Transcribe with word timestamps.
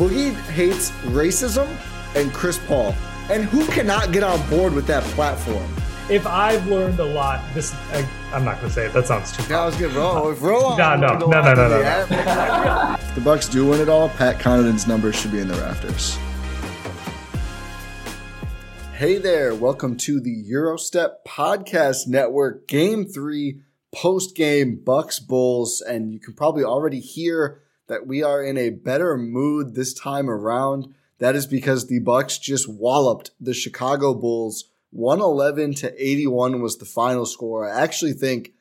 Boogie 0.00 0.32
hates 0.52 0.92
racism 1.12 1.68
and 2.14 2.32
Chris 2.32 2.56
Paul. 2.66 2.94
And 3.28 3.44
who 3.44 3.66
cannot 3.66 4.12
get 4.12 4.22
on 4.22 4.40
board 4.48 4.72
with 4.72 4.86
that 4.86 5.02
platform? 5.12 5.70
If 6.08 6.26
I've 6.26 6.66
learned 6.68 6.98
a 7.00 7.04
lot, 7.04 7.44
this 7.52 7.74
I, 7.92 8.08
I'm 8.32 8.42
not 8.42 8.56
gonna 8.62 8.72
say 8.72 8.86
it. 8.86 8.94
That 8.94 9.06
sounds 9.06 9.30
too. 9.30 9.42
That 9.42 9.62
was 9.62 9.76
good, 9.76 9.92
bro. 9.92 10.30
If 10.30 10.40
Rohan 10.40 10.78
No, 10.78 10.96
no, 10.96 11.18
no, 11.18 11.26
no, 11.26 11.42
no, 11.42 11.52
no, 11.54 11.68
the 11.68 11.84
app- 11.84 12.98
If 12.98 13.14
the 13.14 13.20
Bucks 13.20 13.46
do 13.46 13.66
win 13.66 13.78
it 13.82 13.90
all, 13.90 14.08
Pat 14.08 14.38
Connaughton's 14.40 14.86
numbers 14.86 15.16
should 15.16 15.32
be 15.32 15.40
in 15.40 15.48
the 15.48 15.54
rafters. 15.56 16.16
Hey 18.96 19.18
there, 19.18 19.54
welcome 19.54 19.98
to 19.98 20.18
the 20.18 20.44
Gyro 20.48 20.78
Step 20.78 21.26
Podcast 21.26 22.08
Network 22.08 22.66
Game 22.66 23.04
3 23.04 23.60
post-game 23.94 24.80
Bucks 24.82 25.18
Bulls 25.18 25.82
and 25.82 26.10
you 26.10 26.20
can 26.20 26.32
probably 26.32 26.64
already 26.64 27.00
hear 27.00 27.60
that 27.90 28.06
we 28.06 28.22
are 28.22 28.42
in 28.42 28.56
a 28.56 28.70
better 28.70 29.18
mood 29.18 29.74
this 29.74 29.92
time 29.92 30.30
around. 30.30 30.94
That 31.18 31.36
is 31.36 31.46
because 31.46 31.86
the 31.86 31.98
Bucks 31.98 32.38
just 32.38 32.66
walloped 32.66 33.32
the 33.38 33.52
Chicago 33.52 34.14
Bulls 34.14 34.70
111 34.92 35.74
to 35.74 36.04
81 36.04 36.60
was 36.60 36.78
the 36.78 36.84
final 36.84 37.26
score. 37.26 37.68
I 37.68 37.82
actually 37.82 38.12
think 38.12 38.52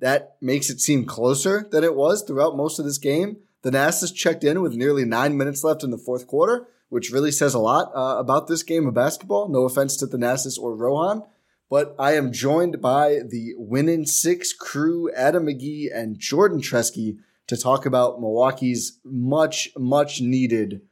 that 0.00 0.36
makes 0.40 0.68
it 0.68 0.80
seem 0.80 1.04
closer 1.04 1.68
than 1.70 1.84
it 1.84 1.94
was 1.94 2.22
throughout 2.22 2.56
most 2.56 2.78
of 2.78 2.84
this 2.84 2.98
game. 2.98 3.38
The 3.62 3.70
Nassus 3.70 4.14
checked 4.14 4.44
in 4.44 4.62
with 4.62 4.74
nearly 4.74 5.04
nine 5.04 5.36
minutes 5.36 5.64
left 5.64 5.84
in 5.84 5.90
the 5.90 5.98
fourth 5.98 6.26
quarter, 6.26 6.68
which 6.88 7.10
really 7.10 7.30
says 7.30 7.54
a 7.54 7.58
lot 7.58 7.90
uh, 7.94 8.18
about 8.18 8.46
this 8.46 8.62
game 8.62 8.86
of 8.86 8.94
basketball. 8.94 9.48
No 9.48 9.64
offense 9.64 9.96
to 9.98 10.06
the 10.06 10.18
Nassus 10.18 10.58
or 10.58 10.76
Rohan, 10.76 11.22
but 11.70 11.94
I 11.98 12.14
am 12.14 12.32
joined 12.32 12.80
by 12.80 13.20
the 13.28 13.54
Win 13.56 13.88
in 13.88 14.06
6 14.06 14.52
crew, 14.54 15.10
Adam 15.14 15.46
McGee 15.46 15.88
and 15.92 16.18
Jordan 16.18 16.60
Treske, 16.60 17.18
to 17.48 17.56
talk 17.56 17.86
about 17.86 18.20
Milwaukee's 18.20 18.98
much, 19.04 19.68
much 19.76 20.20
needed 20.20 20.82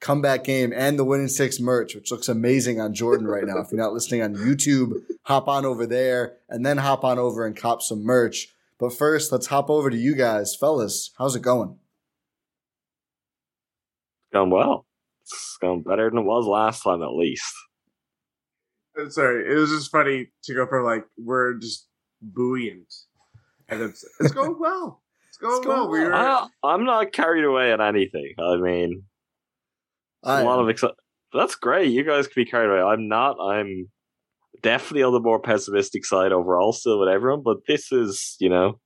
comeback 0.00 0.44
game 0.44 0.72
and 0.74 0.98
the 0.98 1.04
Win 1.04 1.22
in 1.22 1.28
6 1.28 1.60
merch, 1.60 1.94
which 1.94 2.10
looks 2.10 2.28
amazing 2.28 2.80
on 2.80 2.94
Jordan 2.94 3.26
right 3.26 3.44
now. 3.44 3.58
if 3.58 3.72
you're 3.72 3.80
not 3.80 3.92
listening 3.92 4.22
on 4.22 4.34
YouTube, 4.34 5.02
hop 5.22 5.48
on 5.48 5.64
over 5.64 5.86
there 5.86 6.36
and 6.48 6.64
then 6.64 6.78
hop 6.78 7.04
on 7.04 7.18
over 7.18 7.46
and 7.46 7.56
cop 7.56 7.82
some 7.82 8.04
merch. 8.04 8.48
But 8.78 8.92
first, 8.92 9.32
let's 9.32 9.46
hop 9.46 9.70
over 9.70 9.88
to 9.88 9.96
you 9.96 10.14
guys. 10.14 10.54
Fellas, 10.54 11.10
how's 11.18 11.34
it 11.36 11.42
going? 11.42 11.78
going 14.34 14.50
well. 14.50 14.84
It's 15.22 15.56
going 15.60 15.82
better 15.82 16.10
than 16.10 16.18
it 16.18 16.24
was 16.24 16.46
last 16.46 16.82
time, 16.82 17.02
at 17.02 17.14
least. 17.14 17.54
Uh, 18.98 19.08
Sorry, 19.08 19.50
it 19.50 19.56
was 19.56 19.70
just 19.70 19.90
funny 19.90 20.28
to 20.42 20.54
go 20.54 20.66
from 20.66 20.84
like 20.84 21.04
we're 21.16 21.54
just 21.54 21.88
buoyant, 22.20 22.92
and 23.68 23.80
it's 23.80 24.04
it's 24.20 24.32
going 24.32 24.56
well. 24.58 25.02
It's 25.34 25.38
going, 25.38 25.56
It's 25.56 25.66
going 25.66 25.78
well. 25.80 25.88
We 25.90 26.00
well. 26.00 26.08
were, 26.10 26.14
I, 26.14 26.48
I'm 26.74 26.84
not 26.84 27.12
carried 27.12 27.44
away 27.44 27.72
on 27.72 27.80
anything. 27.80 28.34
I 28.38 28.56
mean, 28.56 29.02
it's 30.22 30.30
I 30.30 30.42
a 30.42 30.44
lot 30.44 30.60
am. 30.60 30.68
of 30.68 30.74
exci- 30.74 30.92
That's 31.32 31.54
great. 31.56 31.90
You 31.90 32.04
guys 32.04 32.26
can 32.28 32.44
be 32.44 32.50
carried 32.50 32.70
away. 32.70 32.80
I'm 32.80 33.08
not. 33.08 33.36
I'm 33.40 33.90
definitely 34.62 35.02
on 35.02 35.12
the 35.12 35.20
more 35.20 35.40
pessimistic 35.40 36.04
side 36.04 36.32
overall, 36.32 36.72
still 36.72 37.00
with 37.00 37.08
everyone. 37.08 37.42
But 37.44 37.58
this 37.66 37.90
is, 37.92 38.36
you 38.38 38.48
know, 38.48 38.78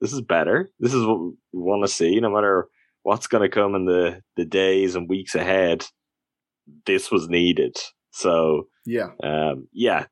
this 0.00 0.12
is 0.12 0.20
better. 0.20 0.68
This 0.78 0.92
is 0.94 1.04
what 1.04 1.18
we 1.20 1.32
want 1.52 1.84
to 1.84 1.92
see. 1.92 2.20
No 2.20 2.30
matter 2.30 2.68
what's 3.02 3.26
going 3.26 3.42
to 3.42 3.54
come 3.54 3.74
in 3.74 3.86
the 3.86 4.20
the 4.36 4.44
days 4.44 4.94
and 4.94 5.08
weeks 5.08 5.34
ahead, 5.34 5.86
this 6.86 7.10
was 7.10 7.28
needed. 7.28 7.76
So 8.12 8.64
Yeah. 8.84 9.08
um, 9.22 9.68
yeah, 9.72 10.04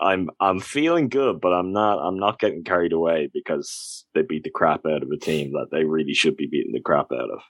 I'm 0.00 0.30
I'm 0.40 0.60
feeling 0.60 1.08
good, 1.08 1.40
but 1.40 1.52
I'm 1.52 1.72
not 1.72 1.98
I'm 1.98 2.18
not 2.18 2.38
getting 2.38 2.64
carried 2.64 2.92
away 2.92 3.30
because 3.32 4.04
they 4.14 4.22
beat 4.22 4.42
the 4.42 4.50
crap 4.50 4.86
out 4.86 5.02
of 5.02 5.10
a 5.10 5.16
team 5.16 5.52
that 5.52 5.68
they 5.70 5.84
really 5.84 6.14
should 6.14 6.36
be 6.36 6.48
beating 6.50 6.72
the 6.72 6.80
crap 6.80 7.12
out 7.12 7.30
of. 7.30 7.40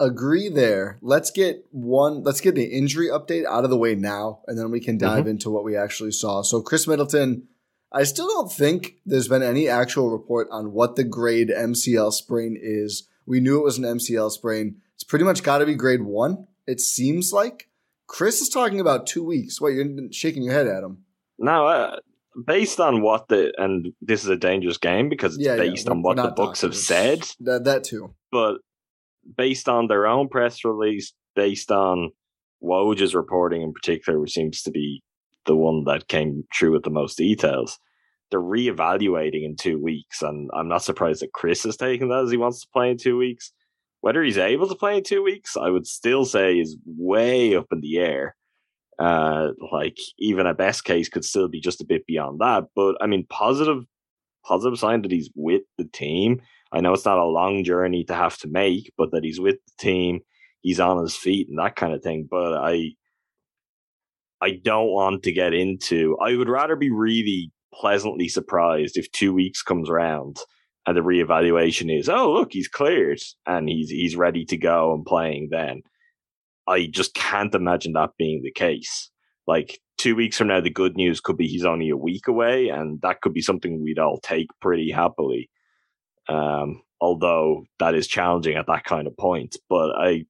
Agree 0.00 0.48
there. 0.48 0.98
Let's 1.00 1.30
get 1.30 1.64
one, 1.70 2.22
let's 2.24 2.40
get 2.40 2.54
the 2.54 2.64
injury 2.64 3.08
update 3.08 3.44
out 3.46 3.64
of 3.64 3.70
the 3.70 3.76
way 3.76 3.94
now, 3.94 4.40
and 4.46 4.58
then 4.58 4.70
we 4.70 4.80
can 4.80 4.98
dive 4.98 5.20
mm-hmm. 5.20 5.30
into 5.30 5.50
what 5.50 5.62
we 5.62 5.76
actually 5.76 6.10
saw. 6.10 6.42
So, 6.42 6.60
Khris 6.60 6.88
Middleton, 6.88 7.46
I 7.92 8.02
still 8.02 8.26
don't 8.26 8.50
think 8.50 8.96
there's 9.06 9.28
been 9.28 9.44
any 9.44 9.68
actual 9.68 10.10
report 10.10 10.48
on 10.50 10.72
what 10.72 10.96
the 10.96 11.04
grade 11.04 11.50
MCL 11.50 12.12
sprain 12.14 12.58
is. 12.60 13.06
We 13.26 13.38
knew 13.38 13.58
it 13.58 13.64
was 13.64 13.78
an 13.78 13.84
MCL 13.84 14.32
sprain. 14.32 14.80
It's 14.94 15.04
pretty 15.04 15.24
much 15.24 15.44
got 15.44 15.58
to 15.58 15.66
be 15.66 15.76
grade 15.76 16.02
one, 16.02 16.48
it 16.66 16.80
seems 16.80 17.32
like. 17.32 17.68
Khris 18.08 18.40
is 18.40 18.48
talking 18.48 18.80
about 18.80 19.06
two 19.06 19.24
weeks. 19.24 19.60
Wait, 19.60 19.76
you're 19.76 20.10
shaking 20.10 20.42
your 20.42 20.54
head 20.54 20.66
at 20.66 20.82
him. 20.82 21.04
Now, 21.42 21.66
uh, 21.66 21.96
based 22.46 22.80
on 22.80 23.02
what 23.02 23.28
the 23.28 23.52
and 23.58 23.92
this 24.00 24.22
is 24.22 24.30
a 24.30 24.36
dangerous 24.36 24.78
game 24.78 25.08
because 25.10 25.34
it's 25.36 25.44
Yeah, 25.44 25.56
yeah, 25.56 25.70
based 25.70 25.86
we're- 25.86 25.96
on 25.96 26.02
what 26.02 26.16
the 26.16 26.30
Bucks 26.30 26.62
have 26.62 26.76
said, 26.76 27.28
That, 27.40 27.64
that 27.64 27.84
too. 27.84 28.14
but 28.30 28.58
based 29.36 29.68
on 29.68 29.88
their 29.88 30.06
own 30.06 30.28
press 30.28 30.64
release, 30.64 31.12
based 31.36 31.70
on 31.70 32.10
Woj's 32.62 33.14
reporting 33.14 33.62
in 33.62 33.72
particular, 33.72 34.18
which 34.20 34.32
seems 34.32 34.62
to 34.62 34.70
be 34.70 35.02
the 35.46 35.56
one 35.56 35.84
that 35.84 36.06
came 36.08 36.44
true 36.52 36.72
with 36.72 36.84
the 36.84 36.90
most 36.90 37.18
details, 37.18 37.78
they're 38.30 38.40
reevaluating 38.40 39.44
in 39.44 39.56
two 39.56 39.78
weeks. 39.82 40.22
And 40.22 40.48
I'm 40.54 40.68
not 40.68 40.84
surprised 40.84 41.22
that 41.22 41.32
Khris 41.32 41.66
is 41.66 41.76
taking 41.76 42.08
that 42.08 42.24
as 42.24 42.30
he 42.30 42.36
wants 42.36 42.60
to 42.62 42.68
play 42.72 42.90
in 42.90 42.96
two 42.98 43.18
weeks. 43.18 43.52
Whether 44.00 44.22
he's 44.22 44.38
able 44.38 44.68
to 44.68 44.74
play 44.76 44.96
in 44.96 45.02
two 45.04 45.22
weeks, 45.22 45.56
I 45.56 45.70
would 45.70 45.86
still 45.86 46.24
say 46.24 46.58
is 46.58 46.76
way 46.86 47.54
up 47.56 47.66
in 47.72 47.80
the 47.80 47.98
air. 47.98 48.36
Uh, 48.98 49.48
like 49.72 49.96
even 50.18 50.46
a 50.46 50.54
best 50.54 50.84
case 50.84 51.08
could 51.08 51.24
still 51.24 51.48
be 51.48 51.60
just 51.60 51.80
a 51.80 51.86
bit 51.86 52.06
beyond 52.06 52.40
that. 52.40 52.64
But 52.76 52.96
I 53.00 53.06
mean, 53.06 53.26
positive, 53.28 53.84
positive 54.44 54.78
sign 54.78 55.02
that 55.02 55.10
he's 55.10 55.30
with 55.34 55.62
the 55.78 55.84
team. 55.84 56.40
I 56.72 56.80
know 56.80 56.92
it's 56.92 57.04
not 57.04 57.18
a 57.18 57.24
long 57.24 57.64
journey 57.64 58.04
to 58.04 58.14
have 58.14 58.38
to 58.38 58.48
make, 58.48 58.92
but 58.96 59.10
that 59.12 59.24
he's 59.24 59.40
with 59.40 59.56
the 59.66 59.72
team, 59.78 60.20
he's 60.60 60.80
on 60.80 61.02
his 61.02 61.16
feet 61.16 61.48
and 61.48 61.58
that 61.58 61.76
kind 61.76 61.92
of 61.94 62.02
thing. 62.02 62.28
But 62.30 62.54
I, 62.54 62.92
I 64.40 64.52
don't 64.62 64.88
want 64.88 65.22
to 65.24 65.32
get 65.32 65.54
into. 65.54 66.16
I 66.20 66.36
would 66.36 66.48
rather 66.48 66.76
be 66.76 66.90
really 66.90 67.50
pleasantly 67.74 68.28
surprised 68.28 68.96
if 68.96 69.10
two 69.12 69.32
weeks 69.32 69.62
comes 69.62 69.88
around 69.88 70.38
and 70.86 70.96
the 70.96 71.00
reevaluation 71.00 71.96
is, 71.96 72.08
oh 72.08 72.32
look, 72.32 72.52
he's 72.52 72.68
cleared 72.68 73.20
and 73.46 73.68
he's 73.68 73.90
he's 73.90 74.16
ready 74.16 74.44
to 74.46 74.56
go 74.56 74.94
and 74.94 75.04
playing. 75.04 75.48
Then 75.50 75.82
I 76.66 76.86
just 76.86 77.14
can't 77.14 77.54
imagine 77.54 77.92
that 77.94 78.10
being 78.18 78.42
the 78.42 78.52
case. 78.52 79.10
Like 79.46 79.80
two 79.98 80.14
weeks 80.14 80.38
from 80.38 80.48
now, 80.48 80.60
the 80.60 80.70
good 80.70 80.96
news 80.96 81.20
could 81.20 81.36
be 81.36 81.46
he's 81.46 81.64
only 81.64 81.90
a 81.90 81.96
week 81.96 82.28
away, 82.28 82.68
and 82.68 83.00
that 83.02 83.20
could 83.20 83.32
be 83.32 83.42
something 83.42 83.82
we'd 83.82 83.98
all 83.98 84.20
take 84.20 84.48
pretty 84.60 84.90
happily. 84.90 85.50
Um, 86.28 86.82
although 87.00 87.64
that 87.80 87.94
is 87.94 88.06
challenging 88.06 88.56
at 88.56 88.66
that 88.68 88.84
kind 88.84 89.06
of 89.06 89.16
point. 89.16 89.56
But 89.68 89.90
I, 89.98 90.24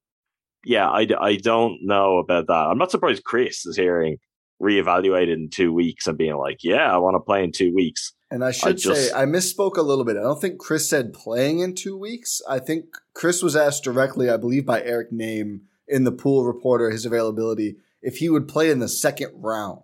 yeah, 0.64 0.88
I, 0.88 1.06
I 1.20 1.36
don't 1.36 1.78
know 1.82 2.18
about 2.18 2.46
that. 2.46 2.52
I'm 2.52 2.78
not 2.78 2.90
surprised 2.90 3.24
Khris 3.24 3.66
is 3.66 3.76
hearing 3.76 4.16
reevaluated 4.60 5.34
in 5.34 5.50
two 5.50 5.72
weeks 5.72 6.06
and 6.06 6.16
being 6.16 6.36
like, 6.36 6.58
yeah, 6.62 6.92
I 6.92 6.96
want 6.96 7.16
to 7.16 7.20
play 7.20 7.44
in 7.44 7.52
two 7.52 7.74
weeks. 7.74 8.14
And 8.30 8.42
I 8.42 8.52
should 8.52 8.78
just- 8.78 9.10
say, 9.10 9.14
I 9.14 9.26
misspoke 9.26 9.76
a 9.76 9.82
little 9.82 10.04
bit. 10.04 10.16
I 10.16 10.22
don't 10.22 10.40
think 10.40 10.58
Khris 10.58 10.88
said 10.88 11.12
playing 11.12 11.58
in 11.58 11.74
two 11.74 11.98
weeks. 11.98 12.40
I 12.48 12.58
think 12.58 12.86
Khris 13.14 13.42
was 13.42 13.54
asked 13.54 13.84
directly, 13.84 14.30
I 14.30 14.38
believe, 14.38 14.64
by 14.64 14.82
Eric 14.82 15.12
Nehm 15.12 15.62
in 15.92 16.04
the 16.04 16.12
pool 16.12 16.44
reporter, 16.44 16.90
his 16.90 17.06
availability, 17.06 17.76
if 18.00 18.16
he 18.16 18.28
would 18.28 18.48
play 18.48 18.70
in 18.70 18.80
the 18.80 18.88
second 18.88 19.30
round. 19.34 19.82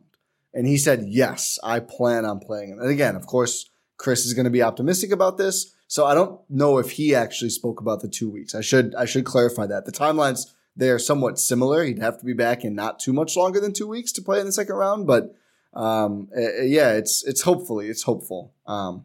And 0.53 0.67
he 0.67 0.79
said, 0.79 1.05
yes, 1.07 1.59
I 1.63 1.81
plan 1.81 2.25
on 2.25 2.41
playing. 2.41 2.73
And 2.73 2.91
again, 2.91 3.15
of 3.15 3.27
course, 3.27 3.69
Khris 3.99 4.25
is 4.27 4.35
going 4.35 4.45
to 4.45 4.51
be 4.51 4.63
optimistic 4.63 5.13
about 5.13 5.37
this. 5.37 5.75
So 5.87 6.05
I 6.05 6.15
don't 6.15 6.41
know 6.49 6.79
if 6.79 6.93
he 6.93 7.15
actually 7.15 7.51
spoke 7.51 7.81
about 7.81 8.01
the 8.01 8.09
two 8.09 8.31
weeks. 8.31 8.55
I 8.55 8.61
should, 8.63 8.95
I 8.95 9.05
should 9.05 9.25
clarify 9.25 9.67
that. 9.67 9.85
The 9.85 9.93
timelines, 9.93 10.47
they 10.75 10.91
are 10.91 10.99
somewhat 10.99 11.39
similar. 11.39 11.85
He'd 11.85 11.99
have 11.99 12.19
to 12.19 12.25
be 12.25 12.35
back 12.35 12.65
in 12.65 12.75
not 12.75 12.99
too 12.99 13.13
much 13.13 13.37
longer 13.37 13.61
than 13.61 13.73
two 13.73 13.89
weeks 13.89 14.13
to 14.13 14.23
play 14.23 14.41
in 14.41 14.47
the 14.47 14.53
second 14.53 14.77
round, 14.77 15.07
but 15.07 15.35
um, 15.75 16.29
uh, 16.37 16.63
yeah, 16.63 16.93
it's 16.93 17.25
it's 17.27 17.43
hopefully 17.43 17.89
it's 17.89 18.03
hopeful. 18.03 18.55
Um, 18.67 19.05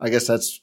I 0.00 0.10
guess 0.10 0.26
that's 0.26 0.60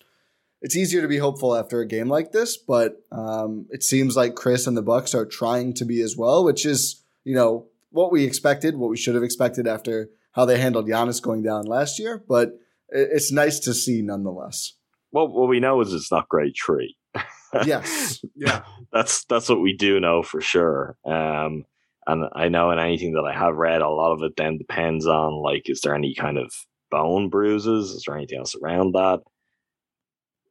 it's 0.66 0.76
easier 0.76 1.02
to 1.02 1.08
be 1.08 1.18
hopeful 1.20 1.56
after 1.56 1.80
a 1.80 1.88
game 1.88 2.10
like 2.10 2.32
this, 2.32 2.58
but 2.58 2.90
um, 3.12 3.68
it 3.70 3.84
seems 3.84 4.16
like 4.18 4.34
Khris 4.36 4.66
and 4.68 4.76
the 4.76 4.82
Bucks 4.82 5.14
are 5.14 5.26
trying 5.26 5.74
to 5.76 5.86
be 5.86 6.02
as 6.02 6.18
well, 6.18 6.44
which 6.44 6.66
is 6.66 7.04
you 7.24 7.36
know 7.36 7.68
what 7.92 8.12
we 8.12 8.24
expected, 8.26 8.76
what 8.76 8.90
we 8.90 8.98
should 8.98 9.16
have 9.16 9.24
expected 9.24 9.68
after 9.68 10.10
how 10.34 10.44
they 10.46 10.60
handled 10.60 10.88
Giannis 10.88 11.22
going 11.22 11.44
down 11.44 11.66
last 11.66 12.00
year. 12.00 12.24
But 12.28 12.48
it- 12.90 13.10
it's 13.14 13.32
nice 13.32 13.60
to 13.62 13.74
see 13.74 14.02
nonetheless. 14.02 14.74
Well, 15.12 15.28
what 15.30 15.48
we 15.48 15.60
know 15.62 15.80
is 15.82 15.94
it's 15.94 16.12
not 16.12 16.28
grade 16.30 16.56
three. 16.66 16.98
Yes, 17.66 18.20
Yeah. 18.36 18.64
that's 18.92 19.24
that's 19.26 19.48
what 19.48 19.62
we 19.62 19.74
do 19.78 20.00
know 20.02 20.24
for 20.24 20.42
sure. 20.42 20.98
Um, 21.06 21.64
and 22.06 22.26
I 22.36 22.50
know 22.50 22.72
in 22.72 22.80
anything 22.80 23.14
that 23.14 23.24
I 23.24 23.34
have 23.34 23.56
read, 23.56 23.82
a 23.82 23.88
lot 23.90 24.12
of 24.14 24.24
it 24.24 24.34
then 24.36 24.58
depends 24.58 25.08
on 25.08 25.42
like, 25.42 25.70
is 25.70 25.80
there 25.82 25.96
any 25.96 26.14
kind 26.16 26.38
of 26.38 26.52
bone 26.92 27.30
bruises? 27.30 27.92
Is 27.92 28.04
there 28.06 28.18
anything 28.18 28.40
else 28.40 28.56
around 28.62 28.92
that? 28.94 29.22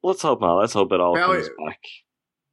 Let's 0.04 0.20
hope 0.20 0.42
not. 0.42 0.56
Let's 0.56 0.74
hope 0.74 0.92
it 0.92 1.00
all 1.00 1.16
Valley- 1.16 1.38
comes 1.38 1.48
back 1.66 1.80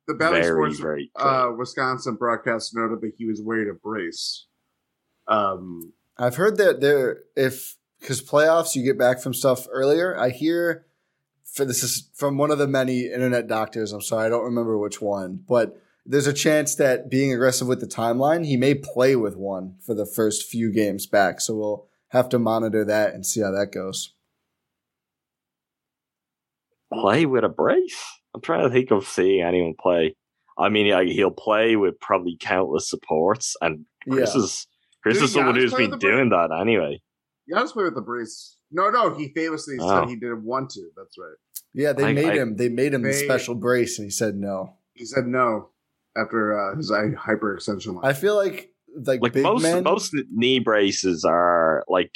The 0.07 0.13
Bally 0.13 0.41
very, 0.41 0.53
Sports 0.53 0.79
very 0.79 1.11
uh, 1.17 1.51
Wisconsin 1.57 2.15
broadcast 2.15 2.73
noted 2.73 3.01
that 3.01 3.11
he 3.17 3.25
was 3.25 3.41
wearing 3.43 3.69
a 3.69 3.73
brace. 3.73 4.47
Um, 5.27 5.91
I've 6.17 6.37
heard 6.37 6.57
that 6.57 6.79
there 6.79 7.23
if 7.35 7.75
because 7.99 8.21
playoffs 8.21 8.73
you 8.75 8.83
get 8.83 8.97
back 8.97 9.19
from 9.21 9.33
stuff 9.33 9.67
earlier. 9.69 10.17
I 10.17 10.29
hear 10.29 10.85
for 11.43 11.65
this 11.65 11.83
is 11.83 12.09
from 12.15 12.37
one 12.37 12.51
of 12.51 12.57
the 12.57 12.67
many 12.67 13.07
internet 13.07 13.47
doctors. 13.47 13.91
I'm 13.91 14.01
sorry, 14.01 14.27
I 14.27 14.29
don't 14.29 14.45
remember 14.45 14.77
which 14.77 15.01
one, 15.01 15.43
but 15.47 15.77
there's 16.05 16.27
a 16.27 16.33
chance 16.33 16.75
that 16.75 17.09
being 17.09 17.33
aggressive 17.33 17.67
with 17.67 17.81
the 17.81 17.85
timeline, 17.85 18.45
he 18.45 18.55
may 18.55 18.75
play 18.75 19.15
with 19.17 19.35
one 19.35 19.75
for 19.85 19.93
the 19.93 20.05
first 20.05 20.49
few 20.49 20.71
games 20.71 21.05
back. 21.05 21.41
So 21.41 21.55
we'll 21.55 21.87
have 22.09 22.29
to 22.29 22.39
monitor 22.39 22.85
that 22.85 23.13
and 23.13 23.25
see 23.25 23.41
how 23.41 23.51
that 23.51 23.71
goes. 23.73 24.13
Play 26.93 27.25
with 27.25 27.43
a 27.43 27.49
brace. 27.49 28.01
I'm 28.35 28.41
trying 28.41 28.63
to 28.63 28.69
think 28.69 28.91
of 28.91 29.07
seeing 29.07 29.41
anyone 29.41 29.75
play. 29.79 30.15
I 30.57 30.69
mean, 30.69 30.85
yeah, 30.87 31.03
he'll 31.03 31.31
play 31.31 31.75
with 31.75 31.99
probably 31.99 32.37
countless 32.39 32.89
supports, 32.89 33.55
and 33.61 33.85
Khris 34.09 34.35
Yeah. 34.35 34.41
is 34.41 34.67
Khris 35.03 35.15
Did 35.17 35.23
is 35.23 35.33
someone 35.33 35.55
Giannis 35.55 35.61
who's 35.61 35.71
play 35.71 35.83
been 35.83 35.91
with 35.91 35.99
the 36.01 36.07
doing 36.07 36.29
that 36.29 36.49
anyway. 36.59 37.01
Giannis 37.51 37.71
played 37.73 37.85
with 37.85 37.95
the 37.95 38.01
brace. 38.01 38.57
No, 38.71 38.89
no, 38.89 39.13
he 39.15 39.29
famously 39.33 39.77
Oh. 39.79 39.87
said 40.01 40.09
he 40.09 40.15
didn't 40.15 40.43
want 40.43 40.69
to. 40.71 40.89
That's 40.95 41.17
right. 41.17 41.35
Yeah, 41.73 41.93
they 41.93 42.05
I- 42.05 42.13
made 42.13 42.25
I- 42.29 42.35
him. 42.37 42.55
They 42.57 42.69
made 42.69 42.93
him 42.93 43.01
the 43.03 43.13
special 43.13 43.55
brace, 43.55 43.97
and 43.97 44.05
he 44.05 44.11
said 44.11 44.35
no. 44.35 44.75
He 44.93 45.05
said 45.05 45.25
no 45.27 45.69
after 46.15 46.57
uh, 46.57 46.75
his 46.75 46.91
hyperextension 46.91 47.95
line. 47.95 48.05
I 48.05 48.13
feel 48.13 48.35
like 48.35 48.69
like, 49.05 49.21
Like 49.21 49.31
big 49.33 49.43
most 49.43 49.63
men. 49.63 49.83
most 49.83 50.13
knee 50.31 50.59
braces 50.59 51.23
are 51.23 51.85
like 51.87 52.13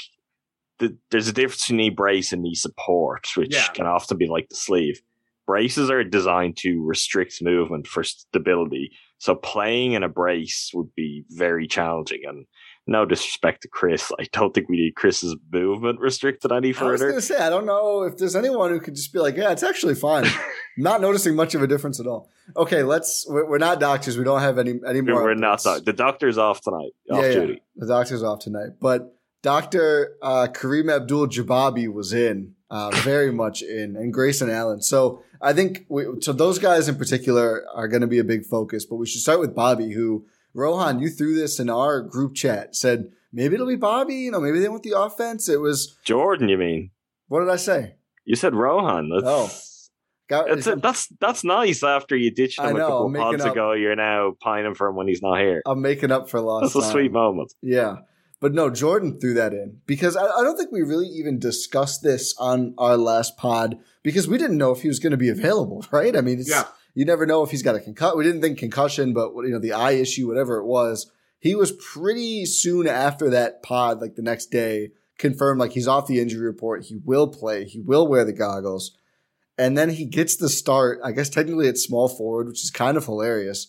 the, 0.80 0.98
there's 1.12 1.27
a 1.27 1.33
difference 1.33 1.63
between 1.63 1.77
knee 1.77 1.89
brace 1.89 2.31
and 2.33 2.42
knee 2.42 2.56
support, 2.56 3.27
which 3.36 3.54
Yeah. 3.54 3.68
can 3.74 3.86
often 3.86 4.18
be 4.18 4.27
like 4.27 4.50
the 4.50 4.56
sleeve. 4.56 5.01
Braces 5.48 5.89
are 5.92 6.04
designed 6.04 6.57
to 6.57 6.83
restrict 6.83 7.36
movement 7.42 7.86
for 7.88 8.04
stability. 8.04 8.92
So 9.19 9.36
playing 9.36 9.94
in 9.94 10.04
a 10.04 10.10
brace 10.10 10.72
would 10.74 10.94
be 10.95 11.24
very 11.30 11.68
challenging. 11.68 12.22
And 12.27 12.45
no 12.88 13.06
disrespect 13.06 13.62
to 13.62 13.68
Khris, 13.69 14.12
I 14.19 14.25
don't 14.31 14.54
think 14.54 14.69
we 14.69 14.77
need 14.77 14.95
Khris's 14.95 15.36
movement 15.51 16.00
restricted 16.00 16.51
any 16.51 16.74
further. 16.74 16.89
I 16.89 16.92
was 16.94 17.01
going 17.01 17.13
to 17.16 17.21
say, 17.21 17.38
I 17.38 17.50
don't 17.50 17.66
know 17.66 18.04
if 18.04 18.18
there's 18.18 18.36
anyone 18.36 18.71
who 18.71 18.80
could 18.80 18.95
just 18.95 19.13
be 19.13 19.19
like, 19.19 19.38
yeah, 19.38 19.51
it's 19.51 19.63
actually 19.63 19.95
fine. 19.95 20.25
not 20.78 21.00
noticing 21.00 21.36
much 21.36 21.54
of 21.56 21.62
a 21.62 21.68
difference 21.68 22.00
at 22.00 22.07
all. 22.07 22.30
Okay, 22.57 22.83
let's. 22.83 23.25
We're, 23.30 23.45
we're 23.50 23.57
not 23.60 23.80
doctors. 23.80 24.18
We 24.18 24.24
don't 24.24 24.42
have 24.42 24.57
any 24.60 24.80
any 24.88 25.01
more. 25.01 25.24
We're 25.24 25.33
not. 25.36 25.60
updates. 25.60 25.63
doc- 25.63 25.86
The 25.86 25.94
doctor's 25.94 26.38
off 26.38 26.62
tonight. 26.62 26.92
Off 27.12 27.24
yeah, 27.24 27.30
yeah. 27.44 27.56
The 27.78 27.88
doctor's 27.88 28.21
off 28.24 28.39
tonight, 28.39 28.71
but 28.80 29.16
Doctor 29.45 30.18
uh, 30.24 30.47
Kareem 30.51 30.92
Abdul-Jabbar 30.92 31.94
was 31.94 32.13
in, 32.13 32.56
uh, 32.71 32.89
very 33.03 33.31
much 33.31 33.62
in, 33.62 33.95
and 33.95 34.12
Grayson 34.12 34.50
Allen. 34.50 34.81
So 34.81 35.21
I 35.39 35.53
think 35.53 35.86
we, 35.88 36.06
so. 36.21 36.33
Those 36.33 36.57
guys 36.57 36.89
in 36.89 36.95
particular 36.95 37.63
are 37.75 37.88
going 37.88 38.01
to 38.01 38.07
be 38.07 38.18
a 38.18 38.24
big 38.24 38.44
focus. 38.44 38.88
But 38.88 38.95
we 38.95 39.06
should 39.06 39.21
start 39.21 39.39
with 39.39 39.53
Bobby, 39.53 39.92
who 39.92 40.25
Rohan, 40.56 41.00
you 41.00 41.09
threw 41.09 41.36
this 41.36 41.59
in 41.59 41.69
our 41.69 42.01
group 42.01 42.33
chat. 42.33 42.75
Said 42.75 43.12
maybe 43.31 43.53
it'll 43.53 43.68
be 43.68 43.75
Bobby. 43.75 44.15
You 44.15 44.31
know, 44.31 44.39
maybe 44.39 44.57
they 44.57 44.68
want 44.68 44.81
the 44.81 45.00
offense. 45.00 45.47
It 45.47 45.62
was 45.62 45.95
Jordan, 46.03 46.50
you 46.50 46.57
mean? 46.57 46.89
what 47.27 47.42
did 47.42 47.50
I 47.50 47.57
say? 47.57 47.97
You 48.25 48.36
said 48.36 48.56
Rohan. 48.56 49.09
That's, 49.09 49.27
Oh. 49.27 49.51
Got, 50.27 50.47
That's 50.50 50.81
that's 50.81 51.07
that's 51.21 51.44
nice. 51.44 51.83
After 51.83 52.15
you 52.15 52.31
ditched 52.31 52.59
I 52.59 52.71
him 52.71 52.77
a 52.77 52.80
couple 52.80 53.13
pods 53.13 53.44
up- 53.44 53.51
ago, 53.51 53.74
you're 53.74 53.95
now 53.95 54.33
pining 54.42 54.74
for 54.74 54.88
him 54.88 54.95
when 54.95 55.07
he's 55.07 55.21
not 55.21 55.38
here. 55.38 55.62
I'm 55.68 55.83
making 55.83 56.12
up 56.12 56.31
for 56.31 56.42
lost. 56.42 56.74
That's 56.74 56.75
a 56.77 56.81
time. 56.81 56.92
sweet 56.94 57.12
moment. 57.12 57.53
Yeah. 57.62 57.97
But 58.42 58.54
no, 58.54 58.70
Jordan 58.70 59.20
threw 59.20 59.34
that 59.36 59.54
in 59.54 59.80
because 59.86 60.16
I, 60.18 60.24
I 60.26 60.44
don't 60.44 60.58
think 60.58 60.72
we 60.72 60.82
really 60.82 61.08
even 61.08 61.40
discussed 61.40 62.04
this 62.04 62.36
on 62.38 62.74
our 62.78 62.98
last 62.98 63.38
pod 63.38 63.80
because 64.04 64.28
we 64.28 64.38
didn't 64.38 64.58
know 64.58 64.72
if 64.72 64.82
he 64.82 64.88
was 64.88 65.00
going 65.00 65.12
to 65.12 65.18
be 65.18 65.30
available, 65.30 65.86
right? 65.92 66.16
I 66.16 66.22
mean, 66.22 66.40
it's, 66.40 66.50
Yeah. 66.50 66.66
you 66.94 67.06
never 67.06 67.26
know 67.26 67.44
if 67.44 67.52
he's 67.52 67.64
got 67.64 67.76
a 67.76 67.80
concussion. 67.80 68.18
We 68.18 68.24
didn't 68.26 68.42
think 68.42 68.60
concussion, 68.60 69.14
but 69.14 69.34
you 69.38 69.50
know, 69.50 69.60
the 69.60 69.74
eye 69.74 69.92
issue, 69.94 70.28
whatever 70.28 70.58
it 70.58 70.66
was, 70.66 71.10
he 71.40 71.56
was 71.56 71.72
pretty 71.72 72.46
soon 72.46 72.88
after 72.88 73.30
that 73.30 73.64
pod, 73.64 74.02
like 74.02 74.16
the 74.16 74.22
next 74.22 74.48
day, 74.48 74.92
confirmed 75.18 75.60
like 75.60 75.72
he's 75.72 75.88
off 75.88 76.08
the 76.08 76.20
injury 76.20 76.46
report. 76.46 76.84
He 76.84 76.98
will 76.98 77.28
play. 77.28 77.64
He 77.66 77.80
will 77.80 78.08
wear 78.08 78.26
the 78.26 78.34
goggles. 78.34 78.98
And 79.58 79.78
then 79.78 79.92
he 79.92 80.06
gets 80.06 80.36
the 80.36 80.50
start. 80.50 81.00
I 81.04 81.14
guess 81.14 81.30
technically 81.30 81.68
it's 81.68 81.84
small 81.84 82.10
forward, 82.10 82.48
which 82.48 82.64
is 82.64 82.72
kind 82.72 82.98
of 82.98 83.06
hilarious. 83.06 83.68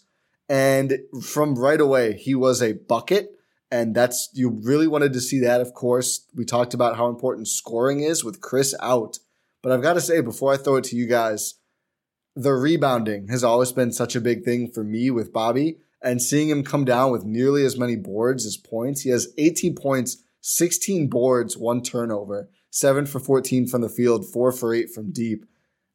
And 0.48 0.98
from 1.22 1.54
right 1.56 1.80
away, 1.80 2.14
he 2.14 2.34
was 2.34 2.60
a 2.62 2.72
bucket. 2.72 3.35
And 3.70 3.94
that's, 3.94 4.28
you 4.32 4.48
really 4.48 4.86
wanted 4.86 5.12
to 5.14 5.20
see 5.20 5.40
that, 5.40 5.60
of 5.60 5.74
course. 5.74 6.26
We 6.34 6.44
talked 6.44 6.74
about 6.74 6.96
how 6.96 7.08
important 7.08 7.48
scoring 7.48 8.00
is 8.00 8.24
with 8.24 8.40
Khris 8.40 8.74
out. 8.80 9.18
But 9.62 9.72
I've 9.72 9.82
got 9.82 9.94
to 9.94 10.00
say, 10.00 10.20
before 10.20 10.52
I 10.52 10.56
throw 10.56 10.76
it 10.76 10.84
to 10.84 10.96
you 10.96 11.06
guys, 11.06 11.54
the 12.36 12.52
rebounding 12.52 13.28
has 13.28 13.42
always 13.42 13.72
been 13.72 13.92
such 13.92 14.14
a 14.14 14.20
big 14.20 14.44
thing 14.44 14.70
for 14.70 14.84
me 14.84 15.10
with 15.10 15.32
Bobby. 15.32 15.78
And 16.02 16.22
seeing 16.22 16.48
him 16.48 16.62
come 16.62 16.84
down 16.84 17.10
with 17.10 17.24
nearly 17.24 17.64
as 17.64 17.78
many 17.78 17.96
boards 17.96 18.46
as 18.46 18.56
points, 18.56 19.00
he 19.00 19.10
has 19.10 19.32
18 19.38 19.74
points, 19.74 20.18
16 20.42 21.08
boards, 21.08 21.56
one 21.56 21.82
turnover, 21.82 22.48
seven 22.70 23.06
for 23.06 23.18
14 23.18 23.66
from 23.66 23.80
the 23.80 23.88
field, 23.88 24.24
four 24.30 24.52
for 24.52 24.72
eight 24.74 24.90
from 24.94 25.10
deep 25.10 25.46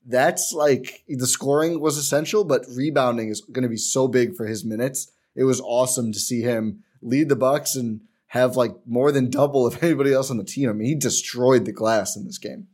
that's 0.06 0.54
like 0.54 1.04
the 1.08 1.28
scoring 1.28 1.80
was 1.80 1.98
essential, 1.98 2.44
but 2.44 2.66
rebounding 2.70 3.30
is 3.30 3.42
going 3.42 3.64
to 3.64 3.70
be 3.70 3.78
so 3.78 4.08
big 4.08 4.36
for 4.36 4.46
his 4.46 4.66
minutes. 4.66 5.12
It 5.36 5.44
was 5.44 5.62
awesome 5.62 6.12
to 6.12 6.20
see 6.20 6.42
him 6.42 6.84
lead 7.02 7.30
the 7.30 7.36
Bucks 7.36 7.76
and 7.76 8.02
have 8.28 8.56
like 8.56 8.72
more 8.86 9.12
than 9.12 9.30
double 9.30 9.66
of 9.68 9.84
anybody 9.84 10.14
else 10.14 10.30
on 10.32 10.38
the 10.38 10.44
team. 10.44 10.70
I 10.70 10.74
mean, 10.74 10.88
he 10.88 10.96
destroyed 10.96 11.66
the 11.66 11.72
glass 11.72 12.16
in 12.16 12.26
this 12.26 12.38
game. 12.38 12.68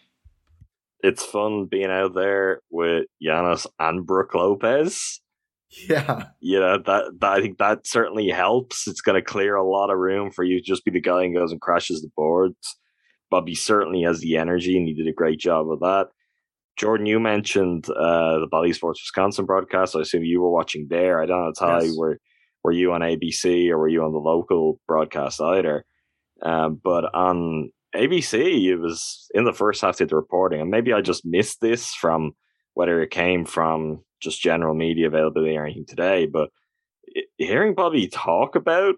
It's 1.01 1.23
fun 1.23 1.65
being 1.69 1.91
out 1.91 2.15
there 2.15 2.61
with 2.71 3.05
Giannis 3.23 3.65
and 3.79 4.05
Brook 4.05 4.33
Lopez. 4.33 5.21
Yeah, 5.89 6.27
You 6.39 6.59
know 6.61 6.77
that, 6.77 7.11
that 7.19 7.31
I 7.31 7.41
think 7.41 7.57
that 7.57 7.85
certainly 7.85 8.29
helps. 8.29 8.87
It's 8.87 9.01
going 9.01 9.15
to 9.15 9.21
clear 9.21 9.55
a 9.55 9.67
lot 9.69 9.89
of 9.91 9.97
room 9.97 10.31
for 10.31 10.43
you 10.43 10.59
to 10.59 10.65
just 10.65 10.85
be 10.85 10.91
the 10.91 11.01
guy 11.01 11.23
and 11.23 11.35
goes 11.35 11.51
and 11.51 11.59
crashes 11.61 12.01
the 12.01 12.09
boards. 12.15 12.77
Bobby 13.29 13.53
certainly 13.53 14.03
has 14.03 14.21
the 14.21 14.37
energy, 14.37 14.77
and 14.77 14.87
he 14.87 14.93
did 14.93 15.07
a 15.07 15.13
great 15.13 15.39
job 15.39 15.69
of 15.69 15.81
that. 15.81 16.07
Jordan, 16.77 17.05
you 17.05 17.19
mentioned 17.19 17.89
uh, 17.89 18.39
the 18.39 18.47
Bally 18.49 18.71
Sports 18.71 19.01
Wisconsin 19.03 19.45
broadcast. 19.45 19.95
I 19.95 20.01
assume 20.01 20.23
you 20.23 20.41
were 20.41 20.49
watching 20.51 20.87
there. 20.89 21.21
I 21.21 21.25
don't 21.25 21.43
know, 21.43 21.51
Ti, 21.79 21.87
Yes. 21.87 21.95
were 21.97 22.17
were 22.67 22.73
you 22.73 22.91
on 22.91 22.99
ABC 22.99 23.69
or 23.69 23.77
were 23.77 23.87
you 23.87 24.03
on 24.03 24.11
the 24.11 24.19
local 24.19 24.77
broadcast 24.89 25.39
either? 25.39 25.85
Um, 26.41 26.81
but 26.83 27.05
on 27.15 27.71
ABC, 27.95 28.65
it 28.65 28.75
was 28.75 29.31
in 29.33 29.45
the 29.45 29.53
first 29.53 29.79
half 29.79 30.01
of 30.01 30.09
the 30.09 30.17
reporting, 30.17 30.59
and 30.59 30.69
maybe 30.69 30.91
I 30.91 30.99
just 30.99 31.25
missed 31.25 31.61
this 31.61 31.93
from 31.93 32.33
whether 32.73 33.01
it 33.01 33.09
came 33.09 33.45
from 33.45 34.03
just 34.19 34.41
general 34.41 34.75
media 34.75 35.07
availability 35.07 35.55
or 35.55 35.63
anything 35.63 35.85
today. 35.85 36.25
But 36.25 36.49
hearing 37.37 37.73
Bobby 37.73 38.09
talk 38.09 38.57
about 38.57 38.95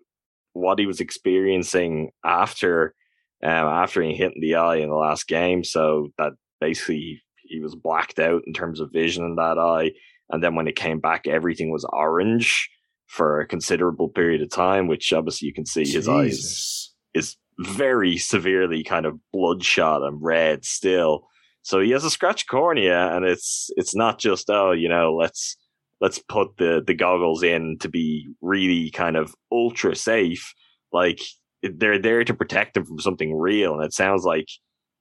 what 0.54 0.80
he 0.80 0.88
was 0.88 1.00
experiencing 1.00 2.10
after 2.26 2.96
um, 3.44 3.52
after 3.52 4.02
he 4.02 4.16
hit 4.16 4.32
in 4.34 4.42
the 4.42 4.56
eye 4.56 4.78
in 4.78 4.90
the 4.90 4.96
last 4.96 5.28
game, 5.28 5.64
so 5.64 6.08
that 6.18 6.32
basically 6.60 7.22
he 7.44 7.60
was 7.60 7.76
blacked 7.76 8.18
out 8.18 8.42
in 8.48 8.54
terms 8.54 8.80
of 8.80 8.92
vision 8.92 9.26
in 9.26 9.36
that 9.36 9.60
eye, 9.60 9.92
and 10.32 10.44
then 10.44 10.56
when 10.56 10.68
it 10.68 10.76
came 10.76 11.00
back, 11.00 11.28
everything 11.28 11.70
was 11.70 11.86
orange 11.94 12.68
for 13.10 13.42
a 13.42 13.48
considerable 13.48 14.08
period 14.08 14.42
of 14.42 14.50
time, 14.50 14.88
which 14.88 15.12
obviously 15.12 15.48
you 15.48 15.54
can 15.54 15.66
see 15.66 15.84
his 15.86 16.08
eyes 16.08 16.94
is 17.14 17.36
very 17.58 18.18
severely 18.18 18.84
kind 18.84 19.06
of 19.06 19.20
bloodshot 19.34 20.04
and 20.04 20.22
red 20.22 20.64
still. 20.64 21.28
So 21.64 21.80
he 21.82 21.92
has 21.92 22.06
a 22.06 22.10
scratch 22.10 22.48
cornea, 22.48 23.16
and 23.16 23.26
it's 23.26 23.70
it's 23.76 23.96
not 23.96 24.20
just 24.20 24.50
oh 24.50 24.72
you 24.72 24.88
know 24.88 25.14
let's 25.14 25.58
let's 26.00 26.20
put 26.20 26.58
the 26.58 26.82
the 26.86 26.94
goggles 26.94 27.44
in 27.44 27.78
to 27.80 27.90
be 27.90 28.30
really 28.42 28.92
kind 28.92 29.18
of 29.18 29.36
ultra 29.52 29.96
safe. 29.96 30.54
Like 30.94 31.20
they're 31.62 32.00
there 32.00 32.24
to 32.24 32.34
protect 32.34 32.78
him 32.78 32.86
from 32.86 33.00
something 33.00 33.36
real, 33.36 33.74
and 33.74 33.84
it 33.84 33.94
sounds 33.94 34.24
like 34.24 34.48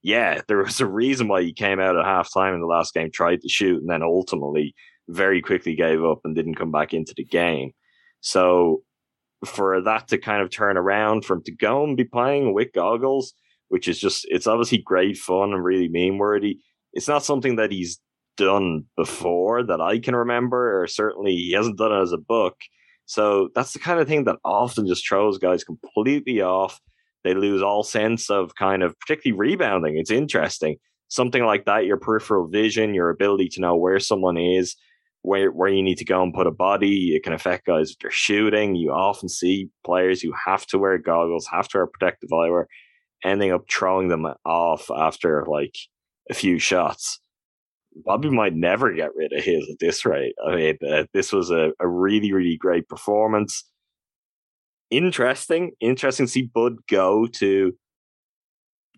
yeah, 0.03 0.41
there 0.49 0.59
was 0.59 0.81
a 0.81 0.87
reason 0.87 1.29
why 1.29 1.43
he 1.43 1.53
came 1.53 1.81
out 1.81 1.97
at 1.97 2.05
halftime 2.05 2.55
in 2.55 2.61
the 2.61 2.67
last 2.67 2.95
game, 2.95 3.11
tried 3.13 3.41
to 3.43 3.49
shoot, 3.49 3.81
and 3.81 3.91
then 3.91 4.03
ultimately 4.03 4.75
very 5.09 5.41
quickly 5.41 5.75
gave 5.75 6.05
up 6.05 6.21
and 6.25 6.35
didn't 6.35 6.55
come 6.55 6.71
back 6.71 6.95
into 6.95 7.15
the 7.17 7.25
game. 7.25 7.73
So 8.21 8.83
for 9.45 9.81
that 9.83 10.09
to 10.09 10.19
kind 10.19 10.43
of 10.43 10.51
turn 10.51 10.77
around, 10.77 11.25
for 11.25 11.35
him 11.35 11.43
to 11.45 11.53
go 11.53 11.85
and 11.85 11.97
be 11.97 12.05
playing 12.05 12.55
with 12.55 12.73
goggles, 12.73 13.35
which 13.69 13.89
is 13.89 13.99
just 13.99 14.27
it's 14.29 14.47
obviously 14.47 14.79
great 14.79 15.17
fun 15.17 15.53
and 15.53 15.65
really 15.65 15.89
meme 15.89 16.19
worthy. 16.19 16.59
It's 16.93 17.09
not 17.09 17.25
something 17.25 17.57
that 17.57 17.71
he's 17.71 18.01
done 18.37 18.85
before 18.97 19.63
that 19.65 19.81
I 19.81 19.99
can 19.99 20.17
remember, 20.17 20.81
or 20.81 20.87
certainly 20.87 21.35
he 21.35 21.53
hasn't 21.53 21.79
done 21.79 21.93
it 21.93 22.03
as 22.03 22.13
a 22.13 22.19
Buck. 22.19 22.55
So 23.07 23.49
that's 23.55 23.73
the 23.73 23.79
kind 23.79 24.01
of 24.01 24.09
thing 24.09 24.25
that 24.25 24.37
often 24.45 24.87
just 24.87 25.07
throws 25.07 25.39
guys 25.39 25.65
completely 25.65 26.41
off. 26.41 26.81
They 27.25 27.35
lose 27.35 27.63
all 27.63 27.83
sense 27.83 28.31
of 28.31 28.55
kind 28.55 28.83
of 28.83 28.99
particularly 29.01 29.39
rebounding. 29.39 29.99
It's 29.99 30.11
interesting. 30.11 30.77
Something 31.09 31.45
like 31.45 31.65
that, 31.65 31.87
your 31.87 31.97
peripheral 31.97 32.49
vision, 32.49 32.95
your 32.95 33.11
ability 33.11 33.49
to 33.51 33.61
know 33.61 33.77
where 33.77 33.99
someone 33.99 34.37
is, 34.37 34.77
where 35.29 35.53
where 35.53 35.69
you 35.69 35.83
need 35.83 35.99
to 35.99 36.05
go 36.05 36.23
and 36.23 36.33
put 36.33 36.47
a 36.47 36.51
body. 36.51 37.15
It 37.15 37.23
can 37.23 37.35
affect 37.35 37.67
guys 37.67 37.91
if 37.91 37.99
they're 37.99 38.11
shooting. 38.11 38.75
You 38.75 38.93
often 38.93 39.29
see 39.29 39.69
players 39.85 40.23
who 40.23 40.33
have 40.47 40.67
to 40.69 40.79
wear 40.79 40.97
goggles, 40.97 41.47
have 41.47 41.69
to 41.69 41.79
wear 41.79 41.87
protective 41.87 42.31
eyewear, 42.31 42.65
ending 43.23 43.53
up 43.53 43.71
throwing 43.71 44.09
them 44.09 44.27
off 44.47 44.91
after 44.91 45.45
like 45.47 45.77
a 46.31 46.35
few 46.35 46.59
shots. 46.59 47.21
Bobby 47.95 48.31
might 48.31 48.55
never 48.55 48.93
get 48.93 49.15
rid 49.15 49.33
of 49.33 49.45
his 49.45 49.69
at 49.71 49.79
this 49.81 50.07
rate. 50.07 50.35
I 50.47 50.57
mean, 50.57 50.79
uh, 50.89 51.05
this 51.13 51.33
was 51.33 51.51
a, 51.51 51.73
a 51.79 51.87
really, 51.87 52.33
really 52.33 52.57
great 52.57 52.89
performance. 52.89 53.65
Interesting, 54.91 55.73
interesting 55.81 56.27
to 56.27 56.33
see 56.33 56.43
Bud 56.43 56.77
go 56.89 57.27
to 57.27 57.75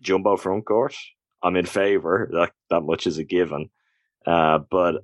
jumbo 0.01 0.37
front 0.37 0.65
court. 0.65 0.95
I'm 1.43 1.57
in 1.57 1.65
favor. 1.65 2.29
That 2.31 2.51
that 2.69 2.81
much 2.81 3.05
is 3.05 3.17
a 3.17 3.23
given. 3.25 3.69
Uh, 4.25 4.59
but 4.69 5.03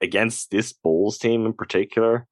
against 0.00 0.50
this 0.50 0.72
Bulls 0.72 1.18
team 1.18 1.46
in 1.46 1.52
particular, 1.52 2.26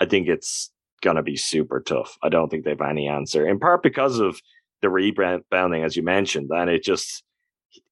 I 0.00 0.04
think 0.06 0.28
it's 0.28 0.70
gonna 1.02 1.22
be 1.22 1.36
super 1.36 1.80
tough. 1.80 2.16
I 2.22 2.28
don't 2.28 2.48
think 2.48 2.64
they've 2.64 2.80
any 2.80 3.08
answer. 3.08 3.46
In 3.46 3.58
part 3.58 3.82
because 3.82 4.18
of 4.18 4.40
the 4.82 4.90
rebounding, 4.90 5.84
as 5.84 5.96
you 5.96 6.02
mentioned, 6.02 6.50
and 6.52 6.70
it 6.70 6.82
just 6.82 7.24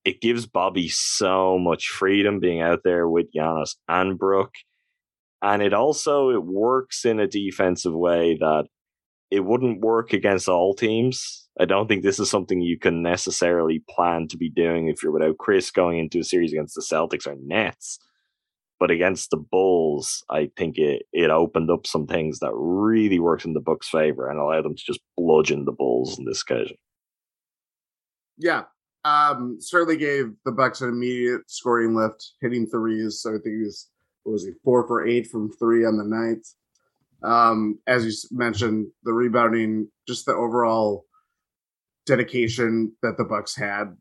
it 0.04 0.20
gives 0.20 0.46
Bobby 0.46 0.88
so 0.88 1.58
much 1.58 1.88
freedom 1.88 2.40
being 2.40 2.60
out 2.60 2.80
there 2.84 3.08
with 3.08 3.32
Giannis 3.32 3.74
and 3.88 4.18
Brook. 4.18 4.52
And 5.42 5.62
it 5.62 5.74
also 5.74 6.30
it 6.30 6.44
works 6.44 7.04
in 7.04 7.20
a 7.20 7.26
defensive 7.26 7.94
way 7.94 8.36
that 8.40 8.66
it 9.30 9.40
wouldn't 9.40 9.80
work 9.80 10.12
against 10.12 10.48
all 10.48 10.74
teams. 10.74 11.48
I 11.58 11.64
don't 11.64 11.88
think 11.88 12.02
this 12.02 12.18
is 12.18 12.30
something 12.30 12.60
you 12.60 12.78
can 12.78 13.02
necessarily 13.02 13.82
plan 13.88 14.28
to 14.28 14.36
be 14.36 14.50
doing 14.50 14.88
if 14.88 15.02
you're 15.02 15.12
without 15.12 15.38
Khris 15.38 15.70
going 15.70 15.98
into 15.98 16.20
a 16.20 16.24
series 16.24 16.52
against 16.52 16.74
the 16.74 16.82
Celtics 16.82 17.26
or 17.26 17.36
Nets. 17.40 17.98
But 18.78 18.90
against 18.90 19.30
the 19.30 19.38
Bulls, 19.38 20.22
I 20.28 20.50
think 20.56 20.76
it, 20.76 21.04
it 21.12 21.30
opened 21.30 21.70
up 21.70 21.86
some 21.86 22.06
things 22.06 22.40
that 22.40 22.52
really 22.54 23.18
worked 23.18 23.46
in 23.46 23.54
the 23.54 23.60
Bucks' 23.60 23.88
favor 23.88 24.28
and 24.28 24.38
allowed 24.38 24.64
them 24.64 24.76
to 24.76 24.82
just 24.84 25.00
bludgeon 25.16 25.64
the 25.64 25.72
Bulls 25.72 26.18
in 26.18 26.26
this 26.26 26.42
occasion. 26.42 26.76
Yeah, 28.36 28.64
um, 29.06 29.56
certainly 29.60 29.96
gave 29.96 30.32
the 30.44 30.52
Bucks 30.52 30.80
an 30.80 30.90
immediate 30.90 31.42
scoring 31.46 31.94
lift, 31.94 32.32
hitting 32.40 32.66
threes. 32.66 33.20
So 33.22 33.30
I 33.30 33.32
think 33.34 33.56
he 33.56 33.62
was 33.62 33.88
what 34.24 34.32
was 34.32 34.44
he 34.44 34.52
four 34.64 34.86
for 34.86 35.06
eight 35.06 35.28
from 35.28 35.50
three 35.52 35.86
on 35.86 35.96
the 35.96 36.04
night. 36.04 36.44
Um, 37.22 37.78
as 37.86 38.04
you 38.04 38.12
mentioned, 38.36 38.88
the 39.04 39.12
rebounding, 39.12 39.88
just 40.08 40.26
the 40.26 40.34
overall 40.34 41.06
dedication 42.04 42.92
that 43.02 43.16
the 43.16 43.24
Bucks 43.24 43.56
had 43.56 43.96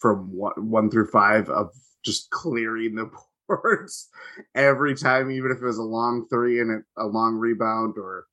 from 0.00 0.32
one, 0.32 0.52
one 0.56 0.90
through 0.90 1.08
five 1.08 1.48
of 1.48 1.70
just 2.04 2.30
clearing 2.30 2.94
the 2.94 3.10
every 4.54 4.94
time, 4.94 5.30
even 5.30 5.50
if 5.50 5.58
it 5.58 5.64
was 5.64 5.78
a 5.78 5.82
long 5.82 6.26
three 6.28 6.60
and 6.60 6.82
a 6.96 7.06
long 7.06 7.36
rebound 7.36 7.94
or 7.98 8.26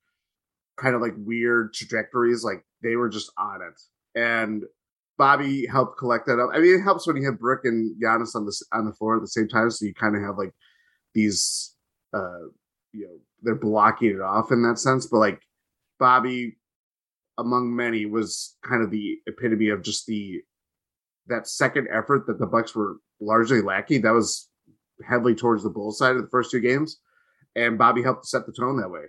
kind 0.78 0.96
of 0.96 1.02
like 1.02 1.14
weird 1.18 1.74
trajectories, 1.74 2.44
like 2.44 2.64
they 2.82 2.96
were 2.96 3.10
just 3.10 3.32
on 3.38 3.62
it. 3.62 4.20
And 4.20 4.64
Bobby 5.18 5.68
helped 5.68 5.98
collect 5.98 6.26
that 6.28 6.40
up. 6.40 6.50
I 6.54 6.60
mean, 6.60 6.80
it 6.80 6.84
helps 6.84 7.06
when 7.06 7.16
you 7.16 7.26
have 7.26 7.40
Brook 7.40 7.62
and 7.64 7.96
Giannis 8.02 8.36
on 8.36 8.46
the 8.46 8.56
on 8.74 8.86
the 8.86 8.94
floor 8.94 9.16
at 9.16 9.22
the 9.22 9.28
same 9.28 9.48
time, 9.48 9.70
so 9.70 9.86
you 9.86 9.94
kind 9.94 10.16
of 10.16 10.24
have 10.24 10.38
like 10.38 10.52
these, 11.14 11.76
uh, 12.14 12.48
you 12.92 13.06
know, 13.06 13.20
they're 13.44 13.56
blocking 13.56 14.12
it 14.12 14.22
off 14.22 14.52
in 14.52 14.64
that 14.64 14.80
sense. 14.80 15.08
But 15.08 15.20
like 15.20 15.42
Bobby, 16.00 16.58
among 17.38 17.76
many, 17.76 18.06
was 18.06 18.56
kind 18.68 18.82
of 18.82 18.90
the 18.90 19.20
epitome 19.28 19.70
of 19.70 19.84
just 19.84 20.08
the 20.08 20.42
that 21.28 21.48
second 21.48 21.88
effort 21.92 22.26
that 22.28 22.40
the 22.40 22.48
Bucks 22.48 22.76
were 22.76 22.98
largely 23.20 23.62
lacking. 23.62 24.02
That 24.02 24.14
was 24.14 24.50
heavily 25.08 25.36
towards 25.36 25.64
the 25.64 25.70
bull 25.70 25.92
side 25.92 26.16
of 26.16 26.22
the 26.22 26.30
first 26.30 26.52
two 26.52 26.60
games, 26.60 27.00
and 27.56 27.78
Bobby 27.78 28.04
helped 28.04 28.26
set 28.26 28.46
the 28.46 28.54
tone 28.54 28.80
that 28.80 28.90
way. 28.90 29.06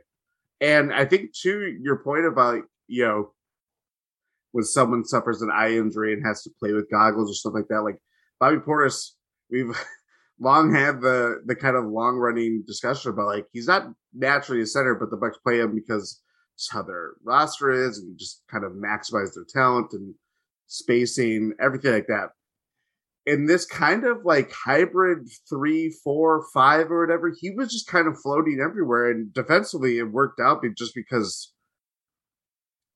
And 0.60 0.92
I 0.92 1.04
think 1.04 1.32
to 1.42 1.76
your 1.80 1.96
point 1.96 2.26
about 2.26 2.62
you 2.86 3.04
know 3.04 3.32
when 4.52 4.64
someone 4.64 5.04
suffers 5.04 5.42
an 5.42 5.50
eye 5.50 5.72
injury 5.72 6.12
and 6.12 6.24
has 6.24 6.42
to 6.42 6.50
play 6.58 6.72
with 6.72 6.90
goggles 6.90 7.30
or 7.30 7.34
stuff 7.34 7.54
like 7.54 7.68
that. 7.68 7.82
Like 7.82 7.98
Bobby 8.38 8.58
Portis, 8.58 9.12
we've 9.50 9.74
long 10.40 10.74
had 10.74 11.00
the 11.00 11.42
the 11.46 11.56
kind 11.56 11.76
of 11.76 11.86
long 11.86 12.16
running 12.16 12.62
discussion 12.66 13.10
about 13.10 13.26
like 13.26 13.46
he's 13.52 13.66
not 13.66 13.88
naturally 14.14 14.62
a 14.62 14.66
center, 14.66 14.94
but 14.94 15.10
the 15.10 15.16
Bucks 15.16 15.38
play 15.38 15.60
him 15.60 15.74
because 15.74 16.20
it's 16.54 16.70
how 16.70 16.82
their 16.82 17.12
roster 17.24 17.70
is 17.70 17.98
and 17.98 18.18
just 18.18 18.42
kind 18.50 18.64
of 18.64 18.72
maximize 18.72 19.34
their 19.34 19.46
talent 19.48 19.92
and 19.92 20.14
spacing, 20.66 21.52
everything 21.60 21.92
like 21.92 22.06
that. 22.08 22.30
In 23.24 23.46
this 23.46 23.64
kind 23.64 24.04
of 24.04 24.24
like 24.24 24.50
hybrid 24.52 25.28
three, 25.48 25.94
four, 26.02 26.44
five, 26.52 26.90
or 26.90 27.06
whatever, 27.06 27.32
he 27.38 27.50
was 27.50 27.72
just 27.72 27.86
kind 27.86 28.08
of 28.08 28.18
floating 28.20 28.60
everywhere. 28.62 29.10
And 29.10 29.32
defensively, 29.32 29.98
it 29.98 30.10
worked 30.10 30.40
out 30.40 30.62
just 30.76 30.92
because 30.94 31.52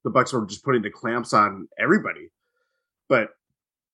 the 0.02 0.10
Bucks 0.10 0.32
were 0.32 0.44
just 0.46 0.64
putting 0.64 0.82
the 0.82 0.90
clamps 0.90 1.32
on 1.32 1.68
everybody. 1.78 2.30
But 3.08 3.30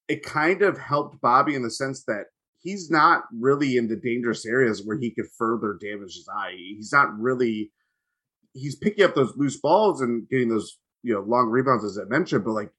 it 0.08 0.22
kind 0.22 0.62
of 0.62 0.78
helped 0.78 1.20
Bobby 1.20 1.54
in 1.54 1.62
the 1.62 1.70
sense 1.70 2.04
that 2.04 2.24
he's 2.62 2.90
not 2.90 3.24
really 3.38 3.76
in 3.76 3.88
the 3.88 3.96
dangerous 3.96 4.46
areas 4.46 4.82
where 4.84 4.98
he 4.98 5.10
could 5.10 5.26
further 5.36 5.78
damage 5.80 6.14
his 6.14 6.28
eye. 6.34 6.54
He's 6.56 6.92
not 6.92 7.18
really 7.18 7.72
he's 8.54 8.76
picking 8.76 9.04
up 9.04 9.14
those 9.14 9.32
loose 9.36 9.58
balls 9.58 10.00
and 10.00 10.28
getting 10.28 10.48
those, 10.48 10.78
you 11.02 11.14
know, 11.14 11.20
long 11.20 11.48
rebounds 11.48 11.84
as 11.84 11.98
I 11.98 12.04
mentioned, 12.08 12.44
but 12.44 12.52
like 12.52 12.70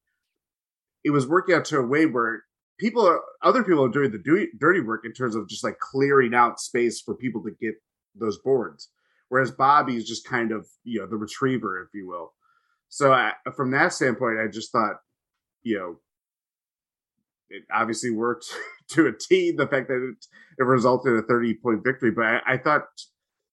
it 1.03 1.09
was 1.09 1.27
working 1.27 1.55
out 1.55 1.65
to 1.65 1.79
a 1.79 1.85
way 1.85 2.05
where 2.05 2.43
people 2.79 3.05
are 3.07 3.21
other 3.41 3.63
people 3.63 3.85
are 3.85 3.89
doing 3.89 4.11
the 4.11 4.49
dirty 4.59 4.81
work 4.81 5.05
in 5.05 5.13
terms 5.13 5.35
of 5.35 5.47
just 5.47 5.63
like 5.63 5.79
clearing 5.79 6.33
out 6.33 6.59
space 6.59 7.01
for 7.01 7.15
people 7.15 7.43
to 7.43 7.51
get 7.61 7.75
those 8.15 8.37
boards. 8.39 8.89
Whereas 9.29 9.51
bobby 9.51 9.95
is 9.95 10.07
just 10.07 10.27
kind 10.27 10.51
of, 10.51 10.67
you 10.83 10.99
know, 10.99 11.07
the 11.07 11.15
retriever, 11.15 11.81
if 11.81 11.89
you 11.93 12.07
will. 12.07 12.33
So 12.89 13.11
I, 13.11 13.31
from 13.55 13.71
that 13.71 13.93
standpoint, 13.93 14.39
I 14.39 14.47
just 14.47 14.71
thought, 14.71 14.97
you 15.63 15.77
know, 15.77 15.95
it 17.49 17.63
obviously 17.73 18.11
worked 18.11 18.45
to 18.89 19.07
a 19.07 19.11
T. 19.11 19.51
The 19.51 19.67
fact 19.67 19.87
that 19.87 20.07
it, 20.11 20.25
it 20.59 20.63
resulted 20.63 21.13
in 21.13 21.19
a 21.19 21.23
30 21.23 21.55
point 21.55 21.83
victory, 21.83 22.11
but 22.11 22.25
I, 22.25 22.41
I, 22.45 22.57
thought 22.57 22.83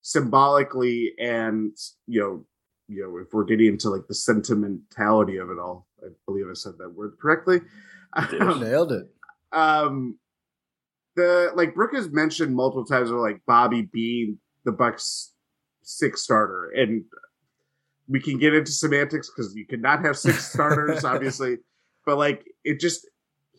symbolically 0.03 1.13
and 1.19 1.77
you 2.07 2.21
know, 2.21 2.45
you 2.89 3.03
know, 3.03 3.19
if 3.19 3.33
we're 3.33 3.45
getting 3.45 3.69
into 3.69 3.91
like 3.91 4.07
the 4.09 4.15
sentimentality 4.15 5.37
of 5.37 5.51
it 5.51 5.59
all, 5.59 5.87
I 6.03 6.09
believe 6.27 6.47
I 6.51 6.55
said 6.55 6.73
that 6.79 6.95
word 6.95 7.13
correctly. 7.21 7.61
Um, 8.13 8.61
Nailed 8.61 8.93
it. 8.93 9.09
Um, 9.53 10.19
the 11.17 11.53
like 11.55 11.75
Brook 11.75 11.95
has 11.95 12.11
mentioned 12.11 12.55
multiple 12.55 12.85
times, 12.85 13.11
of 13.11 13.17
like 13.17 13.41
Bobby 13.47 13.83
being 13.83 14.39
the 14.65 14.73
Bucks 14.73 15.33
six 15.83 16.23
starter, 16.23 16.71
and 16.75 17.05
we 18.09 18.21
can 18.21 18.39
get 18.39 18.55
into 18.55 18.73
semantics 18.73 19.31
because 19.31 19.55
you 19.55 19.67
cannot 19.67 20.05
have 20.05 20.19
six 20.19 20.47
starters, 20.53 21.05
obviously, 21.05 21.59
but 22.07 22.19
like 22.19 22.45
it 22.65 22.81
just 22.81 23.09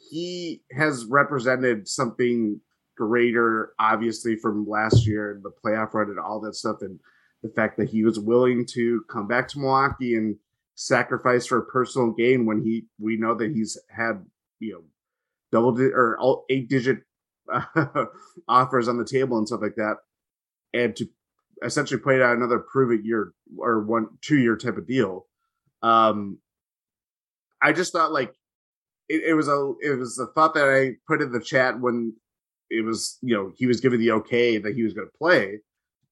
he 0.09 0.61
has 0.71 1.05
represented 1.05 1.87
something 1.87 2.59
greater, 2.97 3.73
obviously, 3.79 4.35
from 4.35 4.67
last 4.67 5.05
year 5.05 5.31
and 5.31 5.43
the 5.43 5.51
playoff 5.63 5.93
run 5.93 6.09
and 6.09 6.19
all 6.19 6.39
that 6.41 6.55
stuff, 6.55 6.77
and 6.81 6.99
the 7.43 7.49
fact 7.49 7.77
that 7.77 7.89
he 7.89 8.03
was 8.03 8.19
willing 8.19 8.65
to 8.65 9.03
come 9.09 9.27
back 9.27 9.47
to 9.49 9.59
Milwaukee 9.59 10.15
and 10.15 10.35
sacrifice 10.75 11.45
for 11.45 11.59
a 11.59 11.65
personal 11.65 12.11
gain 12.11 12.45
when 12.45 12.61
he 12.61 12.85
we 12.99 13.17
know 13.17 13.35
that 13.35 13.51
he's 13.51 13.77
had 13.89 14.25
you 14.61 14.73
know 14.73 14.83
double 15.51 15.73
di- 15.73 15.93
or 15.93 16.17
all 16.17 16.45
eight 16.49 16.69
digit 16.69 16.99
offers 18.47 18.87
on 18.87 18.97
the 18.97 19.05
table 19.05 19.37
and 19.37 19.47
stuff 19.47 19.61
like 19.61 19.75
that, 19.75 19.97
and 20.73 20.95
to 20.95 21.07
essentially 21.63 21.99
played 21.99 22.21
out 22.21 22.35
another 22.35 22.59
prove 22.59 22.91
it 22.91 23.05
year 23.05 23.33
or 23.57 23.81
one 23.81 24.07
two 24.21 24.37
year 24.37 24.55
type 24.55 24.77
of 24.77 24.87
deal. 24.87 25.27
Um, 25.83 26.39
I 27.61 27.73
just 27.73 27.91
thought 27.91 28.11
like 28.11 28.33
it, 29.09 29.23
it 29.29 29.33
was 29.33 29.47
a 29.47 29.73
it 29.81 29.97
was 29.97 30.17
a 30.19 30.27
thought 30.27 30.53
that 30.53 30.69
I 30.69 30.95
put 31.07 31.21
in 31.21 31.31
the 31.31 31.41
chat 31.41 31.79
when 31.79 32.13
it 32.69 32.85
was 32.85 33.17
you 33.21 33.35
know 33.35 33.51
he 33.55 33.67
was 33.67 33.81
given 33.81 33.99
the 33.99 34.11
okay 34.11 34.57
that 34.57 34.75
he 34.75 34.83
was 34.83 34.93
going 34.93 35.07
to 35.07 35.17
play, 35.17 35.59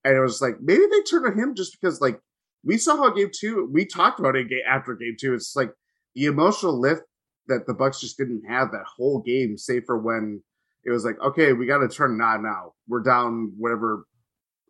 and 0.03 0.15
it 0.15 0.19
was 0.19 0.41
like 0.41 0.55
maybe 0.61 0.83
they 0.89 1.01
turned 1.03 1.25
on 1.25 1.37
him 1.37 1.55
just 1.55 1.79
because 1.79 2.01
like 2.01 2.19
we 2.63 2.77
saw 2.77 2.97
how 2.97 3.09
game 3.11 3.31
two 3.33 3.69
we 3.71 3.85
talked 3.85 4.19
about 4.19 4.35
it 4.35 4.47
after 4.67 4.95
game 4.95 5.15
two. 5.19 5.33
It's 5.33 5.55
like 5.55 5.71
the 6.15 6.25
emotional 6.25 6.79
lift 6.79 7.03
that 7.49 7.67
the 7.67 7.73
Bucks 7.73 7.99
just 7.99 8.17
didn't 8.17 8.43
have 8.47 8.71
that 8.71 8.85
whole 8.85 9.19
game, 9.19 9.57
save 9.57 9.85
for 9.85 9.97
when 9.97 10.41
it 10.85 10.91
was 10.91 11.03
like 11.03 11.19
okay 11.21 11.53
we 11.53 11.65
got 11.65 11.79
to 11.79 11.89
turn 11.89 12.17
not 12.17 12.41
now. 12.41 12.73
We're 12.87 13.01
down 13.01 13.53
whatever 13.57 14.05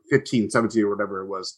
15 0.10 0.50
17 0.50 0.84
or 0.84 0.90
whatever 0.90 1.22
it 1.22 1.28
was. 1.28 1.58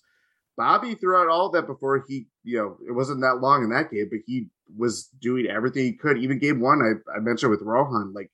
Bobby 0.58 0.96
threw 0.96 1.16
out 1.16 1.30
all 1.30 1.50
that 1.52 1.68
before 1.68 2.04
he 2.08 2.28
you 2.44 2.58
know 2.58 2.78
it 2.88 2.92
wasn't 2.92 3.22
that 3.22 3.42
long 3.42 3.64
in 3.64 3.70
that 3.70 3.92
game 3.92 4.08
but 4.12 4.20
he 4.26 4.48
was 4.78 5.08
doing 5.22 5.48
everything 5.48 5.84
he 5.84 5.94
could. 5.94 6.18
Even 6.18 6.40
game 6.40 6.60
one 6.60 6.82
i, 6.82 7.18
I 7.18 7.20
mentioned 7.20 7.52
with 7.52 7.62
rohan 7.62 8.14
like 8.14 8.32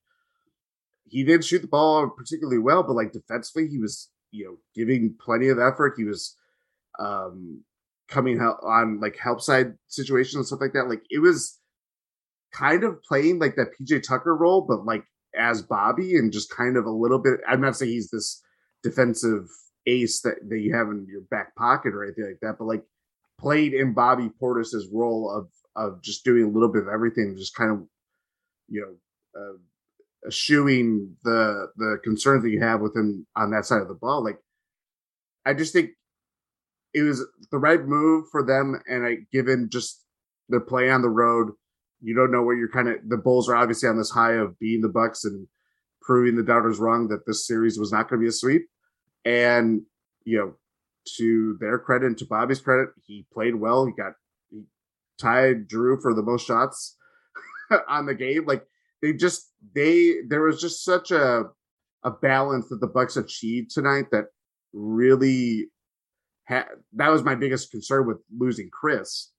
he 1.06 1.24
didn't 1.24 1.46
shoot 1.46 1.62
the 1.62 1.68
ball 1.68 2.10
particularly 2.10 2.58
well 2.58 2.84
but 2.84 2.96
like 2.96 3.14
defensively 3.14 3.68
he 3.68 3.78
was 3.78 4.10
you 4.32 4.46
know 4.46 4.58
giving 4.76 5.16
plenty 5.20 5.50
of 5.50 5.60
effort. 5.60 5.94
He 5.98 6.04
was 6.04 6.36
um 7.00 7.64
coming 8.08 8.40
on 8.40 9.00
like 9.00 9.18
help 9.18 9.42
side 9.42 9.74
situations 9.88 10.36
and 10.36 10.46
stuff 10.46 10.62
like 10.62 10.74
that. 10.74 10.90
Like 10.90 11.04
it 11.10 11.20
was 11.20 11.57
kind 12.54 12.84
of 12.84 13.02
playing 13.04 13.40
like 13.40 13.56
that 13.56 13.68
pj 13.80 14.02
tucker 14.02 14.36
role 14.36 14.62
but 14.62 14.86
like 14.86 15.04
as 15.38 15.62
Bobby 15.62 16.16
and 16.16 16.32
just 16.32 16.56
kind 16.56 16.78
of 16.78 16.86
a 16.86 16.92
little 16.92 17.20
bit. 17.20 17.40
I'm 17.48 17.62
not 17.62 17.76
saying 17.76 17.92
he's 17.92 18.10
this 18.10 18.42
defensive 18.84 19.48
ace 19.86 20.22
that, 20.22 20.38
that 20.50 20.60
you 20.60 20.74
have 20.74 20.88
in 20.88 21.08
your 21.10 21.22
back 21.22 21.56
pocket 21.56 21.94
or 21.94 22.04
anything 22.04 22.26
like 22.26 22.40
that, 22.42 22.58
but 22.58 22.66
like 22.66 22.84
played 23.40 23.74
in 23.74 23.94
Bobby 23.94 24.30
Portis's 24.40 24.90
role 24.92 25.32
of 25.32 25.48
of 25.76 26.02
just 26.02 26.26
doing 26.26 26.44
a 26.44 26.50
little 26.50 26.70
bit 26.70 26.82
of 26.84 26.88
everything, 26.88 27.36
just 27.38 27.56
kind 27.56 27.72
of 27.72 27.84
you 28.68 28.82
know 28.82 29.40
uh, 29.40 30.28
eschewing 30.28 31.16
the 31.24 31.68
the 31.78 32.00
concerns 32.04 32.44
that 32.44 32.50
you 32.50 32.62
have 32.62 32.82
with 32.82 32.96
him 32.96 33.26
on 33.36 33.52
that 33.52 33.66
side 33.66 33.82
of 33.82 33.88
the 33.88 33.94
ball. 33.94 34.24
Like 34.24 34.40
I 35.46 35.54
just 35.54 35.74
think 35.74 35.92
it 36.94 37.04
was 37.04 37.24
the 37.52 37.60
right 37.60 37.84
move 37.84 38.26
for 38.32 38.44
them, 38.44 38.82
and 38.88 39.06
I 39.06 39.18
given 39.32 39.70
just 39.72 40.04
their 40.50 40.60
play 40.60 40.90
on 40.90 41.02
the 41.02 41.10
road 41.10 41.52
you 42.02 42.16
don't 42.16 42.32
know 42.32 42.44
where 42.44 42.56
you're 42.56 42.70
kind 42.70 42.90
of 42.90 42.98
the 43.08 43.18
Bulls 43.18 43.50
are 43.50 43.56
obviously 43.56 43.90
on 43.90 43.98
this 43.98 44.12
high 44.12 44.34
of 44.34 44.58
being 44.60 44.82
the 44.82 44.90
Bucks 44.90 45.26
and 45.26 45.48
proving 46.02 46.36
the 46.36 46.44
doubters 46.44 46.80
wrong 46.80 47.08
that 47.10 47.26
this 47.26 47.46
series 47.46 47.78
was 47.78 47.92
not 47.92 48.10
going 48.10 48.20
to 48.20 48.24
be 48.24 48.30
a 48.30 48.32
sweep. 48.32 48.68
And 49.26 49.82
you 50.24 50.38
know, 50.38 50.54
to 51.18 51.58
their 51.60 51.80
credit 51.80 52.08
and 52.08 52.18
to 52.18 52.26
Bobby's 52.26 52.62
credit, 52.62 52.90
he 53.06 53.26
played 53.34 53.56
well. 53.56 53.86
He 53.86 53.94
got 53.94 54.14
he 54.50 54.64
tied 55.20 55.68
Jrue 55.68 56.02
for 56.02 56.14
the 56.14 56.24
most 56.24 56.46
shots 56.46 56.98
on 57.88 58.06
the 58.06 58.16
game. 58.16 58.46
Like 58.46 58.64
they 59.02 59.14
just 59.14 59.52
they 59.76 60.18
there 60.28 60.42
was 60.42 60.62
just 60.62 60.84
such 60.84 61.12
a 61.12 61.46
a 62.04 62.12
balance 62.12 62.70
that 62.70 62.80
the 62.80 62.88
Bucks 62.88 63.18
achieved 63.18 63.72
tonight 63.72 64.06
that 64.12 64.26
really 64.74 65.70
had 66.46 66.66
that 66.94 67.10
was 67.10 67.24
my 67.24 67.36
biggest 67.36 67.72
concern 67.72 68.08
with 68.08 68.18
losing 68.38 68.70
Khris. 68.70 69.32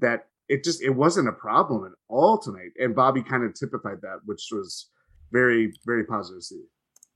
That 0.00 0.26
it 0.52 0.62
just 0.62 0.82
it 0.82 0.90
wasn't 0.90 1.28
a 1.28 1.32
problem 1.32 1.86
at 1.86 1.92
all 2.08 2.38
tonight. 2.38 2.72
And 2.78 2.94
Bobby 2.94 3.22
kind 3.22 3.42
of 3.42 3.54
typified 3.54 4.02
that, 4.02 4.20
which 4.26 4.48
was 4.52 4.90
very 5.32 5.72
very 5.86 6.04
positive 6.04 6.40
to 6.40 6.44
see. 6.44 6.62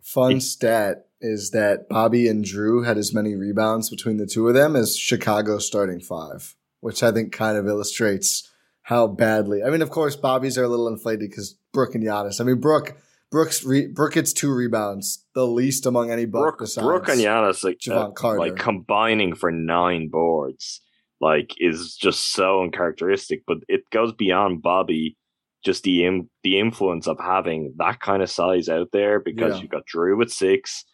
Fun 0.03 0.41
stat 0.41 1.09
is 1.21 1.51
that 1.51 1.89
Bobby 1.89 2.29
and 2.29 2.45
Jrue 2.45 2.87
had 2.87 2.97
as 2.97 3.13
many 3.13 3.35
rebounds 3.35 3.91
between 3.91 4.17
the 4.17 4.27
two 4.27 4.49
of 4.49 4.55
them 4.55 4.75
as 4.75 4.97
Chicago 4.97 5.59
starting 5.59 6.01
five, 6.01 6.55
which 6.81 7.03
I 7.03 7.11
think 7.11 7.33
kind 7.33 7.59
of 7.59 7.67
illustrates 7.67 8.51
how 8.83 9.09
badly. 9.09 9.63
I 9.63 9.71
mean, 9.71 9.83
of 9.83 9.91
course, 9.91 10.17
Bobby's 10.17 10.57
are 10.57 10.65
a 10.65 10.69
little 10.69 10.89
inflated 10.89 11.29
because 11.29 11.59
Brook 11.73 11.95
and 11.95 12.05
Giannis. 12.05 12.41
I 12.41 12.45
mean, 12.45 12.61
Brook. 12.61 12.97
Brooks 13.29 13.65
re, 13.65 13.89
Brook 13.89 14.13
gets 14.13 14.33
two 14.33 14.55
rebounds, 14.55 15.25
the 15.35 15.45
least 15.49 15.85
among 15.85 16.13
any 16.13 16.27
Buck 16.27 16.59
Brook, 16.59 16.71
Brook 16.77 17.09
and 17.09 17.21
Giannis 17.21 17.65
like, 17.65 17.81
uh, 17.91 18.37
like 18.37 18.55
combining 18.55 19.35
for 19.35 19.51
nine 19.51 20.09
boards 20.09 20.81
like 21.21 21.55
is 21.59 21.97
just 21.97 22.33
so 22.33 22.63
uncharacteristic. 22.63 23.43
But 23.47 23.59
it 23.69 23.83
goes 23.91 24.13
beyond 24.13 24.63
Bobby, 24.63 25.17
just 25.65 25.83
the 25.83 26.05
Im- 26.07 26.31
the 26.43 26.59
influence 26.59 27.07
of 27.07 27.19
having 27.19 27.75
that 27.79 28.01
kind 28.01 28.23
of 28.23 28.31
size 28.31 28.69
out 28.69 28.89
there 28.93 29.21
because 29.21 29.57
yeah. 29.57 29.63
you've 29.63 29.71
got 29.71 29.87
Jrue 29.87 30.17
with 30.17 30.33
six, 30.33 30.85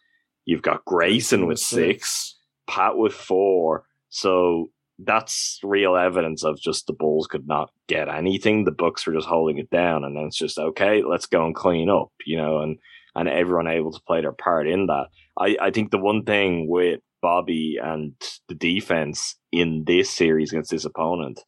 you've 0.45 0.63
got 0.63 0.85
Grayson 0.85 1.47
with 1.47 1.59
six, 1.59 2.09
six, 2.09 2.39
Pat 2.67 2.97
with 2.97 3.13
four. 3.13 3.85
So 4.11 4.71
that's 4.99 5.59
real 5.63 5.97
evidence 5.97 6.45
of 6.45 6.61
just 6.61 6.87
the 6.87 6.93
Bulls 6.93 7.27
could 7.27 7.47
not 7.47 7.71
get 7.89 8.09
anything. 8.09 8.65
The 8.65 8.73
Bucks 8.73 9.07
were 9.07 9.15
just 9.15 9.27
holding 9.27 9.59
it 9.59 9.71
down, 9.71 10.05
and 10.05 10.17
then 10.17 10.25
it's 10.25 10.39
just 10.39 10.59
okay. 10.59 11.03
Let's 11.03 11.27
go 11.27 11.45
and 11.45 11.55
clean 11.55 11.89
up, 11.89 12.13
you 12.27 12.37
know, 12.37 12.61
and 12.61 12.79
and 13.15 13.29
everyone 13.29 13.67
able 13.67 13.93
to 13.93 14.01
play 14.07 14.21
their 14.21 14.33
part 14.33 14.69
in 14.69 14.87
that. 14.87 15.07
I 15.39 15.57
I 15.61 15.71
think 15.71 15.91
the 15.91 15.99
one 15.99 16.25
thing 16.25 16.69
with 16.69 17.01
Bobby 17.23 17.79
and 17.83 18.15
the 18.49 18.55
defense 18.55 19.37
in 19.53 19.85
this 19.87 20.11
series 20.11 20.53
against 20.53 20.71
this 20.71 20.85
opponent, 20.85 21.41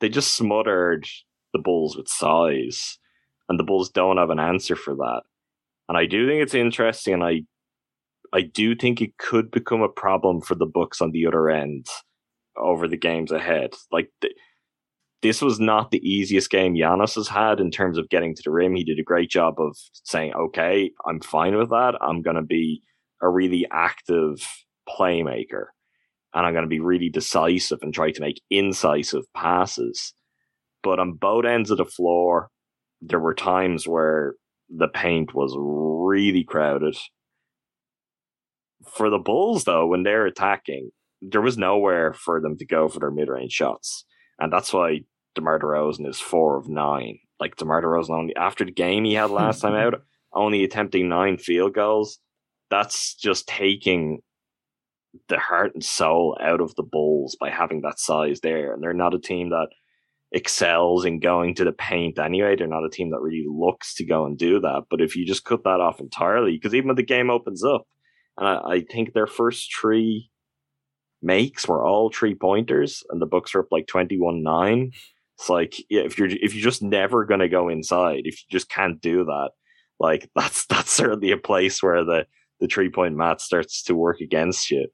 they 0.00 0.08
just 0.08 0.34
smothered 0.34 1.06
the 1.52 1.60
Bulls 1.60 1.96
with 1.96 2.08
size, 2.08 2.98
and 3.48 3.58
the 3.58 3.64
Bulls 3.64 3.90
don't 3.90 4.16
have 4.16 4.30
an 4.30 4.40
answer 4.40 4.74
for 4.74 4.94
that. 4.94 5.22
And 5.88 5.98
I 5.98 6.06
do 6.06 6.26
think 6.26 6.42
it's 6.42 6.54
interesting, 6.54 7.14
and 7.14 7.24
I, 7.24 7.42
I 8.32 8.42
do 8.42 8.74
think 8.74 9.00
it 9.00 9.18
could 9.18 9.50
become 9.50 9.82
a 9.82 9.88
problem 9.88 10.40
for 10.40 10.54
the 10.54 10.66
Bucks 10.66 11.00
on 11.00 11.10
the 11.10 11.26
other 11.26 11.50
end 11.50 11.86
over 12.56 12.88
the 12.88 12.96
games 12.96 13.30
ahead. 13.30 13.74
Like 13.92 14.10
the, 14.20 14.30
this 15.22 15.42
was 15.42 15.60
not 15.60 15.90
the 15.90 15.98
easiest 15.98 16.50
game 16.50 16.74
Giannis 16.74 17.16
has 17.16 17.28
had 17.28 17.60
in 17.60 17.70
terms 17.70 17.98
of 17.98 18.08
getting 18.08 18.34
to 18.34 18.42
the 18.44 18.50
rim. 18.50 18.74
He 18.74 18.84
did 18.84 18.98
a 18.98 19.04
great 19.04 19.30
job 19.30 19.56
of 19.58 19.76
saying, 20.04 20.32
"Okay, 20.34 20.92
I'm 21.06 21.20
fine 21.20 21.56
with 21.56 21.70
that. 21.70 21.94
I'm 22.00 22.22
going 22.22 22.36
to 22.36 22.42
be 22.42 22.82
a 23.20 23.28
really 23.28 23.66
active 23.70 24.46
playmaker 24.88 25.66
and 26.32 26.46
I'm 26.46 26.52
going 26.52 26.64
to 26.64 26.68
be 26.68 26.80
really 26.80 27.08
decisive 27.08 27.80
and 27.82 27.92
try 27.92 28.12
to 28.12 28.20
make 28.20 28.42
incisive 28.50 29.24
passes. 29.34 30.14
But 30.82 30.98
on 30.98 31.14
both 31.14 31.44
ends 31.44 31.70
of 31.70 31.78
the 31.78 31.84
floor, 31.84 32.50
there 33.00 33.18
were 33.18 33.34
times 33.34 33.86
where 33.86 34.34
the 34.68 34.88
paint 34.88 35.34
was 35.34 35.56
really 35.58 36.44
crowded. 36.44 36.96
For 38.88 39.10
the 39.10 39.18
Bulls, 39.18 39.64
though, 39.64 39.86
when 39.86 40.04
they're 40.04 40.26
attacking, 40.26 40.90
there 41.20 41.40
was 41.40 41.58
nowhere 41.58 42.12
for 42.12 42.40
them 42.40 42.56
to 42.58 42.66
go 42.66 42.88
for 42.88 43.00
their 43.00 43.10
mid 43.10 43.28
range 43.28 43.52
shots. 43.52 44.04
And 44.38 44.52
that's 44.52 44.72
why 44.72 45.00
DeMar 45.34 45.58
DeRozan 45.58 46.08
is 46.08 46.20
four 46.20 46.56
of 46.56 46.68
nine. 46.68 47.18
Like 47.40 47.56
DeMar 47.56 47.82
DeRozan 47.82 48.10
only 48.10 48.36
after 48.36 48.64
the 48.64 48.70
game 48.70 49.04
he 49.04 49.14
had 49.14 49.30
last 49.30 49.60
time 49.60 49.74
out, 49.74 50.02
only 50.32 50.64
attempting 50.64 51.08
nine 51.08 51.36
field 51.36 51.74
goals. 51.74 52.20
That's 52.70 53.14
just 53.16 53.48
taking 53.48 54.20
the 55.28 55.38
heart 55.38 55.72
and 55.74 55.84
soul 55.84 56.38
out 56.40 56.60
of 56.60 56.74
the 56.76 56.82
Bulls 56.82 57.36
by 57.40 57.50
having 57.50 57.82
that 57.82 57.98
size 57.98 58.40
there. 58.40 58.72
And 58.72 58.82
they're 58.82 58.92
not 58.92 59.14
a 59.14 59.20
team 59.20 59.50
that 59.50 59.68
excels 60.32 61.04
in 61.04 61.20
going 61.20 61.54
to 61.56 61.64
the 61.64 61.72
paint 61.72 62.18
anyway. 62.18 62.56
They're 62.56 62.66
not 62.66 62.84
a 62.84 62.90
team 62.90 63.10
that 63.10 63.20
really 63.20 63.46
looks 63.48 63.94
to 63.94 64.04
go 64.04 64.24
and 64.24 64.38
do 64.38 64.60
that. 64.60 64.84
But 64.90 65.00
if 65.00 65.16
you 65.16 65.26
just 65.26 65.44
cut 65.44 65.64
that 65.64 65.80
off 65.80 66.00
entirely, 66.00 66.52
because 66.52 66.74
even 66.74 66.88
when 66.88 66.96
the 66.96 67.02
game 67.02 67.30
opens 67.30 67.64
up, 67.64 67.86
and 68.36 68.46
I, 68.46 68.60
I, 68.64 68.80
think 68.80 69.12
their 69.12 69.26
first 69.26 69.70
three 69.78 70.30
makes 71.20 71.66
were 71.66 71.84
all 71.84 72.10
three 72.10 72.34
pointers, 72.34 73.02
and 73.10 73.20
the 73.20 73.26
Bucks 73.26 73.54
are 73.54 73.60
up 73.60 73.68
like 73.70 73.86
twenty 73.86 74.18
one 74.18 74.42
nine. 74.42 74.92
It's 75.38 75.48
like 75.48 75.74
yeah, 75.90 76.02
if 76.02 76.16
you're 76.16 76.28
if 76.28 76.54
you're 76.54 76.62
just 76.62 76.82
never 76.82 77.24
gonna 77.24 77.48
go 77.48 77.68
inside, 77.68 78.22
if 78.24 78.40
you 78.40 78.46
just 78.50 78.70
can't 78.70 79.00
do 79.00 79.24
that, 79.24 79.50
like 79.98 80.30
that's 80.36 80.66
that's 80.66 80.92
certainly 80.92 81.32
a 81.32 81.36
place 81.36 81.82
where 81.82 82.04
the 82.04 82.26
the 82.60 82.68
three 82.68 82.90
point 82.90 83.16
mat 83.16 83.40
starts 83.40 83.82
to 83.84 83.94
work 83.94 84.20
against 84.20 84.70
you. 84.70 84.86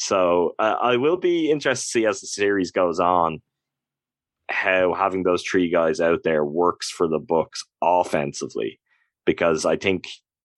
So 0.00 0.54
uh, 0.58 0.76
I 0.80 0.96
will 0.96 1.18
be 1.18 1.50
interested 1.50 1.84
to 1.84 1.90
see 1.90 2.06
as 2.06 2.22
the 2.22 2.26
series 2.26 2.70
goes 2.70 2.98
on 2.98 3.42
how 4.48 4.94
having 4.94 5.24
those 5.24 5.42
three 5.42 5.68
guys 5.68 6.00
out 6.00 6.20
there 6.24 6.42
works 6.42 6.90
for 6.90 7.06
the 7.06 7.18
Bucks 7.18 7.62
offensively, 7.82 8.80
because 9.26 9.66
I 9.66 9.76
think 9.76 10.08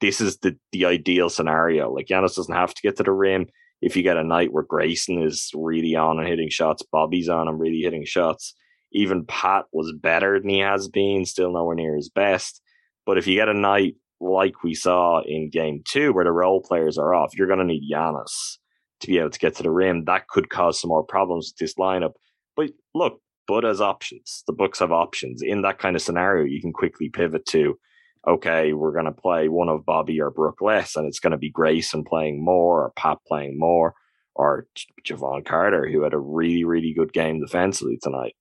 this 0.00 0.20
is 0.20 0.38
the 0.38 0.56
the 0.70 0.84
ideal 0.84 1.28
scenario. 1.28 1.92
Like 1.92 2.06
Giannis 2.06 2.36
doesn't 2.36 2.54
have 2.54 2.72
to 2.72 2.82
get 2.82 2.96
to 2.98 3.02
the 3.02 3.10
rim. 3.10 3.48
If 3.80 3.96
you 3.96 4.04
get 4.04 4.16
a 4.16 4.22
night 4.22 4.52
where 4.52 4.62
Grayson 4.62 5.20
is 5.20 5.50
really 5.54 5.96
on 5.96 6.20
and 6.20 6.28
hitting 6.28 6.48
shots, 6.48 6.84
Bobby's 6.92 7.28
on 7.28 7.48
and 7.48 7.58
really 7.58 7.80
hitting 7.80 8.04
shots. 8.04 8.54
Even 8.92 9.26
Pat 9.26 9.64
was 9.72 9.92
better 10.00 10.38
than 10.38 10.50
he 10.50 10.60
has 10.60 10.86
been, 10.86 11.26
still 11.26 11.52
nowhere 11.52 11.74
near 11.74 11.96
his 11.96 12.08
best. 12.08 12.62
But 13.06 13.18
if 13.18 13.26
you 13.26 13.34
get 13.34 13.48
a 13.48 13.54
night 13.54 13.96
like 14.20 14.62
we 14.62 14.74
saw 14.74 15.20
in 15.22 15.50
game 15.50 15.82
two, 15.84 16.12
where 16.12 16.24
the 16.24 16.30
role 16.30 16.62
players 16.62 16.96
are 16.96 17.12
off, 17.12 17.36
you're 17.36 17.48
going 17.48 17.58
to 17.58 17.64
need 17.64 17.90
Giannis 17.92 18.58
to 19.02 19.06
be 19.06 19.18
able 19.18 19.30
to 19.30 19.38
get 19.38 19.54
to 19.56 19.62
the 19.62 19.70
rim. 19.70 20.04
That 20.06 20.26
could 20.28 20.48
cause 20.48 20.80
some 20.80 20.88
more 20.88 21.04
problems 21.04 21.52
with 21.52 21.58
this 21.58 21.74
lineup. 21.74 22.14
But 22.56 22.70
look, 22.94 23.20
Bud 23.46 23.64
has 23.64 23.80
options. 23.80 24.42
The 24.46 24.52
Bucks 24.52 24.78
have 24.78 24.92
options. 24.92 25.42
In 25.42 25.62
that 25.62 25.78
kind 25.78 25.96
of 25.96 26.02
scenario, 26.02 26.44
you 26.44 26.60
can 26.60 26.72
quickly 26.72 27.08
pivot 27.10 27.44
to, 27.46 27.78
okay, 28.26 28.72
we're 28.72 28.92
going 28.92 29.06
to 29.06 29.12
play 29.12 29.48
one 29.48 29.68
of 29.68 29.84
Bobby 29.84 30.20
or 30.20 30.30
Brook 30.30 30.60
less, 30.60 30.96
and 30.96 31.06
it's 31.06 31.20
going 31.20 31.32
to 31.32 31.38
be 31.38 31.50
Grayson 31.50 32.04
playing 32.04 32.44
more 32.44 32.84
or 32.84 32.92
Pat 32.96 33.18
playing 33.26 33.58
more 33.58 33.94
or 34.34 34.66
Jevon 35.06 35.44
Carter, 35.44 35.90
who 35.90 36.02
had 36.02 36.14
a 36.14 36.18
really, 36.18 36.64
really 36.64 36.94
good 36.94 37.12
game 37.12 37.40
defensively 37.40 37.98
tonight. 38.02 38.34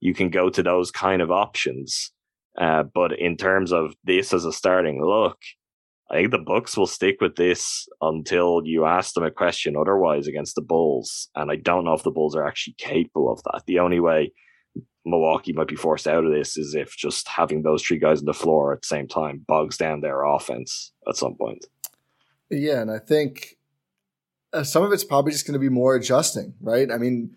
You 0.00 0.14
can 0.14 0.30
go 0.30 0.50
to 0.50 0.62
those 0.62 0.90
kind 0.90 1.22
of 1.22 1.30
options 1.30 2.12
Uh, 2.58 2.84
but 2.94 3.18
in 3.18 3.36
terms 3.36 3.72
of 3.72 3.94
this 4.04 4.32
as 4.32 4.44
a 4.44 4.52
starting 4.52 5.04
look, 5.04 5.38
I 6.10 6.14
think 6.14 6.30
the 6.30 6.38
Bucks 6.38 6.76
will 6.76 6.86
stick 6.86 7.20
with 7.20 7.36
this 7.36 7.88
until 8.00 8.62
you 8.64 8.84
ask 8.84 9.14
them 9.14 9.24
a 9.24 9.30
question 9.30 9.76
otherwise 9.76 10.28
against 10.28 10.54
the 10.54 10.62
Bulls. 10.62 11.28
And 11.34 11.50
I 11.50 11.56
don't 11.56 11.84
know 11.84 11.94
if 11.94 12.04
the 12.04 12.12
Bulls 12.12 12.36
are 12.36 12.46
actually 12.46 12.74
capable 12.78 13.32
of 13.32 13.42
that. 13.44 13.62
The 13.66 13.80
only 13.80 13.98
way 13.98 14.32
Milwaukee 15.04 15.52
might 15.52 15.68
be 15.68 15.76
forced 15.76 16.06
out 16.06 16.24
of 16.24 16.32
this 16.32 16.56
is 16.56 16.74
if 16.74 16.96
just 16.96 17.26
having 17.28 17.62
those 17.62 17.82
three 17.82 17.98
guys 17.98 18.20
on 18.20 18.26
the 18.26 18.34
floor 18.34 18.72
at 18.72 18.82
the 18.82 18.86
same 18.86 19.08
time 19.08 19.44
bogs 19.46 19.76
down 19.76 20.00
their 20.00 20.24
offense 20.24 20.92
at 21.08 21.16
some 21.16 21.34
point. 21.34 21.66
Yeah, 22.50 22.80
and 22.82 22.90
I 22.90 22.98
think 22.98 23.56
uh, 24.52 24.62
some 24.62 24.84
of 24.84 24.92
it's 24.92 25.04
probably 25.04 25.32
just 25.32 25.46
going 25.46 25.54
to 25.54 25.58
be 25.58 25.68
more 25.68 25.96
adjusting, 25.96 26.54
right? 26.60 26.90
I 26.90 26.98
mean, 26.98 27.34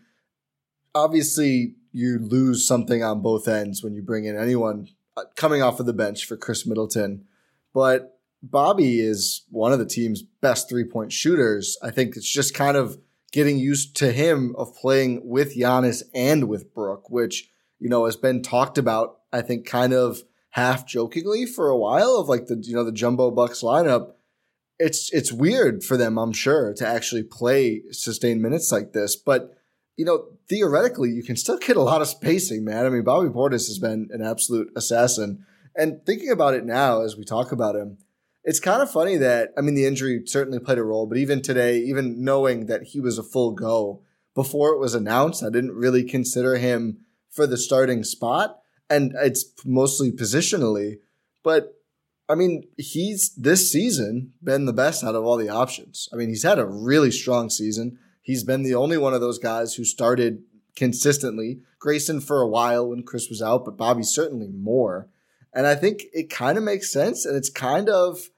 obviously 0.93 1.75
you 1.91 2.19
lose 2.19 2.67
something 2.67 3.03
on 3.03 3.21
both 3.21 3.47
ends 3.47 3.84
when 3.84 3.95
you 3.95 4.03
bring 4.03 4.25
in 4.25 4.38
anyone 4.38 4.89
uh, 5.17 5.23
coming 5.36 5.63
off 5.63 5.79
of 5.79 5.88
the 5.88 5.93
bench 5.93 6.25
for 6.25 6.38
Khris 6.38 6.67
Middleton, 6.67 7.25
but 7.73 8.18
Bobby 8.41 8.99
is 8.99 9.43
one 9.49 9.73
of 9.73 9.80
the 9.80 9.86
team's 9.86 10.23
best 10.23 10.69
three 10.69 10.86
point 10.86 11.12
shooters. 11.12 11.78
I 11.84 11.91
think 11.91 12.15
it's 12.15 12.32
just 12.32 12.54
kind 12.54 12.78
of 12.78 12.97
getting 13.32 13.58
used 13.58 13.95
to 13.97 14.12
him 14.12 14.56
of 14.58 14.75
playing 14.75 15.21
with 15.23 15.56
Giannis 15.56 16.04
and 16.13 16.47
with 16.47 16.73
Brook, 16.73 17.10
which, 17.10 17.49
you 17.80 17.89
know, 17.89 18.06
has 18.06 18.15
been 18.15 18.41
talked 18.41 18.78
about, 18.78 19.19
I 19.32 19.41
think, 19.41 19.65
kind 19.65 19.93
of 19.93 20.23
half 20.52 20.88
jokingly 20.88 21.45
for 21.45 21.69
a 21.69 21.78
while 21.78 22.15
of 22.15 22.28
like 22.28 22.47
the, 22.47 22.58
you 22.63 22.73
know, 22.73 22.84
the 22.84 22.91
jumbo 22.91 23.30
bucks 23.30 23.62
lineup. 23.62 24.13
It's, 24.80 25.12
it's 25.13 25.32
weird 25.32 25.84
for 25.84 25.97
them, 25.97 26.17
I'm 26.17 26.32
sure, 26.32 26.73
to 26.75 26.88
actually 26.88 27.23
play 27.23 27.84
sustained 27.91 28.41
minutes 28.41 28.71
like 28.71 28.93
this. 28.93 29.15
But, 29.17 29.54
you 29.97 30.06
know, 30.06 30.28
theoretically, 30.47 31.10
you 31.10 31.21
can 31.21 31.36
still 31.36 31.58
get 31.58 31.75
a 31.75 31.82
lot 31.82 32.02
of 32.02 32.08
spacing, 32.08 32.63
man. 32.63 32.86
I 32.86 32.89
mean, 32.89 33.04
Bobby 33.04 33.28
Portis 33.28 33.67
has 33.67 33.78
been 33.78 34.08
an 34.12 34.21
absolute 34.21 34.71
assassin. 34.78 35.45
And 35.75 36.06
thinking 36.06 36.32
about 36.32 36.54
it 36.54 36.65
now 36.65 37.02
as 37.02 37.17
we 37.17 37.25
talk 37.25 37.52
about 37.52 37.75
him, 37.75 37.97
it's 38.50 38.60
kind 38.60 38.82
of 38.82 38.90
funny 38.90 39.16
that 39.18 39.54
I 39.56 39.62
mean 39.62 39.76
the 39.76 39.86
injury 39.86 40.24
certainly 40.26 40.58
played 40.58 40.80
a 40.80 40.84
role, 40.84 41.06
but 41.06 41.20
even 41.20 41.44
today, 41.44 41.78
even 41.82 42.24
knowing 42.24 42.66
that 42.66 42.82
he 42.82 43.00
was 43.00 43.20
a 43.20 43.24
full 43.24 43.52
go 43.52 44.02
before 44.34 44.74
it 44.74 44.80
was 44.80 44.96
announced, 44.96 45.44
I 45.44 45.52
didn't 45.52 45.76
really 45.76 46.04
consider 46.04 46.58
him 46.58 47.02
for 47.30 47.46
the 47.46 47.60
starting 47.60 48.04
spot, 48.04 48.58
and 48.90 49.14
it's 49.22 49.46
mostly 49.64 50.12
positionally. 50.12 50.96
But 51.44 51.76
I 52.28 52.34
mean, 52.34 52.64
he's 52.76 53.36
this 53.36 53.72
season 53.72 54.34
been 54.44 54.66
the 54.66 54.74
best 54.74 55.04
out 55.04 55.14
of 55.14 55.24
all 55.24 55.38
the 55.38 55.50
options. 55.50 56.10
I 56.12 56.16
mean, 56.16 56.30
he's 56.30 56.42
had 56.42 56.58
a 56.58 56.66
really 56.66 57.12
strong 57.12 57.52
season. 57.52 58.00
He's 58.24 58.44
been 58.44 58.64
the 58.64 58.74
only 58.74 58.98
one 58.98 59.14
of 59.14 59.22
those 59.22 59.38
guys 59.38 59.76
who 59.76 59.84
started 59.84 60.42
consistently. 60.76 61.60
Grayson 61.78 62.20
for 62.20 62.42
a 62.42 62.48
while 62.48 62.90
when 62.90 63.04
Khris 63.04 63.30
was 63.30 63.44
out, 63.44 63.64
but 63.64 63.78
Bobby 63.78 64.02
certainly 64.02 64.50
more. 64.52 65.08
And 65.54 65.68
I 65.68 65.76
think 65.76 66.06
it 66.14 66.32
kind 66.32 66.58
of 66.58 66.64
makes 66.64 66.92
sense. 66.92 67.28
And 67.28 67.36
it's 67.36 67.52
kind 67.52 67.90
of, 67.90 68.30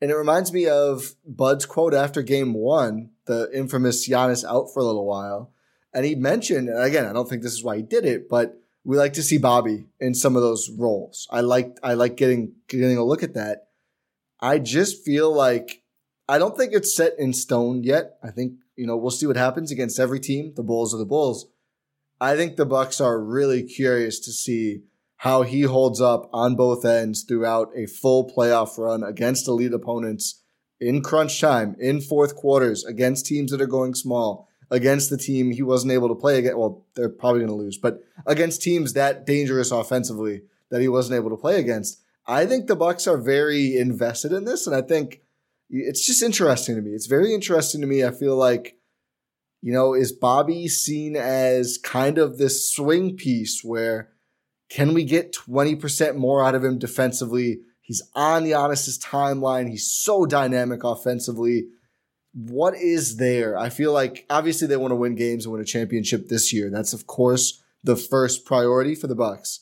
and 0.00 0.10
it 0.10 0.16
reminds 0.16 0.52
me 0.52 0.66
of 0.66 1.14
Bud's 1.26 1.66
quote 1.66 1.94
after 1.94 2.22
game 2.22 2.54
one, 2.54 3.10
the 3.26 3.50
infamous 3.54 4.08
Giannis 4.08 4.44
out 4.44 4.72
for 4.72 4.80
a 4.80 4.84
little 4.84 5.06
while. 5.06 5.52
And 5.92 6.04
he 6.04 6.14
mentioned, 6.14 6.68
and 6.68 6.82
again, 6.82 7.06
I 7.06 7.12
don't 7.12 7.28
think 7.28 7.42
this 7.42 7.52
is 7.52 7.64
why 7.64 7.76
he 7.76 7.82
did 7.82 8.04
it, 8.04 8.28
but 8.28 8.60
we 8.84 8.96
like 8.96 9.12
to 9.14 9.22
see 9.22 9.38
Bobby 9.38 9.86
in 10.00 10.14
some 10.14 10.36
of 10.36 10.42
those 10.42 10.70
roles. 10.70 11.28
I 11.30 11.40
like, 11.40 11.78
I 11.82 11.94
like 11.94 12.16
getting, 12.16 12.52
getting 12.68 12.98
a 12.98 13.04
look 13.04 13.22
at 13.22 13.34
that. 13.34 13.68
I 14.40 14.58
just 14.58 15.04
feel 15.04 15.32
like 15.32 15.82
I 16.28 16.38
don't 16.38 16.56
think 16.56 16.72
it's 16.72 16.94
set 16.94 17.12
in 17.18 17.32
stone 17.32 17.82
yet. 17.82 18.18
I 18.22 18.30
think, 18.30 18.54
you 18.76 18.86
know, 18.86 18.96
we'll 18.96 19.10
see 19.10 19.26
what 19.26 19.36
happens 19.36 19.70
against 19.70 20.00
every 20.00 20.20
team. 20.20 20.52
The 20.56 20.62
Bulls 20.62 20.94
are 20.94 20.98
the 20.98 21.06
Bulls. 21.06 21.46
I 22.20 22.36
think 22.36 22.56
the 22.56 22.66
Bucks 22.66 23.00
are 23.00 23.22
really 23.22 23.62
curious 23.62 24.18
to 24.20 24.32
see 24.32 24.82
how 25.24 25.40
he 25.40 25.62
holds 25.62 26.02
up 26.02 26.28
on 26.34 26.54
both 26.54 26.84
ends 26.84 27.22
throughout 27.22 27.70
a 27.74 27.86
full 27.86 28.30
playoff 28.30 28.76
run 28.76 29.02
against 29.02 29.48
elite 29.48 29.72
opponents 29.72 30.42
in 30.78 31.00
crunch 31.00 31.40
time, 31.40 31.74
in 31.80 31.98
fourth 31.98 32.36
quarters, 32.36 32.84
against 32.84 33.24
teams 33.24 33.50
that 33.50 33.62
are 33.62 33.66
going 33.66 33.94
small, 33.94 34.50
against 34.70 35.08
the 35.08 35.16
team 35.16 35.50
he 35.50 35.62
wasn't 35.62 35.90
able 35.90 36.08
to 36.08 36.14
play 36.14 36.36
against. 36.38 36.58
Well, 36.58 36.84
they're 36.94 37.08
probably 37.08 37.40
going 37.40 37.48
to 37.48 37.54
lose, 37.54 37.78
but 37.78 38.04
against 38.26 38.60
teams 38.60 38.92
that 38.92 39.24
dangerous 39.24 39.70
offensively 39.70 40.42
that 40.70 40.82
he 40.82 40.88
wasn't 40.88 41.16
able 41.16 41.30
to 41.30 41.40
play 41.40 41.58
against. 41.58 42.02
I 42.26 42.44
think 42.44 42.66
the 42.66 42.76
Bucks 42.76 43.06
are 43.06 43.16
very 43.16 43.78
invested 43.78 44.30
in 44.30 44.44
this, 44.44 44.66
and 44.66 44.76
I 44.76 44.82
think 44.82 45.22
it's 45.70 46.04
just 46.04 46.22
interesting 46.22 46.76
to 46.76 46.82
me. 46.82 46.90
It's 46.90 47.06
very 47.06 47.32
interesting 47.32 47.80
to 47.80 47.86
me. 47.86 48.04
I 48.04 48.10
feel 48.10 48.36
like, 48.36 48.76
you 49.62 49.72
know, 49.72 49.94
is 49.94 50.12
Bobby 50.12 50.68
seen 50.68 51.16
as 51.16 51.78
kind 51.78 52.18
of 52.18 52.36
this 52.36 52.70
swing 52.70 53.16
piece 53.16 53.62
where 53.64 54.10
can 54.68 54.94
we 54.94 55.04
get 55.04 55.32
20% 55.32 56.16
more 56.16 56.44
out 56.44 56.54
of 56.54 56.64
him 56.64 56.78
defensively? 56.78 57.60
He's 57.80 58.02
on 58.14 58.44
the 58.44 58.52
Giannis's 58.52 58.98
timeline. 58.98 59.68
He's 59.68 59.90
so 59.90 60.24
dynamic 60.24 60.84
offensively. 60.84 61.66
What 62.32 62.74
is 62.74 63.18
there? 63.18 63.58
I 63.58 63.68
feel 63.68 63.92
like 63.92 64.24
obviously 64.30 64.66
they 64.66 64.76
want 64.76 64.92
to 64.92 64.96
win 64.96 65.14
games 65.14 65.44
and 65.44 65.52
win 65.52 65.60
a 65.60 65.66
championship 65.66 66.28
this 66.28 66.52
year. 66.52 66.70
That's 66.70 66.92
of 66.92 67.06
course 67.06 67.62
the 67.82 67.96
first 67.96 68.44
priority 68.46 68.94
for 68.94 69.06
the 69.06 69.14
Bucks. 69.14 69.60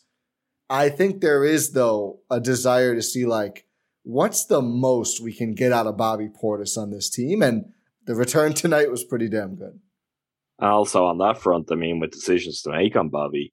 I 0.71 0.89
think 0.89 1.21
there 1.21 1.45
is 1.45 1.73
though 1.73 2.21
a 2.31 2.41
desire 2.41 2.95
to 2.95 3.03
see 3.03 3.27
like 3.27 3.67
what's 4.05 4.47
the 4.47 4.63
most 4.63 5.21
we 5.21 5.33
can 5.33 5.55
get 5.55 5.73
out 5.73 5.87
of 5.87 5.97
Bobby 5.97 6.29
Portis 6.29 6.79
on 6.79 6.91
this 6.91 7.11
team 7.11 7.43
and 7.43 7.73
the 8.07 8.15
return 8.15 8.53
tonight 8.55 8.91
was 8.91 9.05
pretty 9.05 9.29
damn 9.29 9.57
good. 9.57 9.81
Also 10.61 11.07
on 11.07 11.19
that 11.19 11.39
front, 11.43 11.71
I 11.73 11.75
mean, 11.75 11.99
with 11.99 12.13
decisions 12.13 12.63
to 12.63 12.71
make 12.71 12.95
on 12.95 13.09
Bobby, 13.09 13.53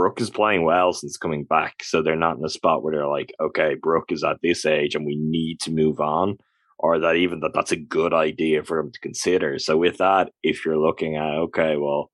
Brook 0.00 0.18
is 0.18 0.30
playing 0.30 0.64
well 0.64 0.94
since 0.94 1.18
coming 1.18 1.44
back, 1.44 1.82
so 1.82 2.00
they're 2.00 2.16
not 2.16 2.38
in 2.38 2.44
a 2.46 2.48
spot 2.48 2.82
where 2.82 2.94
they're 2.94 3.06
like, 3.06 3.34
okay, 3.38 3.74
Brook 3.74 4.10
is 4.10 4.24
at 4.24 4.38
this 4.42 4.64
age 4.64 4.94
and 4.94 5.04
we 5.04 5.14
need 5.14 5.60
to 5.60 5.70
move 5.70 6.00
on, 6.00 6.38
or 6.78 6.98
that 7.00 7.16
even 7.16 7.40
that 7.40 7.52
that's 7.52 7.72
a 7.72 7.76
good 7.76 8.14
idea 8.14 8.64
for 8.64 8.78
them 8.78 8.90
to 8.90 9.00
consider. 9.00 9.58
So 9.58 9.76
with 9.76 9.98
that, 9.98 10.30
if 10.42 10.64
you're 10.64 10.78
looking 10.78 11.16
at 11.16 11.34
okay, 11.34 11.76
well, 11.76 12.10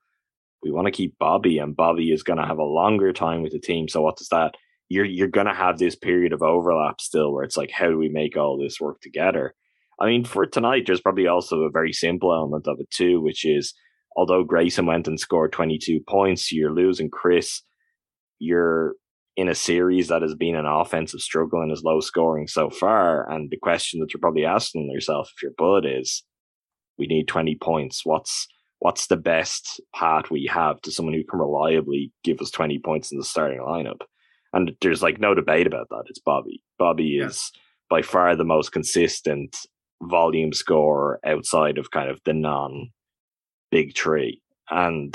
we 0.65 0.73
want 0.73 0.87
to 0.87 0.91
keep 0.91 1.17
Bobby, 1.21 1.59
and 1.59 1.77
Bobby 1.77 2.11
is 2.11 2.25
going 2.25 2.41
to 2.41 2.45
have 2.45 2.59
a 2.59 2.65
longer 2.65 3.13
time 3.13 3.41
with 3.41 3.53
the 3.53 3.61
team. 3.61 3.87
So 3.87 4.03
what 4.03 4.17
does 4.17 4.31
that? 4.31 4.57
You're 4.89 5.05
you're 5.05 5.29
going 5.29 5.47
to 5.47 5.55
have 5.55 5.79
this 5.79 5.95
period 5.95 6.33
of 6.33 6.43
overlap 6.43 7.01
still, 7.01 7.33
where 7.33 7.45
it's 7.45 7.57
like, 7.57 7.71
how 7.71 7.89
do 7.89 7.99
we 7.99 8.09
make 8.09 8.37
all 8.37 8.59
this 8.59 8.81
work 8.81 9.01
together? 9.01 9.55
I 10.01 10.07
mean, 10.07 10.25
for 10.25 10.45
tonight, 10.45 10.87
there's 10.87 11.01
probably 11.01 11.29
also 11.29 11.61
a 11.61 11.71
very 11.71 11.93
simple 11.93 12.35
element 12.35 12.67
of 12.67 12.81
it 12.81 12.91
too, 12.91 13.21
which 13.21 13.45
is 13.45 13.75
although 14.17 14.43
Grayson 14.43 14.87
went 14.87 15.07
and 15.07 15.21
scored 15.21 15.53
22 15.53 16.01
points, 16.09 16.51
you're 16.51 16.75
losing 16.75 17.11
Khris. 17.11 17.63
You're 18.39 18.95
in 19.37 19.49
a 19.49 19.55
series 19.55 20.09
that 20.09 20.23
has 20.23 20.35
been 20.35 20.57
an 20.57 20.67
offensive 20.67 21.21
struggle 21.21 21.61
and 21.61 21.71
is 21.71 21.83
low 21.83 22.01
scoring 22.01 22.47
so 22.49 22.71
far. 22.71 23.31
And 23.31 23.51
the 23.51 23.59
question 23.59 24.01
that 24.01 24.13
you're 24.13 24.21
probably 24.21 24.47
asking 24.47 24.91
yourself 24.91 25.31
if 25.37 25.43
you're 25.43 25.53
Bud 25.59 25.85
is, 25.87 26.25
we 26.99 27.07
need 27.07 27.29
20 27.29 27.57
points. 27.57 28.05
What's 28.05 28.49
what's 28.79 29.07
the 29.07 29.17
best 29.17 29.81
path 29.95 30.31
we 30.31 30.47
have 30.53 30.81
to 30.83 30.91
someone 30.91 31.15
who 31.15 31.25
can 31.25 31.39
reliably 31.39 32.13
give 32.25 32.41
us 32.41 32.51
20 32.51 32.79
points 32.79 33.13
in 33.13 33.19
the 33.19 33.25
starting 33.25 33.61
lineup? 33.61 34.01
And 34.53 34.73
there's 34.81 35.03
like 35.03 35.21
no 35.21 35.35
debate 35.35 35.67
about 35.67 35.89
that. 35.91 36.05
It's 36.07 36.19
Bobby. 36.19 36.63
Bobby 36.79 37.05
yeah. 37.05 37.27
is 37.27 37.53
by 37.91 38.03
far 38.03 38.35
the 38.35 38.45
most 38.45 38.73
consistent 38.73 39.57
volume 40.03 40.53
scorer 40.53 41.21
outside 41.25 41.79
of 41.79 41.91
kind 41.91 42.11
of 42.11 42.21
the 42.25 42.33
non 42.33 42.91
big 43.71 43.97
three. 43.97 44.41
And 44.71 45.15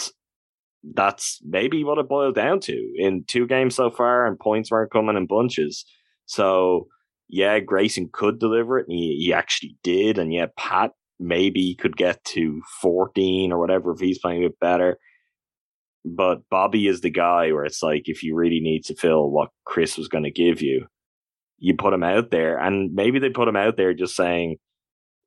that's 0.84 1.40
maybe 1.44 1.84
what 1.84 1.98
it 1.98 2.10
boiled 2.10 2.36
down 2.36 2.60
to 2.62 2.94
in 2.98 3.24
two 3.28 3.48
games 3.48 3.76
so 3.76 3.92
far, 3.92 4.26
and 4.26 4.40
points 4.40 4.72
weren't 4.72 4.92
coming 4.92 5.16
in 5.16 5.28
bunches. 5.28 5.86
So, 6.26 6.88
yeah, 7.28 7.60
Grayson 7.60 8.10
could 8.12 8.40
deliver 8.40 8.80
it, 8.80 8.88
and 8.88 8.98
he, 8.98 9.24
he 9.26 9.34
actually 9.34 9.78
did. 9.84 10.18
And 10.18 10.34
yeah, 10.34 10.48
Pat 10.58 10.92
maybe 11.20 11.76
could 11.76 11.96
get 11.96 12.24
to 12.26 12.62
14 12.82 13.52
or 13.52 13.60
whatever 13.60 13.94
if 13.94 14.00
he's 14.00 14.20
playing 14.20 14.44
a 14.44 14.50
bit 14.50 14.60
better. 14.60 14.98
But 16.04 16.42
Bobby 16.50 16.88
is 16.88 17.02
the 17.02 17.12
guy 17.12 17.52
where 17.52 17.64
it's 17.64 17.84
like, 17.84 18.04
if 18.06 18.24
you 18.24 18.36
really 18.36 18.60
need 18.60 18.84
to 18.86 18.96
fill 18.96 19.30
what 19.30 19.50
Khris 19.66 19.98
was 19.98 20.08
going 20.08 20.24
to 20.24 20.32
give 20.32 20.62
you, 20.62 20.88
you 21.60 21.76
put 21.76 21.94
him 21.94 22.04
out 22.04 22.32
there. 22.32 22.58
And 22.58 22.92
maybe 22.94 23.20
they 23.20 23.30
put 23.30 23.48
him 23.48 23.56
out 23.56 23.78
there 23.78 23.94
just 23.94 24.16
saying, 24.16 24.58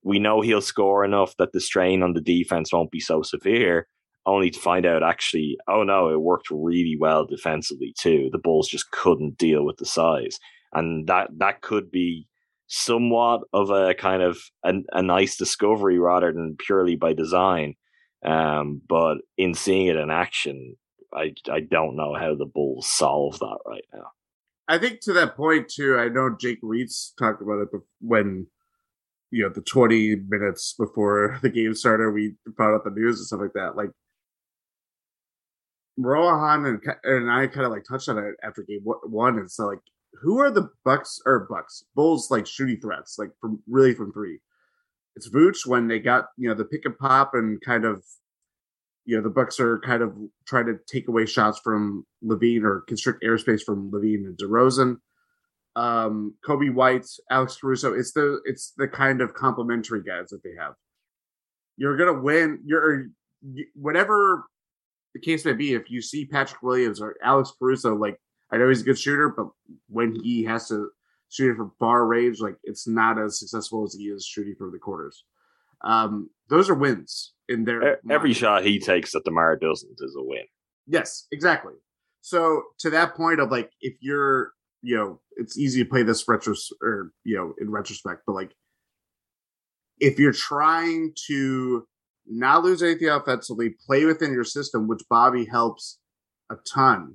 we 0.02 0.18
know 0.18 0.40
he'll 0.40 0.60
score 0.60 1.04
enough 1.04 1.36
that 1.38 1.52
the 1.52 1.60
strain 1.60 2.02
on 2.02 2.12
the 2.12 2.20
defense 2.20 2.72
won't 2.72 2.90
be 2.90 3.00
so 3.00 3.22
severe. 3.22 3.86
Only 4.26 4.50
to 4.50 4.58
find 4.58 4.86
out 4.86 5.02
actually, 5.02 5.58
oh 5.68 5.82
no, 5.82 6.08
it 6.08 6.20
worked 6.20 6.48
really 6.50 6.96
well 6.98 7.26
defensively 7.26 7.94
too. 7.98 8.30
The 8.32 8.38
Bulls 8.38 8.68
just 8.68 8.90
couldn't 8.90 9.36
deal 9.36 9.64
with 9.64 9.76
the 9.76 9.84
size, 9.86 10.38
and 10.72 11.06
that 11.08 11.28
that 11.38 11.60
could 11.60 11.90
be 11.90 12.26
somewhat 12.66 13.42
of 13.52 13.70
a 13.70 13.94
kind 13.94 14.22
of 14.22 14.38
a, 14.64 14.72
a 14.92 15.02
nice 15.02 15.36
discovery 15.36 15.98
rather 15.98 16.32
than 16.32 16.56
purely 16.58 16.96
by 16.96 17.12
design. 17.12 17.74
Um, 18.24 18.80
but 18.88 19.18
in 19.36 19.52
seeing 19.52 19.86
it 19.88 19.96
in 19.96 20.10
action, 20.10 20.76
I 21.14 21.34
I 21.50 21.60
don't 21.60 21.96
know 21.96 22.14
how 22.14 22.34
the 22.34 22.46
Bulls 22.46 22.90
solve 22.90 23.38
that 23.40 23.58
right 23.66 23.84
now. 23.92 24.10
I 24.66 24.78
think 24.78 25.00
to 25.02 25.12
that 25.12 25.36
point 25.36 25.68
too. 25.68 25.98
I 25.98 26.08
know 26.08 26.34
Jake 26.40 26.62
Reitz 26.62 27.14
talked 27.18 27.42
about 27.42 27.60
it 27.60 27.68
when 28.00 28.46
you 29.30 29.42
know 29.42 29.50
the 29.50 29.60
20 29.60 30.16
minutes 30.28 30.74
before 30.78 31.38
the 31.42 31.50
game 31.50 31.74
started 31.74 32.12
we 32.12 32.34
found 32.56 32.74
out 32.74 32.84
the 32.84 32.90
news 32.90 33.18
and 33.18 33.26
stuff 33.26 33.40
like 33.40 33.52
that 33.54 33.76
like 33.76 33.90
Rohan 35.96 36.66
and 36.66 36.80
and 37.04 37.30
I 37.30 37.46
kind 37.46 37.66
of 37.66 37.72
like 37.72 37.84
touched 37.84 38.08
on 38.08 38.18
it 38.18 38.34
after 38.42 38.62
game 38.62 38.80
one, 38.82 39.38
and 39.38 39.50
so 39.50 39.66
like, 39.66 39.80
who 40.20 40.38
are 40.40 40.50
the 40.50 40.70
Bucks 40.84 41.20
or 41.24 41.46
Bucks 41.48 41.84
Bulls 41.94 42.30
like 42.30 42.46
shooting 42.46 42.80
threats 42.80 43.16
like 43.18 43.30
from 43.40 43.62
really 43.68 43.94
from 43.94 44.12
three? 44.12 44.40
It's 45.16 45.28
Vooch 45.28 45.66
when 45.66 45.86
they 45.86 46.00
got 46.00 46.26
you 46.36 46.48
know 46.48 46.54
the 46.54 46.64
pick 46.64 46.84
and 46.84 46.98
pop 46.98 47.34
and 47.34 47.60
kind 47.60 47.84
of 47.84 48.04
you 49.04 49.16
know 49.16 49.22
the 49.22 49.30
Bucks 49.30 49.60
are 49.60 49.78
kind 49.80 50.02
of 50.02 50.16
trying 50.46 50.66
to 50.66 50.78
take 50.86 51.06
away 51.06 51.26
shots 51.26 51.60
from 51.62 52.04
LaVine 52.24 52.64
or 52.64 52.80
constrict 52.88 53.22
airspace 53.22 53.62
from 53.62 53.90
LaVine 53.92 54.24
and 54.24 54.36
DeRozan. 54.36 54.96
Um, 55.76 56.34
Coby 56.44 56.72
White, 56.72 57.06
Alex 57.30 57.56
Caruso. 57.60 57.94
It's 57.94 58.12
the 58.12 58.40
it's 58.44 58.72
the 58.76 58.88
kind 58.88 59.20
of 59.20 59.34
complementary 59.34 60.02
guys 60.02 60.30
that 60.30 60.42
they 60.42 60.54
have. 60.58 60.74
You're 61.76 61.96
gonna 61.96 62.20
win. 62.20 62.60
You're 62.64 63.06
whatever 63.74 64.46
the 65.14 65.20
case 65.20 65.44
may 65.44 65.52
be. 65.52 65.74
If 65.74 65.90
you 65.90 66.02
see 66.02 66.26
Patrick 66.26 66.62
Williams 66.62 67.00
or 67.00 67.16
Alex 67.22 67.52
Caruso, 67.58 67.94
like 67.94 68.18
I 68.50 68.58
know 68.58 68.68
he's 68.68 68.82
a 68.82 68.84
good 68.84 68.98
shooter, 68.98 69.28
but 69.28 69.46
when 69.88 70.14
he 70.22 70.44
has 70.44 70.68
to 70.68 70.90
shoot 71.30 71.52
it 71.52 71.56
from 71.56 71.72
far 71.78 72.06
range, 72.06 72.40
like 72.40 72.56
it's 72.64 72.86
not 72.86 73.18
as 73.18 73.38
successful 73.38 73.84
as 73.84 73.94
he 73.94 74.04
is 74.04 74.26
shooting 74.26 74.54
from 74.58 74.72
the 74.72 74.78
corners. 74.78 75.24
Um, 75.82 76.30
those 76.48 76.68
are 76.70 76.74
wins 76.74 77.34
in 77.48 77.64
their 77.64 77.98
every 78.10 78.30
mind. 78.30 78.36
shot 78.36 78.64
he 78.64 78.78
takes 78.78 79.12
that 79.12 79.24
Demar 79.24 79.56
doesn't 79.56 79.98
is 80.00 80.16
a 80.18 80.22
win. 80.22 80.44
Yes, 80.86 81.26
exactly. 81.32 81.74
So 82.20 82.62
to 82.80 82.90
that 82.90 83.14
point 83.14 83.40
of 83.40 83.50
like, 83.50 83.70
if 83.80 83.94
you're, 84.00 84.52
you 84.82 84.96
know, 84.96 85.20
it's 85.36 85.58
easy 85.58 85.82
to 85.82 85.88
play 85.88 86.02
this 86.02 86.26
retro 86.26 86.54
or 86.82 87.12
you 87.24 87.36
know 87.36 87.54
in 87.60 87.70
retrospect, 87.70 88.22
but 88.26 88.34
like, 88.34 88.52
if 89.98 90.18
you're 90.18 90.32
trying 90.32 91.12
to 91.26 91.86
not 92.26 92.64
lose 92.64 92.82
anything 92.82 93.08
offensively, 93.08 93.74
play 93.86 94.04
within 94.04 94.32
your 94.32 94.44
system, 94.44 94.88
which 94.88 95.02
Bobby 95.08 95.44
helps 95.44 95.98
a 96.50 96.56
ton, 96.72 97.14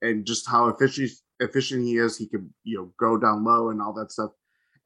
and 0.00 0.24
just 0.24 0.48
how 0.48 0.68
efficient 0.68 1.10
efficient 1.40 1.82
he 1.84 1.96
is, 1.96 2.16
he 2.16 2.28
can 2.28 2.52
you 2.64 2.78
know 2.78 2.92
go 2.98 3.18
down 3.18 3.44
low 3.44 3.70
and 3.70 3.80
all 3.80 3.92
that 3.94 4.12
stuff. 4.12 4.30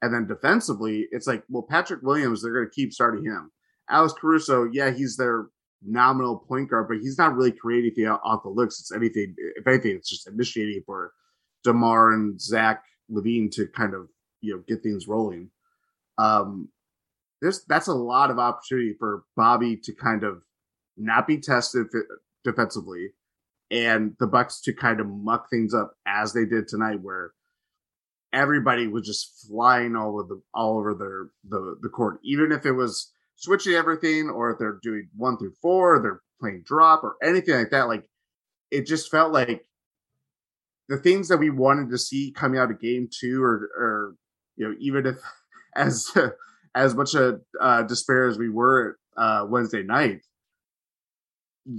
And 0.01 0.13
then 0.13 0.27
defensively, 0.27 1.07
it's 1.11 1.25
like, 1.25 1.43
well, 1.49 1.65
Patrick 1.67 2.03
Williams, 2.03 2.41
they're 2.41 2.53
going 2.53 2.67
to 2.67 2.71
keep 2.75 2.93
starting 2.93 3.25
him. 3.25 3.51
Alex 3.89 4.13
Caruso, 4.13 4.69
yeah, 4.71 4.91
he's 4.91 5.17
their 5.17 5.47
nominal 5.83 6.37
point 6.37 6.69
guard, 6.69 6.87
but 6.87 6.97
he's 6.97 7.17
not 7.17 7.35
really 7.35 7.51
creating 7.51 7.91
anything 7.95 8.07
off 8.07 8.43
the 8.43 8.49
looks. 8.49 8.79
It's 8.79 8.91
anything, 8.91 9.33
if 9.55 9.65
anything, 9.65 9.95
it's 9.95 10.09
just 10.09 10.27
initiating 10.27 10.83
for 10.85 11.13
Demar 11.63 12.13
and 12.13 12.39
Zach 12.39 12.83
LaVine 13.11 13.51
to 13.51 13.67
kind 13.67 13.93
of 13.93 14.07
you 14.41 14.53
know 14.53 14.63
get 14.67 14.83
things 14.83 15.07
rolling. 15.07 15.49
Um, 16.17 16.69
there's 17.41 17.63
that's 17.65 17.87
a 17.87 17.93
lot 17.93 18.31
of 18.31 18.39
opportunity 18.39 18.95
for 18.97 19.23
Bobby 19.35 19.77
to 19.83 19.93
kind 19.93 20.23
of 20.23 20.41
not 20.97 21.27
be 21.27 21.39
tested 21.39 21.87
defensively, 22.43 23.09
and 23.69 24.15
the 24.19 24.27
Bucks 24.27 24.61
to 24.61 24.73
kind 24.73 24.99
of 24.99 25.07
muck 25.07 25.49
things 25.49 25.73
up 25.73 25.95
as 26.05 26.33
they 26.33 26.45
did 26.45 26.67
tonight, 26.67 27.01
where 27.01 27.31
everybody 28.33 28.87
was 28.87 29.05
just 29.05 29.47
flying 29.47 29.95
all 29.95 30.19
over 30.19 30.23
the 30.23 30.41
all 30.53 30.77
over 30.77 30.93
their 30.93 31.29
the 31.47 31.77
the 31.81 31.89
court, 31.89 32.19
even 32.23 32.51
if 32.51 32.65
it 32.65 32.73
was 32.73 33.11
switching 33.35 33.73
everything, 33.73 34.29
or 34.29 34.51
if 34.51 34.59
they're 34.59 34.79
doing 34.81 35.09
one 35.15 35.37
through 35.37 35.53
four, 35.61 36.01
they're 36.01 36.21
playing 36.39 36.63
drop 36.65 37.03
or 37.03 37.15
anything 37.23 37.55
like 37.55 37.69
that. 37.71 37.87
Like 37.87 38.09
it 38.71 38.85
just 38.85 39.11
felt 39.11 39.31
like 39.31 39.65
the 40.89 40.97
things 40.97 41.27
that 41.27 41.37
we 41.37 41.49
wanted 41.49 41.89
to 41.89 41.97
see 41.97 42.31
coming 42.31 42.59
out 42.59 42.71
of 42.71 42.81
game 42.81 43.09
two, 43.11 43.43
or 43.43 43.69
or 43.77 44.15
you 44.55 44.67
know, 44.67 44.75
even 44.79 45.05
if 45.05 45.17
as 45.75 46.11
as 46.77 46.93
much 46.95 47.15
a 47.15 47.39
uh, 47.59 47.83
despair 47.83 48.27
as 48.27 48.37
we 48.37 48.49
were 48.49 48.97
uh, 49.17 49.45
Wednesday 49.49 49.81
night, 49.81 50.21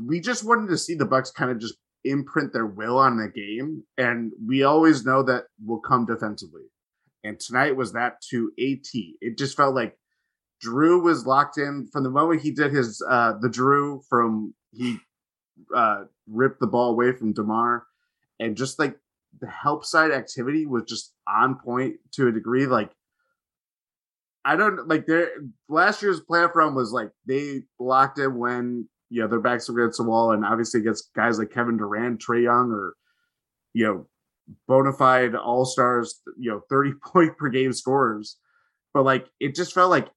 we 0.07 0.21
just 0.21 0.45
wanted 0.45 0.69
to 0.69 0.77
see 0.77 0.95
the 0.95 1.07
Bucks 1.07 1.31
kind 1.31 1.51
of 1.51 1.59
just 1.59 1.77
imprint 2.05 2.53
their 2.53 2.67
will 2.67 2.99
on 2.99 3.17
the 3.17 3.29
game, 3.29 3.85
and 3.97 4.33
we 4.45 4.65
always 4.65 5.05
know 5.05 5.23
that 5.23 5.45
will 5.65 5.81
come 5.81 6.05
defensively. 6.05 6.65
And 7.25 7.39
tonight 7.39 7.77
was 7.77 7.93
that 7.93 8.21
to 8.31 8.51
AT. 8.59 8.89
It 9.21 9.39
just 9.39 9.57
felt 9.57 9.75
like 9.75 9.97
Jrue 10.65 11.03
was 11.03 11.27
locked 11.27 11.59
in 11.59 11.89
from 11.93 12.03
the 12.03 12.11
moment 12.11 12.43
he 12.43 12.51
did 12.51 12.73
his 12.73 13.03
uh 13.09 13.35
the 13.41 13.49
Jrue 13.49 14.03
from 14.09 14.55
he 14.73 14.99
uh 15.75 16.05
ripped 16.27 16.61
the 16.61 16.67
ball 16.67 16.91
away 16.91 17.13
from 17.13 17.33
Demar, 17.33 17.85
and 18.41 18.57
just 18.57 18.79
like 18.79 18.97
the 19.41 19.49
help 19.49 19.85
side 19.85 20.11
activity 20.11 20.67
was 20.67 20.83
just 20.89 21.13
on 21.29 21.57
point 21.57 21.97
to 22.13 22.27
a 22.27 22.33
degree. 22.33 22.67
Like 22.67 22.91
I 24.49 24.57
don't 24.57 24.89
like 24.89 25.05
their 25.05 25.29
last 25.69 26.01
year's 26.01 26.23
playoff 26.23 26.55
run 26.55 26.75
was 26.75 26.91
like 26.91 27.11
they 27.27 27.65
blocked 27.79 28.19
it 28.19 28.29
when 28.29 28.89
you 29.11 29.21
know 29.21 29.29
their 29.29 29.41
backs 29.41 29.69
were 29.69 29.79
against 29.79 29.99
the 29.99 30.05
wall, 30.05 30.33
and 30.33 30.43
obviously 30.43 30.81
against 30.81 31.13
guys 31.15 31.39
like 31.39 31.53
Kevin 31.53 31.77
Durant, 31.77 32.23
Trae 32.27 32.45
Young, 32.45 32.71
or 32.71 32.95
you 33.75 33.85
know 33.85 34.07
bona 34.67 34.95
fide 34.95 35.35
all 35.35 35.67
stars, 35.67 36.23
you 36.39 36.51
know 36.51 36.63
thirty 36.71 36.93
point 37.05 37.37
per 37.37 37.51
game 37.51 37.75
scorers. 37.75 38.39
But 38.95 39.05
like 39.05 39.27
it 39.39 39.55
just 39.55 39.75
felt 39.75 39.91
like 39.91 40.09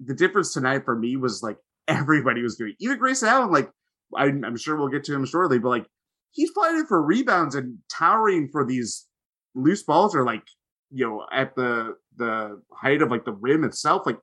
the 0.00 0.14
difference 0.14 0.54
tonight 0.54 0.86
for 0.86 0.96
me 0.96 1.16
was 1.16 1.42
like 1.42 1.58
everybody 1.86 2.40
was 2.40 2.56
doing. 2.56 2.72
Even 2.80 2.98
Grayson 2.98 3.28
Allen, 3.28 3.52
like 3.52 3.70
I, 4.16 4.24
I'm 4.24 4.56
sure 4.56 4.76
we'll 4.76 4.88
get 4.88 5.04
to 5.04 5.14
him 5.14 5.26
shortly, 5.26 5.58
but 5.58 5.68
like 5.68 5.86
he's 6.30 6.50
fighting 6.52 6.86
for 6.86 7.02
rebounds 7.02 7.54
and 7.54 7.76
towering 7.92 8.48
for 8.50 8.64
these 8.64 9.06
loose 9.54 9.82
balls 9.82 10.16
or 10.16 10.24
like 10.24 10.44
you 10.90 11.06
know 11.06 11.26
at 11.30 11.54
the 11.54 11.96
the 12.16 12.60
height 12.72 13.02
of 13.02 13.10
like 13.10 13.24
the 13.24 13.32
rim 13.32 13.64
itself 13.64 14.02
like 14.06 14.18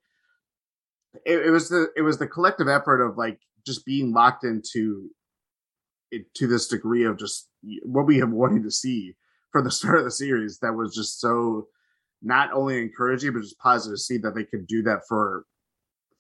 it, 1.25 1.45
it 1.47 1.49
was 1.49 1.69
the 1.69 1.87
it 1.95 2.01
was 2.01 2.17
the 2.17 2.27
collective 2.27 2.67
effort 2.67 3.01
of 3.01 3.17
like 3.17 3.39
just 3.65 3.85
being 3.85 4.13
locked 4.13 4.43
into 4.43 5.09
it 6.11 6.33
to 6.35 6.47
this 6.47 6.67
degree 6.67 7.03
of 7.03 7.17
just 7.17 7.49
what 7.83 8.05
we 8.05 8.17
have 8.17 8.31
wanted 8.31 8.63
to 8.63 8.71
see 8.71 9.15
for 9.51 9.61
the 9.61 9.71
start 9.71 9.97
of 9.97 10.05
the 10.05 10.11
series 10.11 10.59
that 10.59 10.73
was 10.73 10.95
just 10.95 11.19
so 11.19 11.67
not 12.21 12.51
only 12.53 12.77
encouraging 12.77 13.33
but 13.33 13.41
just 13.41 13.59
positive 13.59 13.97
to 13.97 14.01
see 14.01 14.17
that 14.17 14.35
they 14.35 14.43
could 14.43 14.67
do 14.67 14.81
that 14.83 15.01
for 15.07 15.45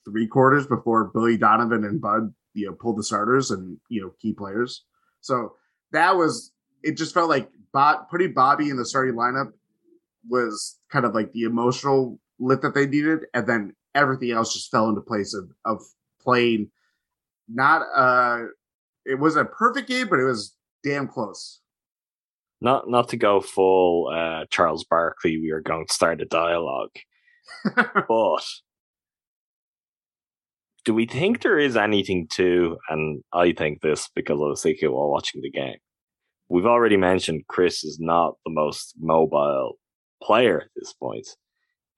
three 0.05 0.27
quarters 0.27 0.65
before 0.65 1.11
Billy 1.13 1.37
Donovan 1.37 1.83
and 1.83 2.01
Bud 2.01 2.33
you 2.53 2.67
know 2.67 2.73
pulled 2.73 2.97
the 2.97 3.03
starters 3.03 3.51
and 3.51 3.77
you 3.89 4.01
know 4.01 4.11
key 4.21 4.33
players. 4.33 4.85
So 5.21 5.55
that 5.91 6.15
was 6.15 6.51
it 6.83 6.97
just 6.97 7.13
felt 7.13 7.29
like 7.29 7.49
Bob, 7.73 8.09
putting 8.09 8.33
Bobby 8.33 8.69
in 8.69 8.77
the 8.77 8.85
starting 8.85 9.15
lineup 9.15 9.51
was 10.27 10.77
kind 10.91 11.05
of 11.05 11.13
like 11.13 11.31
the 11.31 11.43
emotional 11.43 12.19
lift 12.39 12.63
that 12.63 12.75
they 12.75 12.85
needed, 12.85 13.21
and 13.33 13.47
then 13.47 13.73
everything 13.95 14.31
else 14.31 14.53
just 14.53 14.71
fell 14.71 14.89
into 14.89 15.01
place 15.01 15.33
of 15.33 15.49
of 15.65 15.83
playing. 16.21 16.69
Not 17.47 17.83
uh, 17.95 18.45
it 19.05 19.19
was 19.19 19.35
a 19.35 19.45
perfect 19.45 19.87
game, 19.87 20.07
but 20.09 20.19
it 20.19 20.25
was 20.25 20.55
damn 20.83 21.07
close. 21.07 21.59
Not 22.59 22.89
not 22.89 23.09
to 23.09 23.17
go 23.17 23.41
full 23.41 24.11
uh, 24.13 24.45
Charles 24.49 24.83
Barkley, 24.83 25.37
we 25.37 25.51
are 25.51 25.61
going 25.61 25.87
to 25.87 25.93
start 25.93 26.21
a 26.21 26.25
dialogue, 26.25 26.95
but 27.75 28.43
do 30.85 30.93
we 30.93 31.05
think 31.05 31.41
there 31.41 31.59
is 31.59 31.77
anything 31.77 32.27
to? 32.33 32.77
And 32.89 33.23
I 33.33 33.53
think 33.53 33.81
this 33.81 34.09
because 34.15 34.39
I 34.39 34.43
was 34.43 34.61
thinking 34.61 34.91
while 34.91 35.09
watching 35.09 35.41
the 35.41 35.51
game. 35.51 35.77
We've 36.49 36.65
already 36.65 36.97
mentioned 36.97 37.47
Khris 37.47 37.83
is 37.85 37.97
not 37.99 38.33
the 38.45 38.51
most 38.51 38.95
mobile 38.99 39.77
player 40.21 40.61
at 40.61 40.69
this 40.75 40.93
point. 40.93 41.27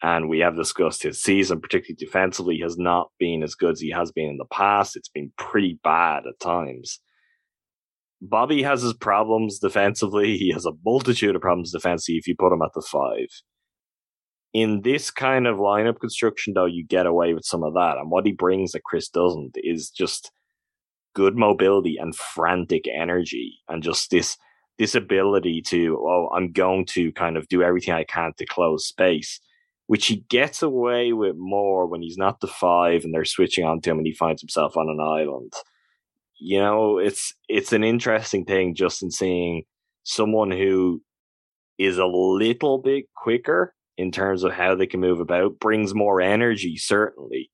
And 0.01 0.27
we 0.27 0.39
have 0.39 0.57
discussed 0.57 1.03
his 1.03 1.21
season, 1.21 1.61
particularly 1.61 1.95
defensively, 1.97 2.59
has 2.61 2.77
not 2.77 3.07
been 3.19 3.41
as 3.41 3.55
good 3.55 3.71
as 3.71 3.79
he 3.79 3.89
has 3.91 4.11
been 4.11 4.29
in 4.29 4.37
the 4.37 4.45
past. 4.51 4.97
It's 4.97 5.09
been 5.09 5.31
pretty 5.37 5.79
bad 5.81 6.23
at 6.27 6.39
times. 6.41 6.99
Bobby 8.21 8.63
has 8.63 8.81
his 8.81 8.93
problems 8.93 9.59
defensively. 9.59 10.37
He 10.37 10.51
has 10.51 10.65
a 10.65 10.73
multitude 10.85 11.35
of 11.35 11.41
problems 11.41 11.71
defensively 11.71 12.17
if 12.17 12.27
you 12.27 12.35
put 12.37 12.53
him 12.53 12.61
at 12.61 12.71
the 12.73 12.81
five. 12.81 13.27
In 14.53 14.81
this 14.81 15.09
kind 15.09 15.47
of 15.47 15.57
lineup 15.57 15.99
construction, 15.99 16.53
though, 16.53 16.65
you 16.65 16.85
get 16.85 17.05
away 17.05 17.33
with 17.33 17.45
some 17.45 17.63
of 17.63 17.73
that. 17.73 17.97
And 17.97 18.11
what 18.11 18.25
he 18.25 18.33
brings 18.33 18.73
that 18.73 18.83
Khris 18.83 19.09
doesn't 19.09 19.55
is 19.55 19.89
just 19.89 20.31
good 21.15 21.37
mobility 21.37 21.97
and 21.97 22.15
frantic 22.15 22.83
energy 22.87 23.59
and 23.67 23.83
just 23.83 24.09
this 24.11 24.37
this 24.79 24.95
ability 24.95 25.61
to, 25.61 25.97
oh, 25.99 26.29
I'm 26.35 26.51
going 26.51 26.85
to 26.87 27.11
kind 27.13 27.37
of 27.37 27.47
do 27.47 27.61
everything 27.61 27.93
I 27.93 28.03
can 28.03 28.33
to 28.37 28.45
close 28.45 28.87
space, 28.87 29.39
which 29.87 30.07
he 30.07 30.25
gets 30.29 30.61
away 30.61 31.13
with 31.13 31.35
more 31.37 31.85
when 31.85 32.01
he's 32.01 32.17
not 32.17 32.39
the 32.39 32.47
five 32.47 33.03
and 33.03 33.13
they're 33.13 33.25
switching 33.25 33.65
on 33.65 33.81
to 33.81 33.91
him 33.91 33.97
and 33.97 34.07
he 34.07 34.13
finds 34.13 34.41
himself 34.41 34.75
on 34.75 34.89
an 34.89 34.99
island. 34.99 35.53
You 36.39 36.59
know, 36.59 36.97
it's 36.97 37.33
it's 37.47 37.71
an 37.71 37.83
interesting 37.83 38.43
thing 38.45 38.75
just 38.75 39.03
in 39.03 39.11
seeing 39.11 39.63
someone 40.03 40.51
who 40.51 41.01
is 41.77 41.97
a 41.97 42.05
little 42.05 42.79
bit 42.79 43.05
quicker 43.15 43.73
in 43.97 44.11
terms 44.11 44.43
of 44.43 44.51
how 44.51 44.75
they 44.75 44.87
can 44.87 44.99
move 44.99 45.19
about, 45.19 45.59
brings 45.59 45.93
more 45.93 46.19
energy, 46.19 46.77
certainly. 46.77 47.49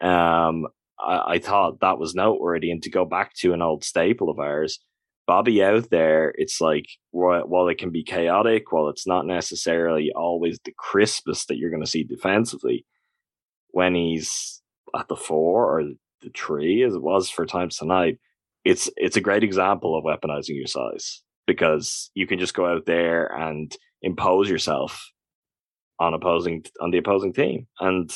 Um, 0.00 0.66
I, 1.00 1.34
I 1.34 1.38
thought 1.38 1.80
that 1.80 1.98
was 1.98 2.14
noteworthy. 2.14 2.70
And 2.70 2.82
to 2.84 2.90
go 2.90 3.04
back 3.04 3.34
to 3.38 3.52
an 3.52 3.62
old 3.62 3.84
staple 3.84 4.30
of 4.30 4.38
ours, 4.38 4.78
Bobby 5.26 5.62
out 5.62 5.90
there, 5.90 6.32
it's 6.36 6.60
like 6.60 6.86
while 7.10 7.68
it 7.68 7.78
can 7.78 7.90
be 7.90 8.04
chaotic, 8.04 8.70
while 8.70 8.88
it's 8.88 9.06
not 9.06 9.26
necessarily 9.26 10.12
always 10.14 10.58
the 10.64 10.74
crispest 10.78 11.48
that 11.48 11.56
you're 11.56 11.70
going 11.70 11.82
to 11.82 11.90
see 11.90 12.04
defensively, 12.04 12.86
when 13.70 13.94
he's 13.94 14.62
at 14.96 15.08
the 15.08 15.16
four 15.16 15.78
or 15.78 15.84
the 16.22 16.30
three, 16.34 16.82
as 16.84 16.94
it 16.94 17.02
was 17.02 17.28
for 17.28 17.44
times 17.44 17.76
tonight, 17.76 18.18
it's 18.64 18.90
it's 18.96 19.16
a 19.16 19.20
great 19.20 19.44
example 19.44 19.96
of 19.96 20.04
weaponizing 20.04 20.56
your 20.56 20.66
size 20.66 21.22
because 21.46 22.10
you 22.14 22.26
can 22.26 22.38
just 22.38 22.54
go 22.54 22.66
out 22.66 22.86
there 22.86 23.26
and 23.26 23.76
impose 24.02 24.48
yourself 24.48 25.10
on 26.00 26.14
opposing 26.14 26.64
on 26.80 26.90
the 26.90 26.98
opposing 26.98 27.32
team 27.32 27.66
and 27.80 28.12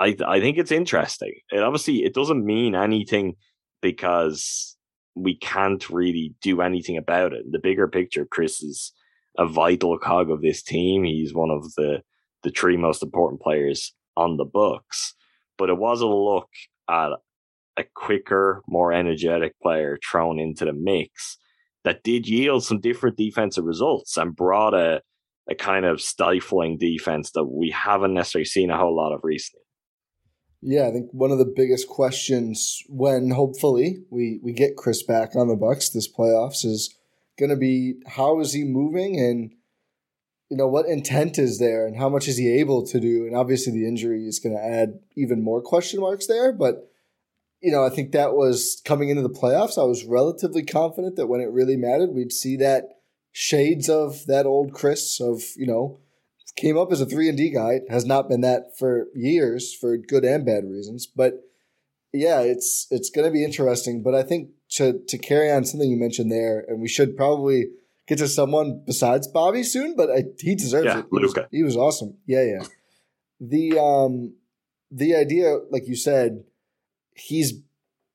I 0.00 0.16
I 0.26 0.40
think 0.40 0.58
it's 0.58 0.72
interesting. 0.72 1.34
It 1.52 1.60
obviously 1.60 2.04
it 2.04 2.14
doesn't 2.14 2.44
mean 2.44 2.74
anything 2.74 3.34
because 3.80 4.73
we 5.14 5.36
can't 5.36 5.88
really 5.90 6.34
do 6.42 6.60
anything 6.60 6.96
about 6.96 7.32
it. 7.32 7.50
The 7.50 7.58
bigger 7.58 7.88
picture, 7.88 8.26
Khris 8.26 8.62
is 8.62 8.92
a 9.38 9.46
vital 9.46 9.98
cog 9.98 10.30
of 10.30 10.42
this 10.42 10.62
team. 10.62 11.04
He's 11.04 11.34
one 11.34 11.50
of 11.50 11.74
the 11.74 12.02
the 12.42 12.50
three 12.50 12.76
most 12.76 13.02
important 13.02 13.40
players 13.40 13.94
on 14.16 14.36
the 14.36 14.44
Bucks. 14.44 15.14
But 15.56 15.70
it 15.70 15.78
was 15.78 16.02
a 16.02 16.06
look 16.06 16.48
at 16.90 17.10
a 17.76 17.84
quicker, 17.94 18.62
more 18.68 18.92
energetic 18.92 19.58
player 19.60 19.98
thrown 20.08 20.38
into 20.38 20.64
the 20.64 20.72
mix 20.72 21.38
that 21.84 22.02
did 22.02 22.28
yield 22.28 22.64
some 22.64 22.80
different 22.80 23.16
defensive 23.16 23.64
results 23.64 24.16
and 24.16 24.36
brought 24.36 24.74
a 24.74 25.02
a 25.48 25.54
kind 25.54 25.84
of 25.84 26.00
stifling 26.00 26.78
defense 26.78 27.32
that 27.32 27.44
we 27.44 27.70
haven't 27.70 28.14
necessarily 28.14 28.46
seen 28.46 28.70
a 28.70 28.78
whole 28.78 28.96
lot 28.96 29.12
of 29.12 29.20
recently. 29.22 29.63
Yeah, 30.66 30.88
I 30.88 30.92
think 30.92 31.10
one 31.12 31.30
of 31.30 31.36
the 31.36 31.44
biggest 31.44 31.88
questions 31.88 32.82
when 32.88 33.32
hopefully 33.32 33.98
we 34.08 34.40
we 34.42 34.54
get 34.54 34.78
Khris 34.78 35.02
back 35.02 35.36
on 35.36 35.46
the 35.46 35.56
Bucks 35.56 35.90
this 35.90 36.10
playoffs 36.10 36.64
is 36.64 36.96
going 37.38 37.50
to 37.50 37.56
be 37.56 37.96
how 38.06 38.40
is 38.40 38.54
he 38.54 38.64
moving 38.64 39.20
and 39.20 39.52
you 40.48 40.56
know 40.56 40.66
what 40.66 40.86
intent 40.86 41.38
is 41.38 41.58
there 41.58 41.86
and 41.86 41.98
how 41.98 42.08
much 42.08 42.28
is 42.28 42.38
he 42.38 42.48
able 42.60 42.82
to 42.86 42.98
do? 42.98 43.26
And 43.26 43.36
obviously 43.36 43.74
the 43.74 43.86
injury 43.86 44.26
is 44.26 44.38
going 44.38 44.56
to 44.56 44.64
add 44.64 45.00
even 45.16 45.44
more 45.44 45.60
question 45.60 46.00
marks 46.00 46.26
there 46.28 46.50
but 46.50 46.90
you 47.60 47.70
know 47.70 47.84
I 47.84 47.90
think 47.90 48.12
that 48.12 48.32
was 48.32 48.80
coming 48.86 49.10
into 49.10 49.20
the 49.22 49.28
playoffs 49.28 49.76
I 49.76 49.84
was 49.84 50.06
relatively 50.06 50.64
confident 50.64 51.16
that 51.16 51.26
when 51.26 51.42
it 51.42 51.50
really 51.50 51.76
mattered 51.76 52.14
we'd 52.14 52.32
see 52.32 52.56
that 52.56 52.88
shades 53.32 53.90
of 53.90 54.24
that 54.28 54.46
old 54.46 54.72
Khris 54.72 55.20
of 55.20 55.42
you 55.56 55.66
know 55.66 55.98
came 56.56 56.78
up 56.78 56.92
as 56.92 57.00
a 57.00 57.06
three 57.06 57.28
and 57.28 57.36
D 57.38 57.50
guy 57.50 57.80
has 57.88 58.04
not 58.04 58.28
been 58.28 58.40
that 58.42 58.76
for 58.78 59.06
years 59.14 59.74
for 59.74 59.96
good 59.96 60.24
and 60.24 60.44
bad 60.44 60.64
reasons 60.64 61.06
but 61.06 61.34
yeah 62.12 62.40
it's 62.40 62.86
it's 62.90 63.10
going 63.10 63.26
to 63.26 63.32
be 63.32 63.44
interesting 63.44 64.02
but 64.02 64.14
I 64.14 64.22
think 64.22 64.50
to 64.70 65.00
to 65.08 65.18
carry 65.18 65.50
on 65.50 65.64
something 65.64 65.90
you 65.90 65.96
mentioned 65.98 66.30
there 66.30 66.64
and 66.68 66.80
we 66.80 66.88
should 66.88 67.16
probably 67.16 67.66
get 68.06 68.18
to 68.18 68.28
someone 68.28 68.82
besides 68.86 69.26
Bobby 69.28 69.62
soon 69.62 69.96
but 69.96 70.10
I, 70.10 70.24
he 70.38 70.54
deserves 70.54 70.86
Yeah, 70.86 71.00
it 71.00 71.06
he 71.10 71.18
was, 71.18 71.34
he 71.50 71.62
was 71.62 71.76
awesome 71.76 72.18
yeah 72.26 72.44
yeah 72.44 72.64
the 73.40 73.78
um 73.78 74.34
the 74.90 75.14
idea 75.16 75.58
like 75.70 75.88
you 75.88 75.96
said 75.96 76.44
he's 77.14 77.54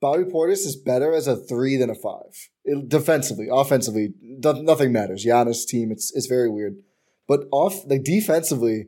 Bobby 0.02 0.24
Portis 0.24 0.66
is 0.66 0.76
better 0.78 1.14
as 1.14 1.28
a 1.28 1.36
three 1.36 1.76
than 1.76 1.90
a 1.90 1.96
five. 1.96 2.50
It- 2.64 2.88
defensively, 2.88 3.48
offensively, 3.52 4.14
do- 4.40 4.64
nothing 4.64 4.94
matters. 4.94 5.26
Giannis 5.26 5.66
team, 5.68 5.92
it's 5.92 6.14
it's 6.16 6.28
very 6.28 6.50
weird. 6.50 6.78
But 7.30 7.42
off 7.52 7.86
like 7.86 8.04
defensively, 8.04 8.88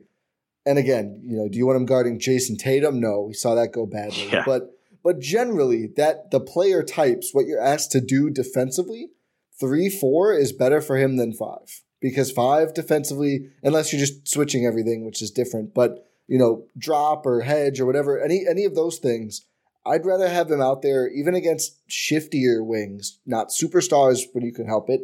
and 0.66 0.76
again, 0.76 1.22
you 1.24 1.36
know, 1.36 1.48
do 1.48 1.56
you 1.56 1.64
want 1.64 1.76
him 1.76 1.86
guarding 1.86 2.18
Jayson 2.18 2.58
Tatum? 2.58 2.98
No, 2.98 3.20
we 3.20 3.34
saw 3.34 3.54
that 3.54 3.72
go 3.72 3.86
badly. 3.86 4.28
Yeah. 4.30 4.42
But 4.44 4.76
but 5.04 5.20
generally, 5.20 5.86
that 5.96 6.32
the 6.32 6.40
player 6.40 6.82
types, 6.82 7.30
what 7.32 7.46
you're 7.46 7.62
asked 7.62 7.92
to 7.92 8.00
do 8.00 8.30
defensively, 8.30 9.10
three, 9.58 9.88
four 9.88 10.34
is 10.34 10.52
better 10.52 10.80
for 10.80 10.96
him 10.96 11.16
than 11.16 11.32
five. 11.32 11.82
Because 12.00 12.32
five 12.32 12.74
defensively, 12.74 13.46
unless 13.62 13.92
you're 13.92 14.00
just 14.00 14.26
switching 14.26 14.66
everything, 14.66 15.06
which 15.06 15.22
is 15.22 15.30
different, 15.30 15.72
but 15.72 16.08
you 16.26 16.36
know, 16.36 16.64
drop 16.76 17.24
or 17.24 17.42
hedge 17.42 17.80
or 17.80 17.86
whatever, 17.86 18.20
any 18.20 18.44
any 18.48 18.64
of 18.64 18.74
those 18.74 18.98
things, 18.98 19.46
I'd 19.86 20.04
rather 20.04 20.28
have 20.28 20.50
him 20.50 20.60
out 20.60 20.82
there 20.82 21.08
even 21.08 21.36
against 21.36 21.78
shiftier 21.88 22.66
wings, 22.66 23.20
not 23.24 23.50
superstars 23.50 24.22
when 24.32 24.44
you 24.44 24.52
can 24.52 24.66
help 24.66 24.90
it. 24.90 25.00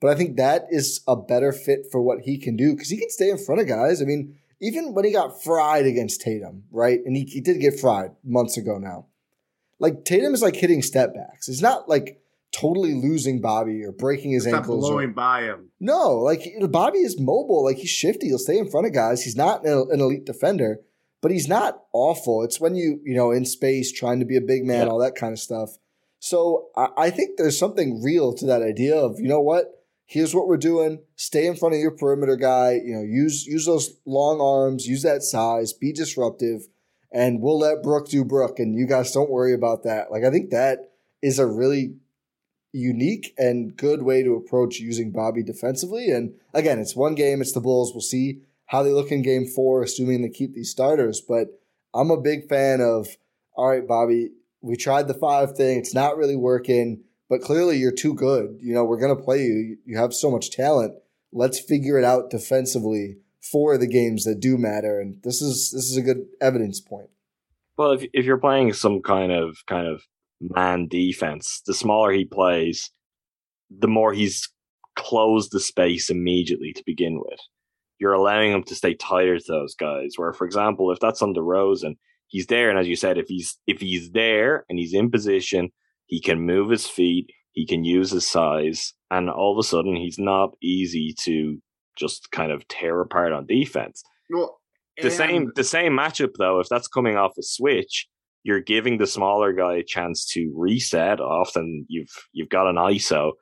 But 0.00 0.10
I 0.10 0.14
think 0.14 0.36
that 0.36 0.66
is 0.70 1.00
a 1.06 1.14
better 1.16 1.52
fit 1.52 1.86
for 1.92 2.00
what 2.00 2.20
he 2.20 2.38
can 2.38 2.56
do 2.56 2.72
because 2.74 2.88
he 2.88 2.96
can 2.96 3.10
stay 3.10 3.28
in 3.30 3.36
front 3.38 3.60
of 3.60 3.68
guys. 3.68 4.00
I 4.00 4.06
mean, 4.06 4.36
even 4.60 4.94
when 4.94 5.04
he 5.04 5.12
got 5.12 5.42
fried 5.42 5.84
against 5.86 6.20
Tatum, 6.22 6.64
right? 6.70 7.00
And 7.04 7.16
he, 7.16 7.24
he 7.24 7.40
did 7.40 7.60
get 7.60 7.78
fried 7.78 8.12
months 8.24 8.56
ago 8.56 8.78
now. 8.78 9.06
Like 9.78 10.04
Tatum 10.04 10.34
is 10.34 10.42
like 10.42 10.56
hitting 10.56 10.82
step 10.82 11.14
backs. 11.14 11.48
It's 11.48 11.62
not 11.62 11.88
like 11.88 12.20
totally 12.52 12.94
losing 12.94 13.40
Bobby 13.40 13.84
or 13.84 13.92
breaking 13.92 14.32
his 14.32 14.44
Stop 14.44 14.54
ankles. 14.60 14.84
or- 14.86 14.92
blowing 14.92 15.12
by 15.12 15.42
him. 15.42 15.70
no, 15.80 16.14
like 16.16 16.42
Bobby 16.70 16.98
is 16.98 17.18
mobile. 17.20 17.64
Like 17.64 17.76
he's 17.78 17.90
shifty. 17.90 18.28
He'll 18.28 18.38
stay 18.38 18.58
in 18.58 18.70
front 18.70 18.86
of 18.86 18.92
guys. 18.92 19.22
He's 19.22 19.36
not 19.36 19.64
an, 19.66 19.86
an 19.90 20.00
elite 20.00 20.24
defender, 20.26 20.80
but 21.22 21.30
he's 21.30 21.48
not 21.48 21.82
awful. 21.92 22.42
It's 22.42 22.60
when 22.60 22.74
you 22.74 23.00
you 23.04 23.14
know 23.14 23.30
in 23.30 23.44
space 23.44 23.92
trying 23.92 24.18
to 24.20 24.26
be 24.26 24.36
a 24.36 24.40
big 24.42 24.64
man, 24.64 24.86
Yeah. 24.86 24.92
all 24.92 24.98
that 24.98 25.14
kind 25.14 25.32
of 25.32 25.38
stuff. 25.38 25.78
So 26.18 26.68
I, 26.76 26.88
I 26.96 27.10
think 27.10 27.38
there's 27.38 27.58
something 27.58 28.02
real 28.02 28.32
to 28.34 28.46
that 28.46 28.62
idea 28.62 28.96
of 28.96 29.18
you 29.20 29.28
know 29.28 29.40
what. 29.40 29.76
Here's 30.10 30.34
what 30.34 30.48
we're 30.48 30.56
doing. 30.56 31.04
Stay 31.14 31.46
in 31.46 31.54
front 31.54 31.76
of 31.76 31.80
your 31.80 31.92
perimeter 31.92 32.34
guy. 32.34 32.72
You 32.84 32.96
know, 32.96 33.02
use 33.02 33.46
use 33.46 33.66
those 33.66 33.94
long 34.04 34.40
arms. 34.40 34.84
Use 34.88 35.04
that 35.04 35.22
size. 35.22 35.72
Be 35.72 35.92
disruptive, 35.92 36.66
and 37.12 37.40
we'll 37.40 37.60
let 37.60 37.84
Brook 37.84 38.08
do 38.08 38.24
Brook, 38.24 38.58
and 38.58 38.74
you 38.74 38.88
guys 38.88 39.12
don't 39.12 39.30
worry 39.30 39.54
about 39.54 39.84
that. 39.84 40.10
Like 40.10 40.24
I 40.24 40.30
think 40.32 40.50
that 40.50 40.90
is 41.22 41.38
a 41.38 41.46
really 41.46 41.94
unique 42.72 43.34
and 43.38 43.76
good 43.76 44.02
way 44.02 44.24
to 44.24 44.34
approach 44.34 44.80
using 44.80 45.12
Bobby 45.12 45.44
defensively. 45.44 46.10
And 46.10 46.34
again, 46.52 46.80
it's 46.80 46.96
one 46.96 47.14
game, 47.14 47.40
it's 47.40 47.52
the 47.52 47.60
Bulls. 47.60 47.92
We'll 47.94 48.00
see 48.00 48.40
how 48.66 48.82
they 48.82 48.90
look 48.90 49.12
in 49.12 49.22
game 49.22 49.46
four, 49.46 49.80
assuming 49.80 50.22
they 50.22 50.28
keep 50.28 50.54
these 50.54 50.72
starters. 50.72 51.20
But 51.20 51.60
I'm 51.94 52.10
a 52.10 52.20
big 52.20 52.48
fan 52.48 52.80
of, 52.80 53.06
all 53.54 53.68
right, 53.68 53.86
Bobby, 53.86 54.30
we 54.60 54.74
tried 54.74 55.06
the 55.06 55.14
five 55.14 55.56
thing. 55.56 55.78
It's 55.78 55.94
not 55.94 56.16
really 56.16 56.36
working, 56.36 57.04
but 57.30 57.40
clearly 57.40 57.78
you're 57.78 57.92
too 57.92 58.12
good. 58.12 58.58
You 58.60 58.74
know, 58.74 58.84
we're 58.84 58.98
going 58.98 59.16
to 59.16 59.22
play 59.22 59.44
you. 59.44 59.78
You 59.86 59.96
have 59.96 60.12
so 60.12 60.30
much 60.30 60.50
talent. 60.50 60.94
Let's 61.32 61.60
figure 61.60 61.96
it 61.96 62.04
out 62.04 62.28
defensively 62.28 63.18
for 63.40 63.78
the 63.78 63.86
games 63.86 64.24
that 64.24 64.40
do 64.40 64.58
matter. 64.58 65.00
And 65.00 65.22
this 65.22 65.40
is 65.40 65.70
this 65.72 65.84
is 65.84 65.96
a 65.96 66.02
good 66.02 66.26
evidence 66.42 66.80
point. 66.80 67.08
Well, 67.78 67.92
if 67.92 68.04
if 68.12 68.26
you're 68.26 68.36
playing 68.36 68.72
some 68.72 69.00
kind 69.00 69.32
of 69.32 69.58
kind 69.66 69.86
of 69.86 70.02
man 70.40 70.88
defense, 70.88 71.62
the 71.64 71.72
smaller 71.72 72.10
he 72.10 72.24
plays, 72.24 72.90
the 73.70 73.88
more 73.88 74.12
he's 74.12 74.48
closed 74.96 75.52
the 75.52 75.60
space 75.60 76.10
immediately 76.10 76.72
to 76.72 76.82
begin 76.84 77.20
with. 77.20 77.38
You're 78.00 78.12
allowing 78.12 78.50
him 78.50 78.64
to 78.64 78.74
stay 78.74 78.94
tighter 78.94 79.38
to 79.38 79.44
those 79.46 79.76
guys. 79.76 80.14
Where, 80.16 80.32
for 80.32 80.46
example, 80.46 80.90
if 80.90 80.98
that's 80.98 81.22
on 81.22 81.34
DeRozan, 81.34 81.96
he's 82.26 82.46
there, 82.46 82.70
and 82.70 82.78
as 82.78 82.88
you 82.88 82.96
said, 82.96 83.18
if 83.18 83.28
he's 83.28 83.56
if 83.68 83.80
he's 83.80 84.10
there 84.10 84.64
and 84.68 84.80
he's 84.80 84.94
in 84.94 85.12
position, 85.12 85.70
he 86.10 86.20
can 86.20 86.40
move 86.40 86.70
his 86.70 86.86
feet, 86.86 87.30
he 87.52 87.64
can 87.64 87.84
use 87.84 88.10
his 88.10 88.28
size, 88.28 88.92
and 89.10 89.30
all 89.30 89.52
of 89.52 89.64
a 89.64 89.66
sudden 89.66 89.96
he's 89.96 90.18
not 90.18 90.50
easy 90.60 91.14
to 91.20 91.56
just 91.96 92.30
kind 92.32 92.52
of 92.52 92.66
tear 92.68 93.00
apart 93.00 93.32
on 93.32 93.46
defense. 93.46 94.02
Well, 94.28 94.60
the 94.96 95.04
and- 95.04 95.12
same 95.12 95.52
the 95.54 95.64
same 95.64 95.92
matchup 95.92 96.32
though 96.38 96.60
if 96.60 96.68
that's 96.68 96.88
coming 96.88 97.16
off 97.16 97.38
a 97.38 97.42
switch 97.42 98.08
you're 98.42 98.60
giving 98.60 98.98
the 98.98 99.06
smaller 99.06 99.52
guy 99.52 99.76
a 99.76 99.84
chance 99.84 100.26
to 100.26 100.52
reset 100.54 101.20
often 101.20 101.86
you've 101.88 102.10
you've 102.32 102.48
got 102.48 102.68
an 102.68 102.76
iso 102.76 103.32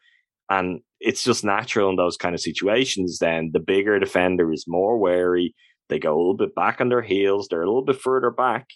and 0.50 0.81
it's 1.00 1.22
just 1.22 1.44
natural 1.44 1.90
in 1.90 1.96
those 1.96 2.16
kind 2.16 2.35
of 2.35 2.40
situations 2.40 3.18
then 3.18 3.50
the 3.52 3.61
bigger 3.61 3.98
defender 3.98 4.52
is 4.52 4.64
more 4.68 4.98
wary 4.98 5.54
they 5.88 5.98
go 5.98 6.14
a 6.14 6.18
little 6.18 6.37
bit 6.37 6.54
back 6.54 6.81
on 6.81 6.88
their 6.88 7.02
heels 7.02 7.48
they're 7.48 7.62
a 7.62 7.66
little 7.66 7.85
bit 7.85 8.00
further 8.00 8.31
back 8.31 8.68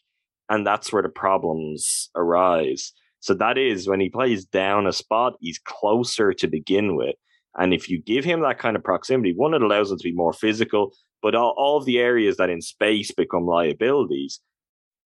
and 0.49 0.67
that's 0.67 0.93
where 0.93 1.03
the 1.03 1.09
problems 1.09 2.11
arise 2.17 2.93
so 3.23 3.35
that 3.35 3.57
is 3.57 3.89
when 3.89 4.01
he 4.01 4.11
plays 4.11 4.45
down 4.45 4.87
a 4.87 4.93
spot 4.93 5.35
he's 5.41 5.59
closer 5.59 6.33
to 6.33 6.47
begin 6.47 6.97
with 6.97 7.17
and 7.57 7.73
if 7.75 7.89
you 7.89 8.01
give 8.01 8.25
him 8.25 8.41
that 8.41 8.59
kind 8.59 8.77
of 8.77 8.85
proximity 8.85 9.33
one 9.35 9.55
it 9.55 9.63
allows 9.63 9.91
him 9.91 9.99
to 9.99 10.05
be 10.05 10.13
more 10.13 10.33
physical 10.33 10.93
but 11.23 11.37
all, 11.37 11.55
all 11.57 11.79
of 11.79 11.85
the 11.85 11.99
areas 11.99 12.37
that 12.37 12.51
in 12.51 12.61
space 12.61 13.13
become 13.13 13.47
liabilities, 13.47 14.41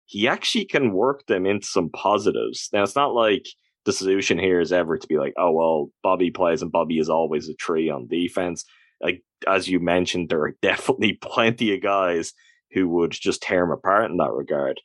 he 0.07 0.27
actually 0.27 0.65
can 0.65 0.91
work 0.91 1.25
them 1.27 1.45
into 1.45 1.67
some 1.67 1.89
positives. 1.91 2.67
Now, 2.73 2.81
it's 2.81 2.95
not 2.95 3.13
like 3.13 3.45
the 3.85 3.93
solution 3.93 4.39
here 4.39 4.59
is 4.59 4.73
ever 4.73 4.97
to 4.97 5.07
be 5.07 5.19
like, 5.19 5.33
oh, 5.37 5.51
well, 5.51 5.91
Bobby 6.01 6.31
plays 6.31 6.63
and 6.63 6.71
Bobby 6.71 6.97
is 6.97 7.09
always 7.09 7.47
a 7.47 7.53
tree 7.53 7.89
on 7.89 8.07
defense. 8.07 8.65
Like, 8.99 9.21
as 9.47 9.69
you 9.69 9.79
mentioned, 9.79 10.29
there 10.29 10.41
are 10.41 10.55
definitely 10.63 11.13
plenty 11.13 11.75
of 11.75 11.81
guys 11.81 12.33
who 12.71 12.89
would 12.89 13.11
just 13.11 13.43
tear 13.43 13.63
him 13.63 13.71
apart 13.71 14.09
in 14.09 14.17
that 14.17 14.31
regard. 14.31 14.81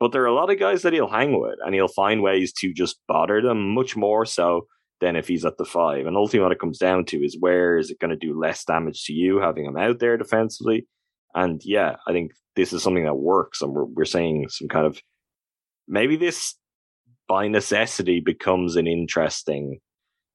But 0.00 0.12
there 0.12 0.22
are 0.22 0.26
a 0.26 0.34
lot 0.34 0.50
of 0.50 0.58
guys 0.58 0.82
that 0.82 0.94
he'll 0.94 1.10
hang 1.10 1.38
with 1.38 1.58
and 1.64 1.74
he'll 1.74 1.86
find 1.86 2.22
ways 2.22 2.52
to 2.54 2.72
just 2.72 2.98
bother 3.06 3.42
them 3.42 3.74
much 3.74 3.96
more 3.96 4.24
so 4.24 4.66
than 5.00 5.14
if 5.14 5.28
he's 5.28 5.44
at 5.44 5.58
the 5.58 5.64
five. 5.64 6.06
And 6.06 6.16
ultimately, 6.16 6.40
what 6.40 6.52
it 6.52 6.58
comes 6.58 6.78
down 6.78 7.04
to 7.06 7.18
is 7.18 7.36
where 7.38 7.76
is 7.76 7.90
it 7.90 8.00
going 8.00 8.10
to 8.10 8.16
do 8.16 8.38
less 8.38 8.64
damage 8.64 9.04
to 9.04 9.12
you 9.12 9.40
having 9.40 9.66
him 9.66 9.76
out 9.76 9.98
there 9.98 10.16
defensively? 10.16 10.86
And 11.34 11.60
yeah, 11.64 11.96
I 12.06 12.12
think 12.12 12.32
this 12.56 12.72
is 12.72 12.82
something 12.82 13.04
that 13.04 13.14
works, 13.14 13.62
and 13.62 13.72
we're 13.72 13.84
we're 13.84 14.04
seeing 14.04 14.48
some 14.48 14.68
kind 14.68 14.86
of 14.86 15.00
maybe 15.86 16.16
this 16.16 16.56
by 17.28 17.46
necessity 17.46 18.20
becomes 18.20 18.76
an 18.76 18.86
interesting 18.86 19.78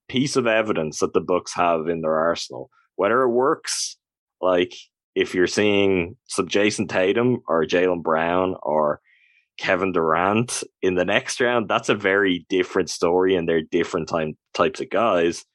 piece 0.08 0.36
of 0.36 0.48
evidence 0.48 1.00
that 1.00 1.14
the 1.14 1.22
Bucks 1.22 1.54
have 1.56 1.88
in 1.88 2.02
their 2.02 2.18
arsenal. 2.18 2.70
Whether 2.96 3.24
it 3.24 3.32
works, 3.32 3.98
like 4.42 4.74
if 5.16 5.36
you're 5.36 5.48
seeing 5.48 6.16
some 6.28 6.48
Jayson 6.48 6.88
Tatum 6.88 7.42
or 7.48 7.66
Jaylen 7.66 8.04
Brown 8.04 8.56
or 8.64 9.02
Kevin 9.58 9.92
Durant 9.92 10.64
in 10.82 10.96
the 10.96 11.06
next 11.06 11.40
round, 11.40 11.70
that's 11.70 11.90
a 11.90 11.96
very 11.96 12.46
different 12.50 12.90
story, 12.90 13.36
and 13.36 13.48
they're 13.48 13.62
different 13.62 14.10
time 14.10 14.38
types 14.54 14.82
of 14.82 14.90
guys. 14.90 15.46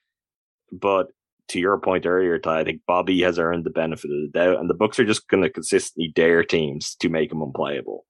But 0.72 1.08
to 1.48 1.58
your 1.58 1.78
point 1.78 2.06
earlier, 2.06 2.38
Ti, 2.38 2.50
I 2.50 2.64
think 2.64 2.82
Bobby 2.86 3.20
has 3.22 3.38
earned 3.38 3.64
the 3.64 3.70
benefit 3.70 4.10
of 4.10 4.16
the 4.20 4.30
doubt, 4.32 4.60
and 4.60 4.70
the 4.70 4.74
Bucks 4.74 4.98
are 4.98 5.04
just 5.04 5.28
going 5.28 5.42
to 5.42 5.50
consistently 5.50 6.12
dare 6.14 6.44
teams 6.44 6.94
to 7.00 7.08
make 7.08 7.32
him 7.32 7.42
unplayable. 7.42 8.06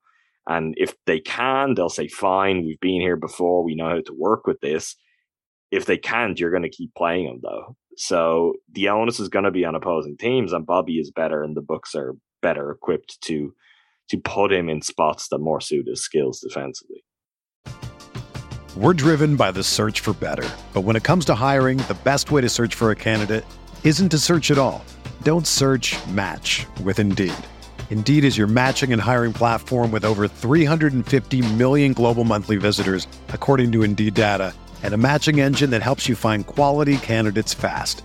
And 0.47 0.75
if 0.77 0.95
they 1.07 1.21
can, 1.21 1.75
they'll 1.75 1.89
say, 1.89 2.09
"Fine, 2.09 2.65
we've 2.65 2.81
been 2.81 3.01
here 3.01 3.17
before. 3.17 3.63
We 3.65 3.75
know 3.75 3.89
how 3.89 4.01
to 4.01 4.15
work 4.15 4.47
with 4.47 4.61
this." 4.61 4.97
If 5.71 5.87
they 5.87 5.99
can't, 5.99 6.39
you're 6.39 6.51
going 6.51 6.65
to 6.65 6.69
keep 6.69 6.95
playing 6.95 7.27
them 7.27 7.41
though. 7.43 7.77
So 7.97 8.55
the 8.73 8.89
onus 8.89 9.21
is 9.21 9.29
going 9.29 9.45
to 9.45 9.51
be 9.51 9.65
on 9.65 9.75
opposing 9.75 10.17
teams, 10.17 10.53
and 10.53 10.67
Bobby 10.67 10.99
is 10.99 11.11
better, 11.11 11.43
and 11.43 11.57
the 11.57 11.63
Bucks 11.63 11.95
are 11.95 12.17
better 12.43 12.71
equipped 12.71 13.21
to 13.23 13.55
to 14.11 14.19
put 14.19 14.53
him 14.53 14.69
in 14.69 14.83
spots 14.83 15.29
that 15.29 15.39
more 15.39 15.61
suit 15.61 15.87
his 15.87 16.03
skills 16.03 16.41
defensively. 16.41 17.03
We're 18.77 18.95
driven 18.95 19.35
by 19.35 19.51
the 19.51 19.65
search 19.65 19.99
for 19.99 20.13
better. 20.13 20.49
But 20.73 20.83
when 20.83 20.95
it 20.95 21.03
comes 21.03 21.25
to 21.25 21.35
hiring, 21.35 21.79
the 21.79 21.99
best 22.05 22.31
way 22.31 22.41
to 22.41 22.49
search 22.49 22.75
for 22.75 22.93
a 22.93 22.97
candidate 22.97 23.45
isn't 23.83 24.11
to 24.11 24.19
search 24.19 24.51
at 24.53 24.59
all. 24.59 24.85
Don't 25.23 25.47
search 25.47 25.97
match 26.09 26.67
with 26.85 27.01
Indeed. 27.01 27.35
Indeed 27.91 28.25
is 28.25 28.39
your 28.39 28.47
matching 28.47 28.93
and 28.93 29.03
hiring 29.03 29.33
platform 29.33 29.91
with 29.91 30.05
over 30.05 30.29
350 30.29 31.55
million 31.55 31.93
global 31.93 32.23
monthly 32.23 32.57
visitors, 32.57 33.09
according 33.31 33.73
to 33.73 33.83
Indeed 33.83 34.15
data, 34.15 34.55
and 34.85 34.95
a 34.95 34.97
matching 34.97 35.41
engine 35.41 35.71
that 35.71 35.83
helps 35.83 36.09
you 36.09 36.15
find 36.15 36.47
quality 36.47 36.97
candidates 36.99 37.53
fast. 37.53 38.05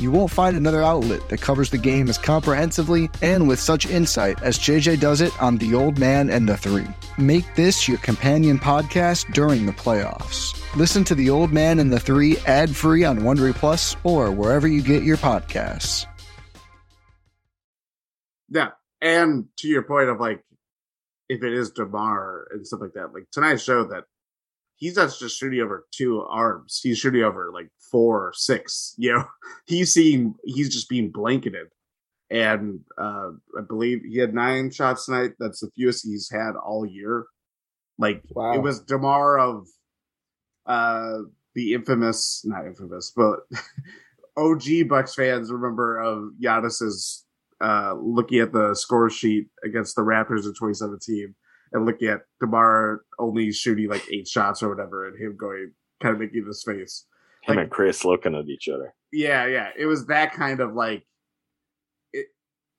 You 0.00 0.10
won't 0.10 0.30
find 0.30 0.56
another 0.56 0.82
outlet 0.82 1.28
that 1.28 1.42
covers 1.42 1.68
the 1.68 1.76
game 1.76 2.08
as 2.08 2.16
comprehensively 2.16 3.10
and 3.20 3.46
with 3.46 3.60
such 3.60 3.84
insight 3.84 4.42
as 4.42 4.58
JJ 4.58 4.98
does 4.98 5.20
it 5.20 5.42
on 5.42 5.58
The 5.58 5.74
Old 5.74 5.98
Man 5.98 6.30
and 6.30 6.48
the 6.48 6.56
Three. 6.56 6.86
Make 7.18 7.54
this 7.54 7.86
your 7.86 7.98
companion 7.98 8.58
podcast 8.58 9.30
during 9.34 9.66
the 9.66 9.72
playoffs. 9.72 10.56
Listen 10.74 11.04
to 11.04 11.14
The 11.14 11.28
Old 11.28 11.52
Man 11.52 11.78
and 11.78 11.92
the 11.92 12.00
Three 12.00 12.38
ad 12.46 12.74
free 12.74 13.04
on 13.04 13.18
Wondery 13.18 13.54
Plus 13.54 13.94
or 14.02 14.30
wherever 14.30 14.66
you 14.66 14.80
get 14.80 15.02
your 15.02 15.18
podcasts. 15.18 16.06
Yeah, 18.48 18.70
and 19.02 19.48
to 19.58 19.68
your 19.68 19.82
point 19.82 20.08
of 20.08 20.18
like, 20.18 20.42
if 21.28 21.42
it 21.42 21.52
is 21.52 21.72
Demar 21.72 22.48
and 22.52 22.66
stuff 22.66 22.80
like 22.80 22.94
that, 22.94 23.12
like 23.12 23.24
tonight 23.32 23.60
showed 23.60 23.90
that 23.90 24.04
he's 24.76 24.96
not 24.96 25.14
just 25.14 25.36
shooting 25.36 25.60
over 25.60 25.84
two 25.92 26.22
arms; 26.22 26.80
he's 26.82 26.96
shooting 26.96 27.22
over 27.22 27.50
like 27.52 27.68
four, 27.90 28.28
or 28.28 28.32
six. 28.34 28.94
You 28.98 29.14
know, 29.14 29.24
he's 29.66 29.92
seeing 29.92 30.34
he's 30.44 30.72
just 30.72 30.88
being 30.88 31.10
blanketed. 31.10 31.68
And 32.30 32.80
uh 32.96 33.30
I 33.58 33.62
believe 33.66 34.02
he 34.04 34.18
had 34.18 34.34
nine 34.34 34.70
shots 34.70 35.06
tonight. 35.06 35.32
That's 35.38 35.60
the 35.60 35.70
fewest 35.76 36.04
he's 36.06 36.30
had 36.30 36.52
all 36.56 36.86
year. 36.86 37.26
Like 37.98 38.22
Wow. 38.30 38.52
it 38.54 38.62
was 38.62 38.80
Demar 38.80 39.38
of 39.38 39.66
uh 40.66 41.18
the 41.54 41.74
infamous, 41.74 42.42
not 42.44 42.66
infamous, 42.66 43.12
but 43.14 43.40
OG 44.36 44.88
Bucks 44.88 45.14
fans 45.14 45.50
remember 45.50 45.98
of 45.98 46.30
Giannis's 46.40 47.24
uh 47.60 47.94
looking 48.00 48.38
at 48.40 48.52
the 48.52 48.74
score 48.74 49.10
sheet 49.10 49.48
against 49.64 49.96
the 49.96 50.02
Raptors 50.02 50.44
in 50.44 50.54
2017 50.54 51.34
and 51.72 51.84
looking 51.86 52.08
at 52.08 52.20
Demar 52.40 53.02
only 53.18 53.52
shooting 53.52 53.88
like 53.88 54.04
eight 54.10 54.26
shots 54.28 54.62
or 54.62 54.68
whatever, 54.68 55.06
and 55.08 55.20
him 55.20 55.36
going 55.36 55.72
kind 56.02 56.14
of 56.14 56.20
making 56.20 56.44
this 56.46 56.62
face. 56.64 57.06
Him 57.42 57.56
Like- 57.56 57.62
and 57.64 57.70
Khris 57.70 58.04
looking 58.04 58.34
at 58.34 58.48
each 58.48 58.68
other. 58.68 58.94
Yeah, 59.12 59.46
yeah. 59.46 59.70
It 59.76 59.86
was 59.86 60.06
that 60.06 60.32
kind 60.32 60.60
of 60.60 60.74
like 60.74 61.04
it 62.12 62.26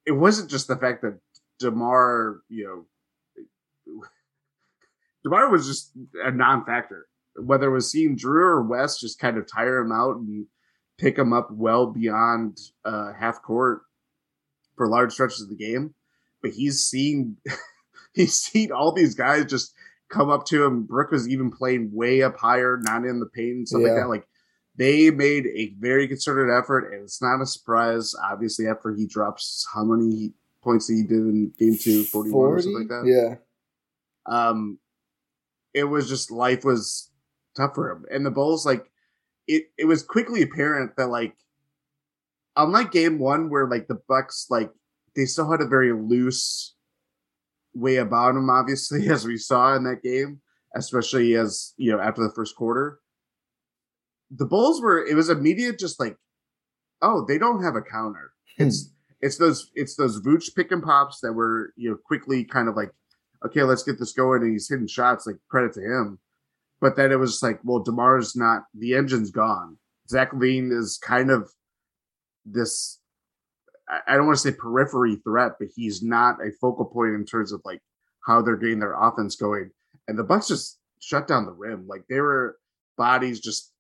it 0.06 0.12
wasn't 0.14 0.50
just 0.50 0.68
the 0.68 0.78
fact 0.78 1.02
that 1.02 1.20
DeMar, 1.60 2.42
you 2.50 2.88
know 3.88 4.04
DeMar 5.24 5.50
was 5.50 5.68
just 5.68 5.92
a 6.24 6.32
non 6.32 6.66
factor. 6.66 7.08
Whether 7.36 7.70
it 7.70 7.74
was 7.74 7.90
seeing 7.92 8.18
Jrue 8.18 8.44
or 8.44 8.62
West 8.64 9.00
just 9.00 9.20
kind 9.20 9.38
of 9.38 9.48
tire 9.48 9.80
him 9.80 9.92
out 9.92 10.18
and 10.18 10.46
pick 10.98 11.18
him 11.18 11.34
up 11.34 11.50
well 11.52 11.88
beyond 11.88 12.58
uh 12.86 13.14
half 13.14 13.42
court 13.42 13.82
for 14.76 14.88
large 14.88 15.14
stretches 15.14 15.42
of 15.42 15.50
the 15.50 15.56
game. 15.56 15.94
But 16.42 16.52
he's 16.52 16.82
seen 16.86 17.38
he's 18.14 18.36
seen 18.36 18.72
all 18.72 18.92
these 18.94 19.16
guys 19.16 19.46
just 19.46 19.74
come 20.10 20.30
up 20.30 20.46
to 20.48 20.64
him. 20.66 20.84
Brook 20.84 21.12
was 21.12 21.28
even 21.30 21.52
playing 21.52 21.92
way 21.94 22.22
up 22.24 22.38
higher, 22.38 22.80
not 22.82 23.06
in 23.06 23.20
the 23.20 23.28
paint 23.28 23.56
and 23.58 23.68
stuff 23.68 23.82
like 23.84 23.96
that. 23.96 24.10
Like 24.10 24.28
they 24.76 25.12
made 25.12 25.46
a 25.48 25.74
very 25.80 26.08
concerted 26.08 26.54
effort, 26.54 26.94
and 26.94 27.04
it's 27.04 27.22
not 27.22 27.42
a 27.42 27.46
surprise. 27.46 28.14
Obviously, 28.24 28.68
after 28.68 28.94
he 28.96 29.06
drops 29.06 29.68
how 29.74 29.84
many 29.84 30.34
points 30.64 30.88
he 30.88 31.04
did 31.04 31.12
in 31.12 31.54
game 31.58 31.78
two, 31.78 32.04
41 32.04 32.40
or 32.40 32.62
something 32.62 32.80
like 32.80 32.88
that. 32.88 33.06
Yeah. 33.06 33.36
Um, 34.26 34.80
it 35.74 35.84
was 35.86 36.08
just 36.08 36.32
life 36.32 36.64
was 36.64 37.12
tough 37.56 37.76
for 37.76 37.92
him, 37.92 38.06
and 38.12 38.26
the 38.26 38.32
Bulls 38.32 38.66
like 38.66 38.90
it. 39.48 39.66
It 39.78 39.86
was 39.86 40.04
quickly 40.04 40.42
apparent 40.42 40.96
that 40.98 41.08
like, 41.08 41.36
unlike 42.56 42.92
game 42.92 43.20
one, 43.20 43.50
where 43.50 43.68
like 43.68 43.88
the 43.88 44.00
Bucks 44.08 44.48
like 44.50 44.72
they 45.16 45.26
still 45.26 45.50
had 45.50 45.62
a 45.62 45.68
very 45.68 45.94
loose 45.94 46.76
way 47.74 47.98
about 47.98 48.36
him, 48.36 48.50
obviously, 48.50 49.10
as 49.10 49.26
we 49.26 49.38
saw 49.38 49.76
in 49.76 49.84
that 49.84 50.04
game, 50.04 50.42
especially 50.76 51.36
as 51.36 51.74
you 51.78 51.92
know 51.92 52.00
after 52.00 52.22
the 52.24 52.34
first 52.34 52.56
quarter. 52.56 53.00
The 54.34 54.46
Bulls 54.46 54.82
were. 54.82 55.06
It 55.06 55.16
was 55.16 55.30
immediate, 55.30 55.78
just 55.78 56.00
like, 56.00 56.16
oh, 57.02 57.26
they 57.28 57.38
don't 57.38 57.64
have 57.64 57.76
a 57.76 57.82
counter. 57.82 58.32
Hmm. 58.58 58.64
It's 58.64 58.92
it's 59.22 59.38
those 59.38 59.70
it's 59.76 59.96
those 59.96 60.22
Vooch 60.22 60.56
pick 60.56 60.72
and 60.72 60.82
pops 60.82 61.20
that 61.22 61.34
were 61.34 61.74
you 61.76 61.90
know 61.92 61.98
quickly 62.06 62.44
kind 62.46 62.68
of 62.68 62.76
like, 62.76 62.92
okay, 63.46 63.64
let's 63.64 63.84
get 63.84 64.00
this 64.00 64.14
going, 64.14 64.42
and 64.42 64.52
he's 64.52 64.70
hitting 64.70 64.88
shots. 64.88 65.28
Like 65.28 65.38
credit 65.50 65.74
to 65.74 65.82
him, 65.82 66.20
but 66.80 66.96
then 66.96 67.12
it 67.12 67.20
was 67.20 67.32
just 67.32 67.44
like, 67.44 67.60
well, 67.64 67.84
Demar's 67.84 68.36
not. 68.36 68.64
The 68.74 68.96
engine's 68.96 69.32
gone. 69.32 69.78
Zach 70.10 70.32
LaVine 70.32 70.72
is 70.72 70.98
kind 70.98 71.30
of 71.30 71.52
this. 72.46 73.00
I- 73.90 74.02
I 74.08 74.16
don't 74.16 74.26
want 74.28 74.38
to 74.38 74.42
say 74.50 74.56
periphery 74.58 75.18
threat, 75.18 75.54
but 75.60 75.68
he's 75.76 76.02
not 76.02 76.38
a 76.42 76.52
focal 76.62 76.86
point 76.86 77.14
in 77.14 77.26
terms 77.26 77.52
of 77.52 77.62
like 77.66 77.82
how 78.26 78.42
they're 78.42 78.56
getting 78.58 78.80
their 78.80 78.94
offense 79.00 79.36
going. 79.36 79.72
And 80.08 80.18
the 80.18 80.24
Bucks 80.24 80.48
just 80.48 80.80
shut 81.00 81.28
down 81.28 81.46
the 81.46 81.52
rim. 81.52 81.88
Like 81.88 82.04
they 82.10 82.22
were 82.22 82.58
bodies 82.98 83.40
just 83.40 83.71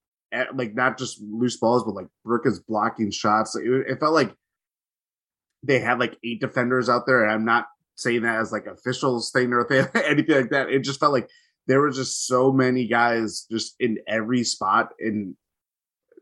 like 0.53 0.73
not 0.73 0.97
just 0.97 1.21
loose 1.21 1.57
balls, 1.57 1.83
but 1.83 1.95
like 1.95 2.07
Brook 2.23 2.45
is 2.45 2.59
blocking 2.59 3.11
shots. 3.11 3.55
It, 3.55 3.65
it 3.65 3.99
felt 3.99 4.13
like 4.13 4.33
they 5.63 5.79
had 5.79 5.99
like 5.99 6.17
eight 6.23 6.41
defenders 6.41 6.89
out 6.89 7.05
there, 7.05 7.23
and 7.23 7.31
I'm 7.31 7.45
not 7.45 7.67
saying 7.95 8.23
that 8.23 8.39
as 8.39 8.51
like 8.51 8.65
officials 8.65 9.31
thing 9.31 9.53
or 9.53 9.71
anything 9.95 10.35
like 10.35 10.49
that. 10.51 10.69
It 10.69 10.83
just 10.83 10.99
felt 10.99 11.13
like 11.13 11.29
there 11.67 11.79
were 11.79 11.91
just 11.91 12.25
so 12.27 12.51
many 12.51 12.87
guys 12.87 13.45
just 13.51 13.75
in 13.79 13.99
every 14.07 14.43
spot. 14.43 14.93
And 14.99 15.35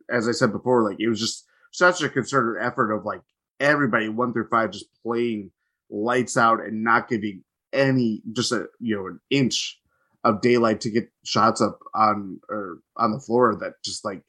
as 0.10 0.28
I 0.28 0.32
said 0.32 0.52
before, 0.52 0.84
like 0.84 1.00
it 1.00 1.08
was 1.08 1.20
just 1.20 1.46
such 1.72 2.02
a 2.02 2.10
concerted 2.10 2.62
effort 2.62 2.92
of 2.92 3.06
like 3.06 3.22
everybody 3.60 4.10
one 4.10 4.34
through 4.34 4.48
five 4.50 4.72
just 4.72 4.88
playing 5.04 5.52
lights 5.90 6.38
out 6.38 6.64
and 6.64 6.84
not 6.84 7.08
giving 7.08 7.44
any 7.72 8.22
just 8.34 8.52
a 8.52 8.68
you 8.80 8.96
know 8.96 9.08
an 9.08 9.20
inch 9.30 9.80
of 10.24 10.42
daylight 10.42 10.82
to 10.82 10.90
get 10.90 11.10
shots 11.24 11.62
up 11.62 11.80
on 11.94 12.40
or 12.50 12.80
on 12.98 13.12
the 13.12 13.20
floor 13.20 13.56
that 13.60 13.82
just 13.84 14.04
like 14.04 14.22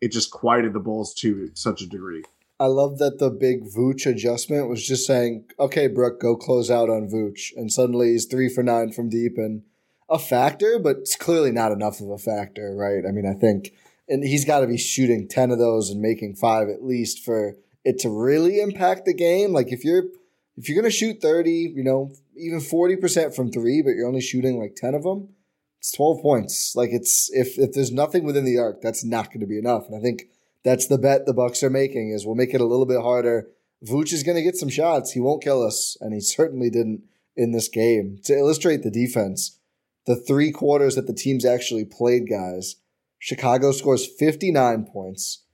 it 0.00 0.12
just 0.12 0.30
quieted 0.30 0.72
the 0.72 0.80
Bulls 0.80 1.14
to 1.14 1.50
such 1.54 1.82
a 1.82 1.86
degree. 1.86 2.22
I 2.60 2.66
love 2.66 2.98
that 2.98 3.18
the 3.18 3.30
big 3.30 3.64
Vooch 3.64 4.04
adjustment 4.04 4.68
was 4.68 4.84
just 4.84 5.06
saying, 5.06 5.44
"Okay, 5.60 5.86
Brook, 5.86 6.20
go 6.20 6.36
close 6.36 6.70
out 6.70 6.90
on 6.90 7.08
Vooch," 7.08 7.52
and 7.56 7.72
suddenly 7.72 8.12
he's 8.12 8.26
three 8.26 8.48
for 8.48 8.62
nine 8.62 8.92
from 8.92 9.08
deep 9.08 9.38
and 9.38 9.62
a 10.08 10.18
factor, 10.18 10.78
but 10.78 10.98
it's 10.98 11.16
clearly 11.16 11.52
not 11.52 11.72
enough 11.72 12.00
of 12.00 12.10
a 12.10 12.18
factor, 12.18 12.74
right? 12.74 13.04
I 13.06 13.12
mean, 13.12 13.26
I 13.26 13.34
think, 13.34 13.72
and 14.08 14.24
he's 14.24 14.44
got 14.44 14.60
to 14.60 14.66
be 14.66 14.78
shooting 14.78 15.28
ten 15.28 15.50
of 15.50 15.58
those 15.58 15.90
and 15.90 16.00
making 16.00 16.34
five 16.34 16.68
at 16.68 16.82
least 16.82 17.24
for 17.24 17.56
it 17.84 17.98
to 18.00 18.10
really 18.10 18.60
impact 18.60 19.04
the 19.04 19.14
game. 19.14 19.52
Like 19.52 19.72
if 19.72 19.84
you're 19.84 20.04
if 20.56 20.68
you're 20.68 20.80
gonna 20.80 20.90
shoot 20.90 21.20
thirty, 21.20 21.72
you 21.74 21.84
know, 21.84 22.10
even 22.38 22.60
forty 22.60 22.96
percent 22.96 23.34
from 23.34 23.50
three, 23.50 23.82
but 23.82 23.90
you're 23.90 24.08
only 24.08 24.20
shooting 24.20 24.58
like 24.58 24.76
ten 24.76 24.94
of 24.94 25.02
them, 25.02 25.28
it's 25.78 25.92
twelve 25.92 26.20
points. 26.22 26.74
Like 26.74 26.90
it's 26.92 27.30
if 27.32 27.58
if 27.58 27.72
there's 27.72 27.92
nothing 27.92 28.24
within 28.24 28.44
the 28.44 28.58
arc, 28.58 28.80
that's 28.80 29.04
not 29.04 29.28
going 29.28 29.40
to 29.40 29.46
be 29.46 29.58
enough. 29.58 29.86
And 29.86 29.96
I 29.96 30.00
think 30.00 30.24
that's 30.64 30.86
the 30.86 30.98
bet 30.98 31.26
the 31.26 31.34
Bucks 31.34 31.62
are 31.62 31.70
making 31.70 32.10
is 32.10 32.26
we'll 32.26 32.34
make 32.34 32.54
it 32.54 32.60
a 32.60 32.66
little 32.66 32.86
bit 32.86 33.00
harder. 33.00 33.48
Vooch 33.86 34.12
is 34.12 34.24
going 34.24 34.36
to 34.36 34.42
get 34.42 34.56
some 34.56 34.68
shots. 34.68 35.12
He 35.12 35.20
won't 35.20 35.42
kill 35.42 35.64
us, 35.64 35.96
and 36.00 36.12
he 36.12 36.20
certainly 36.20 36.68
didn't 36.68 37.02
in 37.36 37.52
this 37.52 37.68
game. 37.68 38.18
To 38.24 38.36
illustrate 38.36 38.82
the 38.82 38.90
defense, 38.90 39.58
the 40.06 40.16
three 40.16 40.50
quarters 40.50 40.96
that 40.96 41.06
the 41.06 41.14
teams 41.14 41.44
actually 41.44 41.84
played, 41.84 42.28
guys, 42.28 42.76
Chicago 43.18 43.72
scores 43.72 44.06
59 44.06 44.86
points, 44.86 45.44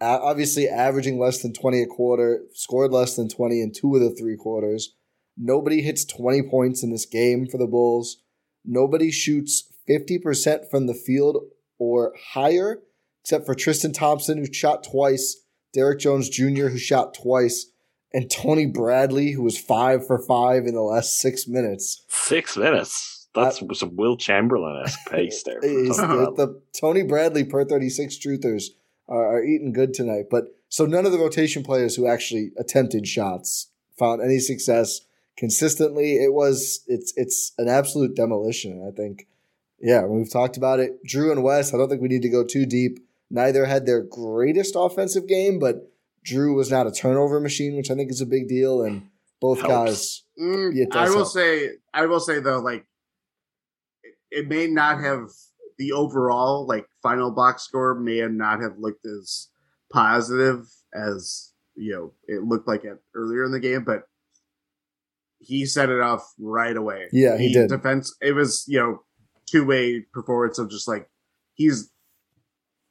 obviously 0.00 0.68
averaging 0.68 1.18
less 1.18 1.40
than 1.40 1.52
20 1.52 1.82
a 1.82 1.86
quarter, 1.86 2.42
scored 2.52 2.92
less 2.92 3.16
than 3.16 3.28
20 3.28 3.62
in 3.62 3.72
two 3.72 3.94
of 3.94 4.02
the 4.02 4.14
three 4.14 4.36
quarters. 4.36 4.94
Nobody 5.36 5.82
hits 5.82 6.04
20 6.04 6.42
points 6.48 6.82
in 6.82 6.90
this 6.90 7.06
game 7.06 7.46
for 7.46 7.58
the 7.58 7.66
Bulls. 7.66 8.18
Nobody 8.64 9.10
shoots 9.10 9.72
50% 9.88 10.70
from 10.70 10.86
the 10.86 10.94
field 10.94 11.44
or 11.78 12.14
higher 12.32 12.82
except 13.24 13.46
for 13.46 13.54
Tristan 13.54 13.92
Thompson, 13.92 14.36
who 14.36 14.52
shot 14.52 14.84
twice, 14.84 15.40
Derrick 15.72 15.98
Jones 15.98 16.28
Jr., 16.28 16.68
who 16.68 16.76
shot 16.76 17.14
twice, 17.14 17.70
and 18.12 18.30
Tony 18.30 18.66
Bradley, 18.66 19.32
who 19.32 19.42
was 19.42 19.58
five 19.58 20.06
for 20.06 20.18
five 20.18 20.66
in 20.66 20.74
the 20.74 20.82
last 20.82 21.18
six 21.18 21.48
minutes. 21.48 22.04
Six 22.08 22.54
minutes. 22.54 23.28
That's 23.34 23.62
uh, 23.62 23.74
some 23.74 23.96
Wilt 23.96 24.20
Chamberlain 24.20 24.82
esque 24.84 24.98
pace 25.10 25.42
there. 25.42 25.58
the, 25.60 26.34
the, 26.36 26.62
Tony 26.78 27.02
Bradley 27.02 27.44
per 27.44 27.64
36 27.64 28.18
truthers 28.18 28.64
are, 29.08 29.38
are 29.38 29.42
eating 29.42 29.72
good 29.72 29.94
tonight. 29.94 30.26
But 30.30 30.44
so 30.68 30.84
none 30.84 31.06
of 31.06 31.12
the 31.12 31.18
rotation 31.18 31.62
players 31.62 31.96
who 31.96 32.06
actually 32.06 32.52
attempted 32.58 33.08
shots 33.08 33.70
found 33.98 34.20
any 34.20 34.38
success 34.38 35.00
consistently. 35.36 36.16
It 36.16 36.32
was 36.32 36.84
it's 36.86 37.12
it's 37.16 37.52
an 37.58 37.68
absolute 37.68 38.14
demolition. 38.14 38.86
I 38.86 38.94
think, 38.94 39.26
yeah, 39.80 40.04
we've 40.04 40.30
talked 40.30 40.56
about 40.56 40.80
it. 40.80 41.04
Jrue 41.06 41.32
and 41.32 41.42
Wes. 41.42 41.72
I 41.74 41.78
don't 41.78 41.88
think 41.88 42.02
we 42.02 42.08
need 42.08 42.22
to 42.22 42.28
go 42.28 42.44
too 42.44 42.66
deep. 42.66 42.98
Neither 43.30 43.64
had 43.64 43.86
their 43.86 44.02
greatest 44.02 44.74
offensive 44.76 45.26
game, 45.26 45.58
but 45.58 45.90
Jrue 46.26 46.54
was 46.54 46.70
not 46.70 46.86
a 46.86 46.92
turnover 46.92 47.40
machine, 47.40 47.76
which 47.76 47.90
I 47.90 47.94
think 47.94 48.10
is 48.10 48.20
a 48.20 48.26
big 48.26 48.48
deal. 48.48 48.82
And 48.82 49.08
both 49.40 49.60
Helps. 49.60 49.72
guys, 49.72 50.22
mm, 50.40 50.94
I 50.94 51.08
will 51.08 51.16
help. 51.16 51.28
say, 51.28 51.70
I 51.92 52.06
will 52.06 52.20
say 52.20 52.40
though, 52.40 52.60
like 52.60 52.86
it, 54.02 54.14
it 54.30 54.48
may 54.48 54.66
not 54.66 55.00
have 55.00 55.28
the 55.78 55.92
overall 55.92 56.66
like 56.66 56.86
final 57.02 57.30
box 57.30 57.64
score 57.64 57.94
may 57.94 58.18
have 58.18 58.32
not 58.32 58.60
have 58.60 58.78
looked 58.78 59.04
as 59.04 59.48
positive 59.92 60.66
as 60.94 61.52
you 61.74 61.92
know 61.92 62.12
it 62.26 62.42
looked 62.44 62.68
like 62.68 62.84
it 62.84 62.98
earlier 63.14 63.44
in 63.44 63.52
the 63.52 63.60
game, 63.60 63.84
but 63.84 64.04
he 65.44 65.66
set 65.66 65.90
it 65.90 66.00
off 66.00 66.22
right 66.38 66.76
away. 66.76 67.08
Yeah, 67.12 67.36
he, 67.36 67.48
he 67.48 67.54
did. 67.54 67.68
Defense. 67.68 68.14
It 68.20 68.32
was 68.32 68.64
you 68.66 68.78
know 68.78 69.02
two 69.46 69.64
way 69.64 70.04
performance 70.12 70.58
of 70.58 70.70
just 70.70 70.88
like 70.88 71.08
he's 71.54 71.90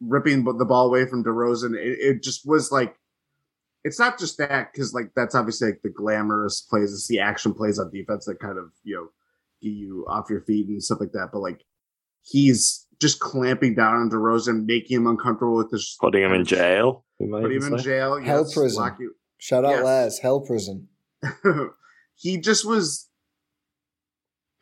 ripping 0.01 0.43
the 0.43 0.65
ball 0.65 0.87
away 0.87 1.05
from 1.05 1.23
DeRozan. 1.23 1.75
It, 1.75 1.99
it 1.99 2.23
just 2.23 2.47
was 2.47 2.71
like, 2.71 2.95
it's 3.83 3.99
not 3.99 4.19
just 4.19 4.37
that 4.37 4.71
because 4.71 4.93
like 4.93 5.11
that's 5.15 5.35
obviously 5.35 5.69
like 5.69 5.81
the 5.83 5.89
glamorous 5.89 6.61
plays, 6.61 6.93
it's 6.93 7.07
the 7.07 7.19
action 7.19 7.53
plays 7.53 7.79
on 7.79 7.91
defense 7.91 8.25
that 8.25 8.39
kind 8.39 8.57
of 8.57 8.71
you 8.83 8.95
know 8.95 9.07
get 9.61 9.75
you 9.75 10.05
off 10.07 10.29
your 10.29 10.41
feet 10.41 10.67
and 10.67 10.83
stuff 10.83 10.99
like 10.99 11.11
that. 11.13 11.29
But 11.33 11.39
like 11.39 11.63
he's 12.21 12.87
just 13.01 13.19
clamping 13.19 13.75
down 13.75 13.95
on 13.95 14.09
DeRozan, 14.09 14.65
making 14.65 14.97
him 14.97 15.07
uncomfortable 15.07 15.55
with 15.55 15.71
this, 15.71 15.97
putting 15.99 16.23
him 16.23 16.33
in 16.33 16.45
jail, 16.45 17.03
putting 17.19 17.61
him 17.61 17.73
in 17.73 17.77
jail, 17.79 18.21
hell 18.21 18.43
yes, 18.43 18.53
prison. 18.53 18.95
You, 18.99 19.15
Shout 19.37 19.65
out 19.65 19.71
yes. 19.71 19.83
Laz, 19.83 20.19
hell 20.19 20.39
prison. 20.39 20.87
he 22.15 22.37
just 22.37 22.65
was. 22.65 23.09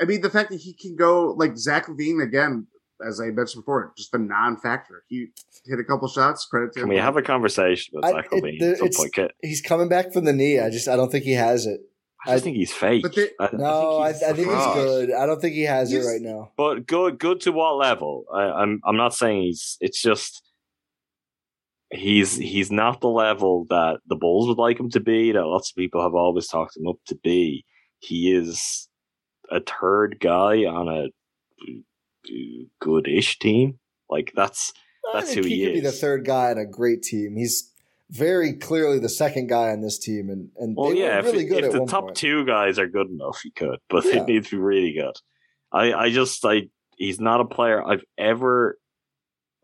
I 0.01 0.05
mean, 0.05 0.21
the 0.21 0.29
fact 0.29 0.49
that 0.49 0.61
he 0.61 0.73
can 0.73 0.95
go 0.95 1.35
like 1.37 1.57
Zach 1.57 1.87
LaVine 1.87 2.23
again 2.23 2.67
as 3.05 3.19
I 3.19 3.25
mentioned 3.25 3.63
before, 3.63 3.93
just 3.97 4.13
a 4.13 4.17
non-factor. 4.17 5.03
He 5.07 5.27
hit 5.65 5.79
a 5.79 5.83
couple 5.83 6.07
shots. 6.07 6.45
Credit 6.45 6.73
to 6.73 6.79
Can 6.79 6.83
him. 6.83 6.89
we 6.89 6.97
have 6.97 7.17
a 7.17 7.21
conversation 7.21 7.93
with 7.95 8.05
Zach 8.05 8.29
LaVine? 8.31 9.29
He's 9.41 9.61
coming 9.61 9.89
back 9.89 10.13
from 10.13 10.25
the 10.25 10.33
knee. 10.33 10.59
I 10.59 10.69
just 10.69 10.87
I 10.87 10.95
don't 10.95 11.11
think 11.11 11.25
he 11.25 11.33
has 11.33 11.65
it. 11.65 11.81
I, 12.25 12.35
I 12.35 12.39
think 12.39 12.55
he's 12.55 12.71
fake. 12.71 13.03
They, 13.15 13.29
I, 13.39 13.49
no, 13.53 13.99
I 13.99 14.13
think, 14.13 14.23
I, 14.23 14.29
I 14.29 14.33
think 14.33 14.47
he's 14.49 14.73
good. 14.75 15.11
I 15.11 15.25
don't 15.25 15.41
think 15.41 15.55
he 15.55 15.63
has 15.63 15.89
he's, 15.89 16.05
it 16.05 16.09
right 16.09 16.21
now. 16.21 16.51
But 16.55 16.85
good, 16.85 17.17
good 17.17 17.41
to 17.41 17.51
what 17.51 17.77
level? 17.77 18.25
I, 18.33 18.43
I'm 18.43 18.79
I'm 18.85 18.97
not 18.97 19.15
saying 19.15 19.41
he's. 19.41 19.77
It's 19.81 20.01
just 20.01 20.43
he's 21.91 22.37
he's 22.37 22.71
not 22.71 23.01
the 23.01 23.09
level 23.09 23.65
that 23.69 23.99
the 24.07 24.15
Bulls 24.15 24.47
would 24.47 24.57
like 24.57 24.79
him 24.79 24.89
to 24.91 24.99
be. 24.99 25.31
That 25.31 25.45
lots 25.45 25.71
of 25.71 25.75
people 25.75 26.01
have 26.01 26.15
always 26.15 26.47
talked 26.47 26.77
him 26.77 26.87
up 26.87 26.97
to 27.07 27.15
be. 27.15 27.65
He 27.99 28.31
is 28.31 28.87
a 29.49 29.59
third 29.59 30.17
guy 30.19 30.65
on 30.65 30.87
a 30.87 31.07
good-ish 32.79 33.39
team. 33.39 33.79
Like 34.09 34.31
that's 34.35 34.73
that's 35.13 35.33
who 35.33 35.41
he, 35.41 35.49
he 35.49 35.63
is. 35.63 35.67
Could 35.67 35.73
be 35.73 35.81
the 35.81 35.91
third 35.91 36.25
guy 36.25 36.51
on 36.51 36.57
a 36.57 36.65
great 36.65 37.03
team. 37.03 37.35
He's 37.35 37.71
very 38.09 38.53
clearly 38.53 38.99
the 38.99 39.09
second 39.09 39.47
guy 39.47 39.69
on 39.69 39.81
this 39.81 39.97
team, 39.97 40.29
and 40.29 40.49
and 40.57 40.75
well, 40.75 40.93
yeah, 40.93 41.19
really 41.19 41.43
if, 41.43 41.49
good. 41.49 41.63
If 41.63 41.71
the 41.71 41.85
top 41.85 42.05
point. 42.05 42.17
two 42.17 42.45
guys 42.45 42.79
are 42.79 42.87
good 42.87 43.09
enough, 43.09 43.39
he 43.43 43.51
could, 43.51 43.79
but 43.89 44.05
yeah. 44.05 44.17
it 44.17 44.27
needs 44.27 44.49
to 44.49 44.57
be 44.57 44.61
really 44.61 44.93
good. 44.93 45.15
I 45.71 45.93
I 45.93 46.09
just 46.09 46.43
like 46.43 46.69
he's 46.97 47.19
not 47.19 47.41
a 47.41 47.45
player 47.45 47.83
I've 47.83 48.03
ever, 48.17 48.77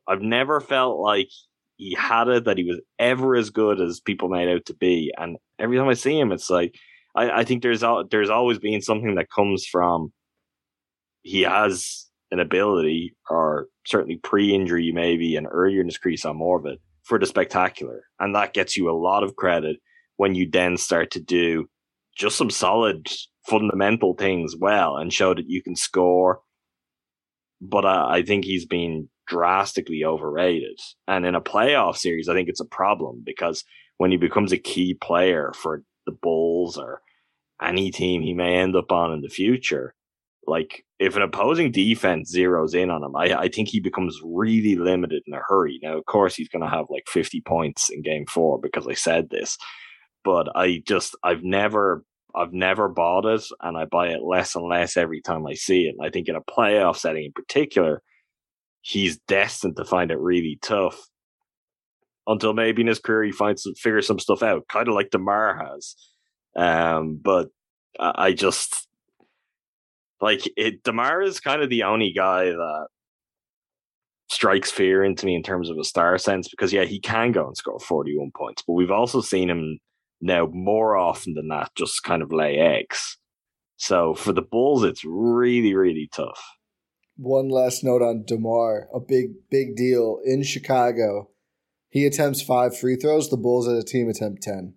I've 0.08 0.22
never 0.22 0.60
felt 0.60 1.00
like 1.00 1.30
he 1.78 1.96
had 1.96 2.28
it 2.28 2.46
that 2.46 2.58
he 2.58 2.64
was 2.64 2.80
ever 3.00 3.36
as 3.36 3.50
good 3.50 3.80
as 3.80 4.00
people 4.00 4.30
made 4.30 4.50
out 4.50 4.66
to 4.66 4.74
be, 4.74 5.14
and 5.18 5.38
every 5.60 5.78
time 5.78 5.88
I 5.88 5.94
see 5.94 6.20
him, 6.20 6.32
it's 6.32 6.50
like 6.50 6.76
I 7.16 7.40
I 7.40 7.44
think 7.44 7.64
there's 7.64 7.84
there's 8.12 8.30
always 8.30 8.60
been 8.60 8.82
something 8.82 9.16
that 9.16 9.32
comes 9.32 9.66
from 9.66 10.12
he 11.22 11.42
has 11.42 12.06
an 12.32 12.40
ability, 12.40 13.16
or 13.30 13.68
certainly 13.86 14.18
pre-injury, 14.18 14.92
maybe, 14.92 15.36
and 15.36 15.48
earlier 15.50 15.82
in 15.82 15.88
his 15.88 15.98
career, 15.98 16.18
saw 16.18 16.34
more 16.34 16.60
of 16.60 16.66
it 16.66 16.80
for 17.04 17.18
the 17.20 17.26
spectacular, 17.26 18.04
and 18.20 18.36
that 18.36 18.54
gets 18.54 18.76
you 18.76 18.90
a 18.90 18.98
lot 18.98 19.24
of 19.24 19.36
credit 19.36 19.78
when 20.18 20.36
you 20.36 20.50
then 20.50 20.78
start 20.78 21.12
to 21.12 21.20
do 21.20 21.68
just 22.18 22.38
some 22.38 22.50
solid 22.50 23.08
fundamental 23.48 24.14
things 24.16 24.56
well 24.58 24.98
and 24.98 25.14
show 25.14 25.34
that 25.34 25.48
you 25.48 25.62
can 25.62 25.76
score. 25.76 26.42
But 27.62 27.86
uh, 27.86 28.08
I 28.10 28.24
think 28.24 28.44
he's 28.44 28.66
been 28.66 29.10
drastically 29.28 30.04
overrated, 30.04 30.80
and 31.08 31.26
in 31.26 31.36
a 31.36 31.42
playoff 31.42 31.98
series, 31.98 32.30
I 32.30 32.34
think 32.34 32.50
it's 32.50 32.62
a 32.62 32.66
problem 32.66 33.24
because 33.26 33.64
when 33.98 34.12
he 34.12 34.18
becomes 34.18 34.52
a 34.52 34.58
key 34.58 34.94
player 34.94 35.52
for 35.56 35.84
the 36.06 36.12
Bulls 36.12 36.78
or 36.78 37.02
any 37.62 37.92
team 37.92 38.22
he 38.22 38.34
may 38.34 38.58
end 38.58 38.76
up 38.76 38.92
on 38.92 39.14
in 39.14 39.22
the 39.22 39.30
future, 39.30 39.94
like 40.48 40.86
if 41.00 41.16
an 41.16 41.22
opposing 41.22 41.72
defense 41.72 42.34
zeroes 42.34 42.74
in 42.74 42.90
on 42.90 43.04
him, 43.04 43.16
I, 43.16 43.34
I 43.34 43.48
think 43.50 43.68
he 43.68 43.80
becomes 43.80 44.20
really 44.24 44.76
limited 44.76 45.24
in 45.28 45.34
a 45.34 45.42
hurry. 45.46 45.80
Now, 45.84 45.98
of 45.98 46.06
course, 46.06 46.36
he's 46.36 46.50
going 46.50 46.64
to 46.64 46.70
have 46.70 46.86
like 46.90 47.04
50 47.08 47.42
points 47.42 47.90
in 47.90 48.02
game 48.02 48.26
four 48.26 48.60
because 48.60 48.88
I 48.88 48.94
said 48.94 49.30
this, 49.30 49.58
but 50.24 50.48
I 50.56 50.82
just, 50.88 51.16
I've 51.24 51.44
never, 51.44 52.04
I've 52.34 52.54
never 52.54 52.88
bought 52.88 53.26
it 53.26 53.44
and 53.62 53.78
I 53.78 53.86
buy 53.86 54.08
it 54.08 54.24
less 54.24 54.56
and 54.56 54.68
less 54.68 54.96
every 54.96 55.22
time 55.22 55.46
I 55.46 55.54
see 55.54 55.84
it. 55.84 55.96
And 55.98 56.08
I 56.08 56.10
think 56.10 56.28
in 56.28 56.36
a 56.36 56.42
playoff 56.42 56.98
setting 56.98 57.26
in 57.26 57.32
particular, 57.34 58.02
he's 58.88 59.18
destined 59.28 59.76
to 59.76 59.84
find 59.84 60.12
it 60.12 60.20
really 60.20 60.58
tough 60.62 60.98
until 62.26 62.54
maybe 62.54 62.82
in 62.82 62.88
his 62.88 63.00
career 63.00 63.26
he 63.26 63.32
finds, 63.32 63.64
some, 63.64 63.76
figures 63.76 64.08
some 64.08 64.20
stuff 64.20 64.42
out, 64.42 64.68
kind 64.70 64.88
of 64.88 64.94
like 64.94 65.12
DeMar 65.12 65.58
has. 65.58 65.96
Um, 66.56 67.20
but 67.22 67.50
I 68.00 68.32
just, 68.32 68.88
like 70.22 70.50
it, 70.56 70.84
Demar 70.84 71.22
is 71.22 71.40
kind 71.40 71.62
of 71.62 71.70
the 71.70 71.84
only 71.84 72.14
guy 72.16 72.46
that 72.46 72.88
strikes 74.30 74.72
fear 74.72 75.04
into 75.04 75.26
me 75.26 75.36
in 75.36 75.44
terms 75.44 75.70
of 75.70 75.78
a 75.78 75.84
star 75.84 76.18
sense 76.18 76.48
because 76.48 76.72
yeah, 76.72 76.86
he 76.86 77.00
can 77.00 77.32
go 77.32 77.46
and 77.46 77.58
score 77.58 77.80
41 77.80 78.32
points, 78.36 78.64
but 78.66 78.74
we've 78.74 78.92
also 78.92 79.20
seen 79.20 79.50
him 79.50 79.80
now 80.22 80.48
more 80.52 80.96
often 80.96 81.34
than 81.34 81.48
not 81.48 81.76
just 81.76 82.04
kind 82.04 82.22
of 82.22 82.32
lay 82.32 82.58
eggs. 82.58 83.18
So 83.76 84.16
for 84.16 84.34
the 84.34 84.42
Bulls, 84.42 84.84
it's 84.84 85.04
really, 85.06 85.76
really 85.76 86.10
tough. 86.14 86.42
One 87.18 87.50
last 87.50 87.84
note 87.84 88.02
on 88.02 88.24
DeMar, 88.26 88.90
a 88.94 89.00
big, 89.00 89.50
big 89.50 89.76
deal 89.76 90.20
in 90.24 90.44
Chicago. 90.44 91.30
He 91.90 92.06
attempts 92.06 92.42
five 92.42 92.78
free 92.78 92.96
throws. 92.96 93.30
The 93.30 93.38
Bulls 93.38 93.68
as 93.68 93.84
a 93.84 93.86
team 93.86 94.08
attempt 94.10 94.44
10. 94.44 94.76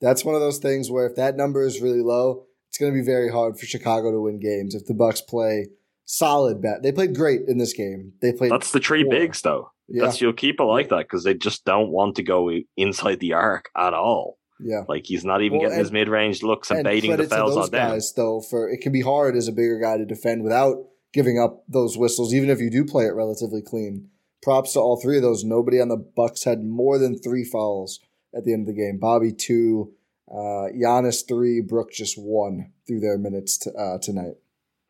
That's 0.00 0.24
one 0.24 0.34
of 0.34 0.40
those 0.40 0.58
things 0.58 0.90
where 0.90 1.06
if 1.06 1.16
that 1.16 1.36
number 1.36 1.64
is 1.64 1.80
really 1.82 2.00
low, 2.00 2.46
it's 2.68 2.78
going 2.78 2.92
to 2.92 2.98
be 2.98 3.04
very 3.04 3.30
hard 3.30 3.58
for 3.58 3.66
Chicago 3.66 4.10
to 4.10 4.20
win 4.20 4.40
games 4.40 4.74
if 4.74 4.86
the 4.86 4.94
Bucks 4.94 5.20
play 5.20 5.66
solid 6.04 6.62
bet. 6.62 6.82
They 6.82 6.92
played 6.92 7.14
great 7.14 7.42
in 7.46 7.58
this 7.58 7.72
game. 7.74 8.14
They 8.22 8.32
played. 8.32 8.50
That's 8.52 8.72
the 8.72 8.80
three 8.80 9.04
poor. 9.04 9.12
bigs, 9.12 9.42
though. 9.42 9.70
Yeah. 9.88 10.04
That's 10.06 10.20
you'll 10.20 10.32
keep 10.32 10.60
it 10.60 10.64
like 10.64 10.88
that 10.88 11.00
because 11.08 11.24
they 11.24 11.34
just 11.34 11.64
don't 11.66 11.90
want 11.90 12.16
to 12.16 12.22
go 12.22 12.50
inside 12.76 13.20
the 13.20 13.34
arc 13.34 13.68
at 13.76 13.92
all. 13.92 14.38
Yeah. 14.58 14.84
Like 14.88 15.04
he's 15.04 15.24
not 15.24 15.42
even 15.42 15.58
Well, 15.58 15.68
getting 15.68 15.78
and- 15.78 15.84
his 15.84 15.92
mid 15.92 16.08
range 16.08 16.42
looks 16.42 16.70
and, 16.70 16.78
and 16.78 16.84
baiting 16.86 17.14
the 17.16 17.24
fouls 17.24 17.56
on 17.56 17.70
them. 17.70 17.90
guys 17.90 18.12
though 18.16 18.40
for 18.40 18.70
it 18.70 18.80
can 18.80 18.92
be 18.92 19.00
hard 19.02 19.36
as 19.36 19.48
a 19.48 19.52
bigger 19.52 19.78
guy 19.80 19.98
to 19.98 20.04
defend 20.06 20.44
without 20.44 20.76
giving 21.12 21.38
up 21.38 21.64
those 21.68 21.96
whistles 21.98 22.32
even 22.34 22.48
if 22.50 22.60
you 22.60 22.70
do 22.70 22.84
play 22.84 23.04
it 23.04 23.14
relatively 23.14 23.62
clean. 23.62 24.08
Props 24.42 24.72
to 24.72 24.80
all 24.80 25.00
three 25.00 25.16
of 25.16 25.22
those. 25.22 25.44
Nobody 25.44 25.80
on 25.80 25.88
the 25.88 25.96
bucks 25.96 26.44
had 26.44 26.64
more 26.64 26.98
than 26.98 27.16
three 27.18 27.44
fouls 27.44 28.00
at 28.36 28.44
the 28.44 28.52
end 28.52 28.68
of 28.68 28.74
the 28.74 28.80
game. 28.80 28.98
Bobby 28.98 29.32
two. 29.32 29.92
Uh 30.30 30.68
Giannis 30.74 31.26
three. 31.28 31.60
Brook 31.60 31.92
just 31.92 32.16
one 32.18 32.72
through 32.86 33.00
their 33.00 33.18
minutes 33.18 33.58
to, 33.58 33.72
uh, 33.74 33.98
tonight. 33.98 34.34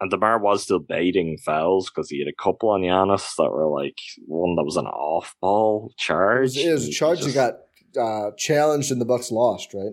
And 0.01 0.11
DeMar 0.11 0.39
was 0.41 0.63
still 0.65 0.79
baiting 0.81 1.37
fouls 1.39 1.89
because 1.91 2.09
he 2.11 2.19
had 2.19 2.29
a 2.29 2.43
couple 2.43 2.71
on 2.71 2.81
Giannis 2.81 3.35
that 3.37 3.51
were 3.51 3.69
like 3.69 3.99
one 4.27 4.57
that 4.57 4.65
was 4.65 4.77
an 4.77 4.87
off 4.87 5.37
ball 5.41 5.89
it 5.91 5.97
charge. 6.01 6.43
was, 6.43 6.57
it 6.57 6.73
was 6.73 6.89
a 6.89 6.93
charge 6.93 7.19
just- 7.21 7.35
that 7.35 7.59
got 7.95 8.03
uh 8.03 8.31
challenged 8.39 8.91
and 8.91 9.01
the 9.01 9.05
bucks 9.05 9.31
lost 9.31 9.75
right? 9.75 9.93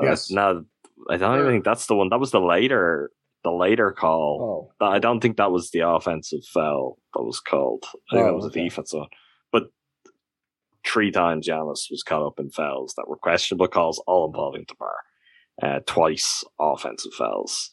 Uh, 0.00 0.04
Yes. 0.04 0.30
No, 0.30 0.64
I 1.08 1.16
don't 1.16 1.38
even 1.40 1.52
think 1.52 1.64
that's 1.64 1.86
the 1.86 1.94
one. 1.94 2.08
That 2.10 2.20
was 2.20 2.30
the 2.30 2.40
later, 2.40 3.10
the 3.44 3.50
later 3.52 3.92
call. 3.92 4.72
oh 4.80 4.86
I 4.86 4.98
don't 4.98 5.20
think 5.20 5.36
that 5.36 5.52
was 5.52 5.70
the 5.70 5.80
offensive 5.80 6.44
foul 6.52 6.98
that 7.14 7.22
was 7.22 7.40
called. 7.40 7.84
I 8.10 8.14
think 8.16 8.24
Oh, 8.24 8.26
that 8.26 8.34
was 8.34 8.46
okay. 8.46 8.60
a 8.60 8.64
defensive 8.64 9.00
one. 9.00 9.08
But 9.52 9.62
three 10.86 11.10
times 11.10 11.46
Giannis 11.48 11.90
was 11.90 12.02
caught 12.06 12.26
up 12.26 12.38
in 12.38 12.50
fouls 12.50 12.94
that 12.96 13.08
were 13.08 13.16
questionable 13.16 13.68
calls, 13.68 14.02
all 14.06 14.26
involving 14.26 14.64
DeMar. 14.68 14.94
Uh, 15.60 15.80
twice 15.86 16.44
offensive 16.60 17.12
fouls. 17.14 17.72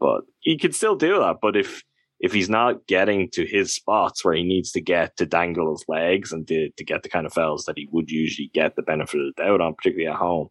But 0.00 0.22
he 0.40 0.56
could 0.58 0.74
still 0.74 0.96
do 0.96 1.18
that. 1.18 1.36
But 1.42 1.56
if 1.56 1.82
if 2.18 2.32
he's 2.32 2.48
not 2.48 2.86
getting 2.86 3.28
to 3.32 3.44
his 3.44 3.74
spots 3.74 4.24
where 4.24 4.34
he 4.34 4.42
needs 4.42 4.72
to 4.72 4.80
get 4.80 5.16
to 5.18 5.26
dangle 5.26 5.70
his 5.72 5.84
legs 5.86 6.32
and 6.32 6.48
to, 6.48 6.70
to 6.70 6.82
get 6.84 7.02
the 7.02 7.10
kind 7.10 7.26
of 7.26 7.34
fouls 7.34 7.66
that 7.66 7.76
he 7.76 7.86
would 7.92 8.10
usually 8.10 8.50
get 8.54 8.74
the 8.74 8.82
benefit 8.82 9.20
of 9.20 9.34
the 9.36 9.42
doubt 9.42 9.60
on, 9.60 9.74
particularly 9.74 10.10
at 10.10 10.16
home, 10.18 10.48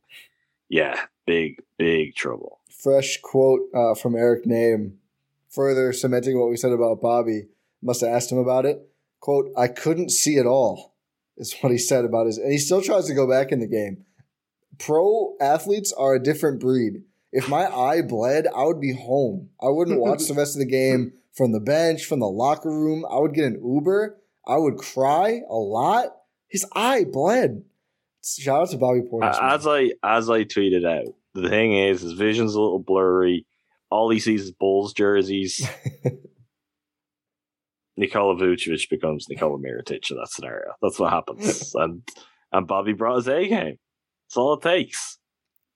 yeah, 0.69 0.99
big, 1.25 1.55
big 1.79 2.13
trouble. 2.13 2.59
Fresh 2.81 3.19
quote 3.21 3.61
uh, 3.73 3.95
from 3.95 4.15
Eric 4.15 4.45
Nehm, 4.45 4.95
further 5.49 5.93
cementing 5.93 6.39
what 6.39 6.49
we 6.49 6.57
said 6.57 6.71
about 6.71 7.01
Bobby. 7.01 7.47
Must 7.81 8.01
have 8.01 8.09
asked 8.09 8.31
him 8.31 8.37
about 8.37 8.65
it. 8.65 8.87
Quote, 9.19 9.51
I 9.57 9.67
couldn't 9.67 10.11
see 10.11 10.35
it 10.37 10.45
all, 10.45 10.95
is 11.37 11.55
what 11.61 11.71
he 11.71 11.77
said 11.77 12.05
about 12.05 12.27
his. 12.27 12.37
And 12.37 12.51
he 12.51 12.57
still 12.57 12.81
tries 12.81 13.05
to 13.07 13.13
go 13.13 13.27
back 13.27 13.51
in 13.51 13.59
the 13.59 13.67
game. 13.67 14.05
Pro 14.77 15.35
athletes 15.39 15.93
are 15.93 16.15
a 16.15 16.21
different 16.21 16.59
breed. 16.59 17.03
If 17.31 17.49
my 17.49 17.67
eye 17.67 18.01
bled, 18.01 18.47
I 18.55 18.63
would 18.65 18.79
be 18.79 18.93
home. 18.93 19.49
I 19.61 19.69
wouldn't 19.69 19.99
watch 19.99 20.27
the 20.27 20.33
rest 20.33 20.55
of 20.55 20.59
the 20.59 20.65
game 20.65 21.13
from 21.33 21.51
the 21.51 21.59
bench, 21.59 22.05
from 22.05 22.19
the 22.19 22.29
locker 22.29 22.69
room. 22.69 23.05
I 23.09 23.19
would 23.19 23.33
get 23.33 23.45
an 23.45 23.61
Uber. 23.63 24.17
I 24.47 24.57
would 24.57 24.77
cry 24.77 25.41
a 25.49 25.55
lot. 25.55 26.15
His 26.47 26.65
eye 26.73 27.03
bled. 27.03 27.63
Shout 28.23 28.61
out 28.61 28.69
to 28.69 28.77
Bobby 28.77 29.01
Portis. 29.01 29.37
As 29.41 29.67
I 29.67 29.91
as 30.03 30.29
I 30.29 30.43
tweeted 30.43 30.85
out, 30.85 31.13
the 31.35 31.49
thing 31.49 31.73
is, 31.77 32.01
his 32.01 32.13
vision's 32.13 32.55
a 32.55 32.61
little 32.61 32.79
blurry. 32.79 33.45
All 33.91 34.09
he 34.09 34.19
sees 34.19 34.43
is 34.43 34.51
Bulls 34.51 34.93
jerseys. 34.93 35.67
Nikola 37.97 38.35
Vucevic 38.35 38.89
becomes 38.89 39.27
Nikola 39.29 39.57
Mirotic 39.57 40.09
in 40.09 40.17
that 40.17 40.29
scenario. 40.29 40.73
That's 40.81 40.99
what 40.99 41.13
happens. 41.13 41.73
and 41.75 42.01
and 42.51 42.67
Bobby 42.67 42.93
brought 42.93 43.17
his 43.17 43.27
A 43.27 43.47
game. 43.47 43.77
That's 44.27 44.37
all 44.37 44.53
it 44.53 44.61
takes. 44.61 45.19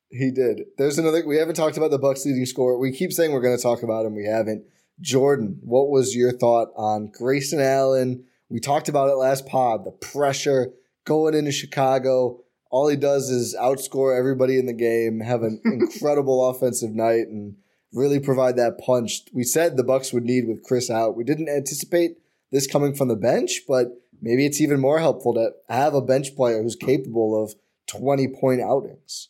He 0.09 0.31
did. 0.31 0.61
There's 0.77 0.97
another. 0.97 1.25
We 1.25 1.37
haven't 1.37 1.55
talked 1.55 1.77
about 1.77 1.91
the 1.91 1.99
Bucks 1.99 2.25
leading 2.25 2.45
scorer. 2.45 2.77
We 2.77 2.91
keep 2.91 3.13
saying 3.13 3.31
we're 3.31 3.41
going 3.41 3.57
to 3.57 3.61
talk 3.61 3.83
about 3.83 4.05
him. 4.05 4.15
We 4.15 4.25
haven't. 4.25 4.63
Jordan, 5.01 5.59
what 5.61 5.89
was 5.89 6.15
your 6.15 6.31
thought 6.31 6.69
on 6.75 7.11
Grayson 7.13 7.61
Allen? 7.61 8.25
We 8.49 8.59
talked 8.59 8.89
about 8.89 9.09
it 9.09 9.15
last 9.15 9.45
pod. 9.45 9.85
The 9.85 9.91
pressure 9.91 10.71
going 11.05 11.35
into 11.35 11.51
Chicago. 11.51 12.39
All 12.69 12.87
he 12.87 12.95
does 12.95 13.29
is 13.29 13.55
outscore 13.59 14.17
everybody 14.17 14.59
in 14.59 14.65
the 14.65 14.73
game, 14.73 15.21
have 15.21 15.41
an 15.43 15.61
incredible 15.65 16.49
offensive 16.49 16.91
night, 16.93 17.27
and 17.27 17.55
really 17.93 18.19
provide 18.19 18.55
that 18.57 18.77
punch. 18.77 19.21
We 19.33 19.43
said 19.43 19.75
the 19.75 19.83
Bucks 19.83 20.13
would 20.13 20.23
need 20.23 20.47
with 20.47 20.63
Khris 20.63 20.89
out. 20.89 21.15
We 21.15 21.23
didn't 21.23 21.49
anticipate 21.49 22.17
this 22.51 22.67
coming 22.67 22.93
from 22.93 23.07
the 23.07 23.15
bench, 23.15 23.61
but 23.67 23.87
maybe 24.21 24.45
it's 24.45 24.61
even 24.61 24.79
more 24.79 24.99
helpful 24.99 25.33
to 25.33 25.51
have 25.67 25.93
a 25.93 26.01
bench 26.01 26.35
player 26.35 26.61
who's 26.61 26.75
capable 26.75 27.41
of 27.41 27.55
20 27.87 28.27
point 28.39 28.61
outings. 28.61 29.29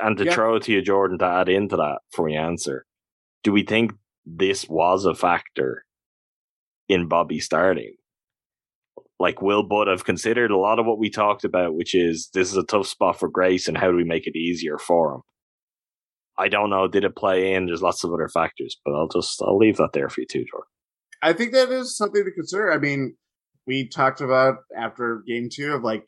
And 0.00 0.16
to 0.18 0.24
Yeah. 0.24 0.34
throw 0.34 0.56
it 0.56 0.64
to 0.64 0.72
you, 0.72 0.82
Jordan, 0.82 1.18
to 1.18 1.26
add 1.26 1.48
into 1.48 1.76
that 1.76 1.98
for 2.10 2.28
your 2.28 2.40
answer, 2.40 2.86
do 3.42 3.52
we 3.52 3.62
think 3.62 3.92
this 4.24 4.68
was 4.68 5.04
a 5.04 5.14
factor 5.14 5.84
in 6.88 7.06
Bobby 7.08 7.38
starting? 7.40 7.94
Like, 9.20 9.40
will 9.40 9.62
Bud 9.62 9.86
have 9.86 10.04
considered 10.04 10.50
a 10.50 10.58
lot 10.58 10.78
of 10.78 10.86
what 10.86 10.98
we 10.98 11.08
talked 11.08 11.44
about, 11.44 11.74
which 11.74 11.94
is 11.94 12.30
this 12.34 12.50
is 12.50 12.56
a 12.56 12.64
tough 12.64 12.86
spot 12.86 13.18
for 13.18 13.28
Grace, 13.28 13.68
and 13.68 13.78
how 13.78 13.90
do 13.90 13.96
we 13.96 14.04
make 14.04 14.26
it 14.26 14.36
easier 14.36 14.78
for 14.78 15.14
him? 15.14 15.20
I 16.36 16.48
don't 16.48 16.70
know. 16.70 16.88
Did 16.88 17.04
it 17.04 17.16
play 17.16 17.54
in? 17.54 17.66
There's 17.66 17.82
lots 17.82 18.02
of 18.02 18.12
other 18.12 18.28
factors, 18.28 18.76
but 18.84 18.92
I'll 18.92 19.08
just 19.08 19.40
I'll 19.40 19.56
leave 19.56 19.76
that 19.76 19.92
there 19.92 20.08
for 20.08 20.20
you 20.20 20.26
too, 20.26 20.44
Jordan. 20.50 20.68
I 21.22 21.32
think 21.32 21.52
that 21.52 21.70
is 21.70 21.96
something 21.96 22.24
to 22.24 22.30
consider. 22.32 22.72
I 22.72 22.78
mean, 22.78 23.16
we 23.66 23.88
talked 23.88 24.20
about 24.20 24.56
after 24.76 25.22
game 25.26 25.48
two 25.50 25.72
of 25.72 25.82
like 25.82 26.04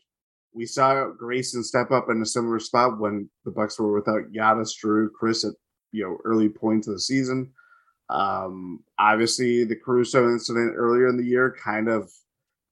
we 0.52 0.66
saw 0.66 1.10
Grayson 1.10 1.62
step 1.62 1.90
up 1.90 2.06
in 2.10 2.20
a 2.20 2.26
similar 2.26 2.58
spot 2.58 2.98
when 2.98 3.30
the 3.44 3.50
Bucks 3.50 3.78
were 3.78 3.94
without 3.94 4.32
Giannis, 4.34 4.72
Jrue, 4.82 5.08
Khris 5.18 5.44
at 5.44 5.52
you 5.92 6.04
know 6.04 6.18
early 6.24 6.48
points 6.48 6.88
of 6.88 6.94
the 6.94 7.00
season. 7.00 7.52
Um, 8.08 8.80
obviously, 8.98 9.64
the 9.64 9.76
Caruso 9.76 10.28
incident 10.28 10.74
earlier 10.76 11.08
in 11.08 11.16
the 11.16 11.24
year 11.24 11.54
kind 11.62 11.88
of 11.88 12.10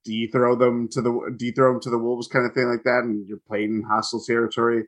dethrow 0.07 0.59
them 0.59 0.89
to 0.89 1.01
the 1.01 1.11
dethrow 1.11 1.73
them 1.73 1.81
to 1.81 1.91
the 1.91 1.99
Wolves 1.99 2.29
kind 2.29 2.47
of 2.47 2.53
thing 2.53 2.69
like 2.69 2.85
that, 2.85 3.05
and 3.05 3.27
you're 3.27 3.41
playing 3.47 3.75
in 3.77 3.83
hostile 3.83 4.23
territory. 4.23 4.85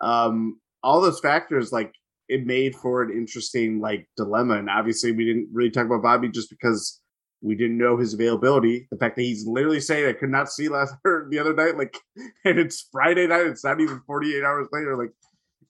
Um, 0.00 0.60
all 0.82 1.00
those 1.00 1.20
factors 1.20 1.72
like 1.72 1.94
it 2.28 2.46
made 2.46 2.74
for 2.74 3.02
an 3.02 3.10
interesting 3.10 3.80
like 3.80 4.08
dilemma. 4.16 4.54
And 4.54 4.70
obviously, 4.70 5.12
we 5.12 5.24
didn't 5.24 5.48
really 5.52 5.70
talk 5.70 5.86
about 5.86 6.02
Bobby 6.02 6.28
just 6.28 6.50
because 6.50 7.00
we 7.42 7.54
didn't 7.54 7.78
know 7.78 7.96
his 7.96 8.14
availability. 8.14 8.88
The 8.90 8.96
fact 8.96 9.16
that 9.16 9.22
he's 9.22 9.46
literally 9.46 9.80
saying 9.80 10.08
I 10.08 10.12
could 10.12 10.30
not 10.30 10.50
see 10.50 10.68
last 10.68 10.94
or 11.04 11.26
the 11.30 11.38
other 11.38 11.54
night, 11.54 11.76
like, 11.76 11.98
and 12.44 12.58
it's 12.58 12.88
Friday 12.90 13.26
night. 13.26 13.46
It's 13.46 13.64
not 13.64 13.80
even 13.80 14.00
forty 14.06 14.36
eight 14.36 14.44
hours 14.44 14.68
later. 14.72 14.96
Like, 14.96 15.12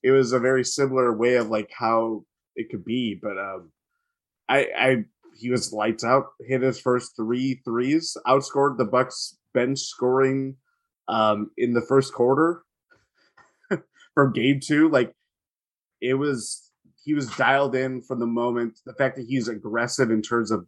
it 0.02 0.10
was 0.10 0.32
a 0.32 0.38
very 0.38 0.64
similar 0.64 1.12
way 1.12 1.34
of 1.36 1.48
like 1.48 1.70
how 1.76 2.24
it 2.56 2.70
could 2.70 2.84
be. 2.84 3.18
But 3.20 3.38
um, 3.38 3.72
I, 4.48 4.68
I, 4.78 5.04
he 5.36 5.50
was 5.50 5.72
lights 5.72 6.04
out. 6.04 6.26
Hit 6.40 6.62
his 6.62 6.80
first 6.80 7.16
three 7.16 7.60
threes. 7.64 8.16
Outscored 8.26 8.78
the 8.78 8.84
Bucks 8.84 9.38
bench 9.52 9.78
scoring 9.80 10.56
um 11.06 11.50
in 11.58 11.74
the 11.74 11.82
first 11.82 12.12
quarter 12.14 12.62
from 14.14 14.32
game 14.32 14.60
two. 14.60 14.88
Like 14.88 15.14
it 16.00 16.14
was 16.14 16.70
he 17.02 17.14
was 17.14 17.28
dialed 17.36 17.74
in 17.74 18.02
from 18.02 18.20
the 18.20 18.26
moment. 18.26 18.80
The 18.86 18.94
fact 18.94 19.16
that 19.16 19.26
he's 19.26 19.48
aggressive 19.48 20.10
in 20.10 20.22
terms 20.22 20.50
of 20.50 20.66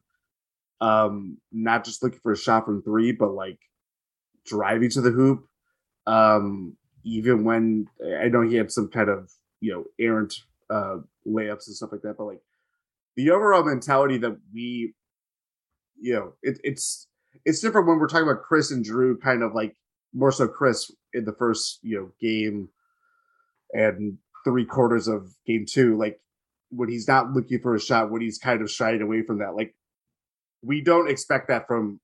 um 0.81 1.39
not 1.53 1.85
just 1.85 2.03
looking 2.03 2.21
for 2.21 2.33
a 2.33 2.37
shot 2.37 2.64
from 2.67 2.83
three, 2.83 3.12
but 3.12 3.31
like 3.31 3.59
driving 4.45 4.91
to 4.91 5.01
the 5.01 5.11
hoop. 5.11 5.47
Um 6.07 6.77
even 7.05 7.45
when 7.45 7.89
I 8.21 8.29
know 8.29 8.43
he 8.43 8.57
had 8.57 8.73
some 8.73 8.89
kind 8.89 9.09
of 9.09 9.31
you 9.61 9.73
know 9.73 9.85
errant 9.99 10.35
uh 10.71 10.99
layups 11.27 11.67
and 11.67 11.77
stuff 11.77 11.93
like 11.93 12.03
that, 12.03 12.17
but 12.19 12.25
like 12.25 12.41
the 13.17 13.31
overall 13.31 13.64
mentality 13.64 14.19
that 14.19 14.37
we 14.53 14.95
you 15.99 16.14
know 16.14 16.33
it, 16.43 16.59
it's 16.62 17.09
it's 17.45 17.61
different 17.61 17.87
when 17.87 17.99
we're 17.99 18.09
talking 18.09 18.29
about 18.29 18.43
Khris 18.43 18.71
and 18.71 18.85
Jrue 18.85 19.21
kind 19.21 19.43
of 19.43 19.55
like 19.55 19.75
more 20.14 20.33
so 20.33 20.49
Khris 20.49 20.91
in 21.12 21.25
the 21.25 21.33
first 21.33 21.79
you 21.83 21.99
know 21.99 22.11
game 22.21 22.69
and 23.73 24.19
three 24.45 24.64
quarters 24.64 25.09
of 25.09 25.35
game 25.47 25.67
two, 25.69 25.97
like 25.99 26.21
when 26.71 26.89
he's 26.89 27.09
not 27.09 27.33
looking 27.33 27.61
for 27.61 27.75
a 27.75 27.81
shot, 27.81 28.11
when 28.11 28.23
he's 28.23 28.39
kind 28.39 28.62
of 28.62 28.71
shying 28.71 29.03
away 29.03 29.23
from 29.23 29.39
that. 29.39 29.57
Like 29.57 29.75
we 30.62 30.81
don't 30.81 31.11
expect 31.11 31.49
that 31.49 31.67
from 31.67 32.01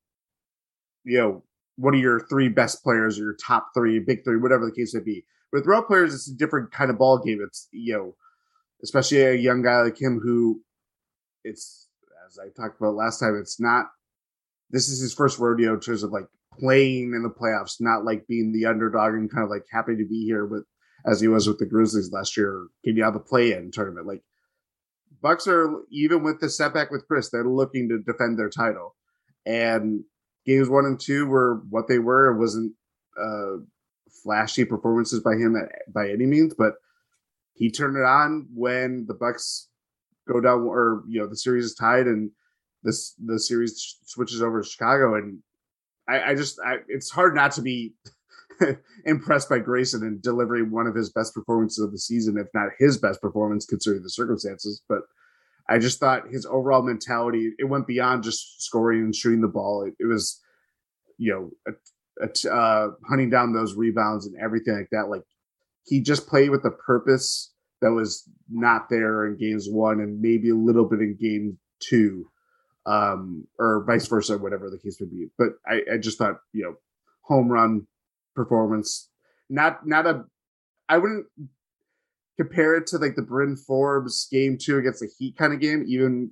you 1.05 1.19
know 1.19 1.45
one 1.77 1.95
of 1.95 2.01
your 2.01 2.21
three 2.29 2.49
best 2.49 2.83
players 2.83 3.19
or 3.19 3.23
your 3.23 3.37
top 3.37 3.69
three, 3.75 3.99
big 3.99 4.25
three, 4.25 4.39
whatever 4.39 4.67
the 4.67 4.73
case 4.73 4.95
may 4.95 5.01
be. 5.01 5.25
With 5.53 5.67
role 5.67 5.83
players, 5.83 6.15
it's 6.15 6.29
a 6.29 6.35
different 6.35 6.73
kind 6.73 6.91
of 6.91 6.99
ball 6.99 7.19
game. 7.19 7.41
It's 7.47 7.69
you 7.73 7.95
know, 7.95 8.17
especially 8.83 9.23
a 9.23 9.35
young 9.35 9.63
guy 9.63 9.83
like 9.83 10.01
him 10.01 10.21
who 10.23 10.63
it's 11.45 11.89
as 12.27 12.39
I 12.39 12.49
talked 12.49 12.81
about 12.81 12.95
last 12.95 13.19
time, 13.19 13.37
it's 13.41 13.61
not 13.61 13.87
this 14.71 14.89
is 14.89 15.01
his 15.01 15.15
first 15.15 15.39
rodeo 15.39 15.75
in 15.75 15.81
terms 15.81 16.03
of 16.03 16.13
like 16.13 16.27
playing 16.59 17.13
in 17.15 17.23
the 17.23 17.31
playoffs, 17.31 17.81
not 17.81 18.05
like 18.05 18.27
being 18.27 18.53
the 18.53 18.67
underdog 18.67 19.15
and 19.15 19.31
kind 19.31 19.45
of 19.45 19.51
like 19.51 19.65
happy 19.71 19.97
to 19.97 20.05
be 20.09 20.25
here 20.25 20.47
with 20.47 20.65
as 21.07 21.21
he 21.21 21.29
was 21.29 21.49
with 21.49 21.59
the 21.59 21.67
Grizzlies 21.67 22.13
last 22.13 22.37
year, 22.37 22.67
getting 22.85 23.03
out 23.03 23.09
of 23.09 23.15
the 23.15 23.21
play-in 23.21 23.71
tournament. 23.73 24.07
Like 24.07 24.23
Bucks 25.21 25.47
are 25.47 25.83
even 25.91 26.23
with 26.23 26.41
the 26.41 26.49
setback 26.49 26.91
with 26.91 27.07
Khris, 27.07 27.31
they're 27.31 27.45
looking 27.45 27.89
to 27.89 27.99
defend 27.99 28.39
their 28.39 28.51
title, 28.51 28.95
and 29.45 30.05
games 30.47 30.69
one 30.69 30.85
and 30.85 30.99
two 30.99 31.27
were 31.27 31.63
what 31.71 31.89
they 31.89 31.99
were. 31.99 32.33
It 32.33 32.39
wasn't 32.39 32.73
uh, 33.21 33.59
flashy 34.23 34.65
performances 34.65 35.21
by 35.21 35.33
him 35.33 35.57
at, 35.57 35.93
by 35.93 36.09
any 36.09 36.27
means, 36.27 36.55
but 36.55 36.75
he 37.55 37.71
turned 37.71 37.97
it 37.97 38.05
on 38.05 38.49
when 38.55 39.07
the 39.07 39.15
Bucks 39.15 39.69
go 40.29 40.41
down, 40.41 40.63
or 40.63 41.03
you 41.09 41.21
know 41.21 41.27
the 41.27 41.37
series 41.37 41.65
is 41.65 41.75
tied 41.75 42.07
and 42.07 42.31
this 42.83 43.15
the 43.25 43.39
series 43.39 43.99
switches 44.05 44.43
over 44.43 44.63
to 44.63 44.69
Chicago, 44.69 45.15
and 45.15 45.39
I, 46.09 46.31
I 46.31 46.35
just 46.35 46.59
I, 46.65 46.77
it's 46.89 47.11
hard 47.11 47.35
not 47.35 47.53
to 47.53 47.63
be 47.63 47.95
impressed 49.05 49.49
by 49.49 49.59
Grayson 49.59 50.03
and 50.03 50.23
delivering 50.23 50.71
one 50.71 50.87
of 50.87 50.95
his 50.95 51.11
best 51.11 51.35
performances 51.35 51.85
of 51.85 51.93
the 51.93 51.99
season, 51.99 52.39
if 52.39 52.49
not 52.55 52.71
his 52.79 52.99
best 52.99 53.21
performance 53.21 53.67
considering 53.67 54.03
the 54.03 54.11
circumstances. 54.11 54.83
But 54.89 55.01
I 55.69 55.79
just 55.79 56.01
thought 56.01 56.29
his 56.31 56.47
overall 56.47 56.83
mentality 56.83 57.53
it 57.59 57.65
went 57.65 57.87
beyond 57.87 58.25
just 58.25 58.63
scoring 58.63 59.01
and 59.01 59.15
shooting 59.15 59.41
the 59.41 59.49
ball. 59.49 59.85
It, 59.85 59.95
it 60.01 60.07
was, 60.07 60.41
you 61.19 61.33
know, 61.33 61.77
uh, 62.51 62.89
hunting 63.09 63.31
down 63.31 63.53
those 63.53 63.75
rebounds 63.75 64.27
and 64.27 64.37
everything 64.43 64.75
like 64.75 64.91
that. 64.91 65.09
Like 65.09 65.23
he 65.85 66.01
just 66.01 66.27
played 66.27 66.51
with 66.51 66.65
a 66.65 66.71
purpose 66.71 67.52
that 67.83 67.93
was 67.93 68.29
not 68.51 68.89
there 68.89 69.27
in 69.27 69.37
games 69.37 69.69
one 69.69 70.01
and 70.01 70.21
maybe 70.21 70.49
a 70.51 70.55
little 70.55 70.87
bit 70.87 71.01
in 71.01 71.17
game 71.21 71.59
two, 71.81 72.31
um, 72.87 73.47
or 73.59 73.85
vice 73.85 74.07
versa, 74.07 74.39
whatever 74.39 74.71
the 74.71 74.79
case 74.79 74.97
would 75.01 75.11
be. 75.11 75.27
But 75.37 75.51
I, 75.67 75.83
I 75.95 75.99
just 75.99 76.17
thought, 76.17 76.37
you 76.53 76.63
know, 76.63 76.77
home 77.21 77.49
run 77.49 77.87
performance. 78.35 79.11
Not 79.51 79.87
not 79.87 80.07
a 80.07 80.25
I 80.89 80.99
wouldn't 80.99 81.27
compare 82.39 82.77
it 82.77 82.87
to 82.89 82.99
like 82.99 83.17
the 83.17 83.23
Bryn 83.23 83.57
Forbes 83.57 84.29
game 84.31 84.57
two 84.59 84.79
against 84.79 85.01
the 85.01 85.11
Heat 85.19 85.37
kind 85.37 85.53
of 85.53 85.61
game, 85.61 85.85
even 85.87 86.31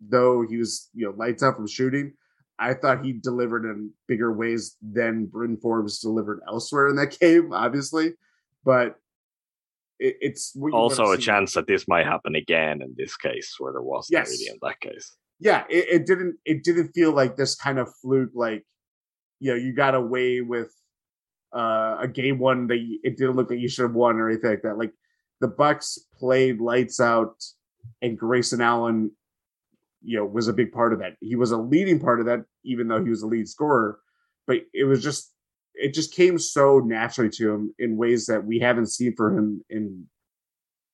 though 0.00 0.44
he 0.48 0.56
was, 0.56 0.88
you 0.94 1.06
know, 1.06 1.14
lights 1.16 1.42
out 1.42 1.56
from 1.56 1.66
shooting. 1.66 2.12
I 2.58 2.74
thought 2.74 3.04
he 3.04 3.12
delivered 3.12 3.64
in 3.64 3.90
bigger 4.08 4.32
ways 4.32 4.76
than 4.80 5.26
Bryn 5.26 5.58
Forbes 5.58 6.00
delivered 6.00 6.40
elsewhere 6.46 6.88
in 6.88 6.96
that 6.96 7.18
game, 7.20 7.52
obviously. 7.52 8.14
But 8.64 8.96
it, 9.98 10.16
it's 10.20 10.56
also 10.72 11.12
a 11.12 11.18
chance 11.18 11.54
that 11.54 11.66
this 11.66 11.86
might 11.88 12.06
happen 12.06 12.34
again 12.34 12.82
in 12.82 12.94
this 12.96 13.16
case, 13.16 13.54
where 13.58 13.72
there 13.72 13.82
wasn't 13.82 14.18
yes. 14.18 14.30
really 14.30 14.50
in 14.50 14.58
that 14.62 14.80
case. 14.80 15.16
Yeah, 15.38 15.64
it, 15.68 15.86
it 15.88 16.06
didn't. 16.06 16.36
It 16.44 16.64
didn't 16.64 16.92
feel 16.92 17.12
like 17.12 17.36
this 17.36 17.54
kind 17.54 17.78
of 17.78 17.88
fluke. 18.00 18.30
Like, 18.34 18.64
you 19.38 19.50
know, 19.50 19.56
you 19.56 19.74
got 19.74 19.94
away 19.94 20.40
with 20.40 20.72
uh, 21.54 21.96
a 22.00 22.08
game 22.08 22.38
one 22.38 22.66
that 22.68 22.78
you, 22.78 23.00
it 23.02 23.16
didn't 23.16 23.36
look 23.36 23.50
like 23.50 23.58
you 23.58 23.68
should 23.68 23.82
have 23.82 23.94
won 23.94 24.16
or 24.16 24.30
anything 24.30 24.50
like 24.50 24.62
that. 24.62 24.78
Like 24.78 24.92
the 25.40 25.48
Bucks 25.48 25.98
played 26.18 26.60
lights 26.60 27.00
out, 27.00 27.36
and 28.00 28.18
Grayson 28.18 28.62
Allen, 28.62 29.10
you 30.02 30.18
know, 30.18 30.24
was 30.24 30.48
a 30.48 30.54
big 30.54 30.72
part 30.72 30.92
of 30.92 31.00
that. 31.00 31.16
He 31.20 31.36
was 31.36 31.50
a 31.50 31.58
leading 31.58 32.00
part 32.00 32.20
of 32.20 32.26
that, 32.26 32.44
even 32.64 32.88
though 32.88 33.04
he 33.04 33.10
was 33.10 33.22
a 33.22 33.26
lead 33.26 33.48
scorer. 33.48 33.98
But 34.46 34.62
it 34.72 34.84
was 34.84 35.02
just, 35.02 35.32
it 35.76 35.94
just 35.94 36.14
came 36.14 36.38
so 36.38 36.80
naturally 36.84 37.30
to 37.30 37.52
him 37.52 37.74
in 37.78 37.96
ways 37.96 38.26
that 38.26 38.44
we 38.44 38.58
haven't 38.58 38.90
seen 38.90 39.14
for 39.16 39.36
him 39.36 39.62
in 39.70 40.06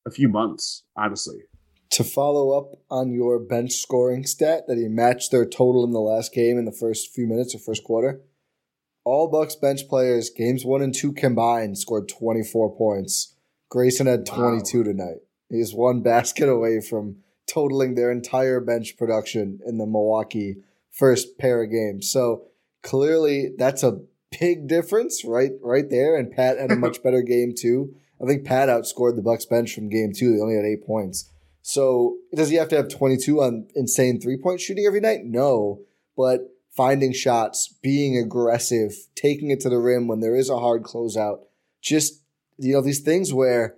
a 0.05 0.11
few 0.11 0.27
months, 0.27 0.83
honestly. 0.97 1.39
To 1.91 2.03
follow 2.03 2.57
up 2.57 2.79
on 2.89 3.11
your 3.11 3.39
bench 3.39 3.73
scoring 3.73 4.25
stat 4.25 4.63
that 4.67 4.77
he 4.77 4.87
matched 4.87 5.31
their 5.31 5.45
total 5.45 5.83
in 5.83 5.91
the 5.91 5.99
last 5.99 6.33
game 6.33 6.57
in 6.57 6.65
the 6.65 6.71
first 6.71 7.13
few 7.13 7.27
minutes 7.27 7.53
or 7.53 7.59
first 7.59 7.83
quarter 7.83 8.21
all 9.05 9.27
Bucks 9.27 9.55
bench 9.55 9.87
players, 9.87 10.29
games 10.29 10.65
one 10.65 10.81
and 10.81 10.93
two 10.93 11.13
combined, 11.13 11.77
scored 11.77 12.07
24 12.07 12.75
points. 12.75 13.35
Grayson 13.69 14.07
had 14.07 14.25
22 14.25 14.77
wow. 14.77 14.83
tonight. 14.83 15.17
He's 15.49 15.73
one 15.73 16.01
basket 16.03 16.49
away 16.49 16.79
from 16.79 17.17
totaling 17.47 17.95
their 17.95 18.11
entire 18.11 18.59
bench 18.59 18.97
production 18.97 19.59
in 19.65 19.77
the 19.77 19.85
Milwaukee 19.85 20.57
first 20.91 21.37
pair 21.37 21.63
of 21.63 21.71
games. 21.71 22.09
So 22.09 22.45
clearly, 22.81 23.53
that's 23.57 23.83
a 23.83 24.01
big 24.39 24.67
difference, 24.67 25.23
right? 25.25 25.51
Right 25.61 25.89
there. 25.89 26.17
And 26.17 26.31
Pat 26.31 26.57
had 26.57 26.71
a 26.71 26.75
much 26.75 27.03
better 27.03 27.21
game 27.21 27.53
too. 27.57 27.93
I 28.21 28.25
think 28.25 28.45
Pat 28.45 28.69
outscored 28.69 29.15
the 29.15 29.21
Bucks 29.21 29.45
bench 29.45 29.73
from 29.73 29.89
game 29.89 30.11
two. 30.15 30.33
They 30.33 30.41
only 30.41 30.55
had 30.55 30.65
eight 30.65 30.85
points. 30.85 31.29
So 31.61 32.17
does 32.35 32.49
he 32.49 32.55
have 32.55 32.69
to 32.69 32.75
have 32.75 32.89
22 32.89 33.41
on 33.41 33.67
insane 33.75 34.19
three 34.19 34.37
point 34.37 34.61
shooting 34.61 34.85
every 34.85 34.99
night? 34.99 35.21
No, 35.23 35.79
but 36.15 36.41
finding 36.75 37.13
shots, 37.13 37.73
being 37.81 38.17
aggressive, 38.17 38.93
taking 39.15 39.49
it 39.51 39.59
to 39.61 39.69
the 39.69 39.77
rim 39.77 40.07
when 40.07 40.19
there 40.19 40.35
is 40.35 40.49
a 40.49 40.59
hard 40.59 40.83
closeout. 40.83 41.39
Just, 41.81 42.21
you 42.57 42.73
know, 42.73 42.81
these 42.81 43.01
things 43.01 43.33
where 43.33 43.75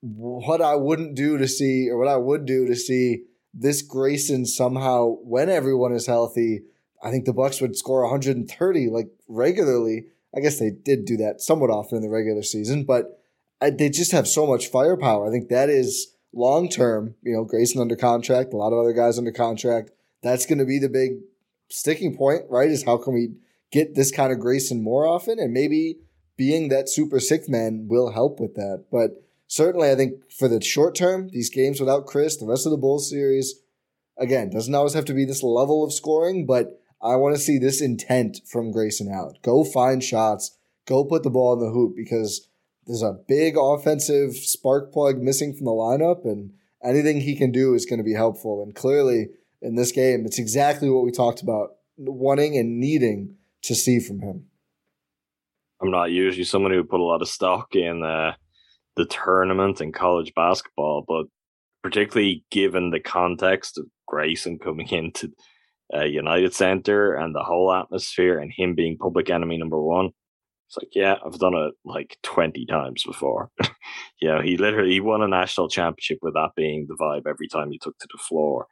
what 0.00 0.60
I 0.60 0.74
wouldn't 0.74 1.14
do 1.14 1.38
to 1.38 1.48
see, 1.48 1.88
or 1.88 1.98
what 1.98 2.08
I 2.08 2.16
would 2.16 2.44
do 2.44 2.66
to 2.66 2.76
see 2.76 3.24
this 3.54 3.82
Grayson 3.82 4.44
somehow, 4.44 5.16
when 5.22 5.48
everyone 5.48 5.94
is 5.94 6.06
healthy, 6.06 6.62
I 7.02 7.10
think 7.10 7.24
the 7.24 7.32
Bucks 7.32 7.60
would 7.60 7.76
score 7.76 8.02
130 8.02 8.88
like 8.88 9.08
regularly. 9.28 10.06
I 10.36 10.40
guess 10.40 10.58
they 10.58 10.70
did 10.70 11.04
do 11.04 11.16
that 11.18 11.40
somewhat 11.40 11.70
often 11.70 11.96
in 11.96 12.02
the 12.02 12.10
regular 12.10 12.42
season, 12.42 12.84
but 12.84 13.20
uh, 13.60 13.70
they 13.76 13.88
just 13.88 14.12
have 14.12 14.26
so 14.26 14.46
much 14.46 14.68
firepower. 14.68 15.28
I 15.28 15.30
think 15.30 15.48
that 15.48 15.68
is 15.68 16.14
long 16.32 16.68
term. 16.68 17.14
You 17.22 17.34
know, 17.34 17.44
Grayson 17.44 17.80
under 17.80 17.96
contract, 17.96 18.52
a 18.52 18.56
lot 18.56 18.72
of 18.72 18.78
other 18.78 18.92
guys 18.92 19.18
under 19.18 19.32
contract. 19.32 19.90
That's 20.22 20.46
going 20.46 20.58
to 20.58 20.64
be 20.64 20.78
the 20.78 20.88
big 20.88 21.18
sticking 21.68 22.16
point, 22.16 22.42
right? 22.48 22.70
Is 22.70 22.84
how 22.84 22.96
can 22.96 23.14
we 23.14 23.34
get 23.70 23.94
this 23.94 24.10
kind 24.10 24.32
of 24.32 24.40
Grayson 24.40 24.82
more 24.82 25.06
often? 25.06 25.38
And 25.38 25.52
maybe 25.52 25.98
being 26.36 26.68
that 26.68 26.88
super 26.88 27.20
sixth 27.20 27.48
man 27.48 27.86
will 27.88 28.12
help 28.12 28.40
with 28.40 28.54
that. 28.54 28.86
But 28.90 29.22
certainly, 29.46 29.90
I 29.90 29.94
think 29.94 30.30
for 30.30 30.48
the 30.48 30.60
short 30.60 30.94
term, 30.94 31.28
these 31.30 31.50
games 31.50 31.80
without 31.80 32.06
Khris, 32.06 32.36
the 32.36 32.46
rest 32.46 32.66
of 32.66 32.72
the 32.72 32.78
Bulls 32.78 33.08
series, 33.08 33.60
again, 34.18 34.50
doesn't 34.50 34.74
always 34.74 34.94
have 34.94 35.04
to 35.06 35.14
be 35.14 35.24
this 35.24 35.42
level 35.42 35.84
of 35.84 35.92
scoring, 35.92 36.46
but 36.46 36.80
I 37.04 37.16
want 37.16 37.36
to 37.36 37.40
see 37.40 37.58
this 37.58 37.80
intent 37.80 38.40
from 38.50 38.72
Grayson 38.72 39.12
out. 39.12 39.36
Go 39.42 39.62
find 39.62 40.02
shots, 40.02 40.56
go 40.86 41.04
put 41.04 41.22
the 41.22 41.30
ball 41.30 41.52
in 41.52 41.60
the 41.60 41.70
hoop 41.72 41.94
because 41.94 42.48
there's 42.86 43.02
a 43.02 43.18
big 43.28 43.56
offensive 43.58 44.34
spark 44.34 44.92
plug 44.92 45.18
missing 45.18 45.54
from 45.54 45.66
the 45.66 45.70
lineup, 45.70 46.24
and 46.24 46.52
anything 46.82 47.20
he 47.20 47.36
can 47.36 47.52
do 47.52 47.74
is 47.74 47.86
going 47.86 47.98
to 47.98 48.04
be 48.04 48.14
helpful. 48.14 48.62
And 48.62 48.74
clearly, 48.74 49.28
in 49.64 49.74
this 49.74 49.90
game. 49.90 50.24
It's 50.26 50.38
exactly 50.38 50.90
what 50.90 51.04
we 51.04 51.10
talked 51.10 51.42
about, 51.42 51.70
wanting 51.96 52.56
and 52.56 52.78
needing 52.78 53.36
to 53.62 53.74
see 53.74 53.98
from 53.98 54.20
him. 54.20 54.44
I'm 55.82 55.90
not 55.90 56.10
usually 56.12 56.44
someone 56.44 56.70
who 56.70 56.84
put 56.84 57.00
a 57.00 57.04
lot 57.04 57.22
of 57.22 57.28
stock 57.28 57.74
in 57.74 58.04
uh, 58.04 58.34
the 58.96 59.06
tournament 59.06 59.80
in 59.80 59.90
college 59.90 60.32
basketball, 60.34 61.04
but 61.08 61.24
particularly 61.82 62.44
given 62.50 62.90
the 62.90 63.00
context 63.00 63.78
of 63.78 63.86
Grayson 64.06 64.58
coming 64.58 64.88
into 64.90 65.32
uh, 65.92 66.04
United 66.04 66.54
Center 66.54 67.14
and 67.14 67.34
the 67.34 67.42
whole 67.42 67.72
atmosphere 67.72 68.38
and 68.38 68.52
him 68.54 68.74
being 68.74 68.96
public 68.96 69.30
enemy 69.30 69.58
number 69.58 69.80
one. 69.80 70.10
It's 70.68 70.78
like, 70.78 70.94
yeah, 70.94 71.16
I've 71.24 71.38
done 71.38 71.54
it 71.54 71.74
like 71.84 72.16
20 72.22 72.64
times 72.66 73.04
before. 73.04 73.50
you 74.20 74.28
know, 74.28 74.40
he 74.40 74.56
literally 74.56 74.92
he 74.92 75.00
won 75.00 75.22
a 75.22 75.28
national 75.28 75.68
championship 75.68 76.18
with 76.22 76.34
that 76.34 76.50
being 76.56 76.86
the 76.88 76.96
vibe 76.96 77.28
every 77.28 77.48
time 77.48 77.70
he 77.70 77.78
took 77.78 77.98
to 77.98 78.08
the 78.10 78.18
floor. 78.18 78.66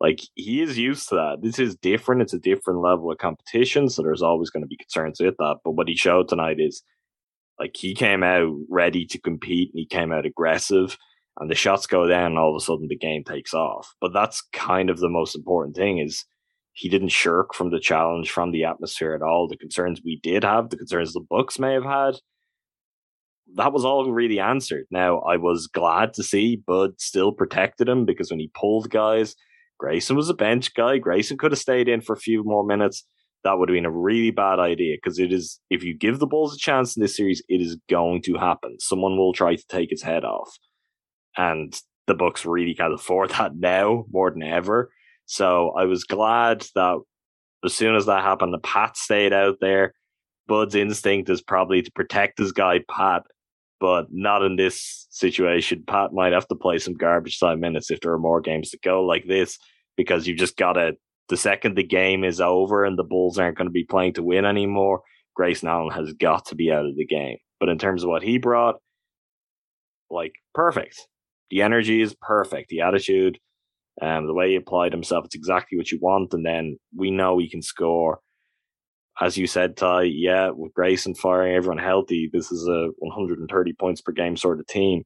Like 0.00 0.20
he 0.34 0.62
is 0.62 0.78
used 0.78 1.08
to 1.08 1.16
that. 1.16 1.38
This 1.42 1.58
is 1.58 1.76
different. 1.76 2.22
It's 2.22 2.34
a 2.34 2.38
different 2.38 2.80
level 2.80 3.10
of 3.10 3.18
competition. 3.18 3.88
So 3.88 4.02
there's 4.02 4.22
always 4.22 4.50
going 4.50 4.62
to 4.62 4.68
be 4.68 4.76
concerns 4.76 5.20
with 5.20 5.36
that. 5.38 5.56
But 5.64 5.72
what 5.72 5.88
he 5.88 5.96
showed 5.96 6.28
tonight 6.28 6.60
is 6.60 6.82
like 7.58 7.74
he 7.76 7.94
came 7.94 8.22
out 8.22 8.54
ready 8.68 9.04
to 9.06 9.20
compete 9.20 9.70
and 9.72 9.80
he 9.80 9.86
came 9.86 10.12
out 10.12 10.26
aggressive 10.26 10.96
and 11.40 11.50
the 11.50 11.54
shots 11.54 11.86
go 11.86 12.06
down 12.06 12.32
and 12.32 12.38
all 12.38 12.54
of 12.54 12.60
a 12.60 12.64
sudden 12.64 12.88
the 12.88 12.96
game 12.96 13.24
takes 13.24 13.54
off. 13.54 13.94
But 14.00 14.12
that's 14.12 14.42
kind 14.52 14.90
of 14.90 14.98
the 14.98 15.08
most 15.08 15.34
important 15.34 15.74
thing 15.76 15.98
is 15.98 16.24
he 16.78 16.88
didn't 16.88 17.08
shirk 17.08 17.54
from 17.54 17.70
the 17.70 17.80
challenge, 17.80 18.30
from 18.30 18.52
the 18.52 18.62
atmosphere 18.62 19.12
at 19.12 19.20
all. 19.20 19.48
The 19.48 19.56
concerns 19.56 20.00
we 20.04 20.20
did 20.22 20.44
have, 20.44 20.70
the 20.70 20.76
concerns 20.76 21.12
the 21.12 21.26
Bucks 21.28 21.58
may 21.58 21.72
have 21.72 21.84
had, 21.84 22.14
that 23.56 23.72
was 23.72 23.84
all 23.84 24.08
really 24.12 24.38
answered. 24.38 24.86
Now 24.88 25.18
I 25.20 25.38
was 25.38 25.66
glad 25.66 26.14
to 26.14 26.22
see 26.22 26.54
Bud 26.54 26.92
still 27.00 27.32
protected 27.32 27.88
him 27.88 28.04
because 28.04 28.30
when 28.30 28.38
he 28.38 28.52
pulled 28.54 28.90
guys, 28.90 29.34
Grayson 29.78 30.14
was 30.14 30.28
a 30.28 30.34
bench 30.34 30.72
guy. 30.74 30.98
Grayson 30.98 31.36
could 31.36 31.50
have 31.50 31.58
stayed 31.58 31.88
in 31.88 32.00
for 32.00 32.12
a 32.12 32.20
few 32.20 32.44
more 32.44 32.64
minutes. 32.64 33.04
That 33.42 33.58
would 33.58 33.68
have 33.68 33.74
been 33.74 33.84
a 33.84 33.90
really 33.90 34.30
bad 34.30 34.60
idea 34.60 34.98
because 35.02 35.18
it 35.18 35.32
is, 35.32 35.58
if 35.70 35.82
you 35.82 35.94
give 35.94 36.20
the 36.20 36.28
Bulls 36.28 36.54
a 36.54 36.58
chance 36.58 36.96
in 36.96 37.00
this 37.00 37.16
series, 37.16 37.42
it 37.48 37.60
is 37.60 37.76
going 37.90 38.22
to 38.22 38.34
happen. 38.34 38.78
Someone 38.78 39.16
will 39.16 39.32
try 39.32 39.56
to 39.56 39.66
take 39.68 39.90
his 39.90 40.02
head 40.02 40.24
off. 40.24 40.50
And 41.36 41.76
the 42.06 42.14
Bucks 42.14 42.46
really 42.46 42.74
can't 42.74 42.94
afford 42.94 43.30
that 43.30 43.56
now 43.56 44.04
more 44.12 44.30
than 44.30 44.44
ever. 44.44 44.92
So 45.28 45.72
I 45.76 45.84
was 45.84 46.04
glad 46.04 46.66
that 46.74 46.98
as 47.62 47.74
soon 47.74 47.94
as 47.94 48.06
that 48.06 48.24
happened, 48.24 48.54
the 48.54 48.58
Pat 48.58 48.96
stayed 48.96 49.34
out 49.34 49.58
there. 49.60 49.92
Bud's 50.46 50.74
instinct 50.74 51.28
is 51.28 51.42
probably 51.42 51.82
to 51.82 51.92
protect 51.92 52.38
his 52.38 52.50
guy, 52.50 52.80
Pat, 52.90 53.24
but 53.78 54.06
not 54.10 54.42
in 54.42 54.56
this 54.56 55.06
situation. 55.10 55.84
Pat 55.86 56.14
might 56.14 56.32
have 56.32 56.48
to 56.48 56.54
play 56.54 56.78
some 56.78 56.94
garbage 56.94 57.38
time 57.38 57.60
minutes 57.60 57.90
if 57.90 58.00
there 58.00 58.12
are 58.12 58.18
more 58.18 58.40
games 58.40 58.70
to 58.70 58.78
go 58.82 59.04
like 59.04 59.26
this 59.28 59.58
because 59.98 60.26
you've 60.26 60.38
just 60.38 60.56
got 60.56 60.72
to. 60.72 60.92
The 61.28 61.36
second 61.36 61.76
the 61.76 61.82
game 61.82 62.24
is 62.24 62.40
over 62.40 62.86
and 62.86 62.98
the 62.98 63.04
Bulls 63.04 63.38
aren't 63.38 63.58
going 63.58 63.68
to 63.68 63.72
be 63.72 63.84
playing 63.84 64.14
to 64.14 64.22
win 64.22 64.46
anymore, 64.46 65.02
Grayson 65.36 65.68
Allen 65.68 65.90
has 65.90 66.14
got 66.14 66.46
to 66.46 66.54
be 66.54 66.72
out 66.72 66.86
of 66.86 66.96
the 66.96 67.04
game. 67.04 67.36
But 67.60 67.68
in 67.68 67.76
terms 67.76 68.02
of 68.02 68.08
what 68.08 68.22
he 68.22 68.38
brought, 68.38 68.76
like 70.08 70.32
perfect. 70.54 71.06
The 71.50 71.60
energy 71.60 72.00
is 72.00 72.14
perfect. 72.14 72.70
The 72.70 72.80
attitude, 72.80 73.38
um, 74.00 74.26
the 74.26 74.34
way 74.34 74.50
he 74.50 74.56
applied 74.56 74.92
himself, 74.92 75.24
it's 75.24 75.34
exactly 75.34 75.76
what 75.76 75.90
you 75.90 75.98
want. 76.00 76.32
And 76.32 76.44
then 76.44 76.78
we 76.96 77.10
know 77.10 77.38
he 77.38 77.48
can 77.48 77.62
score. 77.62 78.20
As 79.20 79.36
you 79.36 79.48
said, 79.48 79.76
Ti, 79.76 80.04
yeah, 80.04 80.50
with 80.50 80.72
Grayson 80.74 81.14
firing 81.14 81.54
everyone 81.54 81.78
healthy, 81.78 82.30
this 82.32 82.52
is 82.52 82.68
a 82.68 82.90
130 82.98 83.72
points 83.72 84.00
per 84.00 84.12
game 84.12 84.36
sort 84.36 84.60
of 84.60 84.66
team. 84.68 85.02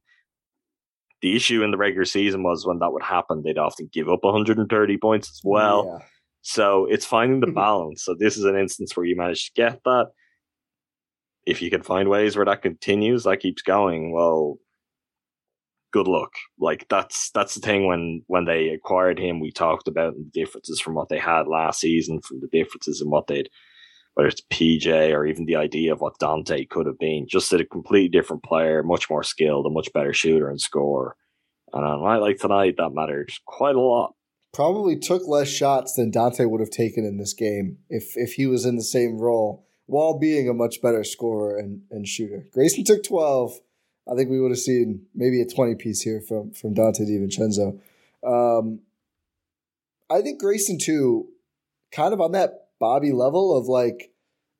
The 1.21 1.35
issue 1.35 1.63
in 1.63 1.71
the 1.71 1.77
regular 1.77 2.05
season 2.05 2.43
was 2.43 2.65
when 2.65 2.79
that 2.79 2.91
would 2.91 3.01
happen, 3.01 3.41
they'd 3.43 3.57
often 3.57 3.89
give 3.91 4.09
up 4.09 4.23
130 4.23 4.97
points 4.97 5.29
as 5.31 5.39
well. 5.43 5.85
Yeah. 5.85 6.05
So 6.41 6.85
it's 6.85 7.05
finding 7.05 7.39
the 7.39 7.47
balance. 7.51 8.03
So 8.03 8.13
this 8.17 8.37
is 8.37 8.43
an 8.43 8.55
instance 8.55 8.95
where 8.95 9.05
you 9.05 9.15
manage 9.15 9.45
to 9.45 9.51
get 9.55 9.79
that. 9.85 10.09
If 11.47 11.61
you 11.61 11.69
can 11.69 11.81
find 11.81 12.07
ways 12.07 12.35
where 12.35 12.45
that 12.45 12.61
continues, 12.61 13.23
that 13.23 13.39
keeps 13.39 13.63
going, 13.63 14.13
well, 14.13 14.59
good 15.93 16.07
luck. 16.07 16.33
Like 16.59 16.87
that's 16.89 17.31
that's 17.31 17.55
the 17.55 17.61
thing 17.61 17.87
when 17.87 18.23
when 18.27 18.45
they 18.45 18.69
acquired 18.69 19.19
him, 19.19 19.39
we 19.39 19.51
talked 19.51 19.87
about 19.87 20.15
the 20.15 20.29
differences 20.33 20.81
from 20.81 20.95
what 20.95 21.07
they 21.07 21.19
had 21.19 21.47
last 21.47 21.79
season, 21.79 22.19
from 22.21 22.41
the 22.41 22.47
differences 22.47 23.01
in 23.01 23.09
what 23.09 23.27
they'd 23.27 23.49
whether 24.15 24.27
it's 24.27 24.43
PJ 24.51 25.11
or 25.11 25.25
even 25.25 25.45
the 25.45 25.55
idea 25.55 25.91
of 25.91 26.01
what 26.01 26.19
Dante 26.19 26.65
could 26.65 26.85
have 26.85 26.99
been. 26.99 27.25
Just 27.27 27.53
a 27.53 27.65
completely 27.65 28.09
different 28.09 28.43
player, 28.43 28.83
much 28.83 29.09
more 29.09 29.23
skilled, 29.23 29.65
a 29.65 29.69
much 29.69 29.91
better 29.93 30.13
shooter 30.13 30.49
and 30.49 30.61
scorer. 30.61 31.15
And 31.71 31.83
on 31.83 31.99
a 31.99 32.03
night 32.03 32.21
like 32.21 32.37
tonight, 32.37 32.75
that 32.77 32.91
mattered 32.93 33.31
quite 33.45 33.75
a 33.75 33.81
lot. 33.81 34.13
Probably 34.53 34.99
took 34.99 35.23
less 35.27 35.47
shots 35.47 35.95
than 35.95 36.11
Dante 36.11 36.45
would 36.45 36.59
have 36.59 36.69
taken 36.69 37.05
in 37.05 37.17
this 37.17 37.33
game 37.33 37.77
if 37.89 38.13
if 38.15 38.33
he 38.33 38.45
was 38.45 38.65
in 38.65 38.75
the 38.75 38.83
same 38.83 39.17
role 39.17 39.65
while 39.85 40.17
being 40.17 40.47
a 40.47 40.53
much 40.53 40.81
better 40.81 41.03
scorer 41.03 41.57
and, 41.57 41.81
and 41.91 42.07
shooter. 42.07 42.47
Grayson 42.51 42.83
took 42.83 43.03
12. 43.03 43.59
I 44.11 44.15
think 44.15 44.29
we 44.29 44.39
would 44.39 44.51
have 44.51 44.59
seen 44.59 45.05
maybe 45.15 45.41
a 45.41 45.45
20 45.45 45.75
piece 45.75 46.01
here 46.01 46.21
from, 46.21 46.51
from 46.51 46.73
Dante 46.73 47.05
DiVincenzo. 47.05 47.79
Um, 48.25 48.79
I 50.09 50.21
think 50.21 50.41
Grayson, 50.41 50.77
too, 50.77 51.29
kind 51.91 52.13
of 52.13 52.21
on 52.21 52.33
that 52.33 52.67
Bobby 52.79 53.11
level 53.11 53.57
of 53.57 53.67
like, 53.67 54.11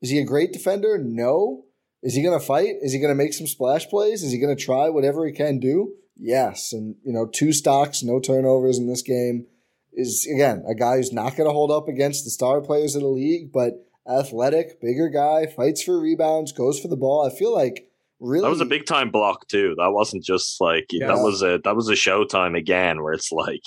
is 0.02 0.10
he 0.10 0.20
a 0.20 0.26
great 0.26 0.54
defender? 0.54 0.98
No. 0.98 1.66
Is 2.02 2.16
he 2.16 2.22
going 2.22 2.38
to 2.38 2.46
fight? 2.46 2.76
Is 2.82 2.94
he 2.94 3.00
going 3.00 3.12
to 3.12 3.16
make 3.16 3.34
some 3.34 3.48
splash 3.48 3.88
plays? 3.88 4.24
Is 4.24 4.32
he 4.32 4.40
going 4.40 4.56
to 4.56 4.62
try 4.62 4.90
whatever 4.90 5.26
he 5.26 5.32
can 5.32 5.60
do? 5.60 5.94
Yes. 6.18 6.74
And, 6.74 6.96
you 7.04 7.14
know, 7.14 7.26
two 7.26 7.54
stocks, 7.54 8.04
no 8.04 8.20
turnovers 8.20 8.78
in 8.78 8.88
this 8.88 9.02
game 9.02 9.48
is, 9.94 10.28
again, 10.34 10.64
a 10.68 10.76
guy 10.76 10.98
who's 10.98 11.14
not 11.14 11.36
going 11.36 11.48
to 11.48 11.54
hold 11.54 11.72
up 11.72 11.88
against 11.88 12.24
the 12.24 12.32
star 12.32 12.62
players 12.62 12.96
of 12.96 13.02
the 13.02 13.08
league, 13.08 13.52
but 13.52 13.86
athletic, 14.08 14.82
bigger 14.82 15.10
guy, 15.10 15.46
fights 15.46 15.84
for 15.84 16.00
rebounds, 16.00 16.52
goes 16.52 16.80
for 16.80 16.88
the 16.88 16.98
ball. 16.98 17.26
I 17.26 17.36
feel 17.36 17.54
like 17.54 17.90
really 18.24 18.42
That 18.44 18.50
was 18.50 18.62
a 18.62 18.66
big 18.66 18.86
time 18.86 19.12
block 19.12 19.48
too. 19.48 19.76
That 19.78 19.92
wasn't 19.92 20.24
just 20.24 20.60
like 20.62 20.88
Yeah. 20.92 21.08
that 21.08 21.18
was 21.22 21.42
a 21.44 21.60
that 21.64 21.76
was 21.76 21.90
a 21.90 21.94
showtime 21.94 22.58
again 22.58 23.04
where 23.04 23.14
it's 23.14 23.32
like, 23.32 23.64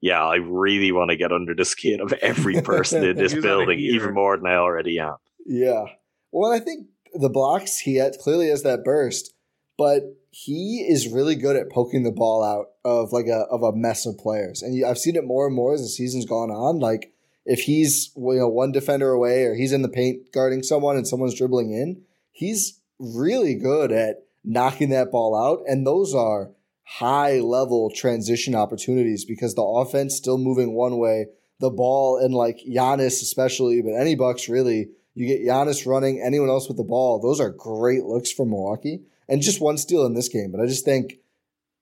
yeah, 0.00 0.24
I 0.24 0.36
really 0.36 0.92
want 0.92 1.10
to 1.10 1.16
get 1.16 1.32
under 1.32 1.54
the 1.54 1.64
skin 1.64 2.00
of 2.00 2.12
every 2.14 2.60
person 2.62 3.04
in 3.04 3.16
this 3.16 3.32
He's 3.32 3.44
on 3.44 3.50
a 3.50 3.52
building, 3.56 3.78
even 3.78 4.14
more 4.14 4.36
than 4.36 4.46
I 4.46 4.56
already 4.56 4.98
am. 4.98 5.16
Yeah. 5.44 5.84
Well, 6.32 6.52
I 6.52 6.58
think 6.60 6.86
the 7.14 7.28
blocks 7.30 7.78
he 7.78 7.96
had 7.96 8.18
clearly 8.18 8.48
has 8.48 8.62
that 8.62 8.84
burst, 8.84 9.34
but 9.78 10.02
he 10.30 10.84
is 10.88 11.08
really 11.08 11.34
good 11.34 11.56
at 11.56 11.70
poking 11.70 12.02
the 12.02 12.12
ball 12.12 12.44
out 12.44 12.66
of 12.84 13.12
like 13.12 13.26
a 13.26 13.46
of 13.50 13.62
a 13.62 13.74
mess 13.74 14.04
of 14.06 14.18
players, 14.18 14.62
and 14.62 14.84
I've 14.84 14.98
seen 14.98 15.16
it 15.16 15.24
more 15.24 15.46
and 15.46 15.56
more 15.56 15.72
as 15.74 15.80
the 15.80 15.88
season's 15.88 16.26
gone 16.26 16.50
on. 16.50 16.78
Like 16.78 17.12
if 17.46 17.60
he's 17.60 18.10
you 18.16 18.34
know 18.38 18.48
one 18.48 18.70
defender 18.72 19.10
away 19.12 19.44
or 19.44 19.54
he's 19.54 19.72
in 19.72 19.82
the 19.82 19.88
paint 19.88 20.32
guarding 20.32 20.62
someone 20.62 20.96
and 20.96 21.06
someone's 21.08 21.34
dribbling 21.38 21.72
in, 21.72 22.02
he's 22.32 22.78
really 22.98 23.54
good 23.54 23.92
at 23.92 24.24
knocking 24.44 24.90
that 24.90 25.10
ball 25.10 25.36
out, 25.36 25.62
and 25.66 25.86
those 25.86 26.14
are 26.14 26.50
high 26.84 27.40
level 27.40 27.90
transition 27.90 28.54
opportunities 28.54 29.24
because 29.24 29.54
the 29.54 29.62
offense 29.62 30.16
still 30.16 30.38
moving 30.38 30.72
one 30.72 30.98
way, 30.98 31.26
the 31.58 31.70
ball 31.70 32.16
and 32.18 32.34
like 32.34 32.60
Giannis 32.68 33.22
especially, 33.22 33.82
but 33.82 33.94
any 33.94 34.14
Bucks 34.14 34.48
really. 34.48 34.88
You 35.18 35.26
get 35.26 35.40
Giannis 35.40 35.86
running, 35.86 36.20
anyone 36.20 36.50
else 36.50 36.68
with 36.68 36.76
the 36.76 36.84
ball. 36.84 37.18
Those 37.18 37.40
are 37.40 37.48
great 37.48 38.04
looks 38.04 38.30
for 38.30 38.44
Milwaukee. 38.44 39.00
And 39.30 39.40
just 39.40 39.62
one 39.62 39.78
steal 39.78 40.04
in 40.04 40.12
this 40.12 40.28
game. 40.28 40.52
But 40.52 40.60
I 40.60 40.66
just 40.66 40.84
think, 40.84 41.20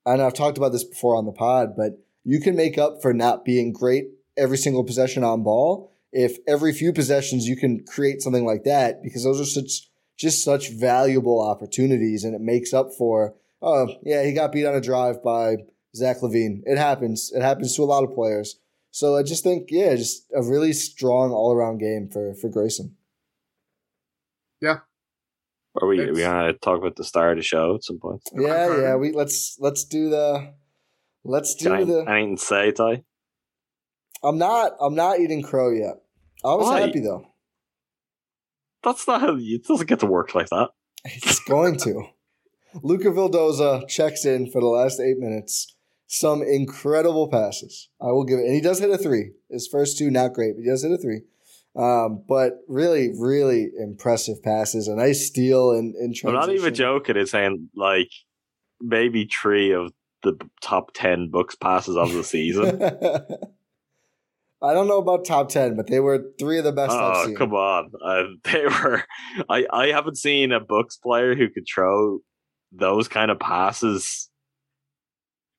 and 0.07 0.23
I've 0.23 0.35
talked 0.35 0.57
about 0.57 0.71
this 0.71 0.85
before 0.85 1.17
on 1.17 1.27
the 1.27 1.33
pod, 1.33 1.75
but 1.77 1.99
you 2.23 2.41
can 2.41 2.55
make 2.55 2.79
up 2.79 3.03
for 3.03 3.13
not 3.13 3.45
being 3.45 3.73
great 3.73 4.11
every 4.37 4.57
single 4.57 4.85
possession 4.85 5.25
on 5.25 5.43
ball 5.43 5.93
if 6.13 6.39
every 6.47 6.73
few 6.73 6.93
possessions 6.93 7.49
you 7.49 7.57
can 7.57 7.85
create 7.85 8.23
something 8.23 8.45
like 8.45 8.63
that 8.65 9.03
because 9.03 9.25
those 9.25 9.41
are 9.41 9.45
such 9.45 9.91
just 10.19 10.45
such 10.45 10.71
valuable 10.71 11.41
opportunities 11.41 12.25
and 12.25 12.35
it 12.35 12.41
makes 12.41 12.73
up 12.73 12.93
for 12.97 13.35
oh 13.63 13.89
yeah 14.03 14.23
he 14.25 14.33
got 14.33 14.53
beat 14.53 14.67
on 14.67 14.75
a 14.75 14.81
drive 14.81 15.23
by 15.23 15.57
Zach 15.97 16.19
LaVine 16.23 16.63
it 16.67 16.79
happens 16.79 17.33
it 17.35 17.43
happens 17.43 17.75
to 17.77 17.83
a 17.83 17.85
lot 17.85 18.05
of 18.05 18.15
players 18.15 18.59
so 18.91 19.17
I 19.17 19.23
just 19.23 19.43
think 19.43 19.69
yeah 19.71 19.95
just 19.97 20.27
a 20.35 20.43
really 20.43 20.73
strong 20.73 21.33
all 21.33 21.53
around 21.53 21.79
game 21.79 22.09
for 22.13 22.35
for 22.35 22.49
Grayson 22.49 22.97
Yeah. 24.61 24.79
Are 25.81 25.89
we 25.89 25.99
It's- 26.01 26.15
we 26.17 26.23
gonna 26.23 26.53
talk 26.53 26.79
about 26.79 26.95
the 26.97 27.05
star 27.05 27.33
of 27.33 27.37
the 27.37 27.43
show 27.43 27.75
at 27.75 27.83
some 27.85 27.99
point? 27.99 28.23
yeah 28.35 28.67
Okay. 28.67 28.83
yeah 28.83 28.97
we 28.97 29.13
let's 29.13 29.57
let's 29.59 29.85
do 29.85 30.09
the 30.11 30.55
let's 31.25 31.55
do 31.57 31.65
Can 31.65 31.73
I, 31.73 31.85
the 31.85 32.05
anything 32.09 32.37
to 32.37 32.45
say, 32.45 32.71
Ti? 32.71 33.03
I'm 34.23 34.39
not 34.39 34.73
I'm 34.81 34.95
not 34.95 35.19
eating 35.21 35.43
crow 35.43 35.71
yet 35.71 35.97
I 36.45 36.55
was 36.55 36.67
Why? 36.69 36.81
happy 36.83 37.01
though 37.01 37.27
That's 38.85 39.09
not 39.09 39.23
how 39.23 39.37
it 39.39 39.65
doesn't 39.67 39.89
get 39.89 40.01
to 40.01 40.07
work 40.07 40.35
like 40.35 40.51
that. 40.51 40.71
It's 41.05 41.41
going 41.41 41.79
to. 41.79 42.05
Luca 42.83 43.09
Vildoza 43.09 43.89
checks 43.89 44.25
in 44.25 44.51
for 44.51 44.61
the 44.61 44.67
last 44.67 45.01
eight 45.01 45.19
minutes. 45.19 45.75
Some 46.07 46.43
incredible 46.43 47.29
passes. 47.29 47.89
I 48.01 48.07
will 48.07 48.25
give 48.25 48.39
it. 48.39 48.45
And 48.45 48.55
he 48.55 48.61
does 48.61 48.79
hit 48.79 48.91
a 48.91 48.99
three. 48.99 49.33
His 49.51 49.67
first 49.67 49.99
two, 49.99 50.11
not 50.11 50.35
great, 50.35 50.55
but 50.57 50.63
he 50.63 50.69
does 50.69 50.83
hit 50.83 50.93
a 50.93 50.99
three. 50.99 51.23
Um, 51.77 52.23
but 52.29 52.61
really, 52.69 53.11
really 53.19 53.71
impressive 53.79 54.43
passes. 54.43 54.87
A 54.87 54.95
nice 54.95 55.27
steal 55.27 55.73
in, 55.73 55.95
in 55.99 56.15
I'm 56.25 56.35
not 56.35 56.51
even 56.51 56.75
joking. 56.75 57.17
It's 57.17 57.33
saying 57.33 57.71
like 57.75 58.11
maybe 58.81 59.27
three 59.27 59.73
of 59.73 59.93
the 60.23 60.39
top 60.63 60.93
ten 60.95 61.31
Bucks 61.31 61.57
passes 61.57 61.97
of 61.97 62.13
the 62.13 62.23
season. 62.23 62.81
I 64.65 64.75
don't 64.75 64.89
know 64.89 64.99
about 64.99 65.25
top 65.25 65.49
10, 65.49 65.77
but 65.77 65.87
they 65.87 66.01
were 66.01 66.25
three 66.39 66.59
of 66.59 66.65
the 66.65 66.73
best 66.73 66.93
I've 66.93 67.17
oh 67.17 67.27
seen. 67.27 67.37
come 67.37 67.53
on! 67.55 67.91
Uh, 68.03 68.25
they 68.45 68.65
were. 68.65 69.05
I 69.49 69.67
I 69.71 69.87
haven't 69.89 70.17
seen 70.17 70.53
a 70.53 70.61
Bucks 70.61 70.97
player 70.97 71.35
who 71.35 71.49
could 71.51 71.65
throw 71.73 72.21
those 72.73 73.07
kind 73.09 73.31
of 73.31 73.39
passes. 73.39 74.29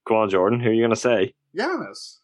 Go 0.08 0.18
on, 0.18 0.30
Jordan. 0.30 0.60
Who 0.60 0.70
are 0.70 0.74
you 0.74 0.84
gonna 0.84 0.96
say? 0.96 1.34
Giannis. 1.58 2.18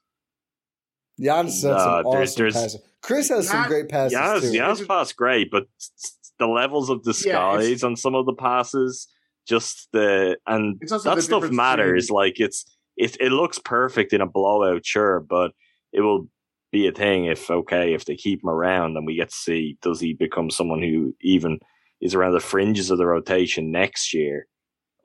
Giannis 1.20 1.46
has 1.46 1.62
some 1.62 1.72
Uh, 1.72 2.02
awesome 2.04 2.12
there's- 2.14 2.36
there's- 2.36 2.54
passes. 2.54 2.82
Khris 3.02 3.30
has 3.30 3.50
some 3.50 3.68
great 3.68 3.90
passes 3.90 4.14
Yes, 4.14 4.42
too. 4.42 4.54
yes, 4.54 4.86
pass 4.86 5.12
great, 5.12 5.50
but 5.50 5.64
s- 5.80 5.92
s- 5.98 6.32
the 6.38 6.46
levels 6.48 6.90
of 6.90 7.02
disguise 7.04 7.66
it's- 7.66 7.84
on 7.84 7.96
some 7.96 8.14
of 8.16 8.26
the 8.28 8.34
passes, 8.34 9.08
just 9.48 9.90
the 9.92 10.38
and 10.46 10.80
that 10.82 11.16
the 11.16 11.22
stuff 11.22 11.50
matters. 11.52 12.06
between- 12.08 12.16
Like 12.16 12.40
it's 12.40 12.66
it 12.98 13.18
it 13.20 13.32
looks 13.32 13.58
perfect 13.60 14.14
in 14.14 14.22
a 14.22 14.28
blowout, 14.28 14.86
sure, 14.86 15.20
but 15.20 15.52
it 15.92 16.02
will 16.02 16.28
be 16.72 16.88
a 16.88 16.92
thing 16.92 17.26
if 17.26 17.50
okay 17.50 17.94
if 17.94 18.06
they 18.06 18.16
keep 18.16 18.42
him 18.44 18.50
around 18.50 18.96
and 18.96 19.06
we 19.06 19.16
get 19.16 19.30
to 19.30 19.36
see 19.36 19.78
does 19.82 20.00
he 20.00 20.14
become 20.14 20.50
someone 20.50 20.82
who 20.82 21.14
even 21.22 21.60
is 22.02 22.16
around 22.16 22.34
the 22.34 22.40
fringes 22.40 22.90
of 22.90 22.98
the 22.98 23.06
rotation 23.06 23.72
next 23.72 24.14
year. 24.14 24.48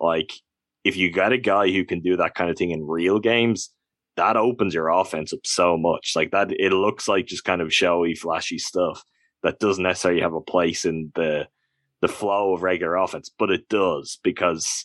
Like 0.00 0.32
if 0.82 0.96
you 0.96 1.12
got 1.12 1.32
a 1.32 1.38
guy 1.38 1.70
who 1.70 1.84
can 1.84 2.00
do 2.00 2.16
that 2.16 2.34
kind 2.34 2.50
of 2.50 2.56
thing 2.56 2.70
in 2.70 2.86
real 2.86 3.20
games, 3.20 3.70
that 4.16 4.36
opens 4.36 4.72
your 4.72 4.88
offense 4.88 5.32
up 5.32 5.40
so 5.44 5.76
much. 5.76 6.14
Like 6.16 6.30
that, 6.30 6.50
it 6.52 6.72
looks 6.72 7.06
like 7.06 7.26
just 7.26 7.44
kind 7.44 7.60
of 7.60 7.72
showy, 7.72 8.14
flashy 8.14 8.58
stuff 8.58 9.04
that 9.42 9.58
doesn't 9.58 9.82
necessarily 9.82 10.22
have 10.22 10.34
a 10.34 10.40
place 10.40 10.84
in 10.84 11.12
the 11.14 11.46
the 12.02 12.08
flow 12.08 12.52
of 12.52 12.62
regular 12.62 12.96
offense, 12.96 13.30
but 13.38 13.50
it 13.50 13.68
does 13.70 14.18
because 14.22 14.84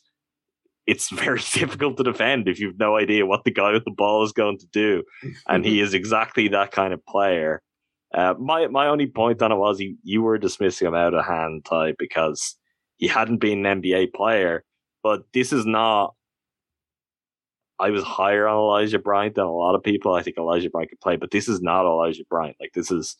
it's 0.88 1.09
very 1.11 1.39
difficult 1.53 1.97
to 1.97 2.03
defend 2.03 2.47
if 2.47 2.59
you've 2.59 2.79
no 2.79 2.97
idea 2.97 3.25
what 3.25 3.43
the 3.43 3.51
guy 3.51 3.71
with 3.71 3.86
the 3.86 3.91
ball 3.91 4.23
is 4.23 4.32
going 4.32 4.57
to 4.59 4.67
do, 4.67 5.03
and 5.47 5.65
he 5.65 5.79
is 5.86 5.93
exactly 5.93 6.47
that 6.49 6.71
kind 6.71 6.93
of 6.93 7.05
player. 7.05 7.61
Uh, 8.13 8.34
my 8.39 8.67
my 8.67 8.88
only 8.88 9.07
point 9.07 9.41
on 9.41 9.51
it 9.51 9.55
was 9.55 9.79
he, 9.79 9.95
you 10.03 10.21
were 10.21 10.38
dismissing 10.38 10.88
him 10.88 10.95
out 10.95 11.13
of 11.13 11.25
hand, 11.25 11.65
Ti, 11.65 11.93
because 11.97 12.55
he 12.97 13.07
hadn't 13.07 13.38
been 13.38 13.65
an 13.65 13.82
NBA 13.82 14.13
player. 14.13 14.63
But 15.03 15.23
this 15.34 15.53
is 15.53 15.65
not. 15.65 16.13
I 17.79 17.89
was 17.89 18.03
higher 18.03 18.47
on 18.47 18.57
Elijah 18.57 18.99
Bryant 18.99 19.36
than 19.36 19.45
a 19.45 19.51
lot 19.51 19.73
of 19.73 19.82
people. 19.82 20.13
I 20.13 20.21
think 20.21 20.38
Elijah 20.38 20.69
Bryant 20.69 20.91
could 20.91 20.99
play, 20.99 21.15
but 21.15 21.32
this 21.32 21.47
is 21.47 21.61
not 21.61 21.86
Elijah 21.86 22.25
Bryant. 22.29 22.57
Like 22.59 22.73
this 22.73 22.91
is 22.91 23.15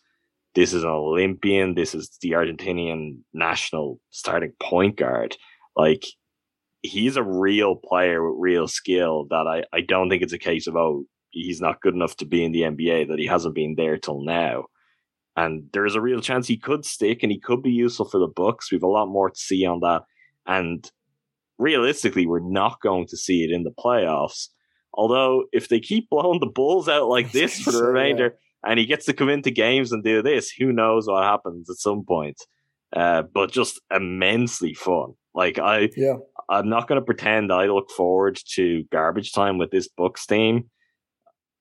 this 0.54 0.74
is 0.74 0.84
an 0.84 0.90
Olympian. 0.90 1.74
This 1.74 1.96
is 1.96 2.10
the 2.22 2.32
Argentinian 2.32 3.20
national 3.34 4.00
starting 4.10 4.52
point 4.60 4.98
guard. 4.98 5.36
Like 5.76 6.06
he's 6.82 7.16
a 7.16 7.24
real 7.24 7.76
player 7.76 8.28
with 8.28 8.40
real 8.40 8.68
skill 8.68 9.26
that 9.30 9.48
I, 9.48 9.64
I 9.76 9.82
don't 9.82 10.10
think 10.10 10.24
it's 10.24 10.34
a 10.34 10.40
case 10.40 10.68
of, 10.68 10.76
oh, 10.76 11.06
he's 11.30 11.62
not 11.62 11.82
good 11.82 11.94
enough 11.94 12.18
to 12.18 12.26
be 12.26 12.44
in 12.44 12.52
the 12.52 12.62
NBA, 12.62 13.08
that 13.08 13.20
he 13.20 13.26
hasn't 13.26 13.56
been 13.56 13.76
there 13.76 13.98
till 13.98 14.24
now. 14.24 14.66
And 15.36 15.70
there's 15.74 15.96
a 15.96 16.02
real 16.02 16.22
chance 16.22 16.48
he 16.48 16.58
could 16.58 16.86
stick 16.86 17.24
and 17.24 17.32
he 17.32 17.40
could 17.40 17.62
be 17.62 17.72
useful 17.72 18.06
for 18.06 18.20
the 18.20 18.28
Bucks. 18.28 18.72
We've 18.72 18.84
a 18.84 18.88
lot 18.88 19.08
more 19.08 19.30
to 19.30 19.40
see 19.40 19.66
on 19.66 19.80
that. 19.80 20.02
And 20.46 20.90
realistically, 21.58 22.26
we're 22.26 22.40
not 22.40 22.82
going 22.82 23.08
to 23.08 23.18
see 23.18 23.44
it 23.44 23.52
in 23.52 23.64
the 23.64 23.72
playoffs. 23.72 24.50
Although, 24.94 25.46
if 25.54 25.70
they 25.70 25.80
keep 25.80 26.10
blowing 26.10 26.42
the 26.42 26.48
Bulls 26.48 26.90
out 26.90 27.08
like 27.08 27.32
this 27.32 27.62
for 27.62 27.72
the 27.72 27.84
remainder, 27.84 28.36
and 28.66 28.78
he 28.78 28.86
gets 28.86 29.06
to 29.06 29.14
come 29.14 29.30
into 29.30 29.52
games 29.52 29.92
and 29.92 30.04
do 30.04 30.22
this, 30.22 30.52
who 30.52 30.74
knows 30.74 31.08
what 31.08 31.24
happens 31.24 31.70
at 31.70 31.78
some 31.78 32.04
point. 32.06 32.42
Uh, 32.94 33.22
but 33.22 33.52
just 33.52 33.80
immensely 33.90 34.74
fun. 34.74 35.14
Like 35.34 35.60
I, 35.60 35.90
Yeah. 35.96 36.18
I'm 36.50 36.70
not 36.70 36.88
going 36.88 37.00
to 37.00 37.06
pretend 37.06 37.52
I 37.52 37.66
look 37.68 37.90
forward 37.92 38.40
to 38.56 38.84
garbage 38.92 39.32
time 39.32 39.58
with 39.58 39.72
this 39.72 39.88
Bucks 39.88 40.26
team. 40.26 40.70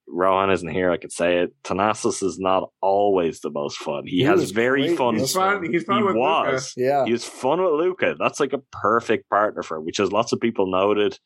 Rohan 0.07 0.51
isn't 0.51 0.67
here. 0.67 0.91
I 0.91 0.97
could 0.97 1.11
say 1.11 1.37
it. 1.37 1.53
Thanasis 1.63 2.21
is 2.21 2.37
not 2.37 2.69
always 2.81 3.39
the 3.39 3.49
most 3.49 3.77
fun. 3.77 4.05
He, 4.05 4.17
He 4.17 4.23
has 4.23 4.51
very 4.51 4.87
great 4.87 4.97
fun. 4.97 5.15
He's 5.15 5.33
fun. 5.33 5.71
He's 5.71 5.83
fun 5.83 5.97
he 5.97 6.03
with 6.03 6.15
Luca. 6.15 6.51
was. 6.51 6.73
Yeah. 6.75 7.05
He 7.05 7.13
was 7.13 7.23
fun 7.23 7.61
with 7.61 7.73
Luca. 7.73 8.15
That's 8.19 8.39
like 8.39 8.53
a 8.53 8.61
perfect 8.71 9.29
partner 9.29 9.63
for 9.63 9.77
him, 9.77 9.85
which 9.85 9.99
as 9.99 10.11
lots 10.11 10.33
of 10.33 10.41
people 10.41 10.69
noted. 10.69 11.17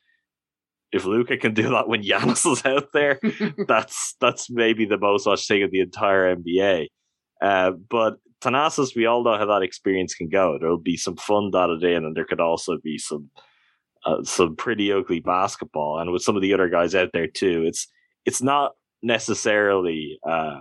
If 0.92 1.06
Luca 1.06 1.36
can 1.38 1.54
do 1.54 1.70
that 1.72 1.90
when 1.90 2.04
Giannis 2.04 2.50
is 2.50 2.64
out 2.64 2.94
there, 2.94 3.20
that's 3.68 4.16
that's 4.22 4.50
maybe 4.50 4.86
the 4.86 5.00
most 5.00 5.26
watched 5.26 5.48
thing 5.48 5.64
of 5.64 5.72
the 5.72 5.82
entire 5.82 6.36
NBA. 6.36 6.88
Uh, 7.42 7.72
but 7.72 8.18
Thanasis, 8.42 8.96
we 8.96 9.06
all 9.06 9.24
know 9.24 9.38
how 9.38 9.46
that 9.46 9.64
experience 9.64 10.14
can 10.14 10.30
go. 10.30 10.58
There'll 10.60 10.78
be 10.78 10.98
some 10.98 11.16
fun 11.16 11.52
dotted 11.52 11.84
in, 11.84 12.06
and 12.06 12.16
there 12.16 12.26
could 12.26 12.42
also 12.42 12.78
be 12.84 12.98
some 12.98 13.30
uh, 14.06 14.24
some 14.24 14.56
pretty 14.56 14.92
ugly 14.92 15.20
basketball. 15.20 16.00
And 16.00 16.12
with 16.12 16.22
some 16.22 16.36
of 16.36 16.42
the 16.42 16.54
other 16.54 16.70
guys 16.70 16.94
out 16.94 17.10
there 17.14 17.28
too, 17.28 17.64
it's 17.66 17.88
it's 18.26 18.42
not 18.42 18.74
necessarily 19.02 20.20
uh, 20.28 20.60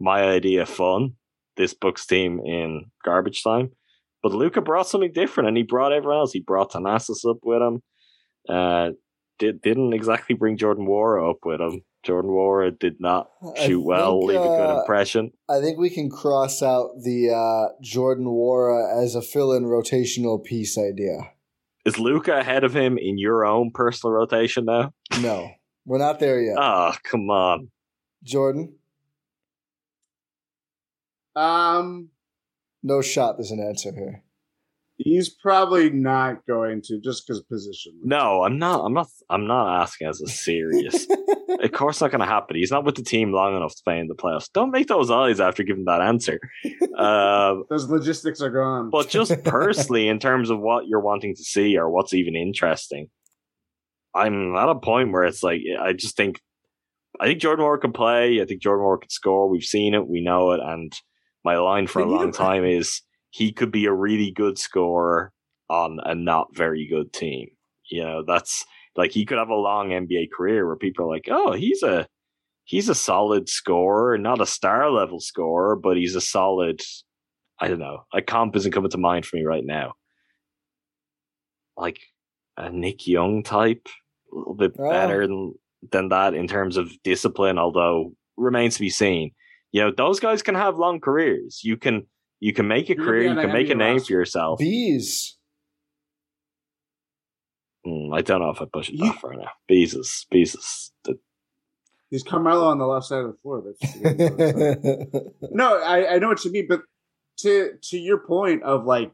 my 0.00 0.22
idea 0.22 0.62
of 0.62 0.68
fun. 0.68 1.12
This 1.56 1.72
Bucks 1.72 2.04
team 2.04 2.40
in 2.44 2.84
garbage 3.02 3.42
time, 3.42 3.70
but 4.22 4.32
Luca 4.32 4.60
brought 4.60 4.86
something 4.88 5.12
different, 5.12 5.48
and 5.48 5.56
he 5.56 5.62
brought 5.62 5.92
everyone 5.92 6.18
else. 6.18 6.32
He 6.32 6.40
brought 6.40 6.72
Thanasis 6.72 7.28
up 7.28 7.38
with 7.42 7.62
him. 7.62 7.82
Uh, 8.48 8.90
did 9.38 9.62
didn't 9.62 9.94
exactly 9.94 10.34
bring 10.34 10.58
Jordan 10.58 10.86
Nwora 10.86 11.30
up 11.30 11.38
with 11.44 11.60
him. 11.60 11.82
Jordan 12.06 12.30
Nwora 12.30 12.78
did 12.78 13.00
not 13.00 13.30
I 13.56 13.66
shoot 13.66 13.80
well, 13.80 14.20
think, 14.20 14.28
leave 14.28 14.40
a 14.40 14.44
good 14.44 14.76
uh, 14.76 14.80
impression. 14.80 15.32
I 15.48 15.60
think 15.60 15.76
we 15.76 15.90
can 15.90 16.08
cross 16.08 16.62
out 16.62 16.90
the 17.02 17.30
uh, 17.30 17.74
Jordan 17.82 18.26
Nwora 18.26 19.02
as 19.02 19.16
a 19.16 19.22
fill-in 19.22 19.64
rotational 19.64 20.42
piece 20.42 20.78
idea. 20.78 21.32
Is 21.84 21.98
Luca 21.98 22.38
ahead 22.38 22.62
of 22.62 22.74
him 22.74 22.96
in 22.96 23.18
your 23.18 23.44
own 23.44 23.72
personal 23.72 24.12
rotation 24.12 24.64
now? 24.66 24.92
No, 25.20 25.50
we're 25.84 25.98
not 25.98 26.20
there 26.20 26.40
yet. 26.40 26.56
Ah, 26.58 26.96
come 27.02 27.28
on. 27.28 27.70
Jordan, 28.22 28.74
Um, 31.34 32.10
no 32.82 33.02
shot. 33.02 33.36
There's 33.36 33.50
an 33.50 33.60
answer 33.60 33.92
here. 33.92 34.22
He's 34.98 35.28
probably 35.28 35.90
not 35.90 36.46
going 36.46 36.80
to 36.86 36.98
just 36.98 37.26
because 37.26 37.42
position. 37.42 37.92
No, 38.02 38.44
I'm 38.44 38.58
not. 38.58 38.82
I'm 38.84 38.94
not. 38.94 39.08
I'm 39.28 39.46
not 39.46 39.82
asking 39.82 40.08
as 40.08 40.22
a 40.22 40.26
serious. 40.26 41.06
of 41.62 41.72
course, 41.72 42.00
not 42.00 42.10
going 42.10 42.20
to 42.22 42.26
happen. 42.26 42.56
He's 42.56 42.70
not 42.70 42.84
with 42.84 42.94
the 42.94 43.02
team 43.02 43.30
long 43.30 43.54
enough 43.54 43.74
to 43.74 43.82
play 43.84 43.98
in 43.98 44.08
the 44.08 44.14
playoffs. 44.14 44.50
Don't 44.52 44.70
make 44.70 44.86
those 44.86 45.10
eyes 45.10 45.38
after 45.38 45.64
giving 45.64 45.84
that 45.84 46.00
answer. 46.00 46.40
Uh, 46.96 47.56
Those 47.68 47.90
logistics 47.90 48.40
are 48.40 48.48
gone. 48.50 48.88
but 48.88 49.10
just 49.10 49.32
personally, 49.44 50.08
in 50.08 50.18
terms 50.18 50.48
of 50.48 50.60
what 50.60 50.86
you're 50.86 51.00
wanting 51.00 51.34
to 51.34 51.42
see 51.42 51.76
or 51.76 51.90
what's 51.90 52.14
even 52.14 52.34
interesting, 52.34 53.08
I'm 54.14 54.56
at 54.56 54.70
a 54.70 54.76
point 54.76 55.12
where 55.12 55.24
it's 55.24 55.42
like 55.42 55.60
I 55.78 55.92
just 55.92 56.16
think 56.16 56.40
I 57.20 57.26
think 57.26 57.40
Jordan 57.40 57.66
Nwora 57.66 57.82
can 57.82 57.92
play. 57.92 58.40
I 58.40 58.46
think 58.46 58.62
Jordan 58.62 58.84
Nwora 58.84 59.02
can 59.02 59.10
score. 59.10 59.48
We've 59.50 59.62
seen 59.62 59.92
it. 59.92 60.08
We 60.08 60.22
know 60.22 60.52
it. 60.52 60.60
And 60.62 60.90
my 61.44 61.58
line 61.58 61.86
for 61.86 62.00
a 62.00 62.04
They 62.06 62.10
long 62.10 62.32
time 62.32 62.64
is 62.64 63.02
he 63.30 63.52
could 63.52 63.70
be 63.70 63.86
a 63.86 63.92
really 63.92 64.30
good 64.30 64.58
scorer 64.58 65.32
on 65.68 65.98
a 66.04 66.14
not 66.14 66.54
very 66.54 66.86
good 66.86 67.12
team. 67.12 67.48
You 67.90 68.02
know, 68.02 68.24
that's 68.26 68.64
like 68.96 69.12
he 69.12 69.24
could 69.26 69.38
have 69.38 69.48
a 69.50 69.54
long 69.54 69.90
NBA 69.90 70.30
career 70.36 70.66
where 70.66 70.76
people 70.76 71.04
are 71.04 71.14
like, 71.14 71.28
oh, 71.30 71.52
he's 71.52 71.82
a 71.82 72.06
he's 72.64 72.88
a 72.88 72.94
solid 72.94 73.48
scorer, 73.48 74.18
not 74.18 74.40
a 74.40 74.46
star 74.46 74.90
level 74.90 75.20
scorer, 75.20 75.76
but 75.76 75.96
he's 75.96 76.14
a 76.16 76.20
solid. 76.20 76.80
I 77.58 77.68
don't 77.68 77.78
know. 77.78 78.04
A 78.12 78.20
comp 78.22 78.54
isn't 78.56 78.72
coming 78.72 78.90
to 78.90 78.98
mind 78.98 79.24
for 79.26 79.36
me 79.36 79.44
right 79.44 79.64
now. 79.64 79.94
Like 81.76 82.00
a 82.56 82.70
Nick 82.70 83.06
Young 83.06 83.42
type, 83.42 83.88
a 84.32 84.36
little 84.36 84.54
bit 84.54 84.72
Oh. 84.78 84.90
better 84.90 85.26
than 85.26 85.54
than 85.92 86.08
that 86.08 86.34
in 86.34 86.48
terms 86.48 86.76
of 86.76 86.90
discipline, 87.04 87.58
although 87.58 88.12
remains 88.36 88.74
to 88.74 88.80
be 88.80 88.90
seen. 88.90 89.32
You 89.72 89.82
know, 89.82 89.92
those 89.96 90.20
guys 90.20 90.42
can 90.42 90.54
have 90.54 90.78
long 90.78 91.00
careers. 91.00 91.60
You 91.62 91.76
can 91.76 92.06
you 92.40 92.52
can 92.52 92.68
make 92.68 92.86
a 92.90 92.94
You're 92.94 92.96
gonna 92.96 93.08
career, 93.08 93.22
you 93.22 93.34
can 93.34 93.38
an 93.50 93.52
make 93.52 93.70
a 93.70 93.74
name 93.74 93.94
roster. 93.94 94.06
for 94.06 94.12
yourself. 94.12 94.58
Bees. 94.58 95.36
Mm, 97.86 98.16
I 98.16 98.20
don't 98.22 98.40
know 98.40 98.50
if 98.50 98.60
I 98.60 98.64
push 98.72 98.88
it 98.88 98.94
You- 98.96 99.04
that 99.06 99.20
far 99.20 99.34
now. 99.34 99.50
Beezus, 99.70 100.26
Beezus. 100.32 100.90
The- 101.04 101.18
he's 102.10 102.22
Carmelo 102.22 102.66
on 102.66 102.78
the 102.78 102.86
left 102.86 103.06
side 103.06 103.20
of 103.24 103.32
the 103.32 103.38
floor. 103.38 103.62
That's 103.64 103.96
no, 105.52 105.78
I, 105.80 106.14
I 106.14 106.18
know 106.18 106.28
what 106.28 106.44
you 106.44 106.50
mean, 106.52 106.66
but 106.68 106.82
to 107.38 107.72
to 107.90 107.98
your 107.98 108.18
point 108.18 108.62
of 108.62 108.84
like, 108.86 109.12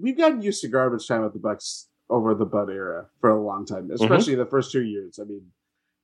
we've 0.00 0.16
gotten 0.16 0.40
used 0.42 0.62
to 0.62 0.68
garbage 0.68 1.06
time 1.06 1.22
with 1.22 1.32
the 1.34 1.38
Bucks 1.40 1.88
over 2.08 2.34
the 2.34 2.46
Bud 2.46 2.70
era 2.70 3.08
for 3.20 3.30
a 3.30 3.42
long 3.42 3.66
time, 3.66 3.90
especially 3.90 4.34
the 4.34 4.46
first 4.46 4.70
two 4.72 4.82
years. 4.82 5.18
I 5.20 5.24
mean, 5.24 5.46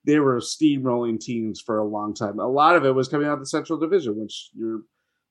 they 0.04 0.18
were 0.18 0.40
steamrolling 0.40 1.20
teams 1.20 1.60
for 1.60 1.78
a 1.78 1.84
long 1.86 2.14
time. 2.14 2.38
A 2.38 2.46
lot 2.48 2.76
of 2.76 2.84
it 2.84 2.94
was 2.94 3.08
coming 3.08 3.26
out 3.26 3.34
of 3.34 3.40
the 3.40 3.46
Central 3.46 3.78
Division, 3.78 4.18
which 4.20 4.50
you're 4.54 4.82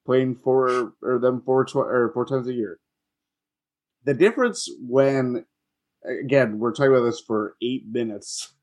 playing 0.08 0.36
four 0.38 0.94
or 1.04 1.20
them 1.20 1.42
four 1.46 1.66
tw- 1.66 1.76
or 1.76 2.10
four 2.14 2.26
times 2.26 2.48
a 2.48 2.54
year. 2.54 2.80
The 4.06 4.14
difference 4.16 4.68
when 4.80 5.46
again 6.24 6.58
we're 6.60 6.72
talking 6.74 6.94
about 6.94 7.04
this 7.06 7.20
for 7.20 7.56
eight 7.62 7.84
minutes 7.92 8.54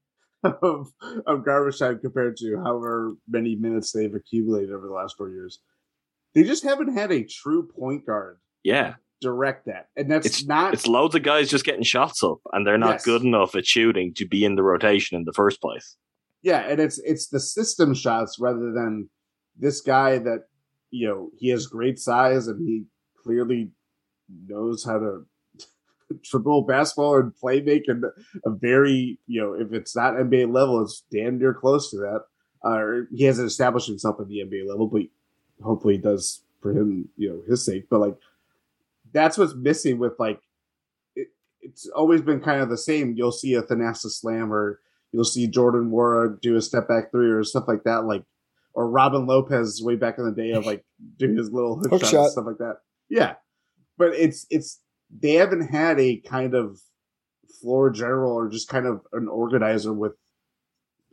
of 0.42 0.88
of 1.26 1.44
garbage 1.44 1.78
time 1.78 1.98
compared 2.00 2.36
to 2.38 2.56
however 2.64 3.14
many 3.28 3.54
minutes 3.54 3.92
they've 3.92 4.14
accumulated 4.14 4.72
over 4.72 4.86
the 4.86 4.92
last 4.94 5.16
four 5.16 5.28
years. 5.30 5.60
They 6.34 6.42
just 6.42 6.64
haven't 6.64 6.96
had 6.96 7.12
a 7.12 7.22
true 7.22 7.68
point 7.68 8.06
guard 8.06 8.38
yeah, 8.64 8.94
direct 9.20 9.66
that, 9.66 9.88
and 9.96 10.10
that's 10.10 10.26
it's, 10.26 10.46
not. 10.46 10.72
it's 10.74 10.86
loads 10.86 11.14
of 11.14 11.22
guys 11.22 11.50
just 11.50 11.66
getting 11.66 11.84
shots 11.84 12.24
up, 12.24 12.38
and 12.52 12.66
they're 12.66 12.78
not 12.78 12.94
Yes. 12.94 13.04
good 13.04 13.22
enough 13.22 13.54
at 13.54 13.66
shooting 13.66 14.14
to 14.14 14.26
be 14.26 14.42
in 14.44 14.54
the 14.56 14.62
rotation 14.62 15.16
in 15.18 15.24
the 15.26 15.32
first 15.34 15.60
place. 15.60 15.96
yeah, 16.42 16.60
and 16.66 16.80
it's 16.80 16.98
it's 17.04 17.28
the 17.28 17.40
system 17.40 17.92
shots 17.94 18.38
rather 18.40 18.72
than 18.72 19.10
this 19.56 19.80
guy 19.82 20.16
that 20.18 20.40
you 20.94 21.08
know 21.08 21.30
he 21.36 21.48
has 21.48 21.66
great 21.66 21.98
size 21.98 22.46
and 22.46 22.66
he 22.66 22.84
clearly 23.20 23.70
knows 24.46 24.84
how 24.84 24.98
to 24.98 25.26
dribble 26.22 26.62
basketball 26.62 27.16
and 27.18 27.34
play 27.34 27.60
make 27.60 27.88
and 27.88 28.04
a 28.46 28.50
very 28.50 29.18
you 29.26 29.40
know 29.40 29.54
if 29.54 29.72
it's 29.72 29.96
not 29.96 30.14
NBA 30.14 30.52
level, 30.52 30.82
it's 30.82 31.02
damn 31.10 31.38
near 31.38 31.52
close 31.52 31.90
to 31.90 31.96
that. 31.98 32.24
Uh, 32.62 33.06
he 33.14 33.24
hasn't 33.24 33.48
established 33.48 33.88
himself 33.88 34.20
at 34.20 34.28
the 34.28 34.38
NBA 34.38 34.66
level, 34.66 34.86
but 34.86 35.02
hopefully 35.62 35.96
he 35.96 36.00
does 36.00 36.42
for 36.62 36.70
him, 36.70 37.08
you 37.16 37.28
know, 37.28 37.42
his 37.46 37.64
sake. 37.64 37.88
But 37.90 38.00
like 38.00 38.16
that's 39.12 39.36
what's 39.36 39.54
missing 39.54 39.98
with 39.98 40.14
like 40.20 40.40
it, 41.16 41.28
it's 41.60 41.88
always 41.88 42.22
been 42.22 42.40
kind 42.40 42.60
of 42.60 42.70
the 42.70 42.78
same. 42.78 43.14
You'll 43.16 43.32
see 43.32 43.54
a 43.54 43.62
Thanasis 43.62 44.20
slam 44.20 44.52
or 44.52 44.80
you'll 45.10 45.24
see 45.24 45.48
Jordan 45.48 45.90
Nwora 45.90 46.40
do 46.40 46.54
a 46.54 46.62
step 46.62 46.86
back 46.86 47.10
three 47.10 47.30
or 47.30 47.42
stuff 47.42 47.64
like 47.66 47.82
that, 47.82 48.04
like 48.04 48.24
or 48.74 48.88
Robin 48.90 49.26
Lopez 49.26 49.80
way 49.82 49.96
back 49.96 50.18
in 50.18 50.24
the 50.24 50.32
day 50.32 50.50
of 50.52 50.66
like 50.66 50.84
doing 51.18 51.36
his 51.36 51.50
little 51.50 51.76
hook, 51.78 51.90
Hook 51.90 52.02
shot, 52.02 52.10
shot. 52.10 52.22
and 52.24 52.32
stuff 52.32 52.44
like 52.46 52.58
that. 52.58 52.76
Yeah, 53.08 53.34
but 53.96 54.14
it's 54.14 54.46
it's 54.50 54.80
they 55.10 55.34
haven't 55.34 55.68
had 55.68 56.00
a 56.00 56.16
kind 56.18 56.54
of 56.54 56.78
floor 57.60 57.90
general 57.90 58.32
or 58.32 58.48
just 58.48 58.68
kind 58.68 58.86
of 58.86 59.00
an 59.12 59.28
organizer 59.28 59.92
with 59.92 60.12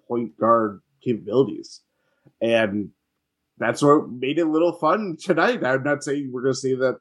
point 0.07 0.37
guard 0.39 0.81
capabilities, 1.03 1.81
and 2.41 2.89
that's 3.57 3.81
what 3.81 4.09
made 4.09 4.39
it 4.39 4.47
a 4.47 4.51
little 4.51 4.73
fun 4.73 5.17
tonight. 5.21 5.63
I'm 5.63 5.83
not 5.83 6.03
saying 6.03 6.31
we're 6.33 6.41
going 6.41 6.53
to 6.53 6.59
see 6.59 6.75
that, 6.75 6.97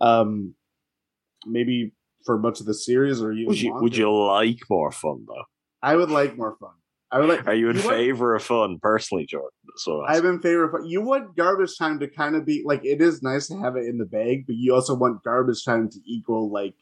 um, 0.00 0.54
maybe 1.44 1.92
for 2.24 2.38
much 2.38 2.60
of 2.60 2.66
the 2.66 2.74
series 2.74 3.20
or 3.20 3.32
even 3.32 3.48
Would 3.48 3.60
you 3.60 3.70
longer. 3.70 3.82
would 3.82 3.96
you 3.96 4.10
like 4.12 4.60
more 4.70 4.90
fun 4.92 5.24
though? 5.26 5.44
I 5.82 5.96
would 5.96 6.10
like 6.10 6.36
more 6.38 6.56
fun. 6.60 6.70
I 7.12 7.20
would 7.20 7.28
like. 7.28 7.46
Are 7.46 7.54
you 7.54 7.68
in 7.68 7.76
want- 7.76 7.88
favor 7.90 8.34
of 8.34 8.42
fun 8.42 8.78
personally, 8.80 9.26
Jordan? 9.26 9.50
So 9.76 10.02
I'm 10.06 10.24
in 10.26 10.40
favor 10.40 10.64
of. 10.64 10.70
Fun. 10.72 10.86
You 10.86 11.02
want 11.02 11.36
garbage 11.36 11.76
time 11.78 11.98
to 12.00 12.08
kind 12.08 12.34
of 12.36 12.44
be 12.46 12.62
like 12.64 12.84
it 12.84 13.00
is 13.02 13.22
nice 13.22 13.46
to 13.48 13.58
have 13.58 13.76
it 13.76 13.84
in 13.86 13.98
the 13.98 14.04
bag, 14.06 14.46
but 14.46 14.56
you 14.56 14.74
also 14.74 14.94
want 14.94 15.22
garbage 15.22 15.64
time 15.64 15.88
to 15.90 15.98
equal 16.06 16.50
like 16.50 16.74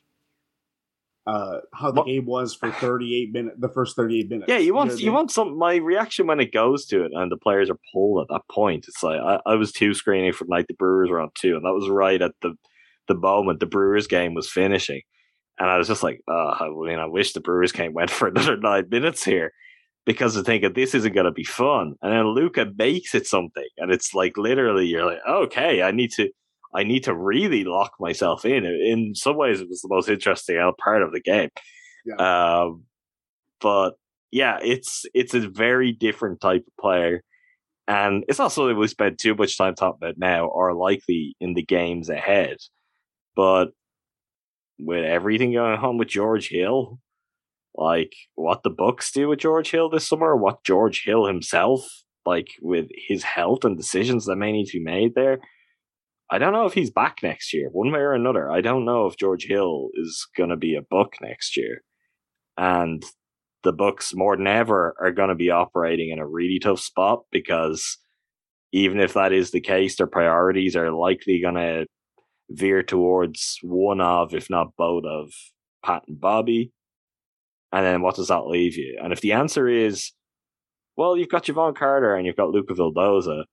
uh 1.27 1.59
how 1.75 1.91
the 1.91 2.01
What- 2.01 2.07
game 2.07 2.25
was 2.27 2.55
for 2.55 2.71
38 2.71 3.33
minutes, 3.33 3.57
the 3.59 3.69
first 3.69 3.95
38 3.95 4.31
minutes. 4.31 4.49
yeah, 4.49 4.57
you 4.59 4.73
want 4.73 4.89
know 4.89 4.95
what 4.95 5.03
I 5.03 5.05
you 5.05 5.13
want 5.13 5.31
some. 5.31 5.59
My 5.59 5.77
reaction 5.77 6.27
when 6.27 6.41
it 6.41 6.53
goes 6.53 6.87
to 6.87 7.05
it 7.05 7.13
and 7.13 7.31
the 7.31 7.37
players 7.37 7.69
are 7.69 7.79
pulled 7.93 8.23
at 8.23 8.29
that 8.33 8.43
point, 8.51 8.87
it's 8.89 9.03
like 9.03 9.21
I, 9.21 9.39
I 9.45 9.55
was 9.57 9.71
two 9.73 9.93
screening 9.95 10.33
for 10.33 10.47
night 10.47 10.67
the 10.69 10.75
Brewers 10.75 11.11
were 11.11 11.21
on 11.21 11.31
two, 11.35 11.57
and 11.57 11.65
that 11.65 11.73
was 11.75 11.89
right 11.89 12.21
at 12.23 12.33
the 12.43 12.55
the 13.09 13.15
moment 13.15 13.61
the 13.61 13.67
Brewers 13.67 14.07
game 14.07 14.33
was 14.35 14.51
finishing, 14.51 15.03
and 15.59 15.69
I 15.69 15.77
was 15.77 15.89
just 15.89 16.03
like, 16.03 16.23
oh, 16.29 16.55
I 16.59 16.69
mean, 16.89 16.99
I 16.99 17.07
wish 17.07 17.33
the 17.33 17.41
Brewers 17.41 17.73
game 17.73 17.93
went 17.93 18.11
for 18.11 18.29
another 18.29 18.57
nine 18.57 18.89
minutes 18.89 19.23
here. 19.25 19.53
Because 20.07 20.37
I 20.37 20.43
think 20.43 20.75
this 20.75 20.95
isn't 20.95 21.15
going 21.15 21.27
to 21.27 21.33
be 21.33 21.45
fun, 21.45 21.95
and 22.03 22.13
then 22.13 22.27
Luca 22.35 22.67
makes 22.77 23.15
it 23.15 23.27
something, 23.27 23.69
and 23.77 23.93
it's 23.93 24.15
like 24.15 24.37
literally 24.37 24.87
you're 24.87 25.05
like, 25.05 25.21
okay, 25.29 25.83
I 25.83 25.91
need 25.91 26.11
to. 26.13 26.31
I 26.73 26.85
need 26.85 27.03
to 27.05 27.15
really 27.17 27.65
lock 27.65 27.95
myself 27.99 28.45
in. 28.45 28.65
In 28.65 29.15
some 29.17 29.37
ways, 29.37 29.61
it 29.61 29.69
was 29.69 29.81
the 29.81 29.89
most 29.91 30.09
interesting 30.09 30.57
part 30.79 31.03
of 31.03 31.13
the 31.13 31.21
game. 31.21 31.49
Yeah. 32.07 32.61
Um, 32.61 32.85
but 33.61 33.95
yeah, 34.31 34.59
it's 34.63 35.05
it's 35.13 35.35
a 35.35 35.49
very 35.49 35.93
different 35.93 36.41
type 36.41 36.65
of 36.67 36.73
player, 36.81 37.23
and 37.89 38.25
it's 38.29 38.39
not 38.39 38.53
something 38.53 38.77
we 38.77 38.87
spend 38.87 39.19
too 39.19 39.35
much 39.35 39.59
time 39.59 39.75
talking 39.75 39.99
about 40.01 40.15
now, 40.17 40.47
or 40.47 40.75
likely 40.75 41.35
in 41.41 41.55
the 41.55 41.65
games 41.65 42.09
ahead. 42.09 42.57
But 43.35 43.71
with 44.79 45.05
everything 45.05 45.53
going 45.53 45.79
on 45.79 45.99
with 45.99 46.09
George 46.09 46.49
Hill, 46.49 47.01
like 47.75 48.13
what 48.35 48.63
the 48.63 48.71
Bucks 48.71 49.11
do 49.13 49.29
with 49.29 49.41
George 49.41 49.71
Hill 49.71 49.89
this 49.89 50.09
summer, 50.09 50.37
what 50.37 50.65
George 50.65 51.05
Hill 51.05 51.27
himself, 51.27 51.87
like 52.27 52.49
with 52.61 52.89
his 53.09 53.23
health 53.23 53.65
and 53.65 53.77
decisions 53.77 54.27
that 54.27 54.37
may 54.37 54.53
need 54.53 54.67
to 54.67 54.79
be 54.79 54.85
made 54.85 55.15
there. 55.15 55.41
I 56.31 56.39
don't 56.39 56.53
know 56.53 56.67
if 56.67 56.75
he's 56.75 56.91
back 56.91 57.19
next 57.23 57.53
year, 57.53 57.69
one 57.73 57.91
way 57.91 57.99
or 57.99 58.15
another. 58.15 58.51
I 58.51 58.61
don't 58.61 58.85
know 58.85 59.07
if 59.07 59.17
George 59.17 59.47
Hill 59.47 59.89
is 59.95 60.29
going 60.37 60.51
to 60.51 60.57
be 60.57 60.77
a 60.77 60.83
Buck 60.83 61.15
next 61.21 61.57
year. 61.57 61.83
And 62.57 63.03
the 63.63 63.73
Bucks 63.73 64.15
more 64.15 64.37
than 64.37 64.47
ever 64.47 64.95
are 65.01 65.11
going 65.11 65.31
to 65.31 65.35
be 65.35 65.51
operating 65.51 66.11
in 66.11 66.19
a 66.19 66.27
really 66.27 66.59
tough 66.63 66.81
spot 66.81 67.25
because 67.33 67.99
even 68.73 69.01
if 69.01 69.15
that 69.15 69.33
is 69.33 69.51
the 69.51 69.61
case, 69.61 69.97
their 69.97 70.07
priorities 70.07 70.77
are 70.77 70.93
likely 70.93 71.41
going 71.41 71.57
to 71.57 71.87
veer 72.49 72.83
towards 72.83 73.59
one 73.63 74.01
of, 74.01 74.35
if 74.35 74.49
not 74.49 74.77
both 74.77 75.05
of, 75.05 75.33
Pat 75.85 76.03
and 76.07 76.21
Bobby. 76.21 76.73
And 77.73 77.85
then 77.85 78.03
what 78.03 78.17
does 78.17 78.29
that 78.29 78.47
leave 78.47 78.77
you? 78.77 78.99
And 79.03 79.13
if 79.13 79.21
the 79.21 79.33
answer 79.33 79.69
is, 79.69 80.13
well, 80.97 81.17
you've 81.17 81.29
got 81.29 81.45
Jevon 81.45 81.77
Carter 81.77 82.15
and 82.15 82.27
you've 82.27 82.37
got 82.37 82.51
Luca 82.51 82.75
Vildoza, 82.75 83.45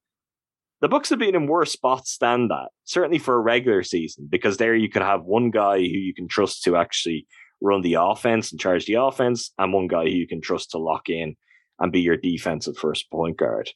the 0.82 0.88
Bucks 0.88 1.10
have 1.10 1.20
been 1.20 1.36
in 1.36 1.48
worse 1.48 1.72
spots 1.72 2.18
than 2.20 2.50
that, 2.50 2.70
certainly 2.84 3.18
for 3.18 3.36
a 3.36 3.42
regular 3.42 3.84
season, 3.84 4.28
because 4.30 4.58
there 4.58 4.76
you 4.76 4.90
could 4.90 5.02
have 5.02 5.24
one 5.24 5.50
guy 5.50 5.78
who 5.78 5.84
you 5.84 6.14
can 6.14 6.28
trust 6.28 6.64
to 6.64 6.76
actually 6.76 7.26
run 7.62 7.82
the 7.82 7.96
offense 7.96 8.52
and 8.52 8.60
charge 8.60 8.86
the 8.86 8.94
offense, 8.94 9.52
and 9.58 9.74
one 9.74 9.88
guy 9.88 10.04
who 10.04 10.12
you 10.16 10.28
can 10.28 10.42
trust 10.42 10.72
to 10.72 10.78
lock 10.78 11.10
in 11.10 11.36
and 11.80 11.92
be 11.92 12.02
your 12.02 12.18
defensive 12.18 12.78
first 12.78 13.10
point 13.10 13.38
guard. 13.38 13.70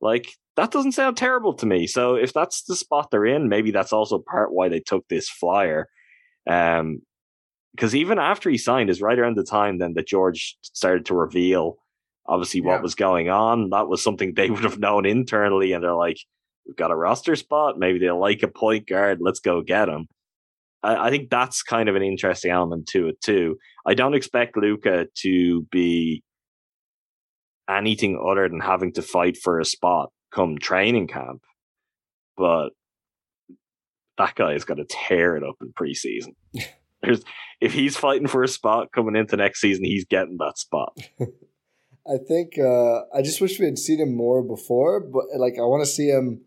Like 0.00 0.32
that 0.56 0.72
doesn't 0.72 0.92
sound 0.92 1.16
terrible 1.16 1.54
to 1.54 1.66
me. 1.66 1.86
So 1.86 2.14
if 2.14 2.32
that's 2.32 2.62
the 2.64 2.76
spot 2.76 3.10
they're 3.10 3.26
in, 3.26 3.48
maybe 3.48 3.70
that's 3.70 3.92
also 3.92 4.18
part 4.18 4.52
why 4.52 4.68
they 4.68 4.80
took 4.80 5.06
this 5.08 5.28
flyer. 5.28 5.88
Um, 6.48 7.02
because 7.74 7.94
even 7.94 8.18
after 8.18 8.50
he 8.50 8.58
signed, 8.58 8.90
is 8.90 9.00
right 9.02 9.18
around 9.18 9.36
the 9.36 9.44
time 9.44 9.78
then 9.78 9.94
that 9.94 10.06
George 10.06 10.56
started 10.62 11.06
to 11.06 11.14
reveal 11.14 11.76
obviously 12.26 12.60
what 12.60 12.76
yeah. 12.76 12.82
was 12.82 12.94
going 12.94 13.28
on. 13.30 13.70
That 13.70 13.88
was 13.88 14.02
something 14.02 14.34
they 14.36 14.50
would 14.50 14.64
have 14.64 14.78
known 14.78 15.06
internally, 15.06 15.72
and 15.72 15.82
they're 15.82 15.94
like, 15.94 16.18
"We've 16.66 16.76
got 16.76 16.90
a 16.90 16.96
roster 16.96 17.36
spot. 17.36 17.78
Maybe 17.78 17.98
they 17.98 18.10
like 18.10 18.42
a 18.42 18.48
point 18.48 18.86
guard. 18.86 19.18
Let's 19.20 19.40
go 19.40 19.62
get 19.62 19.88
him." 19.88 20.06
I, 20.82 21.08
I 21.08 21.10
think 21.10 21.30
that's 21.30 21.62
kind 21.62 21.88
of 21.88 21.96
an 21.96 22.02
interesting 22.02 22.50
element 22.50 22.86
to 22.88 23.08
it 23.08 23.20
too. 23.20 23.56
I 23.86 23.94
don't 23.94 24.14
expect 24.14 24.56
Luca 24.56 25.06
to 25.22 25.62
be 25.70 26.22
anything 27.68 28.22
other 28.24 28.48
than 28.48 28.60
having 28.60 28.92
to 28.94 29.02
fight 29.02 29.36
for 29.36 29.60
a 29.60 29.64
spot 29.64 30.10
come 30.32 30.58
training 30.58 31.08
camp, 31.08 31.42
but 32.36 32.70
that 34.18 34.34
guy 34.34 34.52
is 34.54 34.64
going 34.64 34.78
to 34.78 34.86
tear 34.88 35.36
it 35.36 35.44
up 35.44 35.56
in 35.60 35.72
preseason. 35.72 36.34
There's 37.02 37.22
if 37.60 37.72
he's 37.72 37.96
fighting 37.96 38.28
for 38.28 38.42
a 38.42 38.48
spot 38.48 38.92
coming 38.92 39.16
into 39.16 39.36
next 39.36 39.60
season, 39.60 39.84
he's 39.84 40.04
getting 40.04 40.36
that 40.38 40.58
spot. 40.58 40.96
I 41.20 42.16
think 42.26 42.58
uh, 42.58 43.02
I 43.14 43.22
just 43.22 43.40
wish 43.40 43.58
we 43.58 43.66
had 43.66 43.78
seen 43.78 44.00
him 44.00 44.16
more 44.16 44.42
before, 44.42 45.00
but 45.00 45.24
like 45.36 45.58
I 45.58 45.62
want 45.62 45.84
to 45.84 45.90
see 45.90 46.08
him 46.08 46.42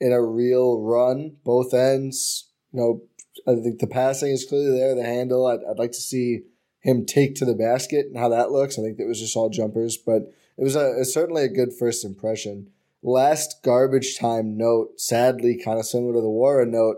in 0.00 0.12
a 0.12 0.22
real 0.22 0.80
run, 0.80 1.36
both 1.44 1.74
ends. 1.74 2.50
You 2.72 2.80
know, 2.80 3.02
I 3.46 3.60
think 3.60 3.78
the 3.78 3.86
passing 3.86 4.30
is 4.30 4.46
clearly 4.46 4.76
there. 4.76 4.94
The 4.94 5.04
handle, 5.04 5.46
I'd, 5.46 5.60
I'd 5.68 5.78
like 5.78 5.92
to 5.92 6.00
see 6.00 6.42
him 6.80 7.04
take 7.04 7.34
to 7.36 7.44
the 7.44 7.54
basket 7.54 8.06
and 8.06 8.16
how 8.16 8.28
that 8.30 8.50
looks. 8.50 8.78
I 8.78 8.82
think 8.82 8.98
it 8.98 9.06
was 9.06 9.20
just 9.20 9.36
all 9.36 9.50
jumpers, 9.50 9.96
but 9.96 10.22
it 10.56 10.64
was 10.64 10.76
a 10.76 11.04
certainly 11.04 11.44
a 11.44 11.48
good 11.48 11.72
first 11.78 12.04
impression. 12.04 12.70
Last 13.02 13.62
garbage 13.62 14.16
time 14.18 14.56
note, 14.56 15.00
sadly, 15.00 15.60
kind 15.62 15.78
of 15.78 15.86
similar 15.86 16.14
to 16.14 16.20
the 16.20 16.28
Warren 16.28 16.70
note. 16.70 16.96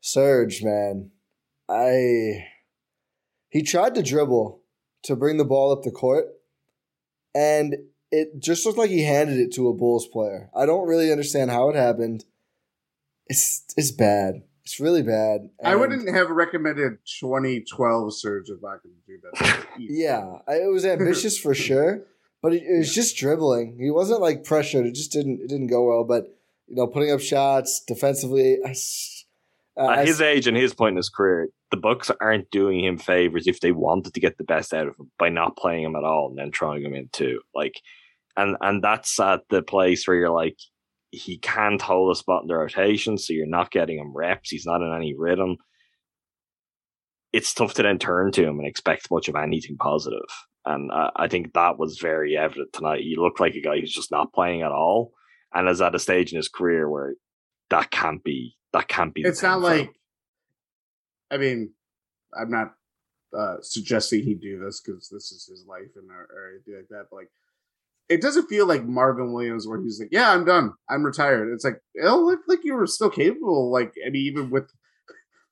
Serge, 0.00 0.62
man, 0.62 1.10
I 1.68 2.46
he 3.48 3.62
tried 3.62 3.94
to 3.94 4.02
dribble 4.02 4.60
to 5.04 5.16
bring 5.16 5.36
the 5.36 5.44
ball 5.44 5.72
up 5.72 5.82
the 5.82 5.90
court, 5.90 6.26
and 7.34 7.76
it 8.10 8.38
just 8.38 8.64
looked 8.64 8.78
like 8.78 8.90
he 8.90 9.04
handed 9.04 9.38
it 9.38 9.52
to 9.54 9.68
a 9.68 9.74
Bulls 9.74 10.06
player. 10.06 10.50
I 10.54 10.66
don't 10.66 10.86
really 10.86 11.10
understand 11.10 11.50
how 11.50 11.68
it 11.70 11.76
happened. 11.76 12.24
It's 13.26 13.64
it's 13.76 13.90
bad. 13.90 14.42
It's 14.64 14.80
really 14.80 15.02
bad. 15.02 15.48
And 15.60 15.68
I 15.68 15.76
wouldn't 15.76 16.12
have 16.12 16.28
recommended 16.28 16.98
2012 17.20 18.18
Serge 18.18 18.48
if 18.48 18.64
I 18.64 18.78
could 18.78 18.90
do 19.06 19.18
that. 19.22 19.66
yeah, 19.78 20.38
it 20.48 20.72
was 20.72 20.84
ambitious 20.84 21.38
for 21.38 21.54
sure, 21.54 22.02
but 22.42 22.52
it, 22.52 22.64
it 22.64 22.78
was 22.78 22.88
yeah. 22.88 23.02
just 23.02 23.16
dribbling. 23.16 23.78
He 23.78 23.90
wasn't 23.90 24.20
like 24.20 24.44
pressured. 24.44 24.86
It 24.86 24.94
just 24.94 25.12
didn't 25.12 25.40
it 25.40 25.48
didn't 25.48 25.68
go 25.68 25.86
well. 25.86 26.04
But 26.04 26.36
you 26.66 26.76
know, 26.76 26.86
putting 26.86 27.12
up 27.12 27.20
shots 27.20 27.80
defensively. 27.86 28.58
I, 28.64 28.74
uh, 29.78 29.90
At 29.90 30.06
his 30.06 30.20
age 30.20 30.46
and 30.46 30.56
his 30.56 30.74
point 30.74 30.92
in 30.92 30.96
his 30.96 31.08
career, 31.08 31.48
the 31.70 31.76
Bucks 31.76 32.10
aren't 32.20 32.50
doing 32.50 32.84
him 32.84 32.98
favors 32.98 33.46
if 33.46 33.60
they 33.60 33.72
wanted 33.72 34.14
to 34.14 34.20
get 34.20 34.38
the 34.38 34.44
best 34.44 34.72
out 34.72 34.88
of 34.88 34.96
him 34.98 35.10
by 35.18 35.28
not 35.28 35.56
playing 35.56 35.84
him 35.84 35.96
at 35.96 36.04
all 36.04 36.28
and 36.28 36.38
then 36.38 36.52
throwing 36.52 36.82
him 36.82 36.94
in 36.94 37.08
too. 37.12 37.40
Like, 37.54 37.80
and 38.36 38.56
and 38.60 38.82
that's 38.82 39.18
at 39.20 39.42
the 39.50 39.62
place 39.62 40.06
where 40.06 40.16
you're 40.16 40.30
like, 40.30 40.56
he 41.10 41.38
can't 41.38 41.80
hold 41.80 42.12
a 42.12 42.18
spot 42.18 42.42
in 42.42 42.48
the 42.48 42.56
rotation, 42.56 43.18
so 43.18 43.32
you're 43.32 43.46
not 43.46 43.70
getting 43.70 43.98
him 43.98 44.16
reps. 44.16 44.50
He's 44.50 44.66
not 44.66 44.82
in 44.82 44.92
any 44.94 45.14
rhythm. 45.14 45.56
It's 47.32 47.52
tough 47.52 47.74
to 47.74 47.82
then 47.82 47.98
turn 47.98 48.32
to 48.32 48.42
him 48.42 48.58
and 48.58 48.66
expect 48.66 49.10
much 49.10 49.28
of 49.28 49.36
anything 49.36 49.76
positive. 49.76 50.28
And 50.64 50.90
uh, 50.90 51.10
I 51.16 51.28
think 51.28 51.52
that 51.52 51.78
was 51.78 51.98
very 51.98 52.36
evident 52.36 52.72
tonight. 52.72 53.02
He 53.02 53.16
looked 53.16 53.40
like 53.40 53.54
a 53.54 53.60
guy 53.60 53.78
who's 53.78 53.92
just 53.92 54.10
not 54.10 54.32
playing 54.32 54.62
at 54.62 54.72
all, 54.72 55.12
and 55.52 55.68
is 55.68 55.80
at 55.80 55.94
a 55.94 55.98
stage 55.98 56.32
in 56.32 56.36
his 56.36 56.48
career 56.48 56.88
where 56.88 57.14
that 57.70 57.90
can't 57.90 58.22
be. 58.22 58.56
That 58.72 58.88
can't 58.88 59.14
be. 59.14 59.22
It's 59.22 59.42
not 59.42 59.60
like. 59.60 59.92
I 61.30 61.38
mean, 61.38 61.72
I'm 62.38 62.50
not 62.50 62.74
uh, 63.36 63.56
suggesting 63.60 64.22
he 64.22 64.34
do 64.34 64.58
this 64.58 64.80
because 64.80 65.08
this 65.08 65.32
is 65.32 65.46
his 65.46 65.66
life 65.66 65.90
and 65.96 66.10
or, 66.10 66.28
or 66.32 66.50
anything 66.52 66.76
like 66.76 66.88
that. 66.90 67.06
But 67.10 67.16
like, 67.16 67.30
it 68.08 68.22
doesn't 68.22 68.48
feel 68.48 68.66
like 68.66 68.84
Marvin 68.84 69.32
Williams 69.32 69.66
where 69.66 69.80
he's 69.80 70.00
like, 70.00 70.10
"Yeah, 70.12 70.30
I'm 70.30 70.44
done. 70.44 70.72
I'm 70.88 71.04
retired." 71.04 71.52
It's 71.52 71.64
like 71.64 71.80
it 71.94 72.08
looked 72.08 72.48
like 72.48 72.60
you 72.64 72.74
were 72.74 72.86
still 72.86 73.10
capable. 73.10 73.72
Like, 73.72 73.94
I 74.06 74.10
mean, 74.10 74.22
even 74.26 74.50
with 74.50 74.70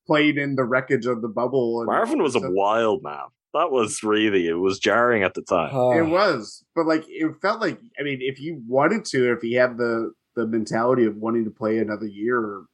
playing 0.07 0.39
in 0.39 0.57
the 0.57 0.65
wreckage 0.65 1.07
of 1.07 1.23
the 1.23 1.29
bubble. 1.29 1.85
Marvin 1.87 2.23
was 2.23 2.33
stuff. 2.33 2.45
a 2.45 2.51
wild 2.51 3.03
man. 3.03 3.25
That 3.55 3.70
was 3.70 4.03
really 4.03 4.49
it 4.49 4.55
was 4.55 4.81
jarring 4.81 5.23
at 5.23 5.35
the 5.35 5.43
time. 5.43 5.70
It 5.97 6.11
was, 6.11 6.65
but 6.74 6.86
like 6.86 7.05
it 7.07 7.35
felt 7.41 7.61
like 7.61 7.78
I 7.99 8.03
mean, 8.03 8.19
if 8.20 8.36
he 8.36 8.59
wanted 8.66 9.05
to, 9.07 9.32
if 9.32 9.43
he 9.43 9.55
had 9.55 9.78
the 9.78 10.12
the 10.35 10.47
mentality 10.47 11.05
of 11.05 11.16
wanting 11.16 11.44
to 11.44 11.51
play 11.51 11.78
another 11.78 12.06
year 12.06 12.39
or 12.39 12.65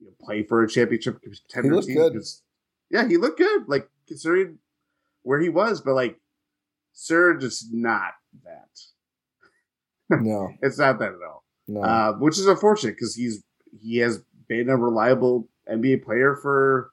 you 0.00 0.06
know, 0.06 0.12
play 0.20 0.42
for 0.42 0.62
a 0.62 0.68
championship 0.68 1.20
contender 1.22 1.68
he 1.68 1.74
looked 1.74 1.86
team, 1.86 1.96
good. 1.96 2.22
Yeah, 2.90 3.08
he 3.08 3.16
looked 3.16 3.38
good. 3.38 3.68
Like 3.68 3.88
considering 4.06 4.58
where 5.22 5.40
he 5.40 5.48
was, 5.48 5.80
but 5.80 5.94
like 5.94 6.18
Serge 6.92 7.44
is 7.44 7.68
not 7.72 8.12
that. 8.44 8.68
No, 10.22 10.48
it's 10.62 10.78
not 10.78 10.98
that 11.00 11.08
at 11.10 11.22
all. 11.22 11.44
No. 11.66 11.82
Uh, 11.82 12.12
which 12.14 12.38
is 12.38 12.46
unfortunate 12.46 12.92
because 12.92 13.14
he's 13.14 13.44
he 13.78 13.98
has 13.98 14.22
been 14.48 14.70
a 14.70 14.76
reliable 14.76 15.46
NBA 15.70 16.02
player 16.02 16.34
for 16.34 16.92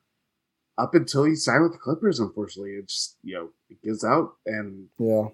up 0.77 0.93
until 0.93 1.23
he 1.23 1.35
signed 1.35 1.63
with 1.63 1.71
the 1.71 1.77
Clippers. 1.77 2.19
Unfortunately, 2.19 2.71
it 2.71 2.89
just 2.89 3.15
you 3.23 3.35
know 3.35 3.49
it 3.69 3.81
gives 3.81 4.03
out, 4.03 4.33
and 4.45 4.87
yeah, 4.99 5.27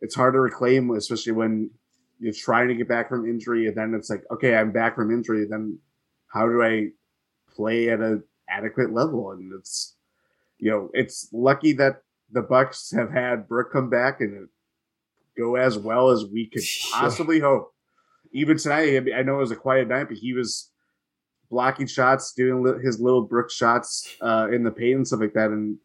it's 0.00 0.16
hard 0.16 0.34
to 0.34 0.40
reclaim, 0.40 0.90
especially 0.90 1.32
when 1.32 1.70
you're 2.18 2.32
trying 2.32 2.68
to 2.68 2.74
get 2.74 2.88
back 2.88 3.08
from 3.08 3.28
injury, 3.28 3.66
and 3.66 3.76
then 3.76 3.94
it's 3.94 4.10
like, 4.10 4.24
okay, 4.30 4.56
I'm 4.56 4.72
back 4.72 4.94
from 4.94 5.12
injury. 5.12 5.46
Then 5.48 5.78
how 6.28 6.46
do 6.46 6.62
I 6.62 6.88
play 7.54 7.90
at 7.90 8.00
a 8.00 8.20
adequate 8.48 8.92
level? 8.92 9.32
And 9.32 9.52
it's 9.58 9.96
you 10.58 10.70
know 10.70 10.90
it's 10.94 11.28
lucky 11.32 11.72
that 11.74 12.02
the 12.32 12.42
Bucks 12.42 12.90
have 12.92 13.10
had 13.10 13.48
Brook 13.48 13.72
come 13.72 13.88
back 13.88 14.20
and 14.20 14.48
go 15.36 15.56
as 15.56 15.78
well 15.78 16.10
as 16.10 16.24
we 16.26 16.46
could 16.46 16.62
possibly 16.92 17.40
hope. 17.40 17.72
Even 18.32 18.58
tonight, 18.58 19.08
I 19.16 19.22
know 19.22 19.36
it 19.36 19.40
was 19.40 19.50
a 19.52 19.56
quiet 19.56 19.88
night, 19.88 20.08
but 20.08 20.18
he 20.18 20.34
was 20.34 20.70
blocking 21.50 21.86
shots, 21.86 22.34
doing 22.34 22.80
his 22.84 23.00
little 23.00 23.22
Brook 23.22 23.50
shots 23.50 24.16
uh, 24.20 24.48
in 24.52 24.62
the 24.62 24.70
paint 24.70 24.96
and 24.96 25.06
stuff 25.06 25.20
like 25.20 25.32
that, 25.32 25.50
and 25.50 25.78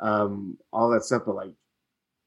um, 0.00 0.58
all 0.72 0.90
that 0.90 1.04
stuff. 1.04 1.22
But 1.24 1.36
like, 1.36 1.52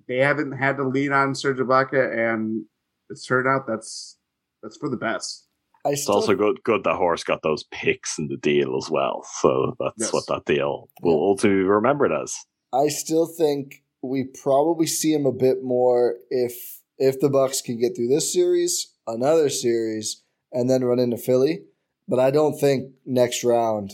they 0.07 0.17
haven't 0.17 0.53
had 0.53 0.77
to 0.77 0.87
lean 0.87 1.11
on 1.11 1.35
Serge 1.35 1.57
Ibaka, 1.57 2.33
and 2.33 2.65
it's 3.13 3.25
turned 3.25 3.47
out 3.47 3.65
that's 3.67 4.17
that's 4.61 4.77
for 4.77 4.89
the 4.89 4.97
best. 4.97 5.47
Still, 5.81 5.91
it's 5.93 6.09
also 6.09 6.35
good 6.35 6.63
good 6.63 6.83
that 6.83 6.95
Horst 6.95 7.25
got 7.25 7.43
those 7.43 7.63
picks 7.71 8.17
in 8.17 8.27
the 8.27 8.37
deal 8.37 8.77
as 8.77 8.89
well. 8.89 9.25
So 9.41 9.75
that's 9.79 9.93
yes. 9.97 10.13
what 10.13 10.27
that 10.27 10.45
deal 10.45 10.89
will 11.01 11.21
ultimately 11.21 11.63
be 11.63 11.67
remembered 11.67 12.11
as. 12.11 12.35
I 12.73 12.87
still 12.87 13.25
think 13.25 13.83
we 14.01 14.25
probably 14.43 14.87
see 14.87 15.13
him 15.13 15.25
a 15.25 15.31
bit 15.31 15.57
more 15.61 16.15
if 16.29 16.53
if 16.97 17.19
the 17.19 17.29
Bucks 17.29 17.61
can 17.61 17.79
get 17.79 17.95
through 17.95 18.07
this 18.07 18.31
series, 18.31 18.93
another 19.07 19.49
series, 19.49 20.23
and 20.51 20.69
then 20.69 20.83
run 20.83 20.99
into 20.99 21.17
Philly. 21.17 21.65
but 22.07 22.19
I 22.19 22.31
don't 22.31 22.59
think 22.59 22.91
next 23.05 23.43
round. 23.43 23.91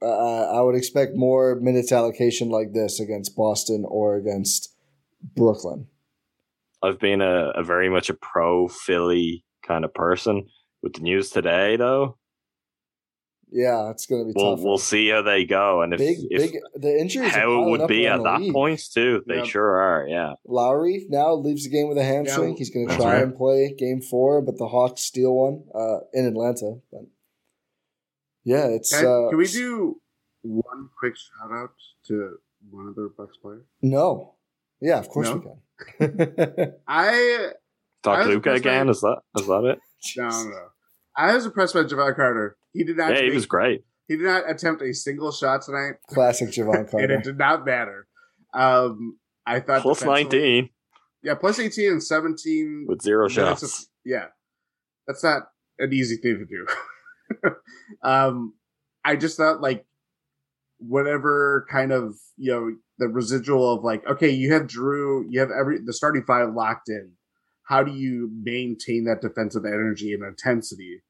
Uh, 0.00 0.58
I 0.58 0.60
would 0.62 0.74
expect 0.74 1.12
more 1.14 1.54
minutes 1.60 1.92
allocation 1.92 2.48
like 2.48 2.72
this 2.72 2.98
against 2.98 3.36
Boston 3.36 3.84
or 3.86 4.16
against 4.16 4.74
Brooklyn. 5.36 5.86
I've 6.82 6.98
been 6.98 7.20
a, 7.20 7.50
a 7.54 7.62
very 7.62 7.88
much 7.88 8.10
a 8.10 8.14
pro 8.14 8.68
Philly 8.68 9.44
kind 9.66 9.84
of 9.84 9.94
person. 9.94 10.46
With 10.82 10.94
the 10.94 11.00
news 11.02 11.30
today, 11.30 11.76
though, 11.76 12.18
Yeah, 13.52 13.90
it's 13.90 14.06
going 14.06 14.22
to 14.26 14.26
be 14.26 14.32
we'll 14.34 14.56
tough. 14.56 14.64
we'll 14.64 14.78
see 14.78 15.10
how 15.10 15.22
they 15.22 15.44
go 15.44 15.82
and 15.82 15.92
if, 15.94 15.98
big, 15.98 16.18
if 16.30 16.50
big. 16.50 16.60
The 16.74 16.98
injuries. 16.98 17.30
how 17.32 17.62
it 17.62 17.70
would 17.70 17.86
be 17.86 18.08
at 18.08 18.20
that 18.24 18.40
league. 18.40 18.52
point 18.52 18.82
too. 18.92 19.22
They 19.28 19.36
Yep. 19.36 19.46
sure 19.46 19.76
are. 19.80 20.06
Yeah, 20.08 20.32
Lowry 20.44 21.06
now 21.08 21.34
leaves 21.34 21.62
the 21.64 21.70
game 21.70 21.88
with 21.88 21.98
a 21.98 22.02
hamstring. 22.04 22.50
Yeah, 22.54 22.58
He's 22.58 22.70
going 22.70 22.88
to 22.88 22.96
try 22.96 23.12
right. 23.14 23.22
and 23.22 23.36
play 23.36 23.72
game 23.78 24.00
four, 24.00 24.42
but 24.42 24.58
the 24.58 24.66
Hawks 24.66 25.02
steal 25.02 25.34
one 25.36 25.62
uh, 25.72 25.98
in 26.12 26.26
Atlanta. 26.26 26.80
But 26.90 27.02
yeah, 28.42 28.66
it's 28.66 28.90
Can, 28.90 29.06
uh, 29.06 29.28
can 29.28 29.38
we 29.38 29.46
do 29.46 30.00
one 30.42 30.88
quick 30.98 31.14
shout 31.16 31.52
out 31.52 31.70
to 32.08 32.38
one 32.70 32.88
of 32.88 32.96
their 32.96 33.08
Bucks 33.08 33.36
players? 33.36 33.62
no. 33.82 34.34
Yeah, 34.82 34.98
of 34.98 35.08
course 35.08 35.28
No? 35.28 35.58
we 36.00 36.06
can. 36.08 36.74
I 36.88 37.50
talk 38.02 38.18
I 38.18 38.24
Luca 38.24 38.34
impressed 38.50 38.64
by- 38.64 38.70
again. 38.70 38.88
Is 38.88 39.00
that 39.00 39.18
is 39.38 39.46
that 39.46 39.64
it? 39.64 39.78
no 40.18 40.28
no. 40.28 40.58
I 41.16 41.34
was 41.34 41.46
impressed 41.46 41.74
by 41.74 41.84
Jevon 41.84 42.14
Carter. 42.16 42.56
He 42.72 42.84
did 42.84 42.96
not. 42.96 43.14
Yeah, 43.14 43.22
he 43.22 43.30
was 43.30 43.46
great. 43.46 43.84
He 44.08 44.16
did 44.16 44.24
not 44.26 44.50
attempt 44.50 44.82
a 44.82 44.92
single 44.92 45.30
shot 45.32 45.62
tonight, 45.62 45.94
Classic 46.08 46.48
Jevon 46.54 46.90
Carter, 46.90 47.04
and 47.04 47.12
it 47.12 47.22
did 47.24 47.38
not 47.38 47.64
matter. 47.64 48.06
Um, 48.52 49.18
I 49.46 49.60
thought 49.60 49.82
Plus 49.82 50.00
defensively- 50.00 50.24
nineteen 50.40 50.70
Yeah, 51.22 51.34
plus 51.36 51.58
eighteen 51.60 51.92
and 51.92 52.02
seventeen 52.02 52.86
with 52.88 53.02
zero 53.02 53.28
shots. 53.28 53.62
of- 53.62 53.86
yeah, 54.04 54.26
that's 55.06 55.22
not 55.22 55.44
an 55.78 55.92
easy 55.92 56.16
thing 56.16 56.38
to 56.38 57.46
do. 57.46 57.54
um, 58.02 58.54
I 59.04 59.16
just 59.16 59.36
thought 59.36 59.60
like 59.60 59.86
whatever 60.86 61.66
kind 61.70 61.92
of 61.92 62.16
you 62.36 62.52
know 62.52 62.76
the 62.98 63.08
residual 63.08 63.72
of 63.72 63.84
like 63.84 64.06
okay, 64.06 64.30
you 64.30 64.52
have 64.52 64.62
Jrue, 64.62 65.24
you 65.28 65.40
have 65.40 65.50
every 65.50 65.78
the 65.84 65.92
starting 65.92 66.24
five 66.24 66.54
locked 66.54 66.88
in. 66.88 67.12
How 67.64 67.82
do 67.82 67.92
you 67.92 68.30
maintain 68.42 69.04
that 69.04 69.22
defensive 69.22 69.64
energy 69.64 70.12
and 70.12 70.24
intensity 70.24 71.02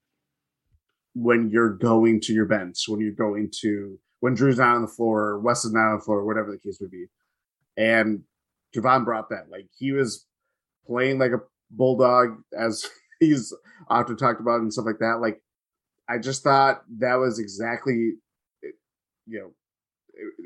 when 1.14 1.50
you're 1.50 1.74
going 1.74 2.20
to 2.22 2.32
your 2.32 2.46
bench? 2.46 2.84
When 2.86 3.00
you're 3.00 3.12
going 3.12 3.50
to 3.62 3.98
when 4.20 4.36
Jrue's 4.36 4.58
not 4.58 4.76
on 4.76 4.82
the 4.82 4.88
floor, 4.88 5.40
Wes 5.40 5.64
is 5.64 5.72
not 5.72 5.90
on 5.90 5.98
the 5.98 6.04
floor, 6.04 6.24
whatever 6.24 6.52
the 6.52 6.58
case 6.58 6.78
would 6.80 6.90
be. 6.90 7.06
And 7.76 8.22
Jevon 8.74 9.04
brought 9.04 9.30
that. 9.30 9.50
Like 9.50 9.66
he 9.76 9.92
was 9.92 10.26
playing 10.86 11.18
like 11.18 11.32
a 11.32 11.40
bulldog, 11.70 12.36
as 12.56 12.86
he's 13.20 13.52
often 13.88 14.16
talked 14.16 14.40
about 14.40 14.60
and 14.60 14.72
stuff 14.72 14.86
like 14.86 15.00
that. 15.00 15.18
Like 15.20 15.40
I 16.08 16.18
just 16.18 16.42
thought 16.42 16.82
that 16.98 17.16
was 17.16 17.38
exactly, 17.38 18.12
you 18.62 18.72
know, 19.26 19.50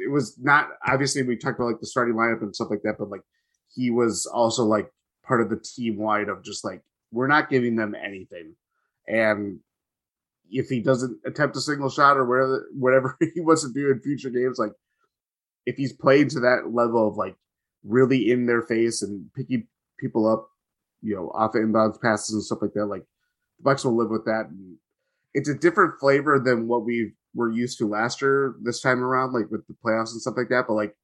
it, 0.07 0.11
was 0.11 0.39
not 0.39 0.71
obviously 0.87 1.23
we 1.23 1.37
talked 1.37 1.59
about 1.59 1.67
like 1.67 1.81
the 1.81 1.87
starting 1.87 2.15
lineup 2.15 2.43
and 2.43 2.55
stuff 2.55 2.71
like 2.71 2.83
that, 2.83 2.97
but 2.99 3.11
like 3.11 3.23
he 3.75 3.91
was 3.91 4.27
also 4.27 4.65
like 4.65 4.91
part 5.25 5.41
of 5.41 5.51
the 5.51 5.57
team 5.57 5.99
wide 5.99 6.29
of 6.29 6.45
just 6.45 6.65
like 6.65 6.83
we're 7.13 7.27
not 7.27 7.51
giving 7.51 7.77
them 7.77 7.95
anything, 7.95 8.55
and 9.07 9.61
if 10.51 10.69
he 10.69 10.81
doesn't 10.81 11.19
attempt 11.27 11.57
a 11.57 11.61
single 11.61 11.91
shot 11.91 12.17
or 12.17 12.25
whatever 12.25 12.67
whatever 12.75 13.19
he 13.35 13.41
wants 13.41 13.63
to 13.63 13.73
do 13.73 13.91
in 13.91 14.01
future 14.01 14.31
games, 14.31 14.59
like 14.59 14.73
if 15.67 15.77
he's 15.77 15.93
played 15.93 16.31
to 16.31 16.41
that 16.41 16.73
level 16.73 17.09
of 17.09 17.17
like 17.17 17.37
really 17.85 18.31
in 18.31 18.47
their 18.47 18.63
face 18.63 19.03
and 19.03 19.33
picking 19.35 19.67
people 19.99 20.27
up, 20.27 20.49
you 21.03 21.15
know, 21.15 21.31
off 21.35 21.55
of 21.55 21.63
inbounds 21.63 22.01
passes 22.01 22.35
and 22.35 22.43
stuff 22.43 22.63
like 22.63 22.73
that, 22.75 22.87
like 22.87 23.05
the 23.59 23.65
Bucks 23.65 23.85
will 23.85 23.97
live 23.97 24.11
with 24.11 24.25
that. 24.25 24.47
And 24.49 24.77
it's 25.35 25.49
a 25.49 25.55
different 25.55 25.99
flavor 26.01 26.39
than 26.39 26.69
what 26.69 26.85
we 26.85 27.13
were 27.37 27.51
used 27.53 27.79
to 27.79 27.87
last 27.89 28.21
year 28.23 28.57
this 28.63 28.81
time 28.81 29.05
around, 29.05 29.33
like 29.35 29.51
with 29.51 29.65
the 29.69 29.75
playoffs 29.85 30.11
and 30.13 30.21
stuff 30.21 30.35
like 30.37 30.49
that. 30.49 30.65
But 30.67 30.75
like 30.75 30.97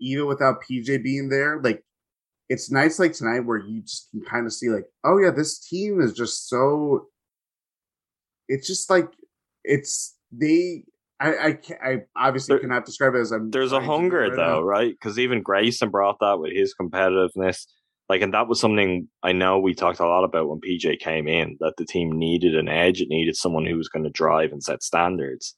even 0.00 0.26
without 0.26 0.62
PJ 0.62 1.02
being 1.02 1.28
there, 1.28 1.60
like 1.62 1.82
it's 2.48 2.70
nights 2.70 2.98
like 2.98 3.12
tonight 3.14 3.40
where 3.40 3.58
you 3.58 3.80
just 3.82 4.10
can 4.10 4.22
kind 4.22 4.46
of 4.46 4.52
see 4.52 4.68
like, 4.68 4.84
oh 5.04 5.18
yeah, 5.18 5.30
this 5.30 5.58
team 5.58 6.00
is 6.00 6.12
just 6.12 6.48
so 6.48 7.06
it's 8.48 8.66
just 8.66 8.90
like 8.90 9.08
it's 9.64 10.16
they 10.30 10.84
I 11.20 11.36
I, 11.38 11.52
can't, 11.52 11.80
I 11.82 11.96
obviously 12.16 12.54
There- 12.54 12.60
cannot 12.60 12.84
describe 12.84 13.14
it 13.14 13.20
as 13.20 13.30
I'm 13.32 13.50
There's 13.50 13.72
a 13.72 13.76
trying 13.76 13.82
to 13.82 13.86
do 13.86 13.92
hunger 13.92 14.18
right 14.18 14.36
though, 14.36 14.60
now. 14.60 14.62
right? 14.62 14.92
Because 14.92 15.18
even 15.18 15.42
Grayson 15.42 15.90
brought 15.90 16.18
that 16.20 16.38
with 16.38 16.52
his 16.52 16.74
competitiveness. 16.78 17.66
Like, 18.12 18.20
and 18.20 18.34
that 18.34 18.46
was 18.46 18.60
something 18.60 19.08
I 19.22 19.32
know 19.32 19.58
we 19.58 19.72
talked 19.72 19.98
a 19.98 20.06
lot 20.06 20.22
about 20.22 20.46
when 20.46 20.60
PJ 20.60 20.98
came 20.98 21.26
in. 21.26 21.56
That 21.60 21.78
the 21.78 21.86
team 21.86 22.12
needed 22.12 22.54
an 22.54 22.68
edge. 22.68 23.00
It 23.00 23.08
needed 23.08 23.36
someone 23.36 23.64
who 23.64 23.78
was 23.78 23.88
going 23.88 24.04
to 24.04 24.10
drive 24.10 24.52
and 24.52 24.62
set 24.62 24.82
standards. 24.82 25.56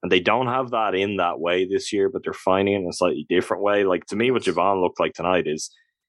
And 0.00 0.12
they 0.12 0.20
don't 0.20 0.46
have 0.46 0.70
that 0.70 0.94
in 0.94 1.16
that 1.16 1.40
way 1.40 1.66
this 1.66 1.92
year, 1.92 2.08
but 2.08 2.22
they're 2.22 2.32
finding 2.32 2.74
it 2.74 2.78
in 2.78 2.86
a 2.88 2.92
slightly 2.92 3.26
different 3.28 3.64
way. 3.64 3.82
Like 3.82 4.06
to 4.06 4.14
me, 4.14 4.30
what 4.30 4.44
Jevon 4.44 4.80
looked 4.80 5.00
like 5.00 5.14
tonight 5.14 5.48
is 5.48 5.68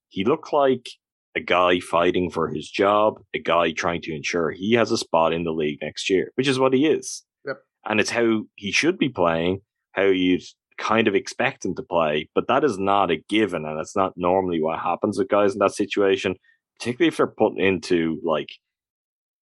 he 0.09 0.23
looked 0.23 0.53
like 0.53 0.87
a 1.35 1.39
guy 1.39 1.79
fighting 1.79 2.29
for 2.29 2.49
his 2.49 2.69
job, 2.69 3.15
a 3.33 3.39
guy 3.39 3.71
trying 3.71 4.03
to 4.03 4.15
ensure 4.15 4.51
he 4.51 4.73
has 4.73 4.91
a 4.91 4.97
spot 4.97 5.33
in 5.33 5.45
the 5.45 5.51
league 5.51 5.79
next 5.81 6.11
year, 6.11 6.31
which 6.35 6.47
is 6.47 6.59
what 6.59 6.73
he 6.73 6.85
is. 6.85 7.23
Yep. 7.47 7.57
And 7.85 7.99
it's 7.99 8.11
how 8.11 8.43
he 8.53 8.71
should 8.71 8.99
be 8.99 9.09
playing, 9.09 9.61
how 9.93 10.03
you'd 10.03 10.43
kind 10.77 11.07
of 11.07 11.15
expect 11.15 11.65
him 11.65 11.76
to 11.76 11.84
play, 11.84 12.30
but 12.34 12.48
that 12.48 12.64
is 12.64 12.77
not 12.77 13.11
a 13.11 13.18
given, 13.30 13.65
and 13.65 13.80
it's 13.80 13.95
not 13.95 14.14
normally 14.15 14.61
what 14.61 14.80
happens 14.80 15.18
with 15.18 15.30
guys 15.30 15.53
in 15.53 15.60
that 15.60 15.73
situation, 15.73 16.35
particularly 16.80 17.10
if 17.10 17.18
they're 17.18 17.27
put 17.27 17.57
into 17.57 18.19
like 18.23 18.49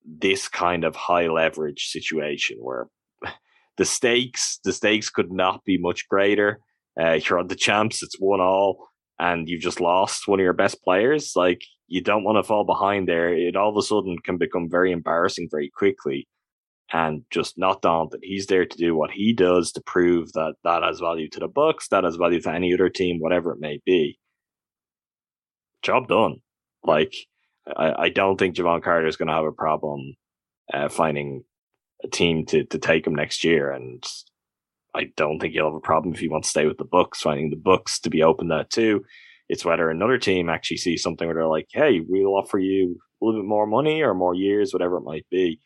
this 0.06 0.48
kind 0.48 0.84
of 0.84 0.96
high 0.96 1.28
leverage 1.28 1.88
situation 1.88 2.58
where 2.60 2.88
the 3.78 3.86
stakes 3.86 4.60
the 4.64 4.74
stakes 4.74 5.10
could 5.10 5.32
not 5.32 5.64
be 5.66 5.78
much 5.78 6.08
greater. 6.08 6.60
Uh, 7.00 7.14
you're 7.14 7.40
on 7.40 7.48
the 7.48 7.56
champs, 7.56 8.04
it's 8.04 8.20
one 8.20 8.42
all, 8.42 8.90
and 9.20 9.48
you've 9.48 9.62
just 9.62 9.80
lost 9.80 10.28
one 10.28 10.40
of 10.40 10.44
your 10.44 10.54
best 10.54 10.84
players. 10.84 11.34
Like 11.36 11.62
you 11.88 12.02
don't 12.02 12.24
want 12.24 12.38
to 12.38 12.44
fall 12.44 12.66
behind 12.66 13.08
there. 13.08 13.34
It 13.34 13.56
all 13.56 13.70
of 13.70 13.78
a 13.78 13.82
sudden 13.82 14.18
can 14.20 14.38
become 14.38 14.70
very 14.70 14.92
embarrassing 14.92 15.48
very 15.50 15.70
quickly, 15.70 16.28
and 16.92 17.24
just 17.30 17.58
not 17.58 17.82
daunted. 17.82 18.22
He's 18.24 18.48
there 18.48 18.66
to 18.66 18.78
do 18.78 18.96
what 18.96 19.12
he 19.12 19.34
does 19.34 19.72
to 19.74 19.82
prove 19.82 20.32
that 20.34 20.56
that 20.64 20.84
has 20.84 21.00
value 21.00 21.30
to 21.30 21.40
the 21.40 21.48
Bucks, 21.48 21.88
that 21.90 22.04
has 22.04 22.16
value 22.16 22.42
to 22.42 22.52
any 22.52 22.74
other 22.74 22.90
team, 22.90 23.20
whatever 23.20 23.52
it 23.52 23.60
may 23.60 23.80
be. 23.86 24.20
Job 25.82 26.08
done. 26.08 26.38
Like 26.84 27.14
I, 27.76 27.94
I 28.04 28.10
don't 28.10 28.38
think 28.38 28.56
Jevon 28.56 28.84
Carter 28.84 29.08
is 29.08 29.18
going 29.18 29.28
to 29.28 29.34
have 29.34 29.46
a 29.46 29.52
problem 29.52 30.16
uh, 30.74 30.90
finding 30.90 31.44
a 32.04 32.08
team 32.08 32.46
to 32.48 32.64
to 32.66 32.80
take 32.80 33.06
him 33.06 33.16
next 33.16 33.44
year, 33.44 33.72
and 33.72 34.04
I 34.96 35.12
don't 35.16 35.40
think 35.40 35.54
he'll 35.54 35.66
have 35.66 35.74
a 35.76 35.80
problem 35.80 36.14
if 36.14 36.20
he 36.20 36.30
wants 36.30 36.48
to 36.48 36.52
stay 36.52 36.66
with 36.66 36.78
the 36.78 36.86
Bucks, 36.86 37.22
finding 37.22 37.50
the 37.50 37.56
Bucks 37.56 38.00
to 38.02 38.10
be 38.10 38.24
open 38.24 38.48
that 38.50 38.70
too. 38.70 39.04
It's 39.48 39.66
whether 39.66 39.90
another 39.90 40.18
team 40.18 40.50
actually 40.50 40.78
sees 40.78 41.02
something 41.02 41.28
where 41.28 41.36
they're 41.36 41.48
like, 41.48 41.68
"Hey, 41.72 42.02
we'll 42.08 42.36
offer 42.36 42.60
you 42.60 42.98
a 43.22 43.26
little 43.26 43.42
bit 43.42 43.48
more 43.48 43.68
money 43.68 44.02
or 44.02 44.14
more 44.14 44.34
years, 44.36 44.74
whatever 44.74 44.98
it 44.98 45.04
might 45.04 45.26
be," 45.30 45.60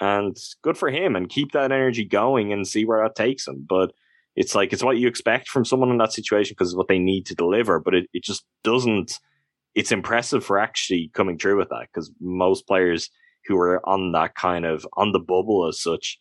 and 0.00 0.36
good 0.62 0.78
for 0.78 0.90
him, 0.90 1.16
and 1.16 1.28
keep 1.28 1.52
that 1.52 1.72
energy 1.72 2.04
going 2.04 2.52
and 2.52 2.66
see 2.66 2.84
where 2.84 3.02
that 3.02 3.14
takes 3.14 3.46
him. 3.46 3.64
But 3.68 3.92
it's 4.36 4.54
like 4.54 4.72
it's 4.72 4.84
what 4.84 4.98
you 4.98 5.08
expect 5.08 5.48
from 5.48 5.64
someone 5.64 5.90
in 5.90 5.98
that 5.98 6.12
situation 6.12 6.54
because 6.54 6.68
it's 6.68 6.76
what 6.76 6.88
they 6.88 6.98
need 6.98 7.26
to 7.26 7.34
deliver, 7.34 7.80
but 7.80 7.94
it, 7.94 8.06
it 8.12 8.22
just 8.22 8.44
doesn't. 8.62 9.18
It's 9.74 9.92
impressive 9.92 10.44
for 10.44 10.58
actually 10.58 11.10
coming 11.14 11.38
through 11.38 11.58
with 11.58 11.68
that 11.68 11.88
because 11.92 12.10
most 12.20 12.66
players 12.66 13.10
who 13.46 13.56
are 13.58 13.86
on 13.88 14.12
that 14.12 14.34
kind 14.34 14.64
of 14.64 14.86
on 14.94 15.12
the 15.12 15.18
bubble 15.18 15.66
as 15.66 15.80
such, 15.80 16.18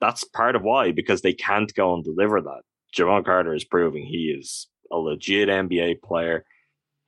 that's 0.00 0.24
part 0.24 0.56
of 0.56 0.62
why 0.62 0.92
because 0.92 1.22
they 1.22 1.32
can't 1.32 1.72
go 1.74 1.94
and 1.94 2.04
deliver 2.04 2.40
that. 2.40 2.62
Jevon 2.96 3.24
Carter 3.24 3.54
is 3.54 3.64
proving 3.64 4.04
he 4.04 4.34
is 4.36 4.66
a 4.90 4.96
legit 4.96 5.48
NBA 5.48 6.02
player 6.02 6.44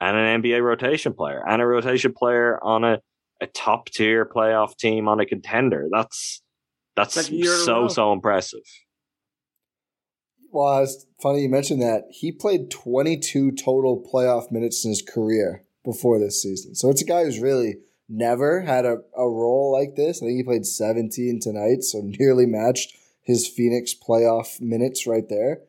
and 0.00 0.16
an 0.16 0.42
NBA 0.42 0.62
rotation 0.62 1.12
player 1.12 1.42
and 1.46 1.62
a 1.62 1.66
rotation 1.66 2.12
player 2.12 2.62
on 2.62 2.84
a, 2.84 3.00
a 3.43 3.47
top 3.48 3.89
tier 3.89 4.24
playoff 4.24 4.77
team 4.77 5.09
on 5.09 5.20
a 5.20 5.27
contender. 5.27 5.89
That's 5.90 6.43
that's 6.97 7.14
Second 7.14 7.39
year 7.39 7.55
in 7.55 7.60
a 7.60 7.64
so 7.64 7.89
so 7.89 8.12
impressive. 8.12 8.62
Well, 10.51 10.82
it's 10.82 11.06
funny 11.20 11.43
you 11.43 11.48
mentioned 11.48 11.81
that. 11.81 12.05
He 12.10 12.31
played 12.31 12.70
22 12.70 13.52
total 13.52 14.06
playoff 14.12 14.52
minutes 14.52 14.85
in 14.85 14.90
his 14.90 15.01
career 15.02 15.64
before 15.82 16.19
this 16.19 16.43
season. 16.43 16.74
So 16.74 16.90
it's 16.90 17.01
a 17.01 17.06
guy 17.06 17.24
who's 17.24 17.40
really 17.40 17.77
never 18.06 18.60
had 18.60 18.85
a, 18.85 18.98
a 19.16 19.28
role 19.28 19.73
like 19.73 19.97
this. 19.97 20.23
I 20.23 20.27
think 20.27 20.36
he 20.36 20.43
played 20.43 20.66
17 20.66 21.40
tonight, 21.40 21.82
so 21.82 22.02
nearly 22.05 22.44
matched 22.44 22.94
his 23.23 23.48
Phoenix 23.48 23.94
playoff 23.94 24.60
minutes 24.60 25.06
right 25.06 25.27
there. 25.28 25.60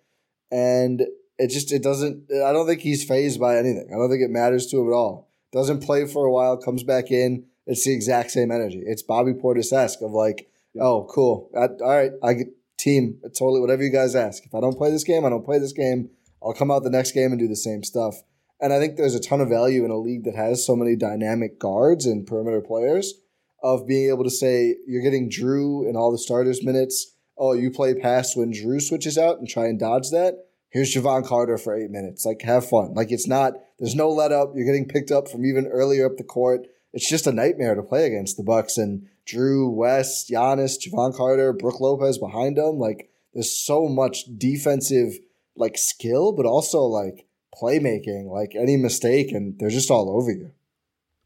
And 0.52 1.04
it 1.38 1.48
just, 1.48 1.72
it 1.72 1.82
doesn't, 1.82 2.30
I 2.32 2.52
don't 2.52 2.68
think 2.68 2.82
he's 2.82 3.06
phased 3.06 3.40
by 3.40 3.58
anything. 3.58 3.88
I 3.90 3.96
don't 3.96 4.10
think 4.10 4.24
it 4.24 4.30
matters 4.30 4.68
to 4.68 4.82
him 4.82 4.90
at 4.90 4.94
all. 4.94 5.30
Doesn't 5.54 5.84
play 5.84 6.06
for 6.06 6.26
a 6.26 6.32
while, 6.32 6.58
comes 6.58 6.84
back 6.84 7.10
in. 7.10 7.46
It's 7.66 7.86
the 7.86 7.94
exact 7.94 8.32
same 8.32 8.52
energy. 8.52 8.84
It's 8.86 9.02
Bobby 9.02 9.34
Portis 9.34 9.72
esque 9.72 10.02
of 10.02 10.12
like, 10.12 10.50
oh, 10.80 11.08
cool. 11.10 11.50
I, 11.56 11.68
all 11.84 11.90
right, 11.90 12.12
I 12.22 12.34
get 12.34 12.48
team 12.78 13.20
totally 13.38 13.62
whatever 13.62 13.84
you 13.84 13.92
guys 13.92 14.16
ask. 14.16 14.46
If 14.46 14.54
I 14.54 14.60
don't 14.60 14.78
play 14.78 14.92
this 14.92 15.04
game, 15.04 15.26
I 15.26 15.30
don't 15.30 15.46
play 15.46 15.60
this 15.60 15.72
game. 15.72 16.10
I'll 16.44 16.54
come 16.54 16.72
out 16.72 16.84
the 16.84 16.90
next 16.90 17.14
game 17.14 17.32
and 17.32 17.40
do 17.40 17.48
the 17.48 17.56
same 17.56 17.84
stuff. 17.84 18.16
And 18.60 18.74
I 18.74 18.80
think 18.80 18.96
there's 18.96 19.16
a 19.16 19.20
ton 19.20 19.42
of 19.42 19.50
value 19.50 19.86
in 19.86 19.92
a 19.92 19.98
league 19.98 20.26
that 20.26 20.36
has 20.36 20.66
so 20.66 20.76
many 20.76 20.96
dynamic 20.96 21.60
guards 21.60 22.06
and 22.06 22.28
perimeter 22.28 22.62
players 22.62 23.14
of 23.62 23.88
being 23.88 24.10
able 24.10 24.26
to 24.26 24.30
say 24.30 24.76
you're 24.86 25.02
getting 25.02 25.30
Jrue 25.30 25.90
in 25.90 25.96
all 25.96 26.12
the 26.12 26.18
starters 26.18 26.64
minutes. 26.64 27.16
Oh, 27.38 27.54
you 27.54 27.72
play 27.72 27.94
pass 27.94 28.36
when 28.36 28.52
Jrue 28.52 28.82
switches 28.82 29.18
out 29.18 29.40
and 29.40 29.48
try 29.48 29.66
and 29.66 29.80
dodge 29.80 30.10
that. 30.12 30.36
Here's 30.70 30.94
Jevon 30.94 31.26
Carter 31.26 31.58
for 31.58 31.76
eight 31.76 31.92
minutes. 31.92 32.26
Like, 32.26 32.42
have 32.42 32.68
fun. 32.68 32.94
Like, 32.94 33.12
it's 33.12 33.28
not, 33.28 33.54
there's 33.80 33.96
no 33.96 34.10
let 34.10 34.32
up. 34.32 34.54
You're 34.56 34.66
getting 34.66 34.88
picked 34.88 35.12
up 35.12 35.30
from 35.30 35.46
even 35.46 35.68
earlier 35.68 36.06
up 36.06 36.18
the 36.18 36.24
court. 36.24 36.68
It's 36.94 37.10
just 37.10 37.28
a 37.28 37.32
nightmare 37.32 37.76
to 37.76 37.84
play 37.84 38.06
against 38.06 38.38
the 38.38 38.44
Bucks 38.44 38.78
and 38.78 39.08
Jrue 39.28 39.74
Wes, 39.74 40.30
Giannis, 40.30 40.78
Jevon 40.80 41.16
Carter, 41.16 41.54
Brook 41.54 41.80
Lopez 41.80 42.18
behind 42.18 42.58
them. 42.58 42.78
Like, 42.78 43.10
there's 43.34 43.52
so 43.52 43.88
much 43.88 44.26
defensive, 44.38 45.14
like, 45.56 45.78
skill, 45.78 46.34
but 46.34 46.46
also, 46.46 46.82
like, 46.82 47.26
playmaking. 47.60 48.30
Like, 48.32 48.54
any 48.56 48.78
mistake, 48.78 49.32
and 49.32 49.58
they're 49.58 49.70
just 49.70 49.90
all 49.90 50.16
over 50.16 50.32
you. 50.32 50.52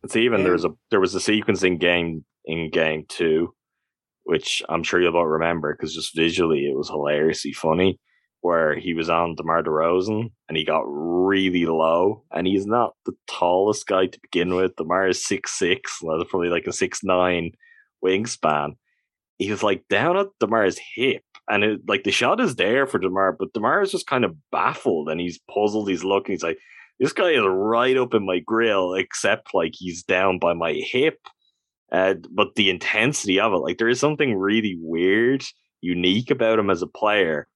It's 0.03 0.15
even 0.15 0.43
there 0.43 0.53
was 0.53 0.63
a 0.63 0.69
there 0.89 1.01
was 1.01 1.15
a 1.15 1.19
sequence 1.19 1.63
in 1.63 1.79
game 1.79 2.23
in 2.45 2.69
game 2.69 3.03
two, 3.09 3.53
which 4.23 4.61
I'm 4.69 4.83
sure 4.83 5.01
you'll 5.01 5.17
all 5.17 5.27
remember 5.27 5.73
because 5.73 5.93
just 5.93 6.15
visually 6.15 6.65
it 6.67 6.77
was 6.77 6.87
hilariously 6.87 7.51
funny, 7.51 7.99
where 8.41 8.75
he 8.75 8.93
was 8.93 9.09
on 9.09 9.35
DeMar 9.35 9.63
DeRozan 9.63 10.31
and 10.47 10.57
he 10.57 10.63
got 10.63 10.83
really 10.85 11.65
low, 11.65 12.23
and 12.31 12.47
he's 12.47 12.65
not 12.65 12.93
the 13.05 13.13
tallest 13.27 13.87
guy 13.87 14.07
to 14.07 14.19
begin 14.21 14.55
with. 14.55 14.75
DeMar 14.75 15.09
is 15.09 15.25
six 15.25 15.57
six, 15.57 15.99
that's 16.01 16.29
probably 16.29 16.49
like 16.49 16.67
a 16.67 16.73
six 16.73 17.03
nine 17.03 17.51
wingspan. 18.03 18.73
He 19.37 19.51
was 19.51 19.63
like 19.63 19.87
down 19.89 20.17
at 20.17 20.27
DeMar's 20.39 20.79
hip, 20.95 21.23
and 21.49 21.63
it, 21.63 21.81
like 21.87 22.03
the 22.03 22.11
shot 22.11 22.39
is 22.39 22.55
there 22.55 22.87
for 22.87 22.99
DeMar, 22.99 23.33
but 23.33 23.53
DeMar 23.53 23.81
is 23.81 23.91
just 23.91 24.07
kind 24.07 24.25
of 24.25 24.35
baffled 24.51 25.09
and 25.09 25.19
he's 25.19 25.39
puzzled. 25.53 25.89
He's 25.89 26.03
looking. 26.03 26.33
He's 26.33 26.43
like, 26.43 26.57
this 26.99 27.13
guy 27.13 27.31
is 27.31 27.43
right 27.45 27.97
up 27.97 28.13
in 28.13 28.25
my 28.25 28.39
grill, 28.39 28.95
except 28.95 29.53
like 29.53 29.73
he's 29.75 30.03
down 30.03 30.39
by 30.39 30.53
my 30.53 30.73
hip. 30.73 31.19
Uh, 31.91 32.15
but 32.31 32.55
the 32.55 32.69
intensity 32.69 33.39
of 33.39 33.53
it, 33.53 33.57
like 33.57 33.77
there 33.77 33.87
is 33.87 33.99
something 33.99 34.35
really 34.35 34.77
weird, 34.79 35.43
unique 35.81 36.31
about 36.31 36.59
him 36.59 36.69
as 36.69 36.81
a 36.81 36.87
player 36.87 37.47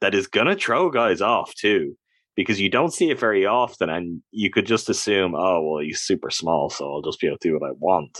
that 0.00 0.14
is 0.14 0.26
gonna 0.26 0.56
throw 0.56 0.90
guys 0.90 1.20
off 1.20 1.54
too, 1.54 1.96
because 2.36 2.60
you 2.60 2.68
don't 2.70 2.92
see 2.92 3.10
it 3.10 3.18
very 3.18 3.46
often, 3.46 3.88
and 3.90 4.22
you 4.30 4.50
could 4.50 4.66
just 4.66 4.88
assume, 4.88 5.34
oh 5.34 5.62
well, 5.62 5.82
he's 5.82 6.00
super 6.00 6.30
small, 6.30 6.70
so 6.70 6.92
I'll 6.92 7.02
just 7.02 7.20
be 7.20 7.26
able 7.26 7.38
to 7.38 7.48
do 7.48 7.54
what 7.58 7.68
I 7.68 7.72
want. 7.78 8.18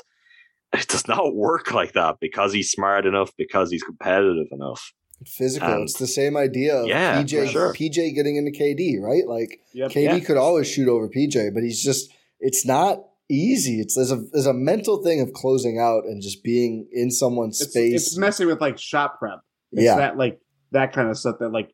It 0.73 0.87
does 0.89 1.09
not 1.09 1.35
work 1.35 1.73
like 1.73 1.93
that 1.95 2.17
because 2.21 2.53
he's 2.53 2.71
smart 2.71 3.07
enough, 3.07 3.31
because 3.37 3.71
he's 3.71 3.83
competitive 3.83 4.47
enough. 4.53 4.93
Physical. 5.27 5.69
And- 5.69 5.83
it's 5.83 5.99
the 5.99 6.07
same 6.07 6.37
idea 6.37 6.77
of 6.77 6.87
Yeah, 6.89 7.23
PJ, 7.23 7.49
sure. 7.51 7.75
PJ 7.75 8.15
getting 8.15 8.37
into 8.37 8.53
KD, 8.53 8.99
right? 9.01 9.27
Like, 9.27 9.59
Yep. 9.75 9.91
KD 9.91 10.03
Yeah. 10.05 10.19
could 10.21 10.37
always 10.39 10.67
shoot 10.71 10.89
over 10.89 11.09
PJ, 11.09 11.51
but 11.53 11.63
he's 11.63 11.83
just 11.83 12.11
it's 12.41 12.65
not 12.65 13.05
easy. 13.29 13.81
It's 13.81 13.95
there's 13.97 14.11
a 14.13 14.17
there's 14.33 14.47
a 14.47 14.55
mental 14.55 15.03
thing 15.05 15.21
of 15.21 15.33
closing 15.35 15.79
out 15.79 16.05
and 16.05 16.23
just 16.23 16.43
being 16.43 16.89
in 16.93 17.11
someone's 17.11 17.61
It's, 17.61 17.71
space. 17.71 17.95
it's 17.95 18.17
messing 18.17 18.47
with 18.47 18.61
like 18.63 18.79
shot 18.79 19.19
prep. 19.19 19.41
It's 19.73 19.83
yeah, 19.85 19.97
that 19.97 20.17
like 20.17 20.41
that 20.73 20.93
kind 20.93 21.09
of 21.09 21.19
stuff 21.19 21.37
that 21.41 21.51
like 21.51 21.73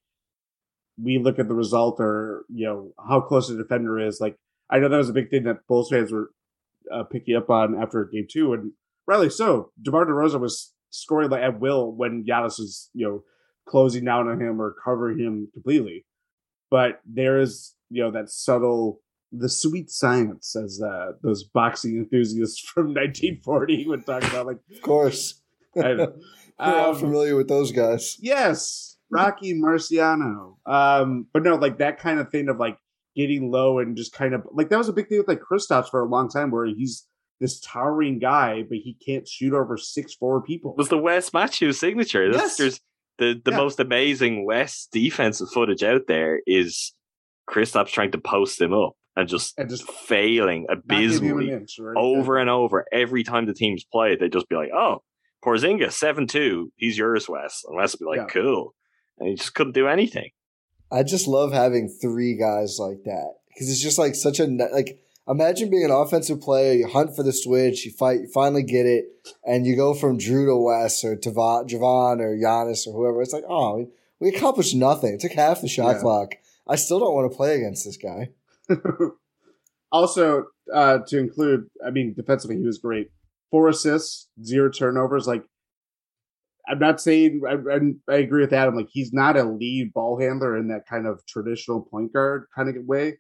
we 1.01 1.19
look 1.19 1.39
at 1.39 1.49
the 1.49 1.55
result 1.55 1.97
or 2.01 2.45
you 2.49 2.67
know 2.67 2.93
how 3.09 3.21
close 3.21 3.49
the 3.49 3.57
defender 3.57 3.99
is. 3.99 4.21
Like 4.21 4.37
I 4.71 4.79
know 4.79 4.89
that 4.89 4.97
was 4.97 5.11
a 5.11 5.15
big 5.15 5.31
thing 5.31 5.45
that 5.45 5.67
Bulls 5.69 5.91
fans 5.91 6.13
were 6.13 6.31
uh, 6.93 7.05
picking 7.05 7.37
up 7.37 7.51
on 7.51 7.81
after 7.81 8.05
game 8.05 8.27
two, 8.31 8.53
and 8.53 8.73
rightly 9.07 9.31
so. 9.31 9.71
DeMar 9.83 10.07
DeRozan 10.07 10.41
was 10.41 10.73
scoring 10.91 11.31
like 11.31 11.43
at 11.43 11.61
will 11.61 11.93
when 11.93 12.25
Giannis 12.25 12.59
was 12.59 12.91
you 12.95 13.07
know 13.07 13.23
closing 13.69 14.05
down 14.05 14.29
on 14.29 14.41
him 14.41 14.61
or 14.61 14.75
covering 14.85 15.19
him 15.19 15.49
completely. 15.53 16.05
But 16.71 17.01
there 17.05 17.41
is 17.41 17.75
you 17.91 18.03
know 18.03 18.11
that 18.13 18.31
subtle. 18.31 19.01
The 19.33 19.49
sweet 19.49 19.91
science, 19.91 20.55
as 20.55 20.81
uh, 20.81 21.13
those 21.21 21.43
boxing 21.43 21.97
enthusiasts 21.99 22.61
from 22.75 22.95
1940 22.95 23.87
would 23.89 24.07
talk 24.07 24.23
about, 24.23 24.47
like 24.47 24.61
of 24.75 24.81
course. 24.81 25.43
I 25.77 25.93
know. 25.93 26.15
We're 26.59 26.75
all 26.79 26.91
Um, 26.91 26.97
familiar 26.97 27.37
with 27.37 27.49
those 27.49 27.73
guys. 27.73 28.17
Yes, 28.21 28.97
Rocky 29.11 29.55
Marciano. 29.55 30.57
Um, 30.67 31.27
but 31.33 31.43
no, 31.43 31.57
like 31.57 31.79
that 31.79 31.99
kind 31.99 32.19
of 32.21 32.31
thing 32.31 32.49
of 32.49 32.59
like 32.59 32.79
getting 33.15 33.51
low 33.51 33.79
and 33.79 33.97
just 33.97 34.13
kind 34.13 34.35
of 34.35 34.43
like 34.53 34.69
that 34.71 34.79
was 34.79 34.89
a 34.89 34.93
big 34.93 35.09
thing 35.09 35.19
with 35.19 35.29
like 35.29 35.41
Kristaps 35.41 35.89
for 35.91 36.01
a 36.01 36.09
long 36.09 36.29
time, 36.29 36.51
where 36.51 36.67
he's 36.67 37.07
this 37.41 37.61
towering 37.61 38.19
guy, 38.19 38.63
but 38.63 38.79
he 38.79 38.97
can't 39.07 39.29
shoot 39.29 39.53
over 39.53 39.77
six 39.77 40.15
four 40.15 40.43
people. 40.43 40.75
was 40.77 40.89
the 40.89 40.97
Wes 40.99 41.33
Matthews 41.35 41.79
signature. 41.79 42.33
That's, 42.33 42.43
Yes. 42.43 42.57
There's 42.57 42.81
the, 43.19 43.41
the 43.45 43.51
Yeah. 43.51 43.57
most 43.59 43.79
amazing 43.81 44.47
Wes 44.47 44.89
defensive 44.91 45.49
footage 45.51 45.83
out 45.83 46.03
there 46.09 46.41
is 46.47 46.95
Kristaps 47.49 47.89
trying 47.89 48.13
to 48.13 48.19
post 48.19 48.61
him 48.61 48.73
up 48.73 48.95
and 49.17 49.29
just, 49.29 49.55
And 49.59 49.69
just 49.69 49.89
failing 49.91 50.65
not 50.69 50.87
giving 50.89 51.03
him 51.29 51.39
an 51.39 51.45
abysmally 51.45 51.51
inch, 51.53 51.77
right? 51.79 51.95
over 51.97 52.39
and 52.39 52.49
over. 52.51 52.87
Every 52.93 53.23
time 53.23 53.47
the 53.47 53.55
teams 53.55 53.85
play, 53.85 54.17
they'd 54.17 54.33
just 54.33 54.49
be 54.49 54.57
like, 54.57 54.71
oh, 54.75 55.03
Porzingis, 55.47 55.93
7 55.93 56.27
2, 56.27 56.73
he's 56.77 56.99
yours, 56.99 57.29
Wes. 57.29 57.63
And 57.67 57.77
Wes 57.77 57.93
would 57.95 58.01
be 58.01 58.05
like, 58.19 58.29
Yeah. 58.29 58.41
cool. 58.43 58.75
And 59.19 59.29
he 59.29 59.35
just 59.37 59.55
couldn't 59.55 59.75
do 59.75 59.87
anything. 59.87 60.31
I 60.91 61.03
just 61.03 61.27
love 61.29 61.53
having 61.53 61.89
three 61.89 62.37
guys 62.37 62.79
like 62.79 63.05
that 63.05 63.35
because 63.49 63.71
it's 63.71 63.81
just 63.83 63.99
like 63.99 64.15
such 64.15 64.41
a 64.41 64.47
like. 64.47 64.99
Imagine 65.29 65.71
being 65.71 65.85
an 65.85 65.91
offensive 65.91 66.41
player. 66.41 66.73
You 66.73 66.87
hunt 66.87 67.17
for 67.17 67.25
the 67.25 67.33
switch. 67.33 67.85
You 67.85 67.91
fight. 67.91 68.21
You 68.21 68.29
finally 68.33 68.63
get 68.63 68.87
it, 68.87 69.07
and 69.45 69.67
you 69.67 69.75
go 69.75 69.93
from 69.95 70.19
Jrue 70.19 70.47
to 70.47 70.57
Wes 70.57 71.03
or 71.05 71.17
Tava- 71.17 71.65
Jevon 71.67 72.21
or 72.21 72.37
Giannis 72.37 72.87
or 72.87 72.93
whoever. 72.93 73.23
It's 73.23 73.33
like, 73.33 73.43
oh, 73.49 73.77
we, 73.79 73.87
we 74.21 74.29
accomplished 74.37 74.77
nothing. 74.77 75.15
It 75.15 75.21
took 75.21 75.33
half 75.33 75.61
the 75.63 75.67
shot 75.69 75.97
Yeah. 75.97 76.01
clock. 76.03 76.35
I 76.69 76.77
still 76.77 77.01
don't 77.01 77.15
want 77.15 77.29
to 77.33 77.37
play 77.37 77.57
against 77.57 77.85
this 77.85 77.97
guy. 77.97 78.29
also, 79.93 80.45
uh, 80.73 80.99
to 81.09 81.19
include, 81.19 81.69
I 81.85 81.91
mean, 81.91 82.15
defensively, 82.15 82.57
he 82.59 82.65
was 82.65 82.79
great. 82.79 83.11
Four 83.51 83.69
assists, 83.69 84.29
zero 84.43 84.71
turnovers. 84.71 85.27
Like, 85.27 85.45
I'm 86.69 86.79
not 86.79 87.01
saying 87.01 87.43
I, 87.49 88.13
I, 88.13 88.17
agree 88.17 88.43
with 88.43 88.53
Adam. 88.53 88.75
Like, 88.75 88.89
he's 88.91 89.13
not 89.13 89.37
a 89.37 89.45
lead 89.45 89.93
ball 89.93 90.19
handler 90.21 90.57
in 90.57 90.69
that 90.69 90.87
kind 90.89 91.07
of 91.07 91.25
traditional 91.27 91.81
point 91.81 92.13
guard 92.13 92.47
kind 92.55 92.69
of 92.69 92.85
way, 92.85 93.19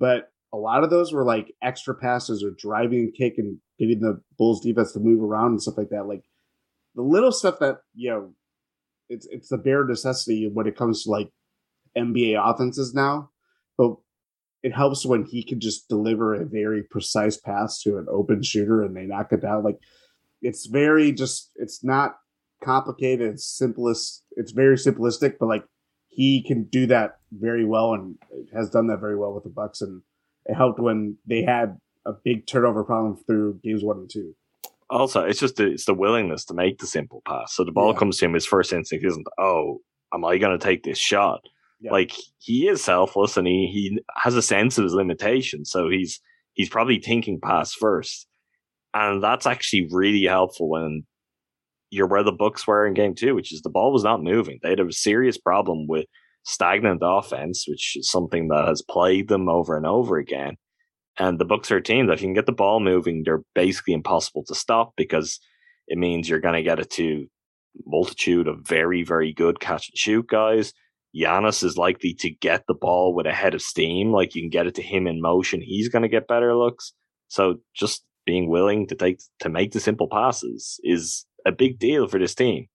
but 0.00 0.30
a 0.52 0.56
lot 0.56 0.82
of 0.82 0.90
those 0.90 1.12
were 1.12 1.24
like 1.24 1.54
extra 1.62 1.94
passes 1.94 2.42
or 2.42 2.50
driving 2.50 3.00
and 3.00 3.14
kick 3.14 3.34
and 3.36 3.58
getting 3.78 4.00
the 4.00 4.20
Bulls 4.38 4.60
defense 4.60 4.92
to 4.92 5.00
move 5.00 5.22
around 5.22 5.50
and 5.50 5.62
stuff 5.62 5.76
like 5.76 5.90
that. 5.90 6.06
Like 6.06 6.22
the 6.94 7.02
little 7.02 7.32
stuff 7.32 7.58
that 7.60 7.78
you 7.94 8.10
know, 8.10 8.32
it's 9.08 9.26
it's 9.30 9.48
the 9.48 9.58
bare 9.58 9.84
necessity 9.84 10.50
when 10.52 10.66
it 10.66 10.76
comes 10.76 11.04
to 11.04 11.10
like 11.10 11.30
NBA 11.96 12.38
offenses 12.42 12.94
now, 12.94 13.30
but 13.76 13.96
it 14.62 14.74
helps 14.74 15.06
when 15.06 15.24
he 15.24 15.42
can 15.42 15.60
just 15.60 15.88
deliver 15.88 16.34
a 16.34 16.44
very 16.44 16.82
precise 16.82 17.36
pass 17.36 17.80
to 17.82 17.98
an 17.98 18.06
open 18.10 18.42
shooter 18.42 18.82
and 18.82 18.96
they 18.96 19.04
knock 19.06 19.32
it 19.32 19.40
down. 19.42 19.62
Like 19.62 19.78
it's 20.42 20.66
very 20.66 21.12
just 21.12 21.50
it's 21.56 21.84
not 21.84 22.16
complicated. 22.62 23.34
It's 23.34 23.46
simplest. 23.46 24.24
It's 24.32 24.52
very 24.52 24.76
simplistic, 24.76 25.34
but 25.38 25.46
like 25.46 25.64
he 26.08 26.42
can 26.42 26.64
do 26.64 26.86
that 26.86 27.18
very 27.32 27.64
well 27.64 27.94
and 27.94 28.16
has 28.52 28.70
done 28.70 28.88
that 28.88 29.00
very 29.00 29.16
well 29.16 29.32
with 29.32 29.44
the 29.44 29.50
Bucks. 29.50 29.80
And 29.80 30.02
it 30.46 30.54
helped 30.54 30.80
when 30.80 31.16
they 31.26 31.42
had 31.42 31.78
a 32.06 32.12
big 32.12 32.46
turnover 32.46 32.82
problem 32.82 33.16
through 33.26 33.60
games 33.62 33.84
one 33.84 33.98
and 33.98 34.10
two. 34.10 34.34
Also, 34.90 35.22
it's 35.22 35.38
just 35.38 35.56
the, 35.56 35.66
it's 35.66 35.84
the 35.84 35.92
willingness 35.92 36.46
to 36.46 36.54
make 36.54 36.78
the 36.78 36.86
simple 36.86 37.22
pass. 37.26 37.54
So 37.54 37.62
the 37.62 37.70
ball 37.70 37.92
Yeah. 37.92 37.98
comes 37.98 38.16
to 38.16 38.24
him, 38.24 38.32
his 38.32 38.46
first 38.46 38.72
instinct 38.72 39.04
isn't, 39.04 39.26
oh, 39.38 39.80
am 40.14 40.24
I 40.24 40.38
going 40.38 40.58
to 40.58 40.64
take 40.64 40.82
this 40.82 40.96
shot? 40.98 41.42
Yeah. 41.80 41.92
Like 41.92 42.12
he 42.38 42.68
is 42.68 42.82
selfless 42.82 43.36
and 43.36 43.46
he, 43.46 43.70
he 43.72 44.00
has 44.16 44.34
a 44.34 44.42
sense 44.42 44.78
of 44.78 44.84
his 44.84 44.94
limitations. 44.94 45.70
So 45.70 45.88
he's 45.88 46.20
he's 46.54 46.68
probably 46.68 46.98
thinking 46.98 47.40
past 47.40 47.76
first. 47.78 48.26
And 48.94 49.22
that's 49.22 49.46
actually 49.46 49.88
really 49.90 50.24
helpful 50.24 50.68
when 50.70 51.04
you're 51.90 52.06
where 52.06 52.22
the 52.22 52.32
Bucks 52.32 52.66
were 52.66 52.86
in 52.86 52.94
game 52.94 53.14
two, 53.14 53.34
which 53.34 53.52
is 53.52 53.62
the 53.62 53.70
ball 53.70 53.92
was 53.92 54.04
not 54.04 54.22
moving. 54.22 54.58
They 54.62 54.70
had 54.70 54.80
a 54.80 54.92
serious 54.92 55.38
problem 55.38 55.86
with 55.86 56.06
stagnant 56.44 57.00
offense, 57.02 57.66
which 57.68 57.96
is 57.96 58.10
something 58.10 58.48
that 58.48 58.66
has 58.66 58.82
plagued 58.82 59.28
them 59.28 59.48
over 59.48 59.76
and 59.76 59.86
over 59.86 60.16
again. 60.16 60.56
And 61.18 61.38
the 61.38 61.44
Bucks 61.44 61.70
are 61.70 61.76
a 61.76 61.82
team 61.82 62.06
that 62.06 62.14
if 62.14 62.22
you 62.22 62.26
can 62.26 62.34
get 62.34 62.46
the 62.46 62.52
ball 62.52 62.80
moving, 62.80 63.22
they're 63.24 63.42
basically 63.54 63.94
impossible 63.94 64.44
to 64.46 64.54
stop 64.54 64.92
because 64.96 65.40
it 65.88 65.98
means 65.98 66.28
you're 66.28 66.40
going 66.40 66.54
to 66.54 66.62
get 66.62 66.78
it 66.78 66.90
to 66.90 67.26
multitude 67.86 68.48
of 68.48 68.66
very, 68.66 69.02
very 69.02 69.32
good 69.32 69.60
catch 69.60 69.88
and 69.88 69.98
shoot 69.98 70.26
guys. 70.28 70.72
Giannis 71.18 71.64
is 71.64 71.76
likely 71.76 72.14
to 72.14 72.30
get 72.30 72.64
the 72.66 72.74
ball 72.74 73.14
with 73.14 73.26
a 73.26 73.32
head 73.32 73.54
of 73.54 73.62
steam. 73.62 74.12
Like 74.12 74.34
you 74.34 74.42
can 74.42 74.50
get 74.50 74.66
it 74.66 74.74
to 74.76 74.82
him 74.82 75.06
in 75.06 75.20
motion. 75.20 75.60
He's 75.60 75.88
going 75.88 76.02
to 76.02 76.08
get 76.08 76.28
better 76.28 76.54
looks. 76.54 76.92
So 77.28 77.56
just 77.74 78.04
being 78.26 78.48
willing 78.48 78.86
to 78.88 78.94
take, 78.94 79.20
to 79.40 79.48
make 79.48 79.72
the 79.72 79.80
simple 79.80 80.08
passes 80.08 80.78
is 80.82 81.24
a 81.46 81.52
big 81.52 81.78
deal 81.78 82.06
for 82.08 82.18
this 82.18 82.34
team. 82.34 82.66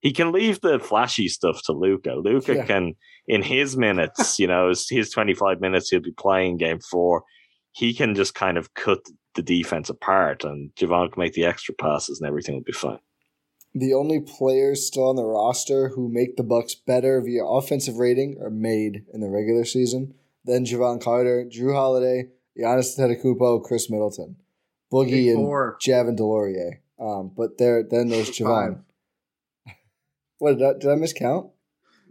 He 0.00 0.12
can 0.12 0.30
leave 0.30 0.60
the 0.60 0.78
flashy 0.78 1.28
stuff 1.28 1.62
to 1.64 1.72
Luca. 1.72 2.12
Luca 2.14 2.56
Yeah. 2.56 2.64
can, 2.66 2.94
in 3.26 3.42
his 3.42 3.76
minutes, 3.76 4.38
you 4.38 4.46
know, 4.46 4.68
his, 4.68 4.88
his 4.88 5.10
25 5.10 5.60
minutes 5.60 5.90
he'll 5.90 6.00
be 6.00 6.12
playing 6.12 6.58
game 6.58 6.80
four, 6.80 7.24
he 7.72 7.92
can 7.94 8.14
just 8.14 8.34
kind 8.34 8.56
of 8.56 8.74
cut 8.74 9.00
the 9.34 9.42
defense 9.42 9.90
apart 9.90 10.44
and 10.44 10.70
Jevon 10.76 11.12
can 11.12 11.20
make 11.20 11.34
the 11.34 11.44
extra 11.44 11.74
passes 11.74 12.20
and 12.20 12.28
everything 12.28 12.54
will 12.54 12.62
be 12.62 12.72
fine. 12.72 12.98
The 13.76 13.92
only 13.92 14.20
players 14.20 14.86
still 14.86 15.10
on 15.10 15.16
the 15.16 15.24
roster 15.24 15.90
who 15.90 16.08
make 16.08 16.38
the 16.38 16.42
Bucks 16.42 16.74
better 16.74 17.20
via 17.20 17.44
offensive 17.44 17.98
rating 17.98 18.38
are 18.40 18.48
made 18.48 19.04
in 19.12 19.20
the 19.20 19.28
regular 19.28 19.66
season. 19.66 20.14
Then 20.46 20.64
Jevon 20.64 20.98
Carter, 20.98 21.44
Jrue 21.44 21.74
Holiday, 21.74 22.30
Giannis 22.58 22.98
Antetokounmpo, 22.98 23.62
Khris 23.62 23.90
Middleton. 23.90 24.36
Boogie 24.90 25.30
and. 25.30 25.46
Javin 25.78 26.16
DeLaurier. 26.16 26.78
Um, 26.98 27.30
but 27.36 27.58
there 27.58 27.82
then 27.82 28.08
there's 28.08 28.30
Jevon. 28.30 28.80
What 30.38 30.58
did 30.58 30.66
I, 30.66 30.72
did 30.74 30.90
I 30.90 30.94
miscount? 30.94 31.50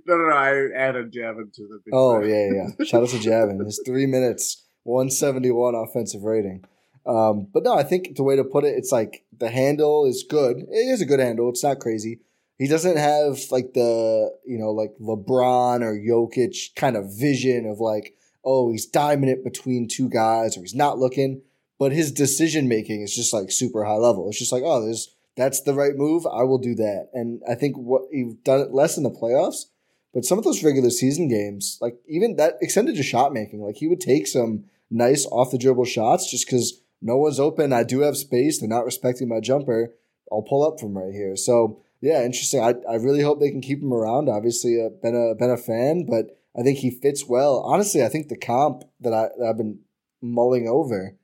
No, 0.07 0.17
no, 0.17 0.29
no. 0.29 0.35
I 0.35 0.69
added 0.75 1.11
Javin 1.11 1.51
to 1.53 1.67
the. 1.67 1.79
Oh 1.91 2.21
yeah, 2.21 2.47
yeah. 2.51 2.67
yeah. 2.77 2.85
Shout 2.85 3.03
out 3.03 3.09
to 3.09 3.17
Jevon. 3.17 3.65
His 3.65 3.81
three 3.83 4.05
minutes, 4.05 4.65
one 4.83 5.09
seventy 5.09 5.49
one 5.49 5.73
offensive 5.73 6.21
rating. 6.21 6.63
Um, 7.05 7.47
but 7.53 7.63
no, 7.63 7.75
I 7.75 7.83
think 7.83 8.15
the 8.15 8.23
way 8.23 8.35
to 8.35 8.43
put 8.43 8.63
it, 8.63 8.75
it's 8.75 8.91
like 8.91 9.23
the 9.37 9.49
handle 9.49 10.05
is 10.05 10.25
good. 10.27 10.57
It 10.57 10.87
is 10.87 11.01
a 11.01 11.05
good 11.05 11.19
handle. 11.19 11.49
It's 11.49 11.63
not 11.63 11.79
crazy. 11.79 12.19
He 12.57 12.67
doesn't 12.67 12.97
have 12.97 13.39
like 13.51 13.73
the 13.73 14.33
you 14.45 14.57
know 14.57 14.71
like 14.71 14.95
LeBron 14.99 15.81
or 15.81 15.97
Jokic 15.97 16.75
kind 16.75 16.95
of 16.95 17.13
vision 17.17 17.65
of 17.65 17.79
like 17.79 18.15
oh 18.43 18.71
he's 18.71 18.89
diming 18.89 19.27
it 19.27 19.43
between 19.43 19.87
two 19.87 20.09
guys 20.09 20.57
or 20.57 20.61
he's 20.61 20.75
not 20.75 20.97
looking. 20.97 21.41
But 21.77 21.91
his 21.91 22.11
decision 22.11 22.69
making 22.69 23.01
is 23.01 23.13
just 23.13 23.33
like 23.33 23.51
super 23.51 23.83
high 23.83 23.97
level. 23.97 24.29
It's 24.29 24.39
just 24.39 24.53
like 24.53 24.63
oh 24.65 24.83
there's 24.83 25.13
that's 25.35 25.61
the 25.61 25.73
right 25.73 25.95
move. 25.95 26.25
I 26.25 26.43
will 26.43 26.57
do 26.57 26.75
that. 26.75 27.09
And 27.13 27.41
I 27.49 27.55
think 27.55 27.75
what 27.77 28.03
he's 28.11 28.33
done 28.35 28.61
it 28.61 28.73
less 28.73 28.97
in 28.97 29.03
the 29.03 29.11
playoffs. 29.11 29.65
But 30.13 30.23
some 30.23 30.37
of 30.37 30.45
those 30.45 30.63
regular 30.63 30.91
season 30.91 31.27
games, 31.27 31.77
like 31.81 31.97
even 32.07 32.37
that 32.37 32.57
extended 32.61 32.95
to 32.95 33.03
shot 33.03 33.33
making, 33.33 33.61
like 33.61 33.75
he 33.75 33.87
would 33.87 33.99
take 33.99 34.27
some 34.27 34.63
nice 34.89 35.25
off 35.25 35.51
the 35.51 35.57
dribble 35.57 35.83
shots 35.83 36.31
just 36.31 36.47
because 36.47 36.81
no 37.01 37.17
one's 37.17 37.39
open. 37.39 37.73
I 37.73 37.83
do 37.83 38.01
have 38.01 38.17
space. 38.17 38.59
They're 38.59 38.69
not 38.69 38.85
respecting 38.85 39.29
my 39.29 39.39
jumper. 39.39 39.93
I'll 40.31 40.41
pull 40.41 40.65
up 40.65 40.79
from 40.79 40.97
right 40.97 41.13
here. 41.13 41.35
So 41.35 41.81
yeah, 42.01 42.23
interesting. 42.23 42.61
I, 42.61 42.75
I 42.89 42.95
really 42.95 43.21
hope 43.21 43.39
they 43.39 43.51
can 43.51 43.61
keep 43.61 43.81
him 43.81 43.93
around. 43.93 44.29
Obviously, 44.29 44.79
uh, 44.79 44.89
been 45.01 45.15
a 45.15 45.35
been 45.35 45.51
a 45.51 45.57
fan, 45.57 46.05
but 46.09 46.37
I 46.57 46.63
think 46.63 46.79
he 46.79 46.91
fits 46.91 47.25
well. 47.27 47.59
Honestly, 47.59 48.03
I 48.03 48.09
think 48.09 48.27
the 48.27 48.37
comp 48.37 48.83
that, 49.01 49.13
I, 49.13 49.29
that 49.37 49.47
I've 49.49 49.57
been 49.57 49.79
mulling 50.21 50.67
over, 50.67 51.17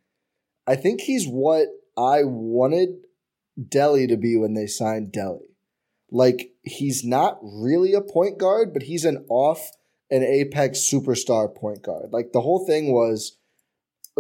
I 0.68 0.76
think 0.76 1.02
he's 1.02 1.28
what 1.28 1.68
I 1.98 2.24
wanted 2.24 2.90
Delly 3.60 4.08
to 4.08 4.18
be 4.18 4.38
when 4.38 4.54
they 4.54 4.68
signed 4.68 5.14
Delly. 5.14 5.52
Like 6.10 6.52
he's 6.64 7.04
not 7.06 7.40
really 7.42 7.94
a 7.94 8.02
point 8.02 8.38
guard, 8.38 8.74
but 8.74 8.84
he's 8.84 9.06
an 9.06 9.26
off 9.30 9.72
an 10.10 10.24
apex 10.24 10.80
superstar 10.80 11.54
point 11.54 11.82
guard. 11.82 12.12
Like 12.12 12.34
the 12.34 12.42
whole 12.42 12.66
thing 12.66 12.92
was 12.92 13.38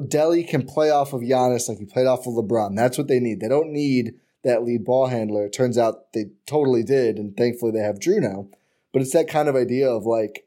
Delly 0.10 0.48
can 0.48 0.66
play 0.66 0.90
off 0.90 1.14
of 1.14 1.22
Giannis 1.22 1.70
like 1.70 1.78
he 1.80 1.86
played 1.86 2.08
off 2.08 2.28
of 2.28 2.34
LeBron. 2.34 2.76
That's 2.76 2.98
what 2.98 3.08
they 3.08 3.20
need. 3.20 3.40
They 3.40 3.48
don't 3.50 3.72
need 3.72 4.14
that 4.44 4.64
lead 4.64 4.84
ball 4.86 5.08
handler. 5.08 5.46
It 5.46 5.54
turns 5.54 5.78
out 5.78 6.12
they 6.14 6.26
totally 6.46 6.84
did, 6.84 7.18
and 7.18 7.36
thankfully 7.38 7.72
they 7.72 7.80
have 7.80 8.00
Jrue 8.00 8.22
now. 8.22 8.48
But 8.94 9.02
it's 9.02 9.14
that 9.14 9.28
kind 9.30 9.48
of 9.48 9.56
idea 9.56 9.90
of 9.90 10.06
like 10.06 10.46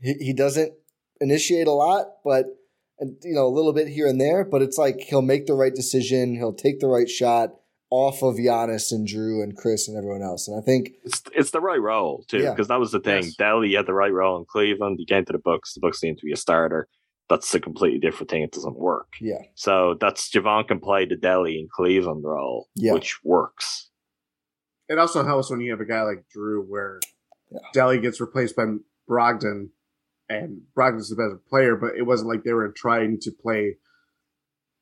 he, 0.00 0.14
he 0.20 0.32
doesn't 0.32 0.72
initiate 1.20 1.66
a 1.66 1.72
lot, 1.72 2.06
but 2.24 2.46
and 2.98 3.16
you 3.22 3.34
know 3.34 3.46
a 3.46 3.54
little 3.54 3.72
bit 3.72 3.88
here 3.88 4.06
and 4.06 4.20
there. 4.20 4.44
But 4.44 4.62
it's 4.62 4.78
like 4.78 5.00
he'll 5.00 5.22
make 5.22 5.46
the 5.46 5.54
right 5.54 5.74
decision. 5.74 6.34
He'll 6.34 6.52
take 6.52 6.80
the 6.80 6.88
right 6.88 7.08
shot 7.08 7.54
off 7.90 8.22
of 8.22 8.34
Giannis 8.34 8.90
and 8.90 9.06
Jrue 9.06 9.42
and 9.42 9.56
Khris 9.56 9.86
and 9.86 9.96
everyone 9.96 10.22
else. 10.22 10.48
And 10.48 10.58
I 10.60 10.64
think 10.64 10.94
It's 11.04 11.22
it's 11.32 11.50
the 11.52 11.60
right 11.60 11.80
role 11.80 12.24
too, 12.26 12.38
Yeah. 12.38 12.50
because 12.50 12.66
that 12.68 12.80
was 12.80 12.90
the 12.90 12.98
thing. 13.00 13.22
Yes. 13.24 13.36
Delly 13.36 13.76
had 13.76 13.86
the 13.86 13.94
right 13.94 14.12
role 14.12 14.36
in 14.36 14.44
Cleveland. 14.46 14.96
He 14.98 15.06
came 15.06 15.24
to 15.26 15.32
the 15.32 15.38
Bucks. 15.38 15.74
The 15.74 15.80
Bucks 15.80 16.00
seemed 16.00 16.18
to 16.18 16.24
be 16.26 16.32
a 16.32 16.36
starter. 16.36 16.88
That's 17.30 17.54
a 17.54 17.60
completely 17.60 17.98
different 17.98 18.30
thing. 18.30 18.42
It 18.42 18.52
doesn't 18.52 18.76
work. 18.76 19.14
yeah, 19.20 19.38
So 19.54 19.96
that's 20.00 20.30
Jevon 20.30 20.68
can 20.68 20.78
play 20.78 21.06
the 21.06 21.16
Delly 21.16 21.58
and 21.58 21.70
Cleveland 21.70 22.22
role, 22.24 22.68
Yeah. 22.74 22.92
which 22.92 23.24
works. 23.24 23.88
It 24.88 24.98
also 24.98 25.24
helps 25.24 25.50
when 25.50 25.60
you 25.60 25.70
have 25.70 25.80
a 25.80 25.86
guy 25.86 26.02
like 26.02 26.26
Jrue, 26.34 26.66
where 26.66 27.00
Yeah. 27.50 27.60
Delly 27.74 28.02
gets 28.02 28.20
replaced 28.20 28.56
by 28.56 28.66
Brogdon, 29.08 29.70
and 30.28 30.62
Brogdon's 30.76 31.08
the 31.10 31.16
better 31.16 31.40
player, 31.48 31.76
but 31.76 31.96
it 31.96 32.02
wasn't 32.02 32.28
like 32.28 32.44
they 32.44 32.52
were 32.52 32.70
trying 32.72 33.18
to 33.20 33.30
play, 33.30 33.78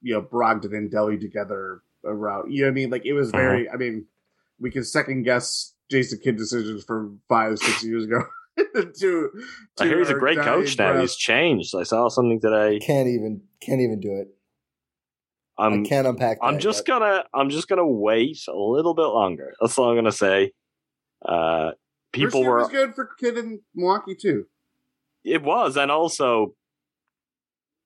you 0.00 0.14
know, 0.14 0.22
Brogdon 0.22 0.76
and 0.76 0.90
Delly 0.90 1.20
together 1.20 1.82
around. 2.04 2.50
You 2.52 2.62
know 2.62 2.66
what 2.68 2.72
I 2.72 2.74
mean? 2.74 2.90
Like 2.90 3.06
it 3.06 3.12
was 3.12 3.28
Uh-huh. 3.32 3.38
very. 3.42 3.70
I 3.70 3.76
mean, 3.76 4.06
we 4.58 4.70
can 4.72 4.82
second 4.84 5.22
guess 5.22 5.74
Jason 5.90 6.18
Kidd 6.22 6.36
decisions 6.36 6.82
from 6.84 7.20
five, 7.28 7.58
six 7.60 7.84
years 7.84 8.04
ago. 8.04 8.24
to, 8.98 9.30
I 9.80 9.84
hear 9.84 9.98
he's 9.98 10.10
a 10.10 10.14
great 10.14 10.38
coach 10.38 10.78
now. 10.78 10.90
Brad- 10.92 11.00
He's 11.00 11.16
changed. 11.16 11.74
I 11.74 11.84
saw 11.84 12.08
something 12.08 12.40
today. 12.40 12.78
can't 12.80 13.08
even 13.08 13.42
can't 13.60 13.80
even 13.80 14.00
do 14.00 14.12
it. 14.12 14.28
I 15.58 15.66
I'm 15.66 15.84
can't 15.84 16.06
unpack. 16.06 16.40
That 16.40 16.46
I'm 16.46 16.58
just 16.58 16.80
yet. 16.80 16.86
gonna 16.86 17.24
I'm 17.34 17.50
just 17.50 17.68
gonna 17.68 17.86
wait 17.86 18.38
a 18.48 18.56
little 18.56 18.94
bit 18.94 19.06
longer. 19.06 19.52
That's 19.60 19.78
all 19.78 19.90
I'm 19.90 19.96
gonna 19.96 20.12
say. 20.12 20.52
Uh, 21.26 21.70
First 21.70 21.78
people 22.12 22.40
year 22.40 22.50
were 22.50 22.58
was 22.58 22.68
good 22.68 22.94
for 22.94 23.08
Kidd 23.18 23.38
in 23.38 23.60
Milwaukee 23.74 24.14
too. 24.20 24.46
it 25.24 25.42
was, 25.42 25.76
and 25.76 25.90
also 25.90 26.54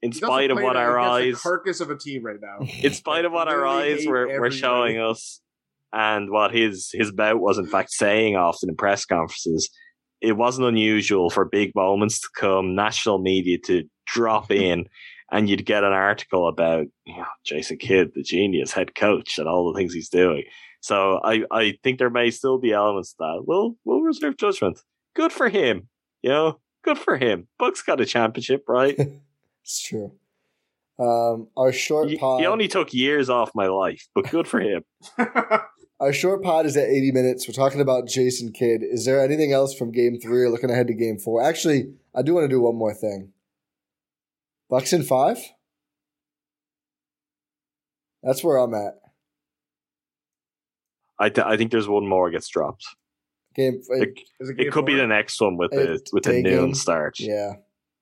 in 0.03 0.13
He's 0.13 0.21
spite 0.21 0.51
of 0.51 0.59
what 0.59 0.77
our 0.77 0.99
against 0.99 1.23
the 1.23 1.33
eyes 1.33 1.43
carcass 1.43 1.81
of 1.81 1.91
a 1.91 1.97
team 1.99 2.25
right 2.25 2.41
now. 2.41 2.67
in 2.83 2.93
spite 2.93 3.25
of 3.25 3.33
what 3.33 3.49
our 3.49 3.67
eyes 3.67 4.01
hate 4.01 4.09
were, 4.09 4.41
were 4.41 4.51
showing 4.51 4.99
us 4.99 5.41
and 5.93 6.31
what 6.31 6.53
his 6.55 6.91
his 6.93 7.13
bout 7.13 7.41
was 7.41 7.59
in 7.59 7.67
fact 7.67 7.91
saying 7.93 8.37
often 8.37 8.69
in 8.69 8.77
press 8.77 9.05
conferences, 9.05 9.69
it 10.21 10.37
wasn't 10.37 10.67
unusual 10.67 11.31
for 11.31 11.45
big 11.45 11.75
moments 11.75 12.21
to 12.21 12.29
come, 12.37 12.75
national 12.75 13.19
media 13.19 13.59
to 13.67 13.85
drop 14.07 14.51
in, 14.51 14.87
and 15.31 15.49
you'd 15.49 15.67
get 15.67 15.85
an 15.85 15.93
article 15.93 16.49
about 16.49 16.87
you 17.05 17.17
know, 17.17 17.25
Jason 17.45 17.79
Kidd, 17.79 18.13
the 18.15 18.23
genius 18.23 18.73
head 18.73 18.95
coach, 18.95 19.39
and 19.39 19.49
all 19.49 19.73
the 19.73 19.79
things 19.79 19.93
he's 19.93 20.09
doing. 20.09 20.45
So 20.81 21.21
I, 21.25 21.43
I 21.51 21.79
think 21.83 21.99
there 21.99 22.11
may 22.11 22.31
still 22.31 22.59
be 22.59 22.73
elements 22.73 23.15
of 23.19 23.27
that. 23.27 23.45
We'll 23.47 23.77
we'll 23.85 24.03
reserve 24.03 24.37
judgment. 24.37 24.81
Good 25.15 25.33
for 25.33 25.49
him. 25.49 25.89
You 26.23 26.31
know, 26.31 26.61
good 26.85 26.99
for 26.99 27.17
him. 27.17 27.49
Bucks 27.59 27.83
got 27.83 28.01
a 28.01 28.07
championship, 28.07 28.65
right? 28.69 28.99
It's 29.67 29.83
true. 29.83 30.13
Um, 30.97 31.49
our 31.57 31.73
short 31.73 32.09
he, 32.09 32.17
pod. 32.17 32.39
he 32.39 32.47
only 32.47 32.69
took 32.69 32.95
years 32.95 33.29
off 33.29 33.51
my 33.53 33.67
life, 33.67 34.07
but 34.15 34.31
good 34.31 34.47
for 34.47 34.61
him. 34.61 34.85
Our 35.99 36.13
short 36.13 36.43
pod 36.43 36.67
is 36.67 36.77
at 36.77 36.89
80 36.89 37.13
minutes. 37.13 37.49
We're 37.49 37.55
talking 37.55 37.81
about 37.81 38.07
Jason 38.07 38.53
Kidd. 38.53 38.83
Is 38.83 39.07
there 39.07 39.23
anything 39.25 39.53
else 39.53 39.75
from 39.75 39.93
game 39.93 40.19
three 40.21 40.43
or 40.43 40.51
looking 40.51 40.71
ahead 40.71 40.89
to 40.89 40.95
game 40.95 41.19
four? 41.19 41.43
Actually, 41.43 41.95
I 42.15 42.23
do 42.23 42.35
want 42.35 42.45
to 42.45 42.49
do 42.55 42.61
one 42.61 42.77
more 42.77 42.93
thing. 42.93 43.33
Bucks 44.69 44.93
in 44.93 45.03
five? 45.05 45.39
That's 48.23 48.45
where 48.45 48.59
I'm 48.59 48.75
at. 48.75 48.95
I, 51.19 51.31
th- 51.31 51.47
I 51.47 51.57
think 51.57 51.71
there's 51.71 51.89
one 51.89 52.07
more 52.07 52.31
gets 52.31 52.49
dropped. 52.49 52.85
Game, 53.55 53.81
It, 53.89 54.21
Is 54.39 54.53
it 54.59 54.71
could 54.71 54.85
be 54.85 54.97
the 54.97 55.07
next 55.07 55.41
one 55.41 55.57
with 55.57 55.71
the 55.71 55.99
with 56.13 56.25
the 56.25 56.43
noon 56.43 56.65
game. 56.67 56.75
start. 56.75 57.19
yeah. 57.19 57.53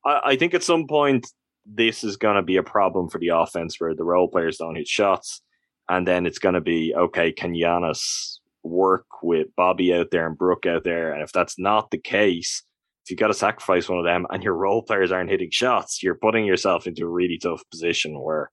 I, 0.05 0.21
I 0.25 0.37
think 0.37 0.53
at 0.53 0.65
some 0.65 0.89
point 0.89 1.29
this 1.65 2.03
is 2.03 2.16
going 2.16 2.35
to 2.35 2.43
be 2.43 2.57
a 2.57 2.62
problem 2.65 3.09
for 3.09 3.19
the 3.19 3.29
offense 3.29 3.77
where 3.79 3.95
the 3.95 4.03
role 4.03 4.27
players 4.27 4.57
don't 4.57 4.75
hit 4.75 4.89
shots, 4.89 5.43
and 5.89 6.06
then 6.06 6.27
it's 6.27 6.39
going 6.39 6.55
to 6.55 6.61
be 6.61 6.94
okay. 6.94 7.32
Can 7.32 7.55
Giannis 7.55 8.39
work 8.62 9.06
with 9.23 9.48
Bobby 9.56 9.94
out 9.94 10.11
there 10.11 10.27
and 10.27 10.39
Brook 10.39 10.66
out 10.66 10.85
there? 10.85 11.12
And 11.12 11.23
if 11.23 11.32
that's 11.32 11.59
not 11.59 11.90
the 11.90 11.98
case, 11.98 12.62
if 13.05 13.11
you've 13.11 13.20
got 13.20 13.28
to 13.28 13.35
sacrifice 13.35 13.89
one 13.89 13.98
of 13.98 14.05
them 14.05 14.27
and 14.31 14.43
your 14.43 14.55
role 14.55 14.82
players 14.82 15.12
aren't 15.12 15.31
hitting 15.31 15.51
shots, 15.51 16.02
you're 16.02 16.15
putting 16.15 16.47
yourself 16.47 16.86
into 16.86 17.05
a 17.05 17.09
really 17.09 17.39
tough 17.39 17.62
position 17.70 18.19
where 18.20 18.51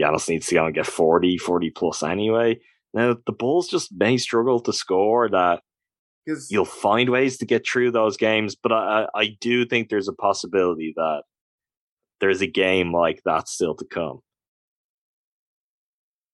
Giannis 0.00 0.28
needs 0.28 0.46
to 0.46 0.54
go 0.54 0.64
and 0.64 0.74
get 0.74 0.86
40, 0.86 1.36
40 1.36 1.70
plus 1.70 2.02
anyway. 2.02 2.58
Now 2.94 3.16
the 3.26 3.32
Bulls 3.32 3.68
just 3.68 3.90
may 3.92 4.16
struggle 4.16 4.60
to 4.60 4.72
score 4.72 5.28
that 5.28 5.60
you'll 6.48 6.64
find 6.64 7.10
ways 7.10 7.38
to 7.38 7.46
get 7.46 7.66
through 7.66 7.90
those 7.90 8.16
games, 8.16 8.56
but 8.56 8.72
I 8.72 9.06
I 9.14 9.36
do 9.40 9.64
think 9.66 9.88
there's 9.88 10.08
a 10.08 10.12
possibility 10.12 10.92
that 10.96 11.22
there's 12.20 12.40
a 12.40 12.46
game 12.46 12.92
like 12.92 13.22
that 13.24 13.48
still 13.48 13.74
to 13.76 13.84
come. 13.84 14.20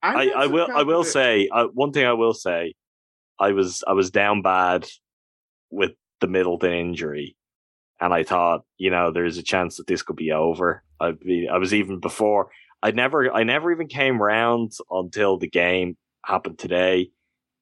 I, 0.02 0.28
I 0.28 0.46
will 0.46 0.68
I 0.74 0.82
will 0.82 1.04
say 1.04 1.48
uh, 1.50 1.66
one 1.74 1.92
thing 1.92 2.06
I 2.06 2.12
will 2.12 2.34
say 2.34 2.74
I 3.40 3.52
was 3.52 3.82
I 3.86 3.92
was 3.92 4.10
down 4.10 4.42
bad 4.42 4.86
with 5.70 5.92
the 6.20 6.28
Middleton 6.28 6.72
injury, 6.72 7.36
and 8.00 8.12
I 8.14 8.22
thought 8.22 8.62
you 8.78 8.90
know 8.90 9.10
there's 9.10 9.38
a 9.38 9.42
chance 9.42 9.76
that 9.76 9.86
this 9.86 10.02
could 10.02 10.16
be 10.16 10.32
over. 10.32 10.82
I 11.00 11.14
I 11.50 11.58
was 11.58 11.74
even 11.74 11.98
before 11.98 12.50
I 12.82 12.90
never 12.92 13.32
I 13.32 13.42
never 13.42 13.72
even 13.72 13.88
came 13.88 14.22
round 14.22 14.72
until 14.90 15.38
the 15.38 15.48
game 15.48 15.96
happened 16.24 16.58
today. 16.58 17.10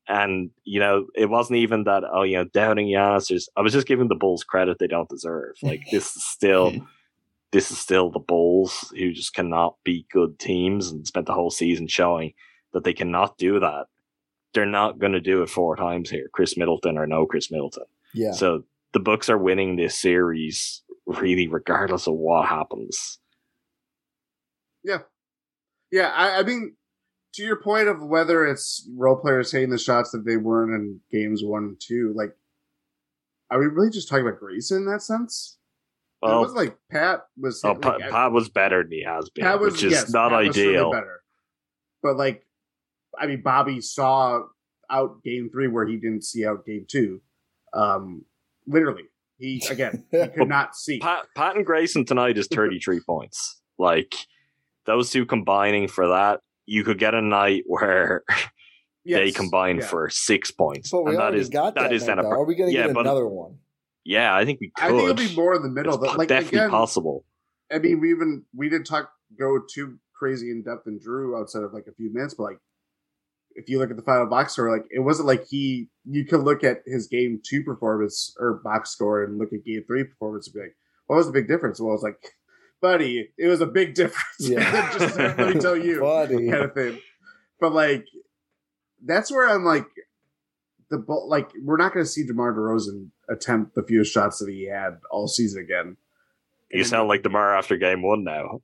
And 0.06 0.51
you 0.65 0.81
know, 0.81 1.06
it 1.15 1.31
wasn't 1.31 1.61
even 1.61 1.85
that. 1.85 2.05
Oh, 2.11 2.23
you 2.24 2.36
know, 2.36 2.44
doubting 2.44 2.89
Giannis. 2.89 3.47
I 3.56 3.62
was 3.62 3.73
just 3.73 3.86
giving 3.86 4.09
the 4.09 4.15
Bulls 4.15 4.44
credit 4.44 4.78
they 4.78 4.86
don't 4.86 5.09
deserve. 5.09 5.55
Like 5.62 5.81
this 5.90 6.15
is 6.15 6.24
still, 6.24 6.73
this 7.55 7.70
is 7.70 7.78
still 7.78 8.10
the 8.10 8.18
Bulls 8.18 8.93
who 8.98 9.12
just 9.12 9.32
cannot 9.32 9.76
beat 9.85 10.09
good 10.09 10.40
teams 10.40 10.90
and 10.90 11.06
spent 11.06 11.26
the 11.26 11.32
whole 11.32 11.52
season 11.52 11.86
showing 11.86 12.32
that 12.72 12.82
they 12.82 12.93
cannot 12.93 13.39
do 13.39 13.60
that. 13.60 13.86
They're 14.52 14.66
not 14.66 14.98
going 14.98 15.12
to 15.12 15.20
do 15.20 15.40
it 15.40 15.48
four 15.48 15.76
times 15.76 16.10
here. 16.10 16.28
Khris 16.32 16.56
Middleton 16.56 16.98
or 16.98 17.06
no 17.06 17.26
Khris 17.26 17.52
Middleton. 17.52 17.85
Yeah. 18.12 18.32
So 18.32 18.64
the 18.93 18.98
Bucks 18.98 19.31
are 19.31 19.39
winning 19.39 19.76
this 19.76 19.97
series 19.97 20.82
really, 21.06 21.47
regardless 21.47 22.09
of 22.09 22.14
what 22.14 22.48
happens. 22.48 23.20
Yeah. 24.82 25.02
Yeah, 25.93 26.09
I, 26.09 26.40
I 26.40 26.43
mean, 26.43 26.74
to 27.35 27.44
your 27.44 27.62
point 27.62 27.86
of 27.86 28.02
whether 28.02 28.44
it's 28.44 28.85
role 28.97 29.14
players 29.14 29.52
hitting 29.52 29.70
the 29.70 29.78
shots 29.78 30.10
that 30.10 30.26
they 30.26 30.36
weren't 30.36 30.72
in 30.72 31.01
games 31.09 31.44
one 31.44 31.62
and 31.62 31.81
two, 31.81 32.12
like, 32.16 32.35
are 33.48 33.60
we 33.60 33.66
really 33.66 33.90
just 33.90 34.09
talking 34.09 34.26
about 34.26 34.40
Grayson 34.40 34.78
in 34.78 34.86
that 34.86 35.02
sense? 35.02 35.56
It 36.32 36.38
wasn't 36.38 36.56
like 36.59 36.76
Pat 36.90 37.20
was. 37.36 37.62
oh, 37.64 37.72
like, 37.72 37.82
Pat, 37.82 38.10
Pat 38.10 38.32
was 38.32 38.48
better 38.48 38.82
than 38.82 38.92
he 38.92 39.02
has 39.05 39.28
been, 39.30 39.44
Pat 39.44 39.60
was 39.60 39.74
which 39.74 39.84
is 39.84 39.92
yes, 39.92 40.12
not 40.12 40.30
Pat 40.30 40.46
was 40.46 40.56
ideal. 40.59 40.90
better. 40.92 41.20
but 42.02 42.16
like, 42.16 42.46
I 43.18 43.26
mean, 43.26 43.42
Bobby 43.42 43.80
saw 43.80 44.42
out 44.90 45.22
game 45.22 45.51
three 45.52 45.68
where 45.68 45.86
he 45.86 45.96
didn't 45.96 46.24
see 46.24 46.46
out 46.46 46.64
game 46.66 46.86
two. 46.88 47.20
Um, 47.72 48.24
literally, 48.66 49.05
he 49.38 49.62
again 49.70 50.05
he 50.10 50.26
could 50.36 50.48
not 50.48 50.74
see. 50.76 50.98
Pat, 50.98 51.26
Pat 51.36 51.56
and 51.56 51.66
Grayson 51.66 52.05
tonight 52.05 52.38
is 52.38 52.46
33 52.48 53.01
points. 53.06 53.60
Like 53.78 54.14
those 54.86 55.10
two 55.10 55.26
combining 55.26 55.88
for 55.88 56.09
that, 56.09 56.40
you 56.66 56.84
could 56.84 56.98
get 56.98 57.14
a 57.14 57.22
night 57.22 57.64
where 57.66 58.22
they 59.05 59.32
combine 59.32 59.78
yeah. 59.78 59.86
for 59.86 60.09
six 60.10 60.51
points. 60.51 60.90
But 60.90 61.05
we 61.05 61.10
and 61.10 61.18
that 61.18 61.22
already 61.22 61.40
is 61.40 61.48
got 61.48 61.74
that. 61.74 61.82
that 61.82 61.92
is 61.92 62.06
night, 62.06 62.16
then 62.16 62.24
a 62.24 62.28
Are 62.28 62.44
we 62.44 62.55
going 62.55 62.70
to 62.70 62.76
yeah, 62.76 62.86
get 62.86 62.94
but- 62.94 63.01
another 63.01 63.26
one? 63.26 63.59
Yeah, 64.05 64.35
I 64.35 64.44
think 64.44 64.60
we 64.60 64.70
could. 64.74 64.85
I 64.85 64.89
think 64.90 65.02
it'll 65.02 65.14
be 65.14 65.35
more 65.35 65.55
in 65.55 65.62
the 65.62 65.68
middle. 65.68 65.94
It's 65.94 66.01
But 66.01 66.10
po- 66.12 66.18
like 66.18 66.28
definitely 66.28 66.59
again, 66.59 66.70
possible. 66.70 67.24
I 67.72 67.78
mean, 67.78 68.01
we 68.01 68.10
even 68.10 68.44
we 68.55 68.68
didn't 68.68 68.86
talk 68.86 69.10
go 69.39 69.59
too 69.72 69.98
crazy 70.14 70.51
in 70.51 70.62
depth 70.62 70.86
in 70.86 71.01
Jrue 71.01 71.39
outside 71.40 71.62
of 71.62 71.72
like 71.72 71.86
a 71.89 71.93
few 71.94 72.12
minutes, 72.12 72.35
but 72.35 72.44
like 72.44 72.59
if 73.56 73.68
you 73.68 73.78
look 73.78 73.90
at 73.90 73.97
the 73.97 74.02
final 74.02 74.26
box 74.26 74.52
score, 74.52 74.70
like 74.70 74.86
it 74.90 75.01
wasn't 75.01 75.26
like 75.28 75.44
he 75.48 75.89
you 76.05 76.24
could 76.26 76.40
look 76.40 76.62
at 76.64 76.82
his 76.86 77.06
game 77.09 77.40
two 77.48 77.62
performance 77.62 78.35
or 78.39 78.60
box 78.62 78.90
score 78.90 79.24
and 79.24 79.39
look 79.39 79.52
at 79.52 79.64
game 79.64 79.82
three 79.86 80.05
performance 80.05 80.47
and 80.48 80.55
be 80.55 80.60
like, 80.60 80.76
what 81.06 81.16
was 81.16 81.26
the 81.26 81.32
big 81.32 81.48
difference? 81.48 81.81
Well, 81.81 81.94
it's 81.94 82.02
like, 82.02 82.20
buddy, 82.82 83.31
it 83.39 83.47
was 83.47 83.60
a 83.60 83.66
big 83.66 83.94
difference. 83.94 84.24
Yeah. 84.40 84.93
Just 84.98 85.16
let 85.16 85.39
me 85.55 85.60
tell 85.60 85.76
you, 85.76 86.01
Buddy. 86.02 86.48
kind 86.51 86.64
of 86.64 86.74
thing. 86.74 86.98
But 87.60 87.72
like, 87.72 88.05
that's 89.05 89.31
where 89.31 89.48
I'm 89.48 89.64
like, 89.64 89.86
the 90.97 91.03
ball, 91.03 91.29
like 91.29 91.51
we're 91.62 91.77
not 91.77 91.93
going 91.93 92.05
to 92.05 92.11
see 92.11 92.25
DeMar 92.25 92.55
DeRozan 92.55 93.09
attempt 93.29 93.75
the 93.75 93.83
fewest 93.83 94.12
shots 94.12 94.39
that 94.39 94.49
he 94.49 94.69
had 94.69 94.99
all 95.11 95.27
season 95.29 95.62
again. 95.62 95.97
You 96.71 96.85
sound 96.85 97.09
like 97.09 97.23
DeMar 97.23 97.57
after 97.57 97.77
game 97.77 98.03
one 98.03 98.25
now, 98.25 98.61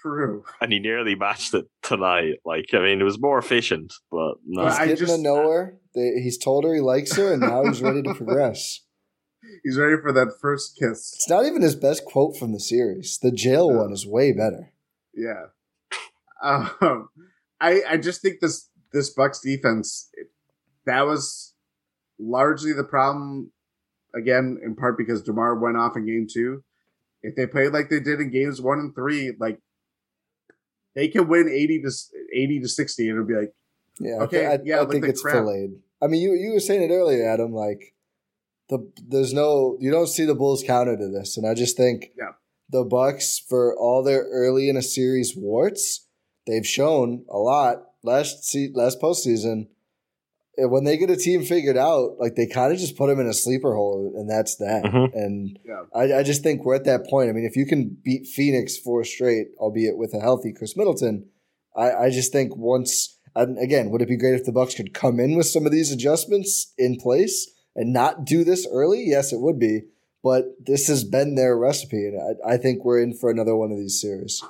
True. 0.00 0.44
and 0.60 0.72
he 0.72 0.78
nearly 0.80 1.14
matched 1.14 1.54
it 1.54 1.66
tonight. 1.82 2.36
Like, 2.44 2.66
I 2.72 2.78
mean, 2.80 3.00
it 3.00 3.04
was 3.04 3.20
more 3.20 3.38
efficient, 3.38 3.92
but 4.10 4.34
no. 4.44 4.62
Well, 4.62 4.70
He's 4.70 4.78
I 4.80 4.86
getting 4.86 4.96
just- 5.06 5.16
to 5.16 5.22
know 5.22 5.36
her. 5.50 5.78
They, 5.94 6.12
he's 6.22 6.38
told 6.38 6.64
her 6.64 6.74
he 6.74 6.80
likes 6.80 7.14
her, 7.16 7.32
and 7.32 7.40
now 7.42 7.64
he's 7.64 7.82
ready 7.82 8.02
to 8.02 8.14
progress. 8.16 8.80
He's 9.62 9.76
ready 9.76 9.96
for 10.00 10.12
that 10.12 10.34
first 10.40 10.76
kiss. 10.78 11.12
It's 11.14 11.28
not 11.28 11.44
even 11.44 11.62
his 11.62 11.74
best 11.76 12.04
quote 12.04 12.36
from 12.36 12.52
the 12.52 12.60
series. 12.60 13.18
The 13.20 13.30
jail 13.30 13.70
No. 13.70 13.78
one 13.82 13.92
is 13.92 14.06
way 14.06 14.32
better. 14.32 14.72
Yeah. 15.14 15.46
Um, 16.44 17.08
I 17.60 17.82
I 17.88 17.96
just 17.98 18.20
think 18.20 18.40
this 18.40 18.68
this 18.92 19.10
Bucks 19.10 19.38
defense 19.40 20.10
that 20.86 21.02
was 21.06 21.54
largely 22.18 22.72
the 22.72 22.84
problem. 22.84 23.52
Again, 24.14 24.58
in 24.62 24.76
part 24.76 24.98
because 24.98 25.22
DeMar 25.22 25.58
went 25.58 25.76
off 25.78 25.96
in 25.96 26.04
game 26.06 26.26
two. 26.30 26.62
If 27.22 27.34
they 27.34 27.46
played 27.46 27.72
like 27.72 27.88
they 27.88 28.00
did 28.00 28.20
in 28.20 28.30
games 28.30 28.60
one 28.60 28.78
and 28.78 28.94
three, 28.94 29.32
like 29.40 29.58
they 30.94 31.08
can 31.08 31.28
win 31.28 31.48
eighty 31.48 31.80
to 31.80 31.90
eighty 32.34 32.60
to 32.60 32.68
sixty, 32.68 33.08
and 33.08 33.16
it'll 33.16 33.26
be 33.26 33.34
like 33.34 33.54
Yeah, 34.00 34.22
Okay, 34.24 34.46
I, 34.46 34.58
yeah, 34.64 34.78
I 34.78 34.82
with 34.82 34.92
think 34.92 35.06
it's 35.06 35.22
crap. 35.22 35.36
filleted. 35.36 35.80
I 36.02 36.08
mean, 36.08 36.20
you 36.20 36.32
you 36.34 36.52
were 36.52 36.60
saying 36.60 36.82
it 36.90 36.92
earlier, 36.94 37.26
Adam. 37.26 37.52
Like 37.52 37.94
the 38.68 38.90
there's 39.08 39.32
no 39.32 39.76
you 39.80 39.90
don't 39.90 40.08
see 40.08 40.24
the 40.26 40.34
Bulls 40.34 40.62
counter 40.62 40.96
to 40.96 41.08
this, 41.08 41.36
and 41.38 41.46
I 41.46 41.54
just 41.54 41.76
think 41.76 42.10
Yeah. 42.18 42.32
the 42.68 42.84
Bucks 42.84 43.38
for 43.38 43.74
all 43.78 44.02
their 44.02 44.24
early 44.30 44.68
in 44.68 44.76
a 44.76 44.82
series 44.82 45.34
warts, 45.34 46.06
they've 46.46 46.66
shown 46.66 47.24
a 47.30 47.38
lot 47.38 47.84
last 48.02 48.44
se- 48.44 48.72
last 48.74 49.00
postseason. 49.00 49.68
And 50.56 50.70
When 50.70 50.84
they 50.84 50.96
get 50.98 51.10
a 51.10 51.16
team 51.16 51.42
figured 51.44 51.76
out, 51.78 52.16
like 52.18 52.34
they 52.34 52.46
kind 52.46 52.72
of 52.72 52.78
just 52.78 52.96
put 52.96 53.06
them 53.08 53.20
in 53.20 53.26
a 53.26 53.32
sleeper 53.32 53.74
hole, 53.74 54.12
and 54.16 54.28
that's 54.28 54.56
that. 54.56 54.84
Mhm. 54.84 55.14
And 55.14 55.58
Yeah. 55.64 55.84
I, 55.94 56.18
I 56.18 56.22
just 56.22 56.42
think 56.42 56.64
we're 56.64 56.74
at 56.74 56.84
that 56.84 57.06
point. 57.06 57.30
I 57.30 57.32
mean, 57.32 57.44
if 57.46 57.56
you 57.56 57.66
can 57.66 57.96
beat 58.04 58.26
Phoenix 58.26 58.76
four 58.76 59.04
straight, 59.04 59.48
albeit 59.58 59.96
with 59.96 60.12
a 60.14 60.20
healthy 60.20 60.52
Khris 60.52 60.76
Middleton, 60.76 61.26
I, 61.74 61.92
I 61.92 62.10
just 62.10 62.32
think 62.32 62.54
once 62.56 63.18
and 63.34 63.58
again, 63.58 63.90
would 63.90 64.02
it 64.02 64.08
be 64.08 64.16
great 64.18 64.34
if 64.34 64.44
the 64.44 64.52
Bucks 64.52 64.74
could 64.74 64.92
come 64.92 65.18
in 65.18 65.36
with 65.36 65.46
some 65.46 65.64
of 65.64 65.72
these 65.72 65.90
adjustments 65.90 66.74
in 66.76 66.96
place 66.96 67.50
and 67.74 67.90
not 67.92 68.26
do 68.26 68.44
this 68.44 68.66
early? 68.70 69.04
Yes, 69.06 69.32
it 69.32 69.40
would 69.40 69.58
be. 69.58 69.84
But 70.22 70.44
this 70.64 70.86
has 70.86 71.02
been 71.02 71.34
their 71.34 71.56
recipe, 71.58 72.06
and 72.06 72.38
I, 72.46 72.52
I 72.52 72.56
think 72.56 72.84
we're 72.84 73.02
in 73.02 73.12
for 73.14 73.28
another 73.30 73.56
one 73.56 73.72
of 73.72 73.78
these 73.78 74.00
series. 74.00 74.40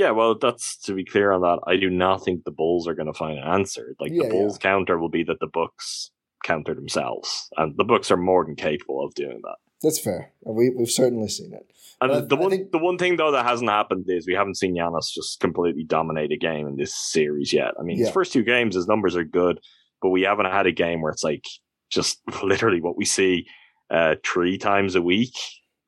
Yeah, 0.00 0.12
well, 0.12 0.34
that's 0.34 0.78
to 0.84 0.94
be 0.94 1.04
clear 1.04 1.30
on 1.30 1.42
that. 1.42 1.58
I 1.66 1.76
do 1.76 1.90
not 1.90 2.24
think 2.24 2.44
the 2.44 2.50
Bulls 2.50 2.88
are 2.88 2.94
going 2.94 3.12
to 3.12 3.12
find 3.12 3.38
an 3.38 3.46
answer. 3.46 3.94
Like 4.00 4.12
Yeah, 4.14 4.22
the 4.22 4.30
Bulls 4.30 4.56
counter 4.56 4.98
will 4.98 5.10
be 5.10 5.24
that 5.24 5.40
the 5.40 5.46
Bucks 5.46 6.10
counter 6.42 6.74
themselves, 6.74 7.50
and 7.58 7.76
the 7.76 7.84
Bucks 7.84 8.10
are 8.10 8.16
more 8.16 8.46
than 8.46 8.56
capable 8.56 9.04
of 9.04 9.12
doing 9.12 9.42
that. 9.42 9.56
That's 9.82 9.98
fair. 9.98 10.32
We, 10.42 10.70
we've 10.70 10.90
certainly 10.90 11.28
seen 11.28 11.52
it. 11.52 11.70
And 12.00 12.12
But 12.12 12.28
the 12.30 12.36
one, 12.36 12.50
think- 12.50 12.72
the 12.72 12.78
one 12.78 12.96
thing 12.96 13.16
though 13.16 13.32
that 13.32 13.44
hasn't 13.44 13.68
happened 13.68 14.06
is 14.08 14.26
we 14.26 14.32
haven't 14.32 14.56
seen 14.56 14.74
Giannis 14.74 15.12
just 15.12 15.38
completely 15.38 15.84
dominate 15.84 16.32
a 16.32 16.38
game 16.38 16.66
in 16.66 16.76
this 16.76 16.96
series 16.96 17.52
yet. 17.52 17.72
I 17.78 17.82
mean, 17.82 17.98
his 17.98 18.08
first 18.08 18.32
two 18.32 18.42
games, 18.42 18.76
his 18.76 18.88
numbers 18.88 19.16
are 19.16 19.24
good, 19.24 19.60
but 20.00 20.08
we 20.08 20.22
haven't 20.22 20.46
had 20.46 20.66
a 20.66 20.72
game 20.72 21.02
where 21.02 21.12
it's 21.12 21.24
like 21.24 21.44
just 21.90 22.22
literally 22.42 22.80
what 22.80 22.96
we 22.96 23.04
see 23.04 23.46
uh, 23.90 24.14
three 24.24 24.56
times 24.56 24.94
a 24.94 25.02
week 25.02 25.34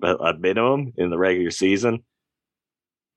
at, 0.05 0.23
at 0.23 0.39
minimum 0.39 0.93
in 0.99 1.09
the 1.09 1.17
regular 1.17 1.51
season. 1.51 2.05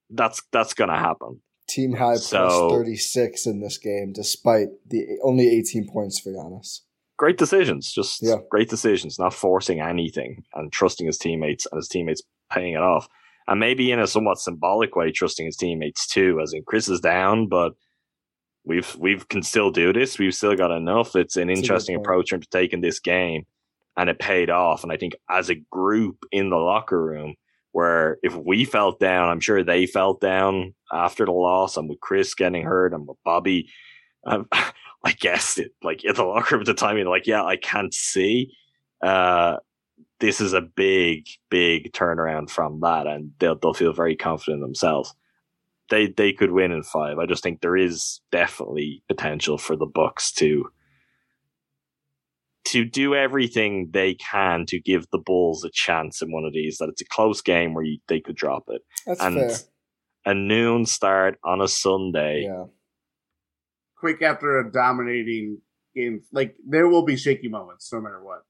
That's 0.10 0.41
that's 0.52 0.73
gonna 0.73 0.98
happen. 0.98 1.41
Team 1.68 1.94
high 1.94 2.15
So- 2.15 2.69
36 2.69 3.45
in 3.48 3.60
this 3.60 3.77
game, 3.77 4.11
despite 4.14 4.68
the 4.88 5.18
only 5.23 5.49
18 5.49 5.88
points 5.91 6.19
for 6.19 6.32
Giannis. 6.32 6.82
Great 7.18 7.38
decisions, 7.38 7.91
just 7.91 8.22
Yeah. 8.22 8.38
great 8.52 8.69
decisions, 8.69 9.18
not 9.18 9.34
forcing 9.34 9.80
anything 9.82 10.44
and 10.53 10.72
trusting 10.72 11.07
his 11.07 11.18
teammates 11.18 11.65
and 11.72 11.77
his 11.80 11.88
teammates 11.88 12.22
paying 12.52 12.73
it 12.73 12.82
off. 12.82 13.07
And 13.48 13.60
maybe 13.60 13.91
in 13.91 13.99
a 13.99 14.07
somewhat 14.07 14.38
symbolic 14.40 14.95
way, 14.95 15.11
trusting 15.11 15.45
his 15.45 15.56
teammates 15.56 16.07
too, 16.07 16.40
as 16.41 16.53
in 16.53 16.64
Khris 16.65 16.90
is 16.90 16.99
down, 16.99 17.48
but 17.48 17.73
we've 18.65 18.95
we've 18.98 19.27
can 19.30 19.41
still 19.44 19.72
do 19.72 19.94
this. 19.94 20.19
We've 20.19 20.34
still 20.36 20.56
got 20.56 20.72
enough. 20.76 21.15
It's 21.15 21.36
an 21.36 21.48
That's 21.48 21.60
a 21.60 21.61
good 21.61 21.64
interesting 21.64 21.95
approach 21.95 22.34
into 22.34 22.48
taking 22.49 22.82
this 22.82 22.99
game, 22.99 23.44
and 23.98 24.10
it 24.10 24.19
paid 24.19 24.49
off. 24.49 24.84
And 24.84 24.91
I 24.91 24.98
think 24.98 25.14
as 25.30 25.49
a 25.49 25.56
group 25.72 26.18
in 26.32 26.49
the 26.49 26.57
locker 26.57 27.02
room, 27.03 27.36
where 27.76 28.19
if 28.23 28.34
we 28.34 28.64
felt 28.64 29.02
down, 29.02 29.27
I'm 29.27 29.41
sure 29.41 29.61
they 29.61 29.85
felt 29.85 30.22
down 30.22 30.73
after 30.93 31.26
the 31.26 31.34
loss, 31.34 31.76
and 31.76 31.89
with 31.89 31.99
Khris 31.99 32.34
getting 32.34 32.64
hurt 32.64 32.93
and 32.93 33.06
with 33.06 33.18
Bobby, 33.26 33.68
um, 34.26 34.47
I 35.03 35.11
guess 35.19 35.57
it 35.57 35.73
like 35.84 36.06
in 36.06 36.15
the 36.15 36.23
locker 36.23 36.56
room 36.56 36.61
at 36.61 36.68
the 36.68 36.73
time. 36.73 36.95
You're 36.95 37.10
like, 37.10 37.27
yeah, 37.27 37.43
I 37.43 37.57
can't 37.57 37.93
see. 37.93 38.53
Uh, 39.02 39.57
this 40.22 40.39
is 40.39 40.53
a 40.53 40.61
big, 40.61 41.27
big 41.49 41.91
turnaround 41.91 42.49
from 42.49 42.80
that, 42.80 43.07
and 43.07 43.31
they'll 43.39 43.60
they'll 43.60 43.73
feel 43.73 43.91
very 43.91 44.15
confident 44.15 44.60
in 44.60 44.61
themselves. 44.61 45.14
They 45.89 46.07
they 46.07 46.31
could 46.31 46.52
win 46.52 46.72
in 46.72 46.81
five. 46.81 47.18
I 47.19 47.26
just 47.26 47.43
think 47.43 47.60
there 47.60 47.76
is 47.76 48.22
definitely 48.31 49.03
potential 49.10 49.57
for 49.57 49.76
the 49.76 49.85
Bucks 49.85 50.31
to 50.35 50.72
to 52.66 52.84
do 52.86 53.14
everything 53.16 53.90
they 53.92 54.16
can 54.16 54.66
to 54.68 54.80
give 54.80 55.06
the 55.12 55.18
Bulls 55.20 55.64
a 55.64 55.70
chance 55.72 56.22
in 56.22 56.32
one 56.32 56.46
of 56.46 56.54
these. 56.54 56.78
That 56.78 56.90
it's 56.90 57.02
a 57.02 57.06
close 57.06 57.42
game 57.42 57.74
where 57.74 57.84
you, 57.84 58.00
they 58.08 58.20
could 58.20 58.36
drop 58.36 58.64
it. 58.70 58.82
That's 59.06 59.22
And 59.22 59.36
fair. 59.36 59.56
a 60.26 60.34
noon 60.34 60.86
start 60.86 61.38
on 61.44 61.62
a 61.62 61.68
Sunday. 61.68 62.44
Yeah. 62.48 62.66
quick 63.98 64.22
after 64.22 64.60
a 64.60 64.72
dominating 64.72 65.60
game. 65.96 66.22
Like 66.32 66.56
there 66.68 66.88
will 66.88 67.04
be 67.06 67.16
shaky 67.18 67.48
moments 67.50 67.92
no 67.94 68.02
matter 68.02 68.24
what. 68.24 68.44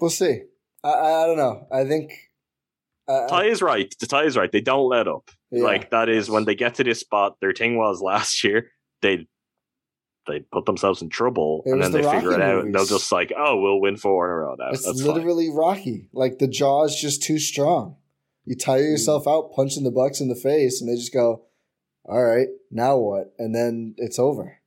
We'll 0.00 0.10
see. 0.10 0.42
I, 0.82 0.88
I, 0.90 1.22
I 1.22 1.26
don't 1.26 1.36
know. 1.36 1.66
I 1.72 1.84
think. 1.84 2.12
I- 3.08 3.26
I- 3.30 3.42
Ti 3.44 3.48
is 3.50 3.62
right. 3.62 3.94
The 4.00 4.06
Ti 4.06 4.26
is 4.26 4.36
right. 4.36 4.50
They 4.50 4.60
don't 4.60 4.88
let 4.88 5.06
up. 5.08 5.30
yeah. 5.50 5.62
Like 5.64 5.90
that 5.90 6.08
is 6.08 6.28
when 6.30 6.44
they 6.46 6.54
get 6.54 6.74
to 6.76 6.84
this 6.84 7.00
spot. 7.00 7.36
Their 7.40 7.52
thing 7.52 7.76
was 7.76 8.00
last 8.02 8.42
year 8.44 8.70
they 9.02 9.26
they 10.26 10.40
put 10.40 10.64
themselves 10.66 11.02
in 11.02 11.08
trouble, 11.10 11.62
It 11.66 11.72
and 11.72 11.82
then 11.82 11.92
they 11.92 12.02
the 12.02 12.10
figure 12.10 12.32
it 12.32 12.38
Rocky 12.38 12.42
out. 12.42 12.64
And 12.64 12.74
they'll 12.74 12.86
just 12.86 13.10
like, 13.12 13.32
oh, 13.36 13.60
we'll 13.60 13.80
win 13.80 13.96
four 13.96 14.26
in 14.26 14.32
a 14.32 14.34
row 14.36 14.54
now. 14.58 14.70
It's 14.70 14.84
That's 14.84 15.02
fine. 15.02 15.14
literally 15.14 15.50
Rocky. 15.52 16.08
Like 16.12 16.38
the 16.38 16.48
jaw 16.48 16.84
is 16.84 16.96
just 17.00 17.22
too 17.22 17.38
strong. 17.38 17.96
You 18.44 18.56
tire 18.56 18.82
Mm. 18.82 18.90
yourself 18.92 19.26
out 19.26 19.52
punching 19.54 19.84
the 19.84 19.90
Bucks 19.90 20.20
in 20.20 20.28
the 20.28 20.34
face, 20.34 20.80
and 20.80 20.88
they 20.90 20.96
just 20.96 21.12
go, 21.14 21.46
"All 22.04 22.22
right, 22.22 22.48
now 22.70 22.96
what?" 22.98 23.32
And 23.38 23.54
then 23.54 23.94
it's 23.98 24.18
over. 24.18 24.58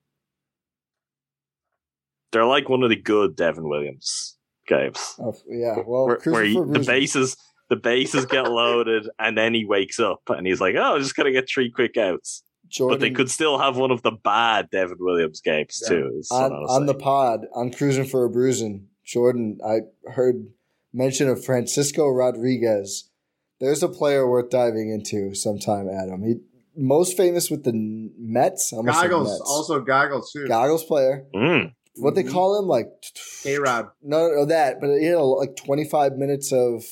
They're 2.32 2.44
like 2.44 2.68
one 2.68 2.82
of 2.82 2.90
the 2.90 2.96
good 2.96 3.36
Devin 3.36 3.68
Williams 3.68 4.36
games, 4.66 5.14
Oh, 5.18 5.34
yeah. 5.48 5.76
Well, 5.86 6.06
where, 6.06 6.18
where 6.24 6.44
a 6.44 6.52
the 6.54 6.84
bases 6.86 7.36
the 7.70 7.76
bases 7.76 8.26
get 8.26 8.50
loaded, 8.50 9.08
and 9.18 9.36
then 9.36 9.54
he 9.54 9.64
wakes 9.64 9.98
up 10.00 10.20
and 10.28 10.46
he's 10.46 10.60
like, 10.60 10.74
oh, 10.76 10.94
I'm 10.96 11.00
just 11.02 11.14
gonna 11.16 11.32
get 11.32 11.48
three 11.48 11.70
quick 11.70 11.96
outs. 11.96 12.42
Jordan, 12.68 12.98
but 12.98 13.00
they 13.00 13.10
could 13.10 13.30
still 13.30 13.58
have 13.58 13.76
one 13.76 13.90
of 13.90 14.02
the 14.02 14.12
bad 14.12 14.70
Devin 14.70 14.98
Williams 15.00 15.40
games 15.40 15.80
Yeah. 15.82 15.88
too. 15.88 16.22
on, 16.30 16.52
on 16.52 16.86
the 16.86 16.92
saying. 16.92 17.00
pod 17.02 17.40
on 17.54 17.70
cruising 17.72 18.04
for 18.06 18.24
a 18.24 18.30
bruising. 18.30 18.88
Jordan, 19.04 19.58
I 19.66 19.80
heard 20.10 20.48
mention 20.92 21.28
of 21.28 21.44
Francisco 21.44 22.08
Rodriguez. 22.08 23.10
There's 23.60 23.82
a 23.82 23.88
player 23.88 24.28
worth 24.28 24.50
diving 24.50 24.90
into 24.90 25.34
sometime, 25.34 25.88
Adam. 25.88 26.22
He 26.22 26.36
most 26.76 27.16
famous 27.16 27.50
with 27.50 27.64
the 27.64 27.72
Mets. 27.74 28.72
I 28.72 28.76
almost 28.76 29.00
Goggles, 29.02 29.28
Mets. 29.30 29.40
also 29.50 29.80
goggles 29.80 30.30
too. 30.32 30.46
goggles 30.46 30.84
player. 30.84 31.26
Mm. 31.34 31.72
What 31.96 32.14
they 32.14 32.22
call 32.22 32.56
him, 32.60 32.66
like 32.68 32.86
A 33.44 33.58
Rod. 33.58 33.88
No, 34.02 34.28
no, 34.28 34.44
that. 34.44 34.80
But 34.80 34.98
he 34.98 35.06
had 35.06 35.16
like 35.18 35.56
25 35.56 36.12
minutes 36.16 36.52
of. 36.52 36.84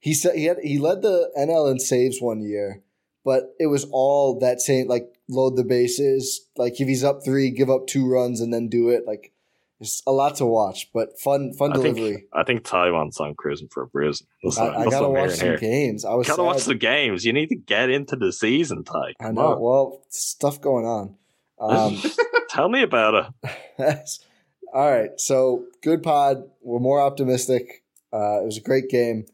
He 0.00 0.12
said 0.14 0.34
he 0.34 0.46
had 0.46 0.58
he 0.62 0.78
led 0.78 1.02
the 1.02 1.30
NL 1.38 1.70
in 1.70 1.78
saves 1.78 2.18
one 2.20 2.42
year, 2.42 2.82
but 3.24 3.54
it 3.58 3.66
was 3.66 3.86
all 3.90 4.38
that 4.40 4.60
same 4.60 4.88
like 4.88 5.08
load 5.28 5.56
the 5.56 5.64
bases. 5.64 6.46
Like 6.56 6.80
if 6.80 6.88
he's 6.88 7.04
up 7.04 7.24
three, 7.24 7.50
give 7.50 7.70
up 7.70 7.86
two 7.86 8.08
runs 8.08 8.40
and 8.40 8.52
then 8.52 8.68
do 8.68 8.90
it. 8.90 9.06
Like 9.06 9.32
it's 9.80 10.02
a 10.06 10.12
lot 10.12 10.36
to 10.36 10.46
watch, 10.46 10.90
but 10.92 11.18
fun 11.20 11.52
fun 11.52 11.72
I 11.72 11.80
think 11.80 11.96
delivery. 11.96 12.24
I 12.32 12.44
think 12.44 12.64
Taiwan's 12.64 13.18
on 13.18 13.34
cruising 13.34 13.68
for 13.68 13.82
a 13.82 13.86
bruising. 13.86 14.26
That's 14.42 14.58
I, 14.58 14.74
I 14.74 14.84
gotta 14.84 15.08
watch 15.08 15.32
some 15.32 15.56
games. 15.56 16.04
I 16.04 16.14
was 16.14 16.26
Gotta 16.26 16.38
sad. 16.38 16.46
watch 16.46 16.64
the 16.64 16.74
games. 16.74 17.24
You 17.24 17.32
need 17.32 17.48
to 17.48 17.56
get 17.56 17.90
into 17.90 18.16
the 18.16 18.32
season, 18.32 18.84
Ti. 18.84 19.14
I 19.20 19.32
know. 19.32 19.54
on. 19.54 19.60
Well, 19.60 20.02
stuff 20.10 20.60
going 20.60 20.86
on. 20.86 21.16
Um, 21.58 21.96
Tell 22.50 22.68
me 22.68 22.82
about 22.82 23.32
it. 23.78 24.08
all 24.72 24.90
right. 24.90 25.10
So 25.18 25.64
good 25.82 26.02
pod. 26.02 26.44
We're 26.62 26.78
more 26.78 27.00
optimistic. 27.00 27.82
Uh, 28.12 28.42
it 28.42 28.44
was 28.46 28.58
a 28.58 28.60
great 28.60 28.88
game. 28.88 29.26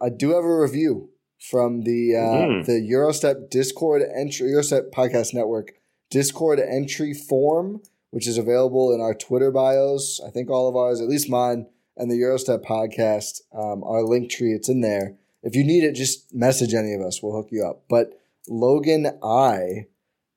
I 0.00 0.10
do 0.10 0.34
have 0.34 0.44
a 0.44 0.60
review 0.60 1.08
from 1.50 1.82
the 1.82 2.16
uh, 2.16 2.20
Mhm. 2.46 2.66
the 2.66 2.86
Gyro 2.88 3.12
Step 3.12 3.50
Discord 3.50 4.02
entry 4.02 4.48
Gyro 4.50 4.62
Step 4.62 4.90
Podcast 4.90 5.34
Network 5.34 5.74
Discord 6.10 6.58
entry 6.60 7.12
form, 7.12 7.82
which 8.10 8.26
is 8.28 8.38
available 8.38 8.92
in 8.92 9.00
our 9.00 9.14
Twitter 9.14 9.50
bios. 9.50 10.20
I 10.26 10.30
think 10.30 10.50
all 10.50 10.68
of 10.68 10.76
ours, 10.76 11.00
at 11.00 11.08
least 11.08 11.28
mine, 11.28 11.66
and 11.96 12.10
the 12.10 12.18
Gyro 12.18 12.36
Step 12.36 12.62
podcast, 12.62 13.40
um, 13.52 13.82
our 13.84 14.02
link 14.02 14.30
tree. 14.30 14.52
It's 14.52 14.68
in 14.68 14.80
there. 14.80 15.16
If 15.42 15.54
you 15.54 15.64
need 15.64 15.84
it, 15.84 15.92
just 15.92 16.34
message 16.34 16.72
any 16.74 16.94
of 16.94 17.00
us. 17.02 17.22
We'll 17.22 17.34
hook 17.36 17.48
you 17.50 17.64
up. 17.64 17.84
But 17.88 18.18
Logan 18.48 19.18
I, 19.22 19.86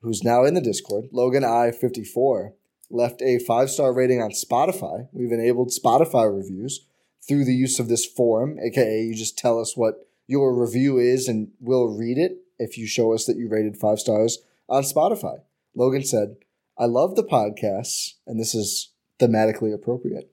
who's 0.01 0.23
now 0.23 0.43
in 0.43 0.53
the 0.53 0.61
Discord, 0.61 1.05
Logan 1.11 1.43
I 1.43 1.71
fifty 1.71 2.03
four, 2.03 2.53
left 2.89 3.21
a 3.21 3.39
five 3.39 3.69
star 3.69 3.93
rating 3.93 4.21
on 4.21 4.31
Spotify. 4.31 5.07
We've 5.13 5.31
enabled 5.31 5.69
Spotify 5.71 6.33
reviews 6.33 6.85
through 7.27 7.45
the 7.45 7.53
use 7.55 7.79
of 7.79 7.87
this 7.89 8.05
forum, 8.05 8.57
aka 8.59 9.03
you 9.03 9.13
just 9.13 9.37
tell 9.37 9.59
us 9.59 9.75
what 9.75 10.06
your 10.27 10.53
review 10.53 10.97
is 10.97 11.27
and 11.27 11.49
we'll 11.59 11.87
read 11.87 12.17
it 12.17 12.37
if 12.59 12.77
you 12.77 12.85
show 12.85 13.13
us 13.13 13.25
that 13.25 13.37
you 13.37 13.47
rated 13.49 13.77
five 13.77 13.99
stars 13.99 14.39
on 14.69 14.83
Spotify. 14.83 15.39
Logan 15.75 16.03
said, 16.03 16.35
I 16.77 16.85
love 16.85 17.15
the 17.15 17.23
podcasts, 17.23 18.15
and 18.27 18.39
this 18.39 18.53
is 18.53 18.91
thematically 19.19 19.73
appropriate. 19.73 20.31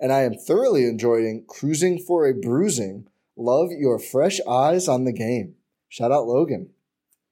And 0.00 0.12
I 0.12 0.22
am 0.22 0.34
thoroughly 0.34 0.84
enjoying 0.84 1.44
cruising 1.46 1.98
for 1.98 2.26
a 2.26 2.34
bruising. 2.34 3.08
Love 3.36 3.68
your 3.70 3.98
fresh 3.98 4.40
eyes 4.48 4.88
on 4.88 5.04
the 5.04 5.12
game. 5.12 5.54
Shout 5.88 6.12
out 6.12 6.26
Logan. 6.26 6.70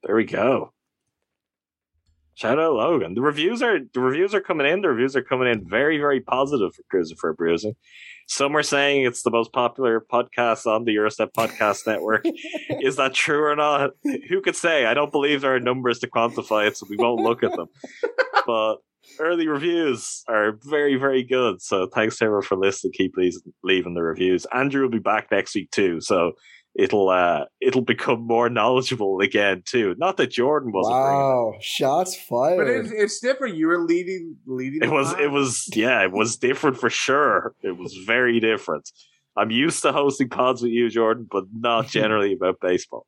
There 0.02 0.16
we 0.16 0.24
go. 0.24 0.72
Shout 2.34 2.58
out 2.58 2.74
Logan. 2.74 3.14
The 3.14 3.20
reviews 3.20 3.62
are 3.62 3.78
the 3.92 4.00
reviews 4.00 4.34
are 4.34 4.40
coming 4.40 4.66
in. 4.66 4.80
The 4.80 4.88
reviews 4.88 5.14
are 5.14 5.22
coming 5.22 5.48
in 5.48 5.68
very, 5.68 5.98
very 5.98 6.20
positive 6.20 6.74
for 6.74 6.82
Cruising 6.90 7.16
for 7.16 7.30
a 7.30 7.34
Bruising. 7.34 7.76
Some 8.26 8.56
are 8.56 8.62
saying 8.62 9.04
it's 9.04 9.22
the 9.22 9.30
most 9.30 9.52
popular 9.52 10.00
podcast 10.00 10.66
on 10.66 10.84
the 10.84 10.94
Gyro 10.94 11.08
Step 11.10 11.32
Podcast 11.36 11.80
Network. 11.86 12.24
Is 12.80 12.96
that 12.96 13.14
true 13.14 13.44
or 13.44 13.56
not? 13.56 13.90
Who 14.28 14.40
could 14.40 14.56
say? 14.56 14.86
I 14.86 14.94
don't 14.94 15.12
believe 15.12 15.40
there 15.40 15.54
are 15.54 15.60
numbers 15.60 15.98
to 16.00 16.08
quantify 16.08 16.68
it, 16.68 16.76
so 16.76 16.86
we 16.88 16.96
won't 16.96 17.22
look 17.22 17.42
at 17.42 17.52
them. 17.52 17.68
But 18.46 18.76
early 19.20 19.48
reviews 19.48 20.22
are 20.28 20.58
very, 20.64 20.96
very 20.96 21.22
good. 21.22 21.62
So 21.62 21.86
thanks 21.86 22.20
everyone 22.20 22.42
for 22.42 22.58
listening. 22.58 22.92
Keep 22.92 23.14
leaving 23.62 23.94
the 23.94 24.02
reviews. 24.02 24.46
Andrew 24.52 24.82
will 24.82 24.90
be 24.90 24.98
back 24.98 25.30
next 25.30 25.54
week 25.54 25.70
too. 25.70 26.02
So 26.02 26.32
it'll 26.76 27.08
uh 27.08 27.44
it'll 27.60 27.82
become 27.82 28.26
more 28.26 28.48
knowledgeable 28.48 29.20
again 29.20 29.62
too. 29.64 29.94
Not 29.98 30.16
that 30.16 30.30
Jordan 30.30 30.72
wasn't 30.72 30.94
bringing 30.96 31.18
Wow, 31.20 31.54
shots 31.60 32.16
fired. 32.16 32.58
But 32.58 32.66
it's, 32.68 32.90
it's 32.90 33.20
different. 33.20 33.56
You 33.56 33.68
were 33.68 33.78
leading, 33.78 34.36
leading. 34.46 34.82
it 34.82 34.90
was 34.90 35.12
pod. 35.12 35.20
it 35.22 35.30
was 35.30 35.68
yeah 35.74 36.02
it 36.02 36.12
was 36.12 36.36
different 36.36 36.76
for 36.78 36.90
sure 36.90 37.54
it 37.62 37.76
was 37.78 37.94
very 38.06 38.40
different 38.40 38.90
i'm 39.36 39.50
used 39.50 39.82
to 39.82 39.92
hosting 39.92 40.28
pods 40.28 40.62
with 40.62 40.70
you 40.72 40.88
jordan 40.90 41.26
but 41.30 41.44
not 41.52 41.86
generally 41.98 42.32
about 42.32 42.60
baseball 42.60 43.06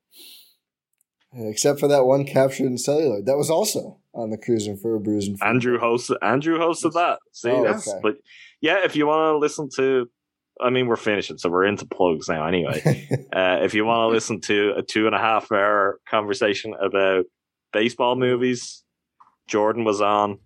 Except 1.33 1.79
for 1.79 1.87
that 1.89 2.05
one 2.05 2.23
captured 2.25 2.67
in 2.67 2.77
cellular. 2.77 3.21
That 3.21 3.37
was 3.37 3.49
also 3.49 3.99
on 4.13 4.29
the 4.31 4.37
cruising 4.37 4.77
for 4.77 4.95
a 4.95 4.99
bruising. 4.99 5.37
andrew 5.41 5.77
hosted 5.77 6.15
andrew 6.21 6.57
hosted 6.57 6.93
that 6.93 7.19
see 7.33 7.49
Oh, 7.51 7.63
that's 7.63 7.87
okay. 7.87 7.99
but 8.01 8.15
yeah 8.61 8.83
if 8.83 8.95
you 8.95 9.05
want 9.07 9.33
to 9.33 9.37
listen 9.37 9.69
to 9.75 10.09
i 10.61 10.69
mean 10.69 10.87
we're 10.87 10.95
finishing 10.95 11.37
so 11.37 11.49
we're 11.49 11.65
into 11.65 11.85
plugs 11.85 12.27
now 12.27 12.45
anyway. 12.47 13.07
Uh, 13.33 13.59
if 13.61 13.73
you 13.73 13.85
want 13.85 14.09
to 14.09 14.13
listen 14.13 14.41
to 14.41 14.73
a 14.77 14.81
two 14.81 15.05
and 15.05 15.13
a 15.13 15.19
half 15.19 15.51
hour 15.51 15.99
conversation 16.09 16.73
about 16.81 17.25
baseball 17.71 18.15
movies 18.15 18.83
jordan 19.47 19.83
was 19.83 20.01
on. 20.01 20.39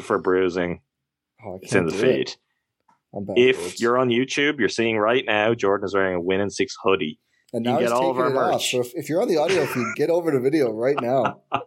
For 0.00 0.18
bruising. 0.18 0.80
Oh, 1.44 1.58
it's 1.60 1.74
in 1.74 1.86
the 1.86 1.92
feed. 1.92 2.36
If 3.36 3.80
you're 3.80 3.98
on 3.98 4.08
YouTube, 4.10 4.60
you're 4.60 4.68
seeing 4.68 4.96
right 4.96 5.24
now 5.26 5.54
Jordan 5.54 5.84
is 5.84 5.94
wearing 5.94 6.14
a 6.14 6.20
Win 6.20 6.40
in 6.40 6.50
6 6.50 6.76
hoodie. 6.82 7.18
and 7.52 7.66
you 7.66 7.72
now 7.72 7.78
get 7.78 7.86
he's 7.86 7.92
all 7.92 8.10
of 8.10 8.16
taking 8.16 8.36
our 8.36 8.50
it 8.50 8.54
off. 8.54 8.62
So 8.62 8.80
if, 8.80 8.94
if 8.94 9.08
you're 9.08 9.20
on 9.20 9.28
the 9.28 9.38
audio 9.38 9.66
feed, 9.66 9.86
get 9.96 10.08
over 10.08 10.30
to 10.30 10.40
video 10.40 10.70
right 10.70 11.00
now. 11.00 11.40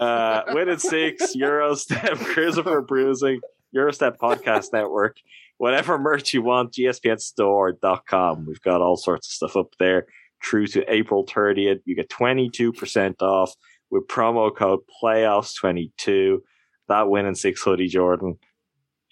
Uh, 0.00 0.42
Win 0.54 0.70
in 0.70 0.78
6, 0.78 1.36
Eurostep, 1.36 2.64
for 2.64 2.80
Bruising, 2.80 3.38
Gyro 3.76 3.90
Step 3.92 4.16
Podcast 4.18 4.72
Network, 4.72 5.18
whatever 5.58 5.98
merch 5.98 6.32
you 6.32 6.40
want, 6.40 6.72
gspnstore.com. 6.72 8.46
We've 8.46 8.60
got 8.62 8.80
all 8.80 8.96
sorts 8.96 9.28
of 9.28 9.32
stuff 9.32 9.54
up 9.56 9.74
there 9.78 10.06
through 10.42 10.68
to 10.68 10.90
April 10.90 11.26
30th. 11.26 11.80
You 11.84 11.94
get 11.94 12.08
22% 12.08 13.20
off 13.20 13.52
with 13.90 14.06
promo 14.08 14.54
code 14.56 14.80
playoffs22. 15.02 16.38
That 16.88 17.10
Win 17.10 17.26
in 17.26 17.34
6 17.34 17.62
hoodie, 17.62 17.88
Jordan, 17.88 18.38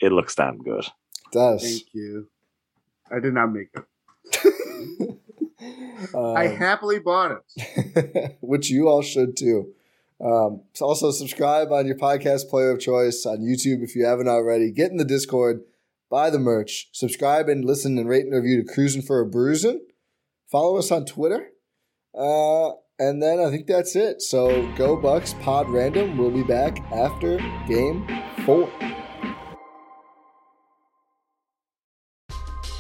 it 0.00 0.12
looks 0.12 0.34
damn 0.34 0.56
good. 0.56 0.84
It 0.86 1.32
does. 1.32 1.62
Thank 1.62 1.82
you. 1.92 2.28
I 3.14 3.20
did 3.20 3.34
not 3.34 3.48
make 3.48 3.68
it. 3.74 3.84
I 6.14 6.46
Um, 6.48 6.56
happily 6.56 7.00
bought 7.00 7.32
it. 7.56 8.36
which 8.40 8.70
you 8.70 8.88
all 8.88 9.02
should 9.02 9.36
too. 9.36 9.74
Um, 10.24 10.62
so 10.72 10.86
also 10.86 11.10
subscribe 11.10 11.70
on 11.70 11.86
your 11.86 11.98
podcast 11.98 12.48
player 12.48 12.70
of 12.70 12.80
choice 12.80 13.26
on 13.26 13.40
YouTube 13.40 13.82
if 13.82 13.94
you 13.94 14.06
haven't 14.06 14.28
already. 14.28 14.70
Get 14.70 14.90
in 14.90 14.96
the 14.96 15.04
Discord, 15.04 15.60
buy 16.10 16.30
the 16.30 16.38
merch, 16.38 16.88
subscribe 16.92 17.48
and 17.48 17.64
listen 17.64 17.98
and 17.98 18.08
rate 18.08 18.24
and 18.24 18.34
review 18.34 18.62
to 18.62 18.72
Cruising 18.72 19.02
for 19.02 19.20
a 19.20 19.26
Bruising. 19.26 19.84
Follow 20.50 20.78
us 20.78 20.90
on 20.90 21.04
Twitter. 21.04 21.48
Uh, 22.16 22.70
and 22.98 23.22
then 23.22 23.38
I 23.40 23.50
think 23.50 23.66
that's 23.66 23.96
it. 23.96 24.22
So 24.22 24.72
go 24.76 24.96
Bucks 24.96 25.34
Pod 25.42 25.68
Random. 25.68 26.16
We'll 26.16 26.30
be 26.30 26.44
back 26.44 26.80
after 26.92 27.38
game 27.68 28.06
four. 28.46 28.70